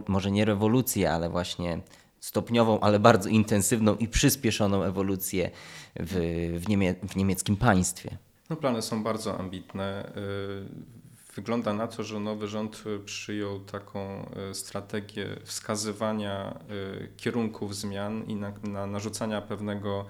może 0.07 0.31
nie 0.31 0.45
rewolucję, 0.45 1.11
ale 1.11 1.29
właśnie 1.29 1.81
stopniową, 2.19 2.79
ale 2.79 2.99
bardzo 2.99 3.29
intensywną 3.29 3.95
i 3.95 4.07
przyspieszoną 4.07 4.83
ewolucję 4.83 5.51
w, 5.95 6.15
w, 6.59 6.69
niemie 6.69 6.95
w 7.09 7.15
niemieckim 7.15 7.57
państwie. 7.57 8.17
No, 8.49 8.55
plany 8.55 8.81
są 8.81 9.03
bardzo 9.03 9.39
ambitne. 9.39 10.13
Y, 10.17 11.35
wygląda 11.35 11.73
na 11.73 11.87
to, 11.87 12.03
że 12.03 12.19
nowy 12.19 12.47
rząd 12.47 12.83
przyjął 13.05 13.59
taką 13.59 14.29
y, 14.51 14.53
strategię 14.53 15.25
wskazywania 15.43 16.59
y, 16.71 17.09
kierunków 17.17 17.75
zmian 17.75 18.23
i 18.27 18.35
na, 18.35 18.53
na 18.63 18.87
narzucania 18.87 19.41
pewnego 19.41 20.05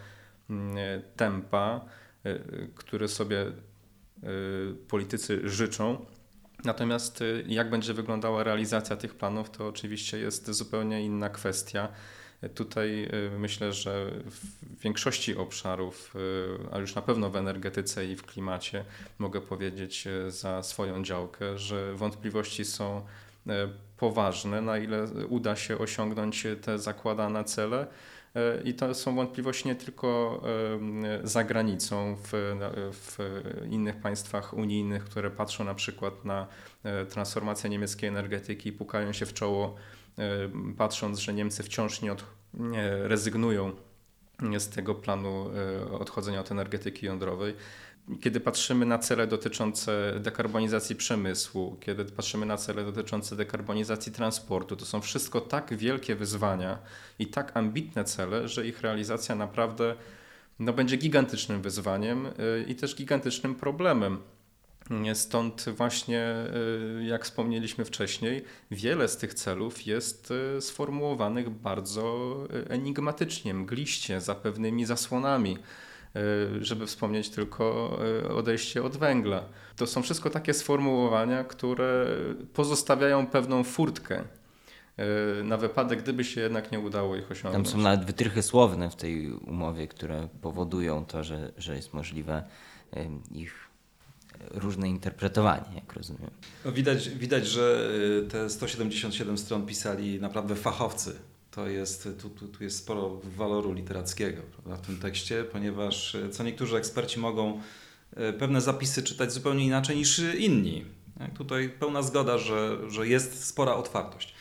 tempa, 1.15 1.81
które 2.75 3.07
sobie 3.07 3.45
politycy 4.87 5.49
życzą. 5.49 6.05
Natomiast 6.63 7.21
y, 7.21 7.45
jak 7.47 7.69
będzie 7.69 7.93
wyglądała 7.93 8.43
realizacja 8.43 8.95
tych 8.95 9.15
planów, 9.15 9.49
to 9.49 9.67
oczywiście 9.67 10.17
jest 10.17 10.51
zupełnie 10.51 11.01
inna 11.05 11.29
kwestia. 11.29 11.87
Tutaj 12.55 13.03
y, 13.03 13.39
myślę, 13.39 13.73
że 13.73 14.11
w 14.25 14.81
większości 14.81 15.37
obszarów, 15.37 16.15
y, 16.15 16.19
a 16.71 16.79
już 16.79 16.95
na 16.95 17.01
pewno 17.01 17.29
w 17.29 17.35
energetyce 17.35 18.05
i 18.05 18.15
w 18.15 18.23
klimacie, 18.23 18.85
mogę 19.19 19.41
powiedzieć 19.41 20.07
za 20.27 20.63
swoją 20.63 21.03
działkę, 21.03 21.57
że 21.57 21.93
wątpliwości 21.93 22.65
są 22.65 23.01
poważne, 23.97 24.61
na 24.61 24.77
ile 24.77 25.03
uda 25.29 25.55
się 25.55 25.77
osiągnąć 25.77 26.47
te 26.61 26.79
zakładane 26.79 27.43
cele. 27.43 27.87
E, 28.35 28.61
I 28.61 28.73
to 28.73 28.95
są 28.95 29.15
wątpliwości 29.15 29.67
nie 29.67 29.75
tylko 29.75 30.41
za 31.23 31.43
granicą, 31.43 32.15
w, 32.15 32.29
w, 32.91 33.17
innych 33.69 33.95
państwach 33.95 34.53
unijnych, 34.53 35.03
które 35.03 35.31
patrzą 35.31 35.63
na 35.63 35.75
przykład 35.75 36.25
na 36.25 36.47
e, 36.83 37.05
transformację 37.05 37.69
niemieckiej 37.69 38.09
energetyki 38.09 38.69
i 38.69 38.73
pukają 38.73 39.13
się 39.13 39.25
w 39.25 39.33
czoło, 39.33 39.75
e, 40.17 40.23
patrząc, 40.77 41.19
że 41.19 41.33
Niemcy 41.33 41.63
wciąż 41.63 42.01
nie, 42.01 42.11
od, 42.11 42.23
nie 42.53 42.89
rezygnują 43.07 43.71
z 44.57 44.69
tego 44.69 44.95
planu 44.95 45.51
odchodzenia 45.99 46.39
od 46.39 46.51
energetyki 46.51 47.05
jądrowej. 47.05 47.55
Kiedy 48.21 48.39
patrzymy 48.39 48.85
na 48.85 48.99
cele 48.99 49.27
dotyczące 49.27 50.13
dekarbonizacji 50.19 50.95
przemysłu, 50.95 51.77
kiedy 51.79 52.05
patrzymy 52.05 52.45
na 52.45 52.57
cele 52.57 52.83
dotyczące 52.83 53.35
dekarbonizacji 53.35 54.11
transportu, 54.11 54.75
to 54.75 54.85
są 54.85 55.01
wszystko 55.01 55.41
tak 55.41 55.75
wielkie 55.77 56.15
wyzwania 56.15 56.79
i 57.19 57.27
tak 57.27 57.57
ambitne 57.57 58.03
cele, 58.03 58.47
że 58.47 58.67
ich 58.67 58.81
realizacja 58.81 59.35
naprawdę 59.35 59.95
no, 60.59 60.73
będzie 60.73 60.97
gigantycznym 60.97 61.61
wyzwaniem 61.61 62.25
y, 62.25 62.31
i 62.67 62.75
też 62.75 62.95
gigantycznym 62.95 63.55
problemem. 63.55 64.17
Stąd 65.13 65.65
właśnie, 65.77 66.35
y, 66.99 67.03
jak 67.03 67.25
wspomnieliśmy 67.25 67.85
wcześniej, 67.85 68.43
wiele 68.71 69.07
z 69.07 69.17
tych 69.17 69.33
celów 69.33 69.85
jest 69.85 70.33
y, 70.57 70.61
sformułowanych 70.61 71.49
bardzo 71.49 72.35
enigmatycznie, 72.69 73.53
mgliście, 73.53 74.21
za 74.21 74.35
pewnymi 74.35 74.85
zasłonami. 74.85 75.57
Y, 76.15 76.65
żeby 76.65 76.87
wspomnieć 76.87 77.29
tylko 77.29 77.97
y, 78.25 78.33
odejście 78.33 78.83
od 78.83 78.97
węgla. 78.97 79.43
To 79.75 79.87
są 79.87 80.01
wszystko 80.01 80.29
takie 80.29 80.53
sformułowania, 80.53 81.43
które 81.43 82.05
pozostawiają 82.53 83.27
pewną 83.27 83.63
furtkę 83.63 84.23
y, 85.39 85.43
na 85.43 85.57
wypadek, 85.57 86.01
gdyby 86.01 86.23
się 86.23 86.41
jednak 86.41 86.71
nie 86.71 86.79
udało 86.79 87.15
ich 87.15 87.31
osiągnąć. 87.31 87.67
Tam 87.67 87.77
są 87.77 87.83
nawet 87.83 88.05
wytrychy 88.05 88.41
słowne 88.41 88.89
w 88.89 88.95
tej 88.95 89.31
umowie, 89.31 89.87
które 89.87 90.27
powodują 90.41 91.05
to, 91.05 91.23
że, 91.23 91.51
że 91.57 91.75
jest 91.75 91.93
możliwe 91.93 92.43
ich 93.31 93.69
różne 94.51 94.89
interpretowanie, 94.89 95.75
jak 95.75 95.93
rozumiem. 95.93 96.31
Widać, 96.65 97.09
widać, 97.09 97.47
że 97.47 97.89
te 98.29 98.49
177 98.49 99.37
stron 99.37 99.65
pisali 99.65 100.21
naprawdę 100.21 100.55
fachowcy 100.55 101.15
to 101.51 101.67
jest, 101.67 102.09
tu, 102.21 102.29
tu, 102.29 102.47
tu 102.47 102.63
jest 102.63 102.77
sporo 102.77 103.21
waloru 103.37 103.73
literackiego 103.73 104.41
prawda, 104.41 104.83
w 104.83 104.87
tym 104.87 104.99
tekście, 104.99 105.43
ponieważ 105.43 106.15
e, 106.15 106.29
co 106.29 106.43
niektórzy 106.43 106.77
eksperci 106.77 107.19
mogą 107.19 107.61
e, 108.15 108.33
pewne 108.33 108.61
zapisy 108.61 109.03
czytać 109.03 109.33
zupełnie 109.33 109.65
inaczej 109.65 109.97
niż 109.97 110.21
inni. 110.37 110.85
Tak? 111.17 111.33
Tutaj 111.37 111.69
pełna 111.69 112.01
zgoda, 112.01 112.37
że, 112.37 112.77
że 112.89 113.07
jest 113.07 113.45
spora 113.45 113.75
otwartość. 113.75 114.33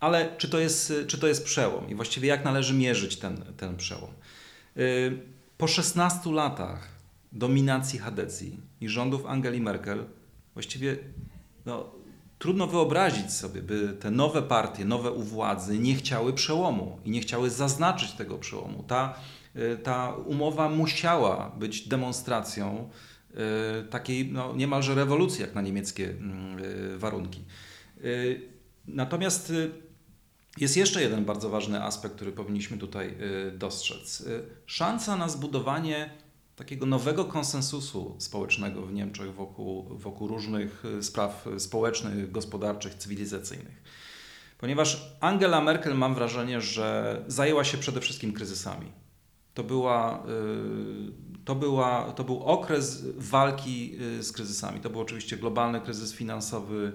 Ale 0.00 0.36
czy 0.38 0.48
to, 0.48 0.58
jest, 0.58 0.92
czy 1.06 1.18
to 1.18 1.28
jest 1.28 1.44
przełom 1.44 1.90
i 1.90 1.94
właściwie 1.94 2.28
jak 2.28 2.44
należy 2.44 2.74
mierzyć 2.74 3.16
ten, 3.16 3.44
ten 3.56 3.76
przełom? 3.76 4.10
Po 5.58 5.68
16 5.68 6.32
latach 6.32 6.88
dominacji 7.32 7.98
Hadecji 7.98 8.60
i 8.80 8.88
rządów 8.88 9.26
Angeli 9.26 9.60
Merkel 9.60 10.04
właściwie 10.54 10.96
no, 11.66 11.90
Trudno 12.42 12.66
wyobrazić 12.66 13.32
sobie, 13.32 13.62
by 13.62 13.96
te 14.00 14.10
nowe 14.10 14.42
partie, 14.42 14.84
nowe 14.84 15.10
u 15.10 15.22
władzy 15.22 15.78
nie 15.78 15.94
chciały 15.94 16.32
przełomu 16.32 16.98
i 17.04 17.10
nie 17.10 17.20
chciały 17.20 17.50
zaznaczyć 17.50 18.12
tego 18.12 18.38
przełomu. 18.38 18.82
Ta, 18.82 19.14
y, 19.56 19.78
ta 19.82 20.14
umowa 20.14 20.68
musiała 20.68 21.50
być 21.58 21.88
demonstracją 21.88 22.90
y, 23.30 23.88
takiej 23.88 24.32
no, 24.32 24.56
niemalże 24.56 24.94
rewolucji, 24.94 25.40
jak 25.40 25.54
na 25.54 25.62
niemieckie 25.62 26.10
mm, 26.10 26.58
y, 26.94 26.98
warunki. 26.98 27.44
Natomiast 28.86 29.52
jest 30.58 30.76
jeszcze 30.76 31.02
jeden 31.02 31.24
bardzo 31.24 31.50
ważny 31.50 31.82
aspekt, 31.82 32.14
który 32.14 32.32
powinniśmy 32.32 32.78
tutaj 32.78 33.16
dostrzec. 33.58 34.24
Szansa 34.66 35.16
na 35.16 35.28
zbudowanie 35.28 36.10
takiego 36.62 36.86
nowego 36.86 37.24
konsensusu 37.24 38.14
społecznego 38.18 38.86
w 38.86 38.92
Niemczech 38.92 39.34
wokół, 39.34 39.98
wokół 39.98 40.28
różnych 40.28 40.84
y, 40.84 41.02
spraw 41.02 41.48
społecznych, 41.58 42.30
gospodarczych, 42.30 42.94
cywilizacyjnych. 42.94 43.82
Ponieważ 44.58 45.16
Angela 45.20 45.60
Merkel, 45.60 45.94
mam 45.94 46.14
wrażenie, 46.14 46.60
że 46.60 47.16
zajęła 47.26 47.64
się 47.64 47.78
przede 47.78 48.00
wszystkim 48.00 48.32
kryzysami. 48.32 48.86
To, 49.54 49.64
była, 49.64 50.26
y, 51.38 51.44
to, 51.44 51.54
była, 51.54 52.12
to 52.12 52.24
był 52.24 52.42
okres 52.42 53.04
walki 53.16 53.98
z 54.20 54.32
kryzysami. 54.32 54.80
To 54.80 54.90
był 54.90 55.00
oczywiście 55.00 55.36
globalny 55.36 55.80
kryzys 55.80 56.14
finansowy, 56.14 56.92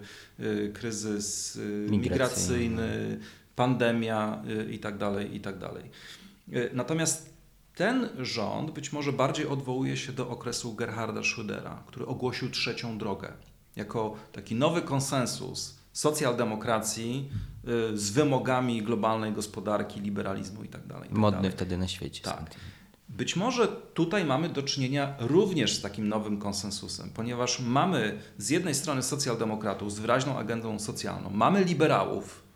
kryzys 0.73 1.59
migracyjny, 1.89 3.19
pandemia 3.55 4.43
itd. 4.71 4.97
Tak 4.99 5.33
itd. 5.33 5.69
Tak 5.69 6.73
Natomiast 6.73 7.36
ten 7.77 8.09
rząd 8.19 8.71
być 8.71 8.93
może 8.93 9.13
bardziej 9.13 9.47
odwołuje 9.47 9.97
się 9.97 10.13
do 10.13 10.29
okresu 10.29 10.75
Gerharda 10.75 11.21
Schrödera, 11.21 11.75
który 11.87 12.05
ogłosił 12.05 12.49
trzecią 12.49 12.97
drogę 12.97 13.33
jako 13.75 14.15
taki 14.31 14.55
nowy 14.55 14.81
konsensus 14.81 15.77
socjaldemokracji 15.93 17.29
y, 17.93 17.97
z 17.97 18.09
wymogami 18.09 18.83
globalnej 18.83 19.31
gospodarki, 19.33 20.01
liberalizmu 20.01 20.63
itd. 20.63 20.87
Tak 20.87 21.01
tak 21.01 21.11
Modny 21.11 21.51
wtedy 21.51 21.77
na 21.77 21.87
świecie. 21.87 22.23
Tak. 22.23 22.51
Być 23.09 23.35
może 23.35 23.67
tutaj 23.67 24.25
mamy 24.25 24.49
do 24.49 24.63
czynienia 24.63 25.15
również 25.19 25.75
z 25.75 25.81
takim 25.81 26.07
nowym 26.07 26.37
konsensusem, 26.37 27.09
ponieważ 27.09 27.59
mamy 27.59 28.19
z 28.37 28.49
jednej 28.49 28.75
strony 28.75 29.03
socjaldemokratów 29.03 29.93
z 29.93 29.99
wyraźną 29.99 30.37
agendą 30.37 30.79
socjalną, 30.79 31.29
mamy 31.29 31.63
liberałów, 31.63 32.46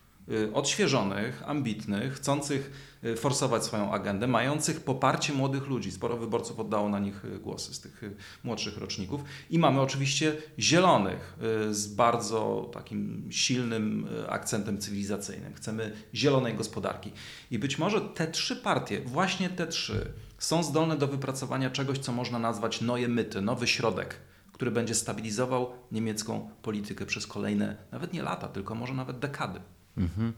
odświeżonych, 0.53 1.43
ambitnych, 1.45 2.13
chcących 2.13 2.71
y, 3.03 3.15
forsować 3.15 3.63
swoją 3.63 3.91
agendę, 3.91 4.27
mających 4.27 4.83
poparcie 4.83 5.33
młodych 5.33 5.67
ludzi. 5.67 5.91
Sporo 5.91 6.17
wyborców 6.17 6.59
oddało 6.59 6.89
na 6.89 6.99
nich 6.99 7.25
y, 7.25 7.39
głosy 7.39 7.73
z 7.73 7.79
tych 7.79 8.01
młodszych 8.43 8.77
roczników. 8.77 9.21
I 9.49 9.59
mamy 9.59 9.81
oczywiście 9.81 10.37
zielonych 10.59 11.37
z 11.71 11.87
bardzo 11.87 12.69
takim 12.73 13.27
silnym 13.31 14.07
akcentem 14.29 14.77
cywilizacyjnym. 14.77 15.53
Chcemy 15.53 15.91
zielonej 16.15 16.53
gospodarki. 16.53 17.11
I 17.51 17.59
być 17.59 17.77
może 17.77 18.01
te 18.01 18.27
trzy 18.27 18.55
partie, 18.55 19.01
właśnie 19.01 19.49
te 19.49 19.67
trzy, 19.67 20.11
są 20.37 20.63
zdolne 20.63 20.97
do 20.97 21.07
wypracowania 21.07 21.69
czegoś, 21.69 21.99
co 21.99 22.11
można 22.11 22.39
nazwać 22.39 22.81
noje 22.81 23.07
myty, 23.07 23.41
nowy 23.41 23.67
środek, 23.67 24.15
który 24.53 24.71
będzie 24.71 24.95
stabilizował 24.95 25.71
niemiecką 25.91 26.49
politykę 26.61 27.05
przez 27.05 27.27
kolejne, 27.27 27.77
nawet 27.91 28.13
nie 28.13 28.23
lata, 28.23 28.47
tylko 28.47 28.75
może 28.75 28.93
nawet 28.93 29.19
dekady. 29.19 29.59
Mhm. 29.97 30.33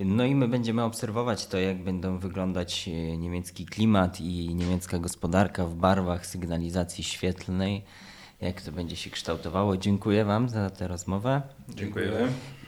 No 0.00 0.24
i 0.24 0.34
my 0.34 0.48
będziemy 0.48 0.82
obserwować 0.82 1.46
to, 1.46 1.58
jak 1.58 1.84
będą 1.84 2.18
wyglądać 2.18 2.88
e, 2.88 3.16
niemiecki 3.16 3.66
klimat 3.66 4.20
i 4.20 4.54
niemiecka 4.54 4.98
gospodarka 4.98 5.66
w 5.66 5.74
barwach 5.74 6.26
sygnalizacji 6.26 7.04
świetlnej, 7.04 7.84
jak 8.40 8.62
to 8.62 8.72
będzie 8.72 8.96
się 8.96 9.10
kształtowało. 9.10 9.76
Dziękuję 9.76 10.24
Wam 10.24 10.48
za 10.48 10.70
tę 10.70 10.88
rozmowę. 10.88 11.42
Dziękuję. 11.68 12.12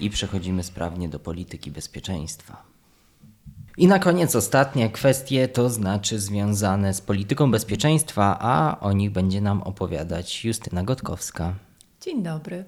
I 0.00 0.10
przechodzimy 0.10 0.62
sprawnie 0.62 1.08
do 1.08 1.18
polityki 1.18 1.70
bezpieczeństwa. 1.70 2.74
I 3.76 3.86
na 3.86 3.98
koniec 3.98 4.36
ostatnie 4.36 4.90
kwestie, 4.90 5.48
to 5.48 5.70
znaczy 5.70 6.18
związane 6.18 6.94
z 6.94 7.00
polityką 7.00 7.50
bezpieczeństwa, 7.50 8.38
a 8.40 8.80
o 8.80 8.92
nich 8.92 9.10
będzie 9.10 9.40
nam 9.40 9.62
opowiadać 9.62 10.44
Justyna 10.44 10.82
Gotkowska. 10.82 11.54
Dzień 12.00 12.22
dobry. 12.22 12.64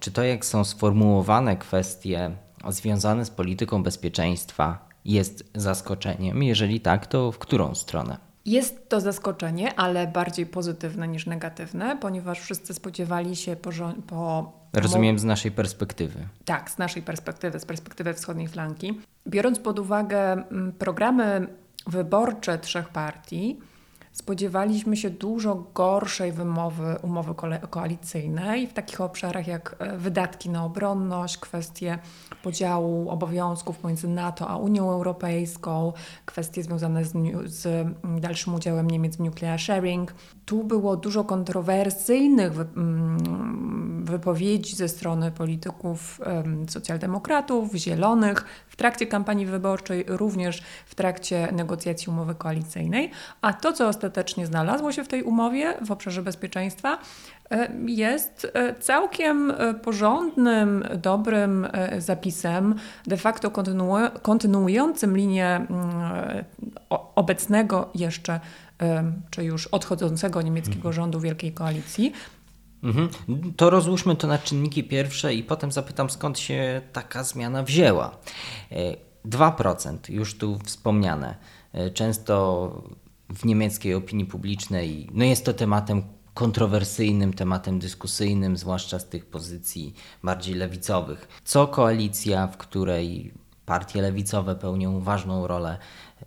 Czy 0.00 0.12
to, 0.12 0.22
jak 0.22 0.44
są 0.44 0.64
sformułowane 0.64 1.56
kwestie 1.56 2.30
związane 2.68 3.24
z 3.24 3.30
polityką 3.30 3.82
bezpieczeństwa 3.82 4.88
jest 5.04 5.50
zaskoczeniem? 5.54 6.42
Jeżeli 6.42 6.80
tak, 6.80 7.06
to 7.06 7.32
w 7.32 7.38
którą 7.38 7.74
stronę? 7.74 8.16
Jest 8.46 8.88
to 8.88 9.00
zaskoczenie, 9.00 9.74
ale 9.74 10.06
bardziej 10.06 10.46
pozytywne 10.46 11.08
niż 11.08 11.26
negatywne, 11.26 11.96
ponieważ 12.00 12.40
wszyscy 12.40 12.74
spodziewali 12.74 13.36
się 13.36 13.56
po. 13.56 13.70
po 14.06 14.52
Rozumiem 14.72 15.18
z 15.18 15.24
naszej 15.24 15.50
perspektywy. 15.50 16.28
Tak, 16.44 16.70
z 16.70 16.78
naszej 16.78 17.02
perspektywy, 17.02 17.60
z 17.60 17.64
perspektywy 17.64 18.14
wschodniej 18.14 18.48
flanki. 18.48 19.00
Biorąc 19.28 19.58
pod 19.58 19.78
uwagę 19.78 20.32
mm, 20.32 20.72
programy 20.72 21.46
wyborcze 21.86 22.58
trzech 22.58 22.88
partii, 22.88 23.60
spodziewaliśmy 24.12 24.96
się 24.96 25.10
dużo 25.10 25.54
gorszej 25.74 26.32
wymowy 26.32 26.96
umowy 27.02 27.34
koalicyjnej 27.70 28.66
w 28.66 28.72
takich 28.72 29.00
obszarach 29.00 29.46
jak 29.46 29.76
e, 29.78 29.96
wydatki 29.96 30.50
na 30.50 30.64
obronność, 30.64 31.36
kwestie 31.36 31.98
podziału 32.42 33.10
obowiązków 33.10 33.78
pomiędzy 33.78 34.08
NATO 34.08 34.48
a 34.48 34.56
Unią 34.56 34.90
Europejską, 34.90 35.92
kwestie 36.24 36.62
związane 36.62 37.04
z, 37.04 37.12
z 37.44 37.88
dalszym 38.20 38.54
udziałem 38.54 38.90
Niemiec 38.90 39.16
w 39.16 39.20
nuclear 39.20 39.60
sharing. 39.60 40.14
Tu 40.52 40.64
było 40.64 40.96
dużo 40.96 41.24
kontrowersyjnych 41.24 42.52
mm, 42.52 44.04
wypowiedzi 44.04 44.76
ze 44.76 44.88
strony 44.88 45.30
polityków 45.30 46.20
socjaldemokratów, 46.68 47.74
zielonych 47.74 48.44
w 48.68 48.76
trakcie 48.76 49.06
kampanii 49.06 49.46
wyborczej, 49.46 50.04
również 50.08 50.62
w 50.86 50.94
trakcie 50.94 51.48
negocjacji 51.52 52.10
umowy 52.10 52.34
koalicyjnej. 52.34 53.10
A 53.40 53.52
to, 53.52 53.72
co 53.72 53.88
ostatecznie 53.88 54.46
znalazło 54.46 54.92
się 54.92 55.04
w 55.04 55.08
tej 55.08 55.22
umowie 55.22 55.74
w 55.86 55.90
obszarze 55.90 56.22
bezpieczeństwa, 56.22 56.98
e, 57.50 57.68
jest 57.86 58.46
e, 58.54 58.74
całkiem 58.74 59.50
e, 59.50 59.74
porządnym, 59.74 60.84
dobrym 60.96 61.68
zapisem, 61.98 62.74
de 63.06 63.16
facto 63.16 63.50
kontynuującym 64.22 65.16
linię 65.16 65.56
mm, 65.56 65.68
obecnego 67.14 67.90
jeszcze, 67.94 68.40
czy 69.30 69.44
już 69.44 69.66
odchodzącego 69.66 70.42
niemieckiego 70.42 70.76
mhm. 70.76 70.94
rządu 70.94 71.20
Wielkiej 71.20 71.52
Koalicji. 71.52 72.12
Mhm. 72.82 73.08
To 73.56 73.70
rozłóżmy 73.70 74.16
to 74.16 74.26
na 74.26 74.38
czynniki 74.38 74.84
pierwsze 74.84 75.34
i 75.34 75.42
potem 75.42 75.72
zapytam, 75.72 76.10
skąd 76.10 76.38
się 76.38 76.80
taka 76.92 77.24
zmiana 77.24 77.62
wzięła. 77.62 78.18
2% 79.26 79.96
już 80.08 80.38
tu 80.38 80.58
wspomniane. 80.58 81.36
Często 81.94 82.82
w 83.28 83.44
niemieckiej 83.44 83.94
opinii 83.94 84.26
publicznej 84.26 85.08
no 85.12 85.24
jest 85.24 85.44
to 85.44 85.54
tematem 85.54 86.02
kontrowersyjnym 86.34 87.32
tematem 87.32 87.78
dyskusyjnym, 87.78 88.56
zwłaszcza 88.56 88.98
z 88.98 89.08
tych 89.08 89.26
pozycji 89.26 89.94
bardziej 90.22 90.54
lewicowych. 90.54 91.28
Co 91.44 91.66
koalicja, 91.66 92.46
w 92.46 92.56
której 92.56 93.32
partie 93.66 94.02
lewicowe 94.02 94.56
pełnią 94.56 95.00
ważną 95.00 95.46
rolę, 95.46 95.78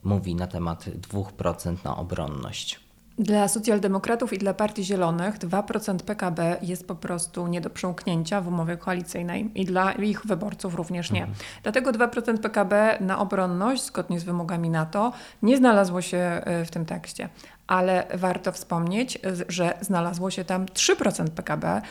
mówi 0.03 0.35
na 0.35 0.47
temat 0.47 0.85
2% 0.85 1.75
na 1.83 1.97
obronność? 1.97 2.85
Dla 3.19 3.47
socjaldemokratów 3.47 4.33
i 4.33 4.37
dla 4.37 4.53
Partii 4.53 4.83
Zielonych 4.83 5.37
2% 5.37 5.97
PKB 5.97 6.57
jest 6.61 6.87
po 6.87 6.95
prostu 6.95 7.47
nie 7.47 7.61
do 7.61 7.69
przełknięcia 7.69 8.41
w 8.41 8.47
umowie 8.47 8.77
koalicyjnej 8.77 9.51
i 9.55 9.65
dla 9.65 9.91
ich 9.91 10.25
wyborców 10.25 10.75
również 10.75 11.11
nie. 11.11 11.19
Mhm. 11.19 11.39
Dlatego 11.63 11.91
2% 11.91 12.37
PKB 12.37 12.97
na 13.01 13.19
obronność, 13.19 13.85
zgodnie 13.85 14.19
z 14.19 14.23
wymogami 14.23 14.69
NATO, 14.69 15.13
nie 15.41 15.57
znalazło 15.57 16.01
się 16.01 16.17
e, 16.17 16.65
w 16.65 16.71
tym 16.71 16.85
tekście. 16.85 17.29
Ale 17.67 18.07
warto 18.13 18.51
wspomnieć, 18.51 19.19
że 19.49 19.77
znalazło 19.81 20.31
się 20.31 20.45
tam 20.45 20.65
3% 20.65 21.29
PKB, 21.29 21.81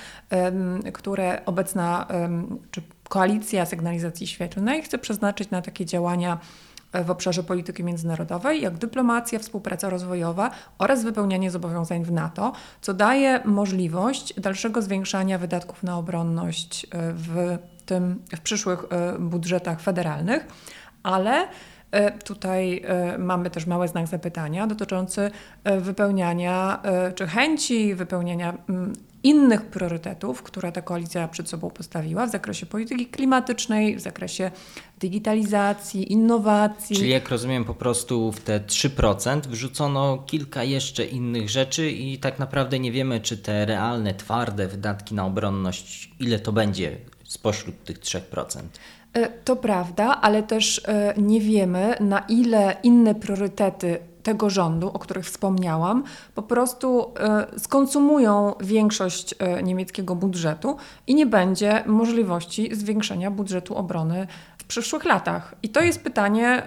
które 0.93 1.45
obecna 1.47 2.07
czy 2.71 2.83
koalicja 3.09 3.67
sygnalizacji 3.67 4.27
świetlnej 4.27 4.83
chce 4.83 4.99
przeznaczyć 4.99 5.51
na 5.51 5.63
takie 5.63 5.87
działania 5.87 6.39
w 7.03 7.11
obszarze 7.11 7.43
polityki 7.43 7.85
międzynarodowej, 7.85 8.63
jak 8.63 8.79
dyplomacja, 8.79 9.39
współpraca 9.39 9.91
rozwojowa 9.91 10.51
oraz 10.79 11.05
wypełnianie 11.05 11.51
zobowiązań 11.51 12.05
w 12.05 12.13
NATO, 12.13 12.53
co 12.81 12.95
daje 12.95 13.41
możliwość 13.45 14.41
dalszego 14.41 14.83
zwiększania 14.83 15.39
wydatków 15.39 15.83
na 15.83 15.99
obronność 15.99 16.85
e, 16.85 16.89
w, 17.13 17.59
tym, 17.87 18.23
w 18.37 18.41
przyszłych 18.41 18.85
e, 18.91 19.19
budżetach 19.19 19.81
federalnych, 19.81 20.47
ale 21.03 21.49
Tutaj 22.25 22.83
mamy 23.19 23.51
też 23.51 23.67
mały 23.67 23.89
znak 23.89 24.07
zapytania 24.07 24.67
dotyczący 24.67 25.31
wypełniania 25.81 26.83
czy 27.15 27.27
chęci 27.27 27.95
wypełniania 27.95 28.55
innych 29.23 29.63
priorytetów, 29.67 30.43
które 30.43 30.73
ta 30.73 30.83
koalicja 30.83 31.29
przed 31.29 31.49
sobą 31.49 31.71
postawiła 31.71 32.27
w 32.27 32.31
zakresie 32.31 32.67
polityki 32.67 33.07
klimatycznej, 33.07 33.97
w 33.97 34.01
zakresie 34.01 34.51
digitalizacji, 35.01 36.13
innowacji. 36.13 36.97
Czyli 36.97 37.11
jak 37.11 37.29
rozumiem, 37.29 37.65
po 37.65 37.75
prostu 37.75 38.33
w 38.33 38.41
te 38.41 38.61
3% 38.61 39.41
wrzucono 39.41 40.19
kilka 40.27 40.65
jeszcze 40.65 41.05
innych 41.05 41.51
rzeczy 41.51 41.91
i 41.91 42.19
tak 42.19 42.39
naprawdę 42.39 42.79
nie 42.79 42.93
wiemy, 42.93 43.21
czy 43.21 43.39
te 43.39 43.67
realne, 43.67 44.15
twarde 44.15 44.69
wydatki 44.69 45.15
na 45.15 45.27
obronność, 45.27 46.11
ile 46.21 46.39
to 46.39 46.53
będzie 46.53 46.97
spośród 47.25 47.85
tych 47.85 47.99
3%. 47.99 48.21
E, 49.15 49.29
to 49.29 49.57
prawda, 49.57 50.21
ale 50.21 50.43
też 50.43 50.83
e, 50.89 51.15
nie 51.17 51.41
wiemy, 51.41 51.95
na 52.01 52.19
ile 52.19 52.77
inne 52.83 53.15
priorytety 53.15 53.99
tego 54.23 54.51
rządu, 54.51 54.89
o 54.89 54.99
których 54.99 55.25
wspomniałam, 55.25 56.05
po 56.35 56.43
prostu 56.43 57.13
e, 57.19 57.47
skonsumują 57.59 58.55
większość 58.61 59.35
niemieckiego 59.63 60.15
budżetu 60.15 60.77
i 61.07 61.15
nie 61.15 61.27
będzie 61.27 61.83
możliwości 61.87 62.75
zwiększenia 62.75 63.31
budżetu 63.31 63.77
obrony 63.77 64.27
w 64.59 64.65
przyszłych 64.65 65.05
latach. 65.05 65.55
I 65.63 65.69
to 65.69 65.81
jest 65.81 66.03
pytanie, 66.03 66.63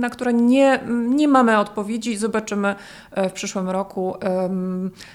na 0.00 0.10
które 0.10 0.32
nie, 0.32 0.80
nie 1.08 1.28
mamy 1.28 1.58
odpowiedzi. 1.58 2.16
Zobaczymy 2.16 2.74
w 3.16 3.32
przyszłym 3.32 3.70
roku 3.70 4.14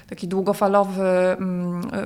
taki 0.10 0.28
długofalowy, 0.28 1.38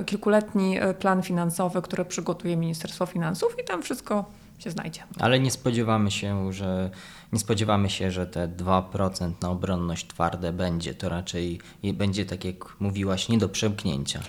kilkuletni 0.06 0.78
plan 0.98 1.22
finansowy, 1.22 1.82
który 1.82 2.04
przygotuje 2.04 2.56
Ministerstwo 2.56 3.06
Finansów 3.06 3.56
i 3.62 3.64
tam 3.64 3.82
wszystko 3.82 4.24
się 4.62 4.70
znajdzie. 4.70 5.02
Ale 5.18 5.40
nie 5.40 5.50
spodziewamy 5.50 6.10
się, 6.10 6.52
że 6.52 6.90
nie 7.32 7.38
spodziewamy 7.38 7.90
się, 7.90 8.10
że 8.10 8.26
te 8.26 8.48
2% 8.48 9.32
na 9.42 9.50
obronność 9.50 10.06
twarde 10.06 10.52
będzie. 10.52 10.94
To 10.94 11.08
raczej 11.08 11.60
będzie 11.82 12.26
tak 12.26 12.44
jak 12.44 12.80
mówiłaś, 12.80 13.28
nie 13.28 13.38
do 13.38 13.48
przemknięcia. 13.48 14.20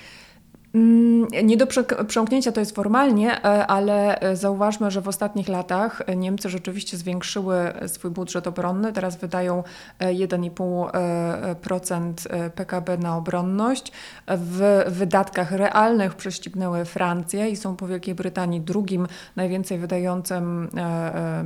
Mm, 0.73 1.27
nie 1.43 1.57
do 1.57 1.67
przełknięcia 2.07 2.51
to 2.51 2.59
jest 2.59 2.75
formalnie, 2.75 3.31
e, 3.31 3.67
ale 3.67 4.19
e, 4.19 4.35
zauważmy, 4.35 4.91
że 4.91 5.01
w 5.01 5.07
ostatnich 5.07 5.47
latach 5.47 6.01
Niemcy 6.15 6.49
rzeczywiście 6.49 6.97
zwiększyły 6.97 7.73
swój 7.87 8.11
budżet 8.11 8.47
obronny. 8.47 8.93
Teraz 8.93 9.17
wydają 9.17 9.63
1,5% 9.99 12.13
e, 12.29 12.49
PKB 12.49 12.97
na 12.97 13.17
obronność. 13.17 13.91
W 14.27 14.83
wydatkach 14.87 15.51
realnych 15.51 16.15
prześcignęły 16.15 16.85
Francję 16.85 17.49
i 17.49 17.55
są 17.55 17.75
po 17.75 17.87
Wielkiej 17.87 18.15
Brytanii 18.15 18.61
drugim 18.61 19.07
najwięcej 19.35 19.77
wydającym 19.77 20.69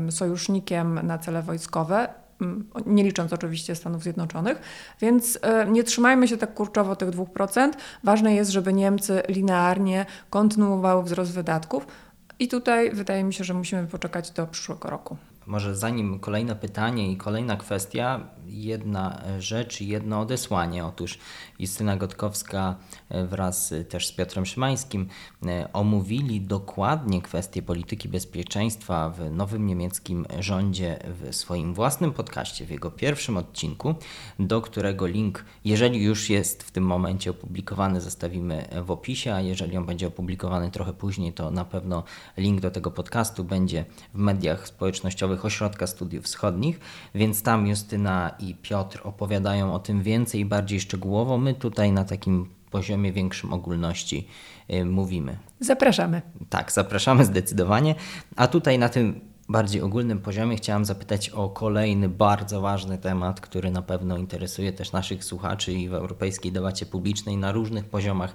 sojusznikiem 0.09 0.99
na 1.03 1.17
cele 1.17 1.41
wojskowe 1.41 2.07
nie 2.85 3.03
licząc 3.03 3.33
oczywiście 3.33 3.75
Stanów 3.75 4.03
Zjednoczonych, 4.03 4.61
więc 5.01 5.39
e, 5.41 5.65
nie 5.71 5.83
trzymajmy 5.83 6.27
się 6.27 6.37
tak 6.37 6.53
kurczowo 6.53 6.95
tych 6.95 7.09
2%. 7.09 7.71
Ważne 8.03 8.35
jest, 8.35 8.51
żeby 8.51 8.73
Niemcy 8.73 9.23
linearnie 9.29 10.05
kontynuowały 10.29 11.03
wzrost 11.03 11.31
wydatków 11.31 11.87
i 12.39 12.47
tutaj 12.47 12.91
wydaje 12.91 13.23
mi 13.23 13.33
się, 13.33 13.43
że 13.43 13.53
musimy 13.53 13.87
poczekać 13.87 14.31
do 14.31 14.47
przyszłego 14.47 14.89
roku. 14.89 15.17
Może 15.45 15.75
zanim 15.75 16.19
kolejne 16.19 16.55
pytanie 16.55 17.11
i 17.11 17.17
kolejna 17.17 17.57
kwestia, 17.57 18.19
jedna 18.45 19.21
rzecz 19.39 19.81
i 19.81 19.87
jedno 19.87 20.21
odesłanie. 20.21 20.85
Otóż 20.85 21.19
Justyna 21.59 21.97
Gotkowska 21.97 22.75
e, 23.09 23.25
wraz 23.25 23.73
też 23.89 24.07
z 24.07 24.11
Piotrem 24.11 24.45
Szymańskim 24.45 25.07
e, 25.45 25.69
omówili 25.73 26.41
dokładnie 26.41 27.21
kwestie 27.21 27.61
polityki 27.61 28.09
bezpieczeństwa 28.09 29.09
w 29.09 29.31
nowym 29.31 29.67
niemieckim 29.67 30.25
rządzie 30.39 30.99
w 31.21 31.35
swoim 31.35 31.73
własnym 31.73 32.13
podcaście, 32.13 32.65
w 32.65 32.69
jego 32.69 32.91
pierwszym 32.91 33.37
odcinku, 33.37 33.95
do 34.39 34.61
którego 34.61 35.07
link, 35.07 35.45
jeżeli 35.65 36.03
już 36.03 36.29
jest 36.29 36.63
w 36.63 36.71
tym 36.71 36.83
momencie 36.83 37.31
opublikowany, 37.31 38.01
zostawimy 38.01 38.67
w 38.85 38.91
opisie, 38.91 39.33
a 39.33 39.41
jeżeli 39.41 39.77
on 39.77 39.85
będzie 39.85 40.07
opublikowany 40.07 40.71
trochę 40.71 40.93
później, 40.93 41.33
to 41.33 41.51
na 41.51 41.65
pewno 41.65 42.03
link 42.37 42.61
do 42.61 42.71
tego 42.71 42.91
podcastu 42.91 43.43
będzie 43.43 43.85
w 44.13 44.17
mediach 44.17 44.67
społecznościowych 44.67 45.45
Ośrodka 45.45 45.87
Studiów 45.87 46.25
Wschodnich, 46.25 46.79
więc 47.15 47.43
tam 47.43 47.67
Justyna 47.67 48.31
i 48.39 48.55
Piotr 48.55 49.01
opowiadają 49.03 49.73
o 49.73 49.79
tym 49.79 50.03
więcej 50.03 50.41
i 50.41 50.45
bardziej 50.45 50.79
szczegółowo. 50.79 51.37
My 51.37 51.46
tutaj 51.53 51.91
na 51.91 52.03
takim 52.03 52.49
poziomie 52.71 53.11
większym 53.11 53.53
ogólności 53.53 54.27
y, 54.73 54.85
mówimy. 54.85 55.37
Zapraszamy. 55.59 56.21
Tak, 56.49 56.71
zapraszamy 56.71 57.25
zdecydowanie. 57.25 57.95
A 58.35 58.47
tutaj 58.47 58.79
na 58.79 58.89
tym 58.89 59.19
bardziej 59.49 59.81
ogólnym 59.81 60.19
poziomie 60.19 60.57
chciałam 60.57 60.85
zapytać 60.85 61.29
o 61.29 61.49
kolejny 61.49 62.09
bardzo 62.09 62.61
ważny 62.61 62.97
temat, 62.97 63.41
który 63.41 63.71
na 63.71 63.81
pewno 63.81 64.17
interesuje 64.17 64.73
też 64.73 64.91
naszych 64.91 65.23
słuchaczy 65.23 65.73
i 65.73 65.89
w 65.89 65.93
europejskiej 65.93 66.51
debacie 66.51 66.85
publicznej 66.85 67.37
na 67.37 67.51
różnych 67.51 67.85
poziomach 67.85 68.33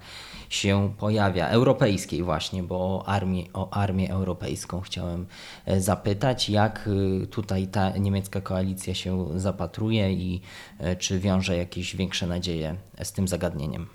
się 0.55 0.95
pojawia. 0.99 1.49
Europejskiej 1.49 2.23
właśnie, 2.23 2.63
bo 2.63 2.77
o 2.77 3.09
armię, 3.09 3.45
o 3.53 3.71
armię 3.71 4.11
europejską 4.11 4.81
chciałem 4.81 5.27
e, 5.67 5.81
zapytać, 5.81 6.49
jak 6.49 6.89
e, 7.23 7.27
tutaj 7.27 7.67
ta 7.67 7.91
niemiecka 7.99 8.41
koalicja 8.41 8.95
się 8.95 9.41
zapatruje 9.41 10.13
i 10.13 10.41
e, 10.79 10.97
czy 10.97 11.19
wiąże 11.19 11.57
jakieś 11.57 11.97
większe 11.97 12.27
nadzieje 12.27 12.77
z 13.03 13.13
tym 13.13 13.29
zagadnieniem. 13.29 13.87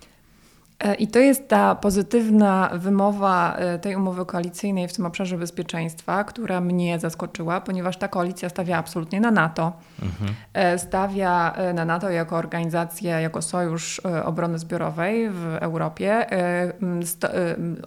E, 0.80 0.95
I 0.95 1.08
to 1.08 1.20
jest 1.20 1.48
ta 1.48 1.76
pozytywna 1.76 2.70
wymowa 2.74 3.56
e, 3.56 3.80
tej 3.80 3.95
umowy 3.95 4.26
koalicyjnej 4.26 4.88
w 4.88 4.94
tym 4.94 5.06
obszarze 5.06 5.38
bezpieczeństwa, 5.38 6.24
która 6.24 6.62
mnie 6.62 6.99
zaskoczyła, 6.99 7.62
ponieważ 7.62 7.98
ta 7.98 8.08
koalicja 8.08 8.49
stawia 8.49 8.78
absolutnie 8.78 9.22
na 9.22 9.32
NATO. 9.32 9.74
Mhm. 10.02 10.36
E, 10.54 10.80
stawia 10.80 11.54
na 11.74 11.86
NATO 11.86 12.10
jako 12.10 12.36
organizację, 12.36 13.10
jako 13.10 13.41
sojusz 13.41 14.02
obrony 14.26 14.60
zbiorowej 14.60 15.30
w 15.30 15.58
Europie. 15.60 16.26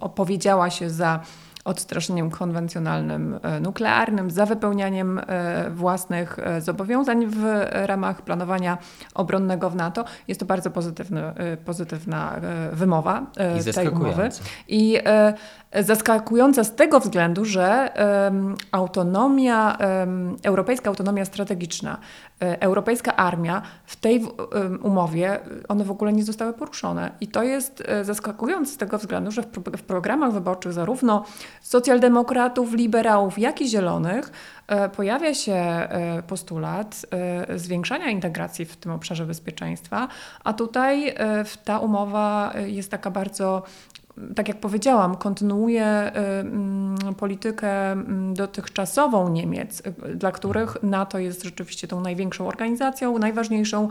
Opowiedziała 0.01 0.71
się 0.71 0.91
za 0.91 1.21
odstraszeniem 1.65 2.31
konwencjonalnym 2.31 3.41
e, 3.43 3.61
nuklearnym, 3.61 4.31
za 4.31 4.47
wypełnianiem 4.47 5.19
e, 5.19 5.71
własnych 5.71 6.39
e, 6.39 6.61
zobowiązań 6.61 7.27
w 7.27 7.45
ramach 7.73 8.23
planowania 8.23 8.79
obronnego 9.15 9.71
w 9.71 9.77
NATO. 9.77 10.05
Jest 10.29 10.41
to 10.41 10.47
bardzo 10.47 10.71
pozytywny, 10.71 11.23
pozytywna 11.65 12.41
wymowa 12.73 13.27
I 13.71 13.73
tej 13.73 13.89
umowy. 13.89 14.29
I 14.69 14.99
zaskakująca 15.79 16.65
z 16.65 16.75
tego 16.75 17.01
względu, 17.01 17.45
że 17.45 17.93
autonomia, 18.73 19.79
europejska 20.43 20.91
autonomia 20.91 21.25
strategiczna, 21.25 21.99
europejska 22.41 23.17
armia 23.17 23.63
w 23.85 23.97
tej 23.97 24.27
umowie, 24.83 25.41
one 25.69 25.85
w 25.85 25.91
ogóle 25.91 26.13
nie 26.13 26.25
zostały 26.25 26.53
poruszone. 26.53 27.11
I 27.21 27.29
to 27.29 27.43
jest 27.43 27.83
zaskakujące 28.03 28.73
z 28.73 28.77
tego 28.77 28.99
względu, 28.99 29.31
że 29.31 29.43
w 29.77 29.83
programach 29.83 30.33
wyborczych 30.33 30.73
zarówno 30.73 31.25
socjaldemokratów, 31.61 32.73
liberałów, 32.73 33.39
jak 33.39 33.61
i 33.61 33.69
zielonych 33.69 34.33
e, 34.67 34.89
pojawia 34.89 35.35
się 35.35 35.53
e, 35.53 36.23
postulat 36.27 37.07
e, 37.11 37.59
zwiększania 37.59 38.11
integracji 38.11 38.65
w 38.65 38.77
tym 38.77 38.93
obszarze 38.93 39.27
bezpieczeństwa, 39.27 40.09
a 40.45 40.53
tutaj 40.53 41.15
ta 41.65 41.79
umowa 41.79 42.53
jest 42.67 42.91
taka 42.91 43.11
bardzo 43.11 43.63
tak 44.35 44.49
jak 44.49 44.61
powiedziałam, 44.61 45.17
kontynuuje 45.17 46.13
politykę 47.19 47.93
mm, 47.93 48.35
dotychczasową 48.35 49.29
Niemiec, 49.29 49.83
dla 50.15 50.33
których 50.33 50.77
NATO 50.83 51.19
jest 51.19 51.45
rzeczywiście 51.45 51.89
tą 51.89 52.01
największą 52.01 52.49
organizacją, 52.49 53.19
najważniejszą, 53.19 53.89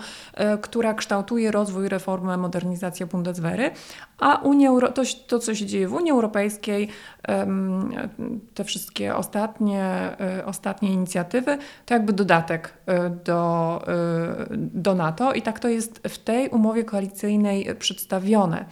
która 0.62 0.94
kształtuje 0.94 1.52
rozwój, 1.52 1.90
reformę, 1.90 2.38
modernizację 2.38 3.06
Bundeswehry, 3.06 3.72
a 4.20 4.36
Unia 4.36 4.70
Euro 4.70 4.92
to, 4.92 5.02
to, 5.28 5.40
co 5.40 5.56
się 5.56 5.66
dzieje 5.66 5.88
w 5.88 5.94
Unii 5.94 6.12
Europejskiej, 6.12 6.90
te 8.54 8.64
wszystkie 8.64 9.16
ostatnie, 9.16 10.16
ostatnie 10.46 10.94
inicjatywy, 10.94 11.58
to 11.86 11.94
jakby 11.94 12.14
dodatek 12.14 12.74
do, 13.26 13.82
do 14.58 14.96
NATO 14.96 15.34
i 15.34 15.42
tak 15.42 15.60
to 15.60 15.68
jest 15.68 16.00
w 16.08 16.18
tej 16.18 16.50
umowie 16.50 16.84
koalicyjnej 16.84 17.76
przedstawione. 17.80 18.66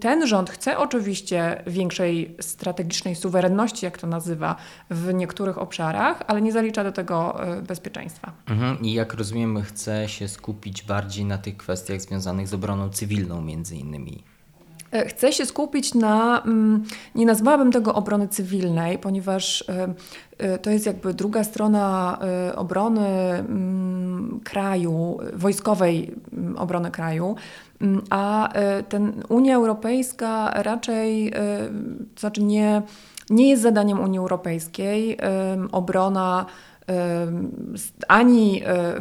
Ten 0.00 0.26
rząd 0.26 0.50
chce 0.50 0.78
oczywiście 0.78 1.62
większej 1.66 2.36
strategicznej 2.40 3.14
suwerenności, 3.14 3.84
jak 3.84 3.98
to 3.98 4.06
nazywa, 4.06 4.56
w 4.90 5.14
niektórych 5.14 5.58
obszarach, 5.58 6.22
ale 6.26 6.42
nie 6.42 6.52
zalicza 6.52 6.84
do 6.84 6.92
tego 6.92 7.44
e, 7.44 7.62
bezpieczeństwa. 7.62 8.32
Mhm. 8.46 8.80
I 8.82 8.92
jak 8.92 9.14
rozumiem, 9.14 9.62
chce 9.62 10.08
się 10.08 10.28
skupić 10.28 10.82
bardziej 10.82 11.24
na 11.24 11.38
tych 11.38 11.56
kwestiach 11.56 12.00
związanych 12.00 12.48
z 12.48 12.54
obroną 12.54 12.90
cywilną, 12.90 13.42
między 13.42 13.76
innymi. 13.76 14.22
E, 14.92 15.06
chcę 15.08 15.32
się 15.32 15.46
skupić 15.46 15.94
na, 15.94 16.42
mm, 16.42 16.84
nie 17.14 17.26
nazwałabym 17.26 17.72
tego 17.72 17.94
obrony 17.94 18.28
cywilnej, 18.28 18.98
ponieważ 18.98 19.64
e, 20.38 20.58
to 20.58 20.70
jest 20.70 20.86
jakby 20.86 21.14
druga 21.14 21.44
strona 21.44 22.18
obrony 22.56 23.08
mm, 23.08 24.40
kraju, 24.44 25.18
wojskowej 25.32 26.14
mm, 26.32 26.56
obrony 26.56 26.90
kraju. 26.90 27.36
Mm, 27.80 28.02
a 28.10 28.52
e, 28.52 28.82
ten 28.82 29.22
Unia 29.28 29.54
Europejska 29.54 30.50
raczej, 30.62 31.28
e, 31.28 31.32
to 32.14 32.20
znaczy 32.20 32.42
nie, 32.42 32.82
nie 33.30 33.50
jest 33.50 33.62
zadaniem 33.62 34.00
Unii 34.00 34.18
Europejskiej 34.18 35.18
obrona 35.72 36.46
ani 38.08 38.62
e, 38.64 38.94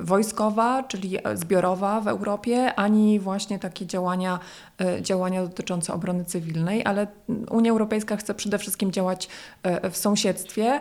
wojskowa, 0.00 0.82
czyli 0.82 1.18
zbiorowa 1.34 2.00
w 2.00 2.08
Europie, 2.08 2.74
ani 2.74 3.20
właśnie 3.20 3.58
takie 3.58 3.86
działania, 3.86 4.38
e, 4.80 5.02
działania 5.02 5.42
dotyczące 5.42 5.94
obrony 5.94 6.24
cywilnej, 6.24 6.82
ale 6.84 7.06
Unia 7.50 7.70
Europejska 7.70 8.16
chce 8.16 8.34
przede 8.34 8.58
wszystkim 8.58 8.92
działać 8.92 9.28
e, 9.62 9.90
w 9.90 9.96
sąsiedztwie 9.96 10.80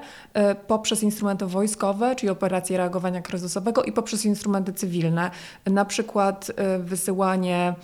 poprzez 0.68 1.04
instrumenty 1.04 1.46
wojskowe, 1.46 2.16
czyli 2.16 2.30
operacje 2.30 2.78
reagowania 2.78 3.22
kryzysowego 3.22 3.84
i 3.84 3.92
poprzez 3.92 4.26
instrumenty 4.26 4.74
cywilne, 4.74 5.32
na 5.66 5.86
przykład 5.86 6.52
wysyłanie 6.80 7.76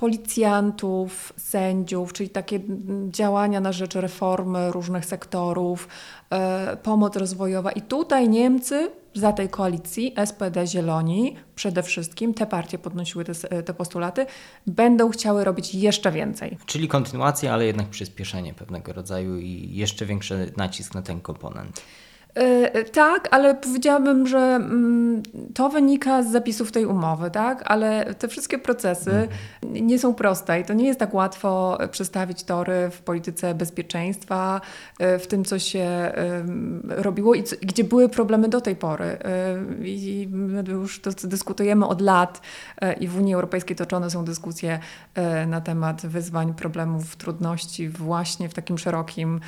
policjantów, 0.00 1.32
sędziów, 1.36 2.12
czyli 2.12 2.28
takie 2.28 2.60
działania 3.08 3.60
na 3.60 3.72
rzecz 3.72 3.94
reformy 3.94 4.72
różnych 4.72 5.04
sektorów, 5.04 5.88
e, 6.30 6.76
pomoc 6.76 7.16
rozwojowa. 7.16 7.72
I 7.72 7.82
tutaj 7.82 8.28
Niemcy 8.28 8.90
za 9.14 9.32
tej 9.32 9.48
koalicji, 9.48 10.14
SPD, 10.26 10.66
Zieloni, 10.66 11.36
przede 11.54 11.82
wszystkim, 11.82 12.34
te 12.34 12.46
partie 12.46 12.78
podnosiły 12.78 13.24
te, 13.24 13.62
te 13.62 13.74
postulaty, 13.74 14.26
będą 14.66 15.10
chciały 15.10 15.44
robić 15.44 15.74
jeszcze 15.74 16.12
więcej. 16.12 16.58
Czyli 16.66 16.88
kontynuacja, 16.88 17.54
ale 17.54 17.66
jednak 17.66 17.88
przyspieszenie 17.88 18.54
pewnego 18.54 18.92
rodzaju 18.92 19.38
i 19.38 19.68
jeszcze 19.72 20.06
większy 20.06 20.52
nacisk 20.56 20.94
na 20.94 21.02
ten 21.02 21.20
komponent. 21.20 21.82
E, 22.34 22.84
tak, 22.84 23.28
ale 23.30 23.54
powiedziałabym, 23.54 24.26
że 24.26 24.38
mm, 24.38 25.22
to 25.54 25.68
wynika 25.68 26.22
z 26.22 26.32
zapisów 26.32 26.72
tej 26.72 26.86
umowy, 26.86 27.30
tak? 27.30 27.62
Ale 27.66 28.14
te 28.14 28.28
wszystkie 28.28 28.58
procesy 28.58 29.10
mhm. 29.62 29.86
nie 29.86 29.98
są 29.98 30.14
proste 30.14 30.60
i 30.60 30.64
to 30.64 30.74
nie 30.74 30.86
jest 30.86 31.00
tak 31.00 31.14
łatwo 31.14 31.78
przestawić 31.90 32.44
tory 32.44 32.90
w 32.90 33.00
polityce 33.00 33.54
bezpieczeństwa, 33.54 34.60
e, 34.98 35.18
w 35.18 35.26
tym, 35.26 35.44
co 35.44 35.58
się 35.58 36.12
robiło 36.88 37.34
i 37.34 37.42
gdzie 37.62 37.84
były 37.84 38.08
problemy 38.08 38.48
do 38.48 38.60
tej 38.60 38.76
pory. 38.76 39.04
E, 39.04 39.18
I 39.84 40.28
już 40.68 41.00
to 41.00 41.10
dyskutujemy 41.24 41.86
od 41.86 42.00
lat 42.00 42.40
i 43.00 43.08
w 43.08 43.18
Unii 43.18 43.34
Europejskiej 43.34 43.76
toczone 43.76 44.10
są 44.10 44.24
dyskusje 44.24 44.78
na 45.46 45.60
temat 45.60 46.06
wyzwań, 46.06 46.54
problemów, 46.54 47.16
trudności 47.16 47.88
właśnie 47.88 48.48
w 48.48 48.54
takim 48.54 48.78
szerokim 48.78 49.40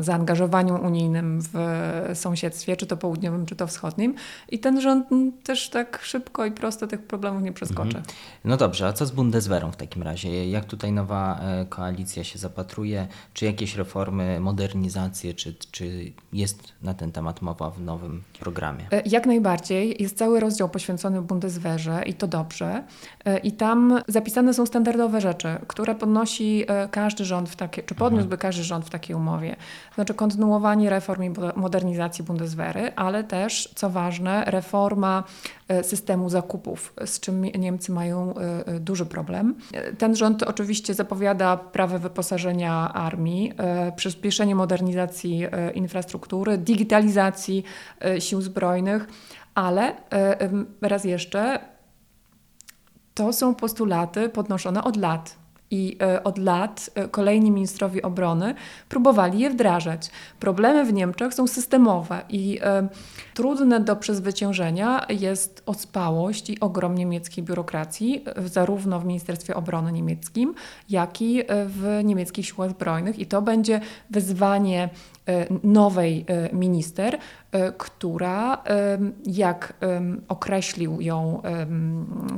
zaangażowaniu 0.00 0.86
unijnym 0.86 1.42
w 1.52 2.10
sąsiedztwie, 2.14 2.76
czy 2.76 2.86
to 2.86 2.96
południowym, 2.96 3.46
czy 3.46 3.56
to 3.56 3.66
wschodnim. 3.66 4.14
I 4.48 4.58
ten 4.58 4.80
rząd 4.80 5.06
też 5.42 5.70
tak 5.70 6.00
szybko 6.02 6.46
i 6.46 6.50
prosto 6.50 6.86
tych 6.86 7.02
problemów 7.02 7.42
nie 7.42 7.52
przeskoczy. 7.52 7.96
Mhm. 7.96 8.04
No 8.44 8.56
dobrze, 8.56 8.86
a 8.86 8.92
co 8.92 9.06
z 9.06 9.10
Bundeswehrą 9.10 9.72
w 9.72 9.76
takim 9.76 10.02
razie? 10.02 10.50
Jak 10.50 10.64
tutaj 10.64 10.92
nowa 10.92 11.40
e, 11.40 11.66
koalicja 11.66 12.24
się 12.24 12.38
zapatruje? 12.38 13.06
Czy 13.34 13.44
jakieś 13.44 13.76
reformy, 13.76 14.40
modernizacje, 14.40 15.34
czy, 15.34 15.54
czy 15.70 16.12
jest 16.32 16.72
na 16.82 16.94
ten 16.94 17.12
temat 17.12 17.42
mowa 17.42 17.70
w 17.70 17.80
nowym 17.80 18.22
programie? 18.40 18.86
E, 18.90 19.02
jak 19.06 19.26
najbardziej. 19.26 20.02
Jest 20.02 20.18
cały 20.18 20.40
rozdział 20.40 20.68
poświęcony 20.68 21.22
Bundeswehrze 21.22 22.02
i 22.06 22.14
to 22.14 22.26
dobrze. 22.26 22.84
E, 23.24 23.38
I 23.38 23.52
tam 23.52 24.02
zapisane 24.08 24.54
są 24.54 24.66
standardowe 24.66 25.20
rzeczy, 25.20 25.48
które 25.66 25.94
podnosi 25.94 26.64
każdy 26.90 27.24
rząd 27.24 27.48
w 27.48 27.56
takie, 27.56 27.82
czy 27.82 27.94
podniósłby 27.94 28.34
mhm. 28.34 28.40
każdy 28.40 28.64
rząd 28.64 28.86
w 28.86 28.90
takiej 28.90 29.16
umowie. 29.16 29.56
Znaczy 29.94 30.14
kontynuowanie 30.14 30.90
reform 30.90 31.22
i 31.22 31.30
modernizacji 31.56 32.24
Bundeswehry, 32.24 32.92
ale 32.96 33.24
też, 33.24 33.72
co 33.74 33.90
ważne, 33.90 34.44
reforma 34.46 35.24
e, 35.68 35.84
systemu 35.84 36.30
zakupów, 36.30 36.94
z 37.06 37.20
czym 37.20 37.42
Niemcy 37.42 37.92
mają 37.92 38.34
e, 38.34 38.66
e, 38.66 38.80
duży 38.80 39.06
problem. 39.06 39.54
Ten 39.98 40.16
rząd 40.16 40.42
oczywiście 40.42 40.94
zapowiada 40.94 41.56
prawo 41.56 41.98
wyposażenia 41.98 42.92
armii, 42.92 43.52
przyspieszenie 43.96 44.54
modernizacji 44.54 45.46
infrastruktury, 45.74 46.58
digitalizacji 46.58 47.64
sił 48.18 48.42
zbrojnych, 48.42 49.08
ale 49.54 49.96
raz 50.82 51.04
jeszcze 51.04 51.58
to 53.14 53.32
są 53.32 53.54
postulaty 53.54 54.28
podnoszone 54.28 54.84
od 54.84 54.96
lat 54.96 55.43
i 55.74 55.96
e, 56.00 56.24
od 56.24 56.38
lat 56.38 56.90
e, 56.94 57.08
kolejni 57.08 57.50
ministrowie 57.50 58.02
obrony 58.02 58.54
próbowali 58.88 59.38
je 59.38 59.50
wdrażać. 59.50 60.10
Problemy 60.40 60.84
w 60.84 60.92
Niemczech 60.92 61.34
są 61.34 61.46
systemowe 61.46 62.22
i 62.28 62.58
e, 62.62 62.88
trudne 63.34 63.80
do 63.80 63.96
przezwyciężenia 63.96 65.06
jest 65.08 65.62
ospałość 65.66 66.50
i 66.50 66.60
ogrom 66.60 66.94
niemieckiej 66.94 67.44
biurokracji, 67.44 68.24
zarówno 68.46 69.00
w 69.00 69.04
Ministerstwie 69.04 69.54
Obrony 69.54 69.92
niemieckim, 69.92 70.54
jak 70.90 71.22
i 71.22 71.42
w 71.66 72.00
niemieckich 72.04 72.46
siłach 72.46 72.70
zbrojnych. 72.70 73.18
I 73.18 73.26
to 73.26 73.42
będzie 73.42 73.80
wyzwanie 74.10 74.88
nowej 75.62 76.26
minister, 76.52 77.18
która, 77.78 78.62
jak 79.26 79.72
określił 80.28 81.00
ją 81.00 81.42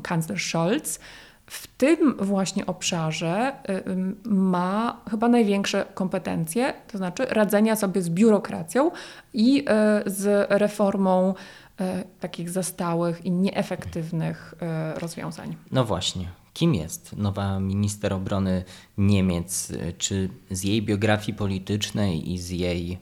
kanclerz 0.02 0.50
Scholz, 0.50 0.98
w 1.46 1.66
tym 1.66 2.16
właśnie 2.18 2.66
obszarze 2.66 3.52
y, 3.68 4.28
ma 4.28 5.00
chyba 5.10 5.28
największe 5.28 5.86
kompetencje, 5.94 6.74
to 6.92 6.98
znaczy 6.98 7.26
radzenia 7.26 7.76
sobie 7.76 8.02
z 8.02 8.10
biurokracją 8.10 8.90
i 9.34 9.60
y, 9.60 9.64
z 10.10 10.50
reformą 10.50 11.34
y, 11.80 11.84
takich 12.20 12.50
zastałych 12.50 13.24
i 13.24 13.30
nieefektywnych 13.30 14.54
rozwiązań. 14.96 15.56
No 15.72 15.84
właśnie. 15.84 16.28
Kim 16.52 16.74
jest 16.74 17.16
nowa 17.16 17.60
minister 17.60 18.12
obrony 18.12 18.64
Niemiec? 18.98 19.72
Czy 19.98 20.28
z 20.50 20.64
jej 20.64 20.82
biografii 20.82 21.38
politycznej 21.38 22.32
i 22.32 22.38
z 22.38 22.50
jej 22.50 22.98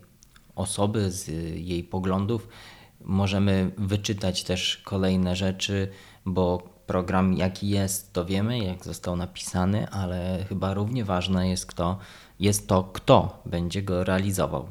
osoby, 0.54 1.10
z 1.10 1.28
jej 1.56 1.84
poglądów 1.84 2.48
możemy 3.04 3.70
wyczytać 3.78 4.44
też 4.44 4.76
kolejne 4.76 5.36
rzeczy, 5.36 5.88
bo 6.26 6.73
program 6.86 7.34
jaki 7.34 7.68
jest, 7.68 8.12
to 8.12 8.24
wiemy, 8.24 8.58
jak 8.58 8.84
został 8.84 9.16
napisany, 9.16 9.90
ale 9.90 10.44
chyba 10.48 10.74
równie 10.74 11.04
ważne 11.04 11.48
jest, 11.48 11.66
kto, 11.66 11.98
jest 12.40 12.68
to, 12.68 12.84
kto 12.92 13.42
będzie 13.46 13.82
go 13.82 14.04
realizował. 14.04 14.66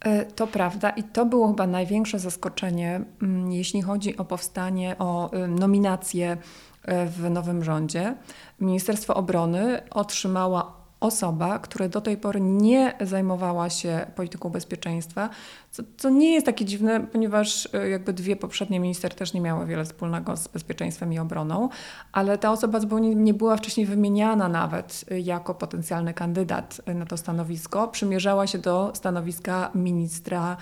E, 0.00 0.24
to 0.24 0.46
prawda 0.46 0.90
i 0.90 1.02
to 1.02 1.26
było 1.26 1.48
chyba 1.48 1.66
największe 1.66 2.18
zaskoczenie, 2.18 3.00
mm, 3.22 3.52
jeśli 3.52 3.82
chodzi 3.82 4.16
o 4.16 4.24
powstanie, 4.24 4.96
o 4.98 5.30
nominację 5.48 6.36
e, 6.82 7.06
w 7.06 7.30
nowym 7.30 7.64
rządzie. 7.64 8.14
Ministerstwo 8.60 9.14
Obrony 9.14 9.82
otrzymała 9.90 10.79
osoba, 11.00 11.58
która 11.58 11.88
do 11.88 12.00
tej 12.00 12.16
pory 12.16 12.40
nie 12.40 12.94
zajmowała 13.00 13.70
się 13.70 14.06
polityką 14.14 14.48
bezpieczeństwa, 14.48 15.30
co, 15.70 15.82
co, 15.96 16.10
nie 16.10 16.34
jest 16.34 16.46
takie 16.46 16.64
dziwne, 16.64 17.00
ponieważ 17.00 17.68
e, 17.74 17.88
jakby 17.88 18.12
dwie 18.12 18.36
poprzednie 18.36 18.80
minister 18.80 19.14
też 19.14 19.32
nie 19.32 19.40
miały 19.40 19.66
wiele 19.66 19.84
wspólnego 19.84 20.36
z 20.36 20.48
bezpieczeństwem 20.48 21.12
i 21.12 21.18
obroną, 21.18 21.68
ale 22.12 22.38
ta 22.38 22.52
osoba 22.52 22.80
zupełnie 22.80 23.14
nie 23.14 23.34
była 23.34 23.56
wcześniej 23.56 23.86
wymieniana 23.86 24.48
nawet 24.48 25.04
e, 25.10 25.20
jako 25.20 25.54
potencjalny 25.54 26.14
kandydat 26.14 26.80
e, 26.86 26.94
na 26.94 27.06
to 27.06 27.16
stanowisko. 27.16 27.88
Przymierzała 27.88 28.46
się 28.46 28.58
do 28.58 28.92
stanowiska 28.94 29.70
ministra 29.74 30.56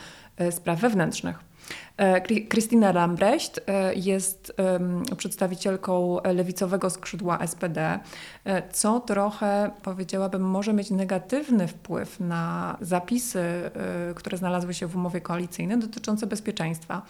spraw 0.50 0.80
wewnętrznych. 0.80 1.47
Krystyna 2.48 2.92
Lambrecht 2.92 3.60
jest 3.96 4.52
przedstawicielką 5.16 6.18
lewicowego 6.24 6.90
skrzydła 6.90 7.46
SPD, 7.46 7.98
co 8.72 9.00
trochę 9.00 9.70
powiedziałabym 9.82 10.42
może 10.42 10.72
mieć 10.72 10.90
negatywny 10.90 11.68
wpływ 11.68 12.20
na 12.20 12.76
zapisy, 12.80 13.42
które 14.14 14.38
znalazły 14.38 14.74
się 14.74 14.86
w 14.86 14.96
umowie 14.96 15.20
koalicyjnej 15.20 15.78
dotyczące 15.78 16.26
bezpieczeństwa. 16.26 17.02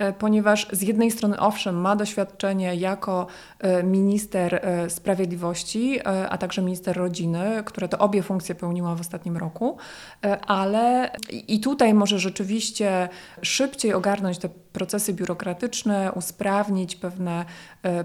E, 0.00 0.12
ponieważ 0.12 0.66
z 0.72 0.82
jednej 0.82 1.10
strony 1.10 1.40
owszem 1.40 1.80
ma 1.80 1.96
doświadczenie 1.96 2.74
jako 2.74 3.26
e, 3.58 3.82
minister 3.82 4.54
e, 4.54 4.90
sprawiedliwości, 4.90 6.00
a 6.30 6.38
także 6.38 6.62
minister 6.62 6.96
rodziny, 6.96 7.62
które 7.64 7.88
to 7.88 7.98
obie 7.98 8.22
funkcje 8.22 8.54
pełniła 8.54 8.94
w 8.94 9.00
ostatnim 9.00 9.36
roku, 9.36 9.76
ale 10.46 11.10
i 11.48 11.60
tutaj 11.60 11.94
może 11.94 12.18
rzeczywiście 12.18 13.08
szybciej 13.42 13.94
ogarnąć 13.94 14.38
te 14.38 14.48
procesy 14.72 15.12
biurokratyczne, 15.12 16.12
usprawnić 16.12 16.96
pewne, 16.96 17.44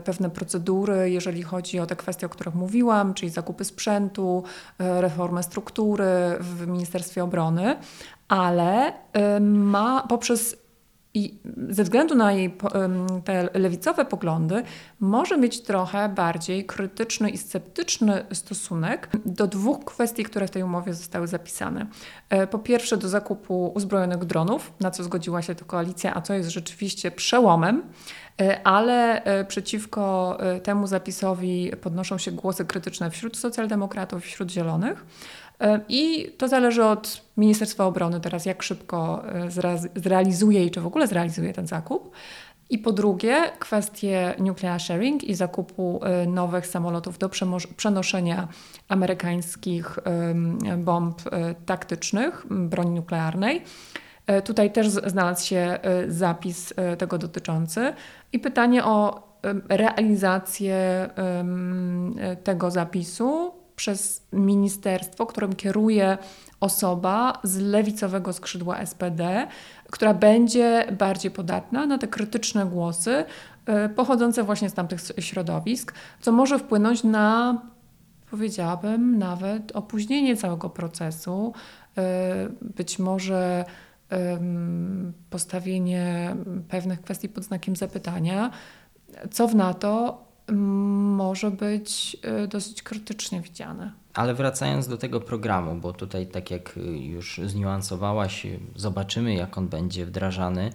pewne 0.04 0.30
procedury, 0.30 1.12
jeżeli 1.12 1.44
chodzi 1.44 1.80
o 1.80 1.86
te 1.86 1.96
kwestie, 1.96 2.26
o 2.26 2.30
których 2.30 2.56
mówiłam, 2.56 3.14
czyli 3.14 3.30
zakupy 3.30 3.66
sprzętu, 3.66 4.44
reformę 4.80 5.44
struktury 5.44 6.06
w 6.40 6.68
Ministerstwie 6.68 7.24
Obrony, 7.24 7.76
ale 8.28 8.94
ma 9.40 10.08
poprzez 10.10 10.65
i 11.16 11.40
ze 11.70 11.84
względu 11.84 12.16
na 12.16 12.32
jej 12.32 12.58
te 13.26 13.50
lewicowe 13.54 14.06
poglądy, 14.06 14.64
może 15.00 15.38
mieć 15.38 15.62
trochę 15.62 16.10
bardziej 16.10 16.66
krytyczny 16.66 17.30
i 17.30 17.38
sceptyczny 17.38 18.26
stosunek 18.34 19.10
do 19.26 19.48
dwóch 19.48 19.86
kwestii, 19.86 20.24
które 20.24 20.48
w 20.48 20.52
tej 20.52 20.64
umowie 20.64 20.94
zostały 20.94 21.28
zapisane. 21.28 21.86
E, 22.30 22.48
po 22.48 22.60
pierwsze, 22.60 22.98
do 22.98 23.10
zakupu 23.10 23.72
uzbrojonych 23.76 24.26
dronów, 24.26 24.74
na 24.80 24.92
co 24.92 25.04
zgodziła 25.04 25.42
się 25.42 25.56
to 25.56 25.66
koalicja, 25.66 26.16
a 26.16 26.22
co 26.22 26.34
jest 26.34 26.50
rzeczywiście 26.50 27.12
przełomem 27.12 27.84
e, 28.42 28.68
ale 28.68 29.24
e, 29.24 29.46
przeciwko 29.46 30.38
temu 30.64 30.88
zapisowi 30.88 31.72
podnoszą 31.82 32.18
się 32.18 32.32
głosy 32.32 32.66
krytyczne 32.66 33.12
wśród 33.12 33.38
socjaldemokratów, 33.38 34.24
wśród 34.24 34.52
zielonych. 34.52 35.06
E, 35.62 35.80
I 35.90 36.32
to 36.38 36.48
zależy 36.48 36.84
od 36.84 37.22
Ministerstwa 37.38 37.86
Obrony 37.86 38.20
teraz, 38.20 38.46
jak 38.46 38.64
szybko 38.64 39.24
e, 39.26 39.52
zrealizuje 39.96 40.66
i 40.66 40.72
czy 40.72 40.82
w 40.82 40.88
ogóle 40.88 41.08
zrealizuje 41.08 41.54
ten 41.54 41.68
zakup. 41.68 42.12
I 42.70 42.80
po 42.80 42.92
drugie, 42.92 43.52
kwestie 43.60 44.36
nuclear 44.40 44.82
sharing 44.82 45.24
i 45.24 45.36
zakupu 45.36 46.00
e, 46.04 46.26
nowych 46.26 46.68
samolotów 46.68 47.18
do 47.18 47.30
przenoszenia 47.78 48.48
amerykańskich 48.88 50.00
bomb 50.78 51.22
taktycznych, 51.66 52.46
broni 52.50 52.92
nuklearnej. 52.92 53.64
Tutaj 54.46 54.72
też 54.72 54.88
znalazł 54.88 55.48
się 55.48 55.80
zapis 56.08 56.74
tego 56.98 57.18
dotyczący. 57.18 57.94
I 58.34 58.40
pytanie 58.40 58.86
o 58.86 59.28
realizację 59.70 61.10
tego 62.44 62.72
zapisu 62.72 63.52
przez 63.76 64.28
ministerstwo, 64.34 65.26
którym 65.26 65.56
kieruje 65.56 66.18
osoba 66.60 67.40
z 67.44 67.58
lewicowego 67.58 68.34
skrzydła 68.34 68.86
SPD, 68.86 69.48
która 69.92 70.14
będzie 70.14 70.88
bardziej 71.00 71.32
podatna 71.32 71.86
na 71.86 71.98
te 71.98 72.08
krytyczne 72.08 72.66
głosy 72.66 73.26
y, 73.86 73.90
pochodzące 73.90 74.44
właśnie 74.44 74.70
z 74.70 74.74
tamtych 74.74 75.00
środowisk, 75.20 75.94
co 76.22 76.32
może 76.32 76.60
wpłynąć 76.60 77.04
na, 77.04 77.62
powiedziałabym, 78.32 79.18
nawet 79.18 79.72
opóźnienie 79.72 80.38
całego 80.38 80.70
procesu, 80.70 81.54
y, 81.98 82.02
być 82.62 83.00
może 83.00 83.66
postawienie 85.30 86.36
pewnych 86.70 87.02
kwestii 87.02 87.30
pod 87.30 87.44
znakiem 87.44 87.76
zapytania. 87.76 88.52
Co 89.32 89.48
w 89.48 89.56
na 89.56 89.74
to 89.74 90.25
może 90.52 91.52
być 91.52 92.18
y, 92.44 92.48
dosyć 92.48 92.84
krytycznie 92.84 93.42
widziane. 93.42 93.92
Ale 94.14 94.34
wracając 94.34 94.88
do 94.88 94.98
tego 94.98 95.22
programu, 95.22 95.76
bo 95.76 95.94
tutaj, 95.94 96.28
tak 96.28 96.52
jak 96.52 96.80
już 97.00 97.42
zniuansowałaś, 97.46 98.48
zobaczymy, 98.76 99.36
jak 99.36 99.58
on 99.58 99.68
będzie 99.68 100.06
wdrażany 100.06 100.70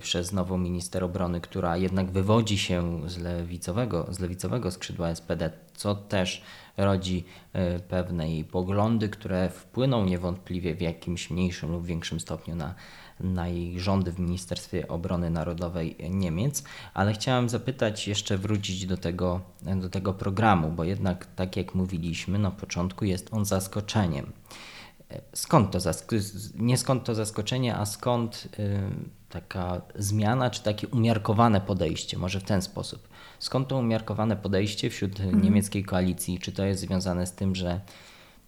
przez 0.00 0.32
nową 0.32 0.58
minister 0.58 1.04
obrony, 1.04 1.40
która 1.40 1.76
jednak 1.76 2.10
wywodzi 2.10 2.58
się 2.58 3.00
z 3.06 3.18
lewicowego, 3.18 4.06
z 4.10 4.18
lewicowego 4.18 4.70
skrzydła 4.70 5.14
SPD, 5.14 5.50
co 5.74 5.94
też 5.94 6.42
rodzi 6.76 7.24
pewne 7.88 8.24
poglądy, 8.50 9.08
które 9.08 9.50
wpłyną 9.50 10.04
niewątpliwie 10.04 10.74
w 10.74 10.80
jakimś 10.80 11.30
mniejszym 11.30 11.72
lub 11.72 11.86
większym 11.86 12.20
stopniu 12.20 12.56
na 12.56 12.74
na 13.20 13.48
jej 13.48 13.80
rządy 13.80 14.12
w 14.12 14.18
Ministerstwie 14.18 14.88
Obrony 14.88 15.30
Narodowej 15.30 15.96
Niemiec, 16.10 16.64
ale 16.94 17.12
chciałem 17.12 17.48
zapytać, 17.48 18.08
jeszcze 18.08 18.38
wrócić 18.38 18.86
do 18.86 18.96
tego, 18.96 19.40
do 19.76 19.88
tego 19.88 20.14
programu, 20.14 20.70
bo 20.70 20.84
jednak, 20.84 21.26
tak 21.26 21.56
jak 21.56 21.74
mówiliśmy 21.74 22.38
na 22.38 22.50
początku, 22.50 23.04
jest 23.04 23.28
on 23.32 23.44
zaskoczeniem. 23.44 24.32
Skąd 25.34 25.70
to, 25.70 25.78
nie 26.54 26.78
skąd 26.78 27.04
to 27.04 27.14
zaskoczenie, 27.14 27.76
a 27.76 27.86
skąd 27.86 28.48
y, 28.58 28.80
taka 29.28 29.82
zmiana, 29.94 30.50
czy 30.50 30.62
takie 30.62 30.88
umiarkowane 30.88 31.60
podejście, 31.60 32.18
może 32.18 32.40
w 32.40 32.44
ten 32.44 32.62
sposób. 32.62 33.08
Skąd 33.38 33.68
to 33.68 33.76
umiarkowane 33.76 34.36
podejście 34.36 34.90
wśród 34.90 35.20
mhm. 35.20 35.42
niemieckiej 35.42 35.84
koalicji? 35.84 36.38
Czy 36.38 36.52
to 36.52 36.64
jest 36.64 36.80
związane 36.80 37.26
z 37.26 37.32
tym, 37.32 37.54
że 37.54 37.80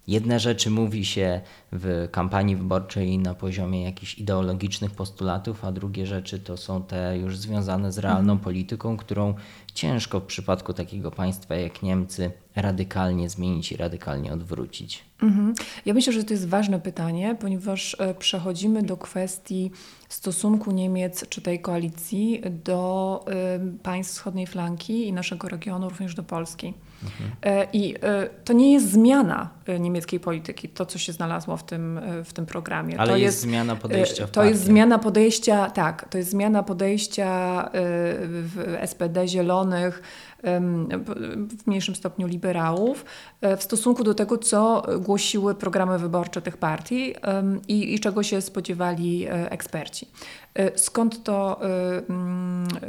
Jedne 0.06 0.40
rzeczy 0.40 0.70
mówi 0.70 1.04
się 1.04 1.40
w 1.72 2.08
kampanii 2.10 2.56
wyborczej 2.56 3.18
na 3.18 3.34
poziomie 3.34 3.84
jakichś 3.84 4.18
ideologicznych 4.18 4.90
postulatów, 4.90 5.64
a 5.64 5.72
drugie 5.72 6.06
rzeczy 6.06 6.38
to 6.38 6.56
są 6.56 6.82
te 6.82 7.18
już 7.18 7.38
związane 7.38 7.92
z 7.92 7.98
realną 7.98 8.32
mhm. 8.32 8.38
polityką, 8.38 8.96
którą 8.96 9.34
ciężko 9.74 10.20
w 10.20 10.24
przypadku 10.24 10.74
takiego 10.74 11.10
państwa 11.10 11.54
jak 11.54 11.82
Niemcy 11.82 12.30
radykalnie 12.56 13.28
zmienić 13.28 13.72
i 13.72 13.76
radykalnie 13.76 14.32
odwrócić. 14.32 15.04
Mhm. 15.22 15.54
Ja 15.86 15.94
myślę, 15.94 16.12
że 16.12 16.24
to 16.24 16.34
jest 16.34 16.48
ważne 16.48 16.80
pytanie, 16.80 17.36
ponieważ 17.40 17.96
e, 17.98 18.14
przechodzimy 18.14 18.82
do 18.82 18.96
kwestii 18.96 19.70
stosunku 20.08 20.72
Niemiec 20.72 21.28
czy 21.28 21.42
tej 21.42 21.60
koalicji 21.60 22.42
do 22.64 23.24
y, 23.74 23.78
państw 23.82 24.12
wschodniej 24.12 24.46
flanki 24.46 25.08
i 25.08 25.12
naszego 25.12 25.48
regionu, 25.48 25.88
również 25.88 26.14
do 26.14 26.22
Polski. 26.22 26.74
Mhm. 27.04 27.68
I 27.72 27.94
to 28.44 28.52
nie 28.52 28.72
jest 28.72 28.90
zmiana 28.90 29.48
niemieckiej 29.80 30.20
polityki, 30.20 30.68
to 30.68 30.86
co 30.86 30.98
się 30.98 31.12
znalazło 31.12 31.56
w 31.56 31.64
tym, 31.64 32.00
w 32.24 32.32
tym 32.32 32.46
programie. 32.46 33.00
Ale 33.00 33.10
to 33.10 33.16
jest, 33.16 33.24
jest 33.24 33.40
zmiana 33.40 33.76
podejścia. 33.76 34.26
W 34.26 34.30
to 34.30 34.44
jest 34.44 34.64
zmiana 34.64 34.98
podejścia, 34.98 35.70
tak, 35.70 36.08
to 36.08 36.18
jest 36.18 36.30
zmiana 36.30 36.62
podejścia 36.62 37.70
w 37.72 38.78
SPD 38.86 39.28
Zielonych, 39.28 40.02
w 40.42 41.66
mniejszym 41.66 41.94
stopniu 41.94 42.26
liberałów, 42.26 43.04
w 43.56 43.62
stosunku 43.62 44.04
do 44.04 44.14
tego, 44.14 44.38
co 44.38 44.86
głosiły 44.98 45.54
programy 45.54 45.98
wyborcze 45.98 46.42
tych 46.42 46.56
partii 46.56 47.14
i, 47.68 47.94
i 47.94 48.00
czego 48.00 48.22
się 48.22 48.40
spodziewali 48.40 49.26
eksperci. 49.28 50.08
Skąd 50.76 51.22
to 51.22 51.60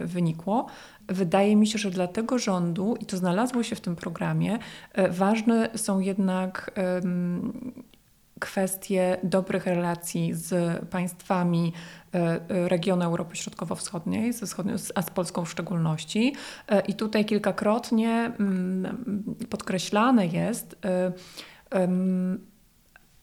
wynikło? 0.01 0.67
Wydaje 1.11 1.55
mi 1.55 1.67
się, 1.67 1.79
że 1.79 1.91
dla 1.91 2.07
tego 2.07 2.39
rządu, 2.39 2.95
i 2.99 3.05
to 3.05 3.17
znalazło 3.17 3.63
się 3.63 3.75
w 3.75 3.81
tym 3.81 3.95
programie, 3.95 4.59
e, 4.93 5.09
ważne 5.09 5.69
są 5.75 5.99
jednak 5.99 6.71
kwestie 8.41 9.17
dobrych 9.23 9.65
relacji 9.65 10.33
z 10.33 10.79
państwami 10.89 11.73
e, 12.13 12.39
regionu 12.69 13.03
Europy 13.03 13.35
Środkowo-Wschodniej, 13.35 14.33
ze 14.33 14.45
wschodnią, 14.45 14.75
a 14.95 15.01
z 15.01 15.09
Polską 15.09 15.45
w 15.45 15.51
szczególności. 15.51 16.35
E, 16.67 16.81
I 16.81 16.93
tutaj 16.93 17.25
kilkakrotnie 17.25 18.31
mm, 18.39 19.35
podkreślane 19.49 20.27
jest 20.27 20.75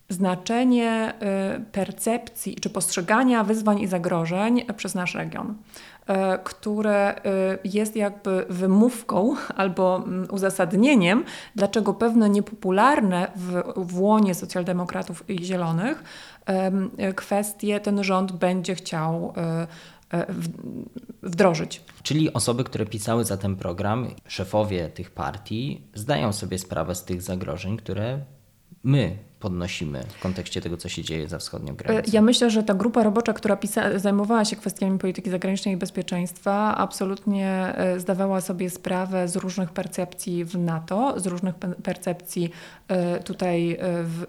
znaczenie 0.08 1.14
percepcji 1.72 2.54
czy 2.54 2.70
postrzegania 2.70 3.44
wyzwań 3.44 3.80
i 3.80 3.86
zagrożeń 3.86 4.64
przez 4.76 4.94
nasz 4.94 5.14
region. 5.14 5.54
E, 6.08 6.38
które 6.38 7.14
e, 7.14 7.58
jest 7.64 7.96
jakby 7.96 8.46
wymówką 8.48 9.34
albo 9.56 9.96
mm, 9.96 10.26
uzasadnieniem, 10.30 11.24
dlaczego 11.54 11.94
pewne 11.94 12.30
niepopularne 12.30 13.32
w, 13.36 13.62
w 13.76 14.00
łonie 14.00 14.34
socjaldemokratów 14.34 15.30
i 15.30 15.44
zielonych 15.44 16.02
kwestie 17.16 17.80
ten 17.80 18.04
rząd 18.04 18.32
będzie 18.32 18.74
chciał 18.74 19.32
e, 19.36 19.66
wdrożyć. 21.22 21.84
Czyli 22.02 22.32
osoby, 22.32 22.64
które 22.64 22.86
pisały 22.86 23.24
za 23.24 23.36
ten 23.36 23.56
program, 23.56 24.08
szefowie 24.26 24.88
tych 24.88 25.10
partii, 25.10 25.88
zdają 25.94 26.32
sobie 26.32 26.58
sprawę 26.58 26.94
z 26.94 27.04
tych 27.04 27.22
zagrożeń, 27.22 27.76
które 27.76 28.20
my 28.82 29.18
podnosimy 29.40 30.04
w 30.18 30.20
kontekście 30.20 30.60
tego, 30.60 30.76
co 30.76 30.88
się 30.88 31.02
dzieje 31.02 31.28
za 31.28 31.38
wschodnią 31.38 31.74
granicą? 31.74 32.10
Ja 32.12 32.22
myślę, 32.22 32.50
że 32.50 32.62
ta 32.62 32.74
grupa 32.74 33.02
robocza, 33.02 33.32
która 33.32 33.56
pisa- 33.56 33.98
zajmowała 33.98 34.44
się 34.44 34.56
kwestiami 34.56 34.98
polityki 34.98 35.30
zagranicznej 35.30 35.74
i 35.74 35.76
bezpieczeństwa, 35.76 36.74
absolutnie 36.76 37.74
zdawała 37.96 38.40
sobie 38.40 38.70
sprawę 38.70 39.28
z 39.28 39.36
różnych 39.36 39.70
percepcji 39.70 40.44
w 40.44 40.58
NATO, 40.58 41.14
z 41.20 41.26
różnych 41.26 41.54
percepcji 41.82 42.50
tutaj, 43.24 43.78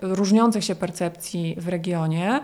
różniących 0.01 0.63
się 0.63 0.75
percepcji 0.75 1.55
w 1.57 1.67
regionie. 1.67 2.39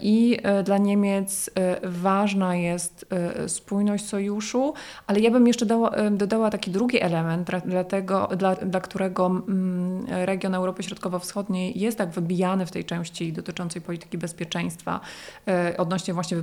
I 0.00 0.38
dla 0.64 0.78
Niemiec 0.78 1.50
ważna 1.82 2.56
jest 2.56 3.06
spójność 3.46 4.06
sojuszu, 4.06 4.74
ale 5.06 5.20
ja 5.20 5.30
bym 5.30 5.46
jeszcze 5.46 5.66
dała, 5.66 5.92
dodała 6.10 6.50
taki 6.50 6.70
drugi 6.70 7.02
element, 7.02 7.50
dlatego, 7.64 8.28
dla, 8.36 8.54
dla 8.54 8.80
którego 8.80 9.26
mm, 9.26 10.06
region 10.08 10.54
Europy 10.54 10.82
Środkowo-Wschodniej 10.82 11.80
jest 11.80 11.91
tak 11.96 12.10
wybijany 12.10 12.66
w 12.66 12.70
tej 12.70 12.84
części 12.84 13.32
dotyczącej 13.32 13.82
polityki 13.82 14.18
bezpieczeństwa, 14.18 15.00
e, 15.48 15.76
odnośnie 15.76 16.14
właśnie 16.14 16.36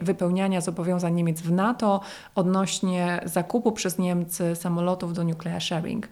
wypełniania, 0.00 0.60
zobowiązań 0.60 1.14
Niemiec 1.14 1.40
w 1.40 1.52
NATO, 1.52 2.00
odnośnie 2.34 3.20
zakupu 3.24 3.72
przez 3.72 3.98
Niemcy 3.98 4.56
samolotów 4.56 5.12
do 5.12 5.24
nuclear 5.24 5.62
sharing. 5.62 6.08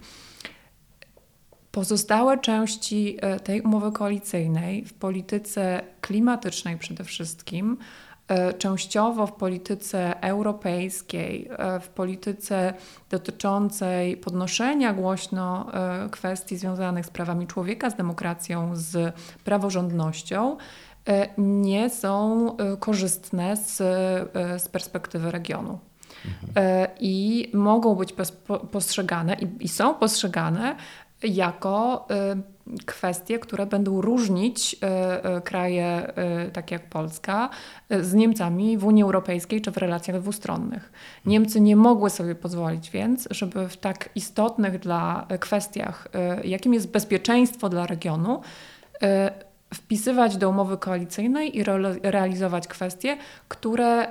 Pozostałe 1.73 2.39
części 2.39 3.17
e, 3.21 3.41
tej 3.41 3.61
umowy 3.61 3.93
koalicyjnej 3.93 4.85
w 4.85 4.95
polityce 4.95 5.81
klimatycznej 6.01 6.79
przede 6.79 7.05
wszystkim 7.05 7.77
częściowo 8.59 9.27
w 9.27 9.33
polityce 9.33 10.21
europejskiej, 10.21 11.49
e, 11.59 11.81
w 11.81 11.89
polityce 11.89 12.75
dotyczącej 13.11 14.17
podnoszenia 14.17 14.93
głośno 14.93 15.67
e, 15.73 16.09
kwestii 16.11 16.57
związanych 16.57 17.07
z 17.07 17.11
prawami 17.11 17.47
człowieka, 17.47 17.91
z 17.91 17.97
demokracją, 17.97 18.71
z 18.73 19.15
praworządnością, 19.45 20.57
nie 21.39 21.91
są 21.91 22.51
korzystne 22.81 23.57
z, 23.57 23.77
z 24.63 24.69
perspektywy 24.69 25.31
regionu. 25.31 25.79
I 27.01 27.51
mogą 27.55 27.95
być 27.95 28.15
postrzegane 28.73 29.35
i, 29.35 29.65
i 29.65 29.69
są 29.69 29.95
postrzegane 29.95 30.77
jako 31.23 32.07
kwestie, 32.87 33.39
które 33.39 33.67
będą 33.67 34.01
różnić 34.01 34.77
e, 34.83 35.25
e, 35.25 35.41
kraje 35.41 35.87
e, 35.87 36.51
takie 36.51 36.75
jak 36.75 36.89
Polska 36.89 37.51
z 38.01 38.15
Niemcami 38.15 38.79
w 38.79 38.85
Unii 38.85 39.03
Europejskiej 39.03 39.61
czy 39.61 39.71
w 39.71 39.77
relacjach 39.77 40.21
dwustronnych. 40.21 40.93
Niemcy 41.27 41.61
nie 41.61 41.77
mogły 41.77 42.11
sobie 42.11 42.35
pozwolić 42.35 42.91
więc, 42.91 43.29
żeby 43.31 43.69
w 43.69 43.77
tak 43.77 44.09
istotnych 44.15 44.79
dla 44.79 45.27
kwestiach, 45.41 46.09
jakim 46.45 46.75
jest 46.75 46.91
bezpieczeństwo 46.91 47.69
dla 47.69 47.87
regionu, 47.87 48.41
wpisywać 49.75 50.37
do 50.37 50.51
umowy 50.51 50.79
koalicyjnej 50.79 51.59
i 51.59 51.65
realizować 52.03 52.69
kwestie, 52.69 53.17
które 53.49 54.07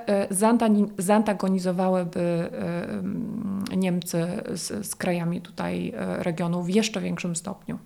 zantagonizowałyby 0.98 2.50
Niemcy 3.78 4.28
z, 4.54 4.88
z 4.88 4.96
krajami 4.96 5.42
tutaj 5.42 5.94
regionu 5.98 6.64
w 6.64 6.70
jeszcze 6.70 7.02
większym 7.02 7.36
stopniu. 7.36 7.80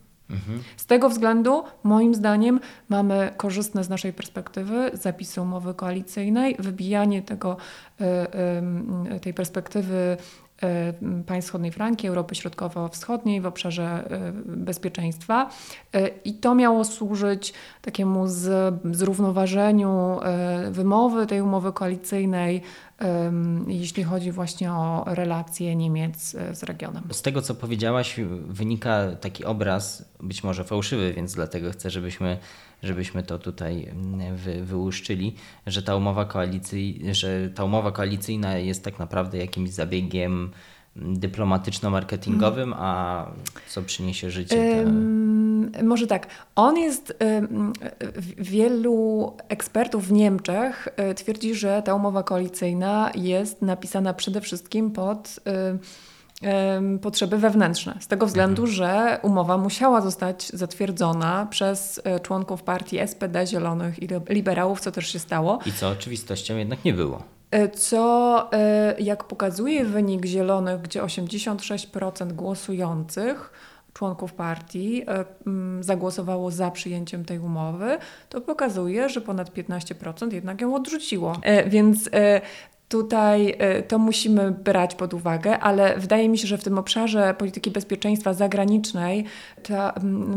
Z 0.77 0.85
tego 0.85 1.09
względu, 1.09 1.63
moim 1.83 2.15
zdaniem, 2.15 2.59
mamy 2.89 3.33
korzystne 3.37 3.83
z 3.83 3.89
naszej 3.89 4.13
perspektywy 4.13 4.91
zapisy 4.93 5.41
umowy 5.41 5.73
koalicyjnej, 5.73 6.55
wybijanie 6.59 7.21
tego, 7.21 7.57
y, 8.01 9.15
y, 9.15 9.19
tej 9.19 9.33
perspektywy 9.33 10.17
państw 11.25 11.49
wschodniej 11.49 11.71
flanki, 11.71 12.07
Europy 12.07 12.35
Środkowo-Wschodniej 12.35 13.41
w 13.41 13.45
obszarze 13.45 14.09
bezpieczeństwa. 14.45 15.49
I 16.25 16.33
to 16.33 16.55
miało 16.55 16.85
służyć 16.85 17.53
takiemu 17.81 18.27
zrównoważeniu 18.91 20.19
wymowy 20.71 21.27
tej 21.27 21.41
umowy 21.41 21.73
koalicyjnej 21.73 22.61
jeśli 23.67 24.03
chodzi 24.03 24.31
właśnie 24.31 24.71
o 24.71 25.03
relacje 25.07 25.75
Niemiec 25.75 26.35
z 26.53 26.63
regionem. 26.63 27.03
Z 27.11 27.21
tego, 27.21 27.41
co 27.41 27.55
powiedziałaś, 27.55 28.19
wynika 28.47 29.15
taki 29.21 29.45
obraz, 29.45 30.05
być 30.19 30.43
może 30.43 30.63
fałszywy, 30.63 31.13
więc 31.13 31.33
dlatego 31.33 31.71
chcę, 31.71 31.89
żebyśmy, 31.89 32.37
żebyśmy 32.83 33.23
to 33.23 33.39
tutaj 33.39 33.87
mm, 33.91 34.35
wy, 34.35 34.63
wyłuszczyli, 34.65 35.35
że 35.67 35.83
ta, 35.83 35.95
umowa 35.95 36.25
koalicji, 36.25 37.01
że 37.11 37.49
ta 37.55 37.63
umowa 37.63 37.91
koalicyjna 37.91 38.57
jest 38.57 38.83
tak 38.83 38.99
naprawdę 38.99 39.37
jakimś 39.37 39.69
zabiegiem 39.69 40.51
dyplomatyczno-marketingowym, 40.95 42.73
a 42.77 43.25
co 43.67 43.81
przyniesie 43.81 44.31
życie? 44.31 44.85
To... 44.85 45.83
Może 45.83 46.07
tak. 46.07 46.27
On 46.55 46.77
jest, 46.77 47.17
wielu 48.37 49.33
ekspertów 49.49 50.07
w 50.07 50.11
Niemczech 50.11 50.87
e, 50.95 51.13
twierdzi, 51.13 51.55
że 51.55 51.81
ta 51.85 51.95
umowa 51.95 52.23
koalicyjna 52.23 53.11
jest 53.15 53.61
napisana 53.61 54.13
przede 54.13 54.41
wszystkim 54.41 54.91
pod 54.91 55.39
potrzeby 57.01 57.37
wewnętrzne. 57.37 57.97
Z 57.99 58.07
tego 58.07 58.25
względu, 58.25 58.61
mhm. 58.61 58.75
że 58.75 59.19
umowa 59.21 59.57
musiała 59.57 60.01
zostać 60.01 60.49
zatwierdzona 60.49 61.47
przez 61.49 62.01
e, 62.03 62.19
członków 62.19 62.63
partii 62.63 62.99
SPD, 63.07 63.47
Zielonych 63.47 64.03
i 64.03 64.07
Liberałów, 64.29 64.79
co 64.79 64.91
też 64.91 65.07
się 65.07 65.19
stało. 65.19 65.59
I 65.65 65.71
co 65.71 65.89
oczywistością 65.89 66.57
jednak 66.57 66.85
nie 66.85 66.93
było. 66.93 67.23
E, 67.51 67.69
co, 67.69 68.47
e, 68.53 68.95
jak 68.99 69.23
pokazuje 69.23 69.85
wynik 69.85 70.25
Zielonych, 70.25 70.81
gdzie 70.81 71.01
86% 71.03 72.33
głosujących 72.33 73.51
członków 73.93 74.33
partii 74.33 75.05
zagłosowało 75.79 76.51
za 76.51 76.71
przyjęciem 76.71 77.25
tej 77.25 77.39
umowy, 77.39 77.97
to 78.29 78.41
pokazuje, 78.41 79.09
że 79.09 79.21
ponad 79.21 79.53
15% 79.53 80.33
jednak 80.33 80.61
ją 80.61 80.75
odrzuciło. 80.75 81.33
Więc 81.67 82.09
Tutaj 82.89 83.55
y, 83.79 83.83
to 83.83 83.99
musimy 83.99 84.51
brać 84.51 84.95
pod 84.95 85.13
uwagę, 85.13 85.59
ale 85.59 85.97
wydaje 85.97 86.29
mi 86.29 86.37
się, 86.37 86.47
że 86.47 86.57
w 86.57 86.63
tym 86.63 86.77
obszarze 86.77 87.33
polityki 87.37 87.71
bezpieczeństwa 87.71 88.33
zagranicznej 88.33 89.25
ta, 89.63 89.93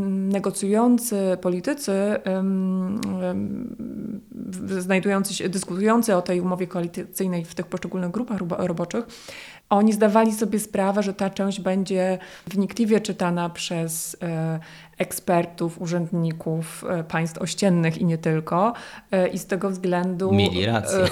negocjujący 0.08 1.38
politycy, 1.40 1.92
znajdujący 4.78 5.34
się, 5.34 5.48
dyskutujący 5.48 6.16
o 6.16 6.22
tej 6.22 6.40
umowie 6.40 6.66
koalicyjnej 6.66 7.44
w 7.44 7.54
tych 7.54 7.66
poszczególnych 7.66 8.10
grupach 8.10 8.38
roboczych, 8.58 9.06
oni 9.72 9.92
zdawali 9.92 10.32
sobie 10.32 10.58
sprawę, 10.58 11.02
że 11.02 11.14
ta 11.14 11.30
część 11.30 11.60
będzie 11.60 12.18
wnikliwie 12.46 13.00
czytana 13.00 13.50
przez 13.50 14.16
e, 14.22 14.60
ekspertów, 15.02 15.80
urzędników 15.80 16.84
e, 16.88 17.04
państw 17.04 17.38
ościennych 17.38 17.98
i 17.98 18.04
nie 18.04 18.18
tylko. 18.18 18.72
E, 19.10 19.28
I 19.28 19.38
z 19.38 19.46
tego 19.46 19.70
względu. 19.70 20.32
Mieli 20.32 20.66
rację. 20.66 21.04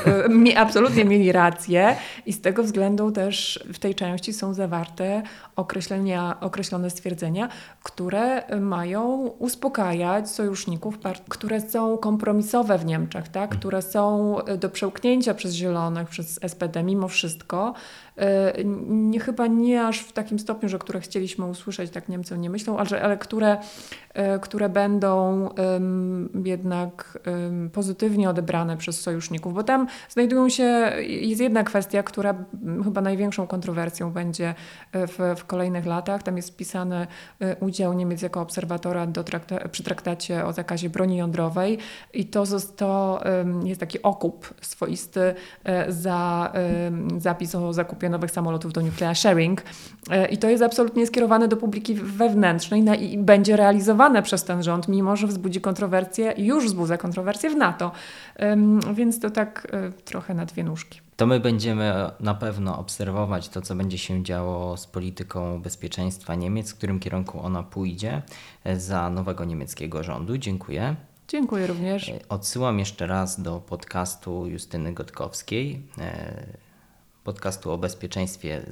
absolutnie 0.64 1.04
mieli 1.04 1.32
rację. 1.32 1.96
I 2.26 2.32
z 2.32 2.40
tego 2.40 2.62
względu 2.62 3.10
też 3.12 3.64
w 3.72 3.78
tej 3.78 3.94
części 3.94 4.32
są 4.32 4.54
zawarte 4.54 5.22
określenia, 5.56 6.36
określone 6.40 6.90
stwierdzenia, 6.90 7.48
które 7.82 8.42
mają 8.60 9.16
uspokajać 9.38 10.30
sojuszników, 10.30 10.98
które 11.28 11.60
są 11.60 11.98
kompromisowe 11.98 12.78
w 12.78 12.84
Niemczech, 12.84 13.28
tak? 13.28 13.42
Mhm. 13.42 13.60
które 13.60 13.82
są 13.82 14.36
do 14.58 14.70
przełknięcia 14.70 15.34
przez 15.34 15.52
Zielonych, 15.52 16.08
przez 16.08 16.40
SPD 16.48 16.82
mimo 16.82 17.08
wszystko. 17.08 17.74
E, 18.16 18.64
nie, 18.88 19.20
chyba 19.20 19.46
nie 19.46 19.86
aż 19.86 20.00
w 20.00 20.12
takim 20.12 20.38
stopniu, 20.38 20.68
że 20.68 20.78
które 20.78 21.00
chcieliśmy 21.00 21.44
usłyszeć, 21.44 21.90
tak 21.90 22.08
Niemcy 22.08 22.38
nie 22.38 22.50
myślą, 22.50 22.78
ale, 22.78 23.02
ale 23.02 23.18
które, 23.18 23.56
e, 24.14 24.38
które 24.38 24.68
będą 24.68 25.10
jednak 26.44 27.18
pozytywnie 27.72 28.30
odebrane 28.30 28.76
przez 28.76 29.00
sojuszników, 29.00 29.54
bo 29.54 29.62
tam 29.62 29.86
znajdują 30.08 30.48
się, 30.48 30.92
jest 31.06 31.40
jedna 31.40 31.64
kwestia, 31.64 32.02
która 32.02 32.34
chyba 32.84 33.00
największą 33.00 33.46
kontrowersją 33.46 34.12
będzie 34.12 34.54
e, 34.92 35.06
w, 35.06 35.18
w 35.36 35.44
kolejnych 35.44 35.86
latach. 35.86 36.22
Tam 36.22 36.36
jest 36.36 36.50
wpisany 36.50 37.06
udział 37.60 37.92
Niemiec 37.92 38.22
jako 38.22 38.40
obserwatora 38.40 39.06
do 39.06 39.24
trakta 39.24 39.68
przy 39.68 39.82
traktacie 39.82 40.44
o 40.44 40.52
zakazie 40.52 40.90
broni 40.90 41.16
jądrowej 41.16 41.78
i 42.14 42.24
to, 42.24 42.44
to 42.76 43.22
jest 43.64 43.80
taki 43.80 44.02
okup 44.02 44.54
swoisty 44.60 45.34
za 45.88 46.52
zapis 47.18 47.54
o 47.54 47.72
zakupie 47.72 48.09
nowych 48.10 48.30
samolotów 48.30 48.72
do 48.72 48.80
nuclear 48.80 49.16
sharing. 49.16 49.62
E, 50.10 50.28
I 50.28 50.38
to 50.38 50.48
jest 50.48 50.62
absolutnie 50.62 51.06
skierowane 51.06 51.48
do 51.48 51.56
publiki 51.56 51.94
wewnętrznej 51.94 53.12
i 53.12 53.18
będzie 53.18 53.56
realizowane 53.56 54.22
przez 54.22 54.44
ten 54.44 54.62
rząd, 54.62 54.88
mimo 54.88 55.16
że 55.16 55.26
wzbudzi 55.26 55.60
kontrowersje, 55.60 56.34
już 56.38 56.64
wzbudza 56.64 56.98
kontrowersje 56.98 57.50
w 57.50 57.56
NATO. 57.56 57.92
Więc 58.94 59.20
to 59.20 59.30
tak 59.30 59.66
e, 59.72 59.90
trochę 60.04 60.34
na 60.34 60.46
dwie 60.46 60.64
nóżki. 60.64 61.00
To 61.16 61.26
my 61.26 61.40
będziemy 61.40 62.10
na 62.20 62.34
pewno 62.34 62.78
obserwować 62.78 63.48
to, 63.48 63.62
co 63.62 63.74
będzie 63.74 63.98
się 63.98 64.22
działo 64.22 64.76
z 64.76 64.86
polityką 64.86 65.62
bezpieczeństwa 65.62 66.34
Niemiec, 66.34 66.72
w 66.72 66.76
którym 66.76 67.00
kierunku 67.00 67.40
ona 67.40 67.62
pójdzie 67.62 68.22
e, 68.64 68.80
za 68.80 69.10
nowego 69.10 69.44
niemieckiego 69.44 70.02
rządu. 70.02 70.38
Dziękuję. 70.38 70.96
Dziękuję 71.28 71.66
również. 71.66 72.12
Odsyłam 72.28 72.78
jeszcze 72.78 73.06
raz 73.06 73.42
do 73.42 73.60
podcastu 73.60 74.46
Justyny 74.46 74.92
Gotkowskiej 74.92 75.82
podcastu 77.32 77.70
o 77.70 77.78
bezpieczeństwie 77.78 78.62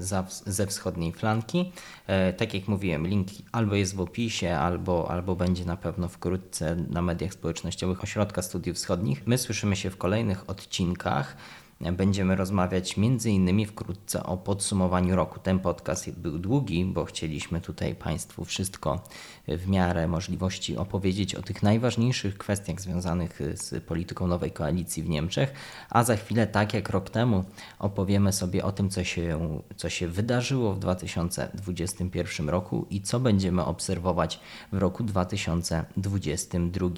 ze 0.46 0.66
wschodniej 0.66 1.12
flanki. 1.12 1.72
E, 2.06 2.32
tak 2.32 2.54
jak 2.54 2.68
mówiłem, 2.68 3.06
link 3.06 3.28
albo 3.52 3.74
jest 3.74 3.94
w 3.94 4.00
opisie, 4.00 4.56
albo, 4.56 5.10
albo 5.10 5.36
będzie 5.36 5.64
na 5.64 5.76
pewno 5.76 6.08
wkrótce 6.08 6.76
na 6.76 7.02
mediach 7.02 7.32
społecznościowych 7.32 8.02
Ośrodka 8.02 8.42
Studiów 8.42 8.76
Wschodnich. 8.76 9.26
My 9.26 9.38
słyszymy 9.38 9.76
się 9.76 9.90
w 9.90 9.96
kolejnych 9.96 10.50
odcinkach. 10.50 11.36
Będziemy 11.80 12.36
rozmawiać 12.36 12.96
między 12.96 13.30
innymi 13.30 13.66
wkrótce 13.66 14.22
o 14.22 14.36
podsumowaniu 14.36 15.16
roku. 15.16 15.40
Ten 15.40 15.58
podcast 15.58 16.10
był 16.10 16.38
długi, 16.38 16.84
bo 16.84 17.04
chcieliśmy 17.04 17.60
tutaj 17.60 17.94
Państwu 17.94 18.44
wszystko 18.44 19.04
w 19.48 19.68
miarę 19.68 20.08
możliwości 20.08 20.76
opowiedzieć 20.76 21.34
o 21.34 21.42
tych 21.42 21.62
najważniejszych 21.62 22.38
kwestiach 22.38 22.80
związanych 22.80 23.40
z 23.54 23.84
polityką 23.84 24.26
nowej 24.26 24.50
koalicji 24.50 25.02
w 25.02 25.08
Niemczech, 25.08 25.52
a 25.90 26.04
za 26.04 26.16
chwilę, 26.16 26.46
tak 26.46 26.74
jak 26.74 26.90
rok 26.90 27.10
temu, 27.10 27.44
opowiemy 27.78 28.32
sobie 28.32 28.64
o 28.64 28.72
tym, 28.72 28.90
co 28.90 29.04
się, 29.04 29.60
co 29.76 29.88
się 29.88 30.08
wydarzyło 30.08 30.74
w 30.74 30.78
2021 30.78 32.48
roku 32.48 32.86
i 32.90 33.02
co 33.02 33.20
będziemy 33.20 33.64
obserwować 33.64 34.40
w 34.72 34.78
roku 34.78 35.04
2022. 35.04 36.88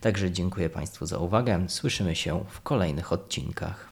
Także 0.00 0.30
dziękuję 0.30 0.70
Państwu 0.70 1.06
za 1.06 1.18
uwagę. 1.18 1.64
Słyszymy 1.68 2.16
się 2.16 2.44
w 2.48 2.60
kolejnych 2.60 3.12
odcinkach. 3.12 3.86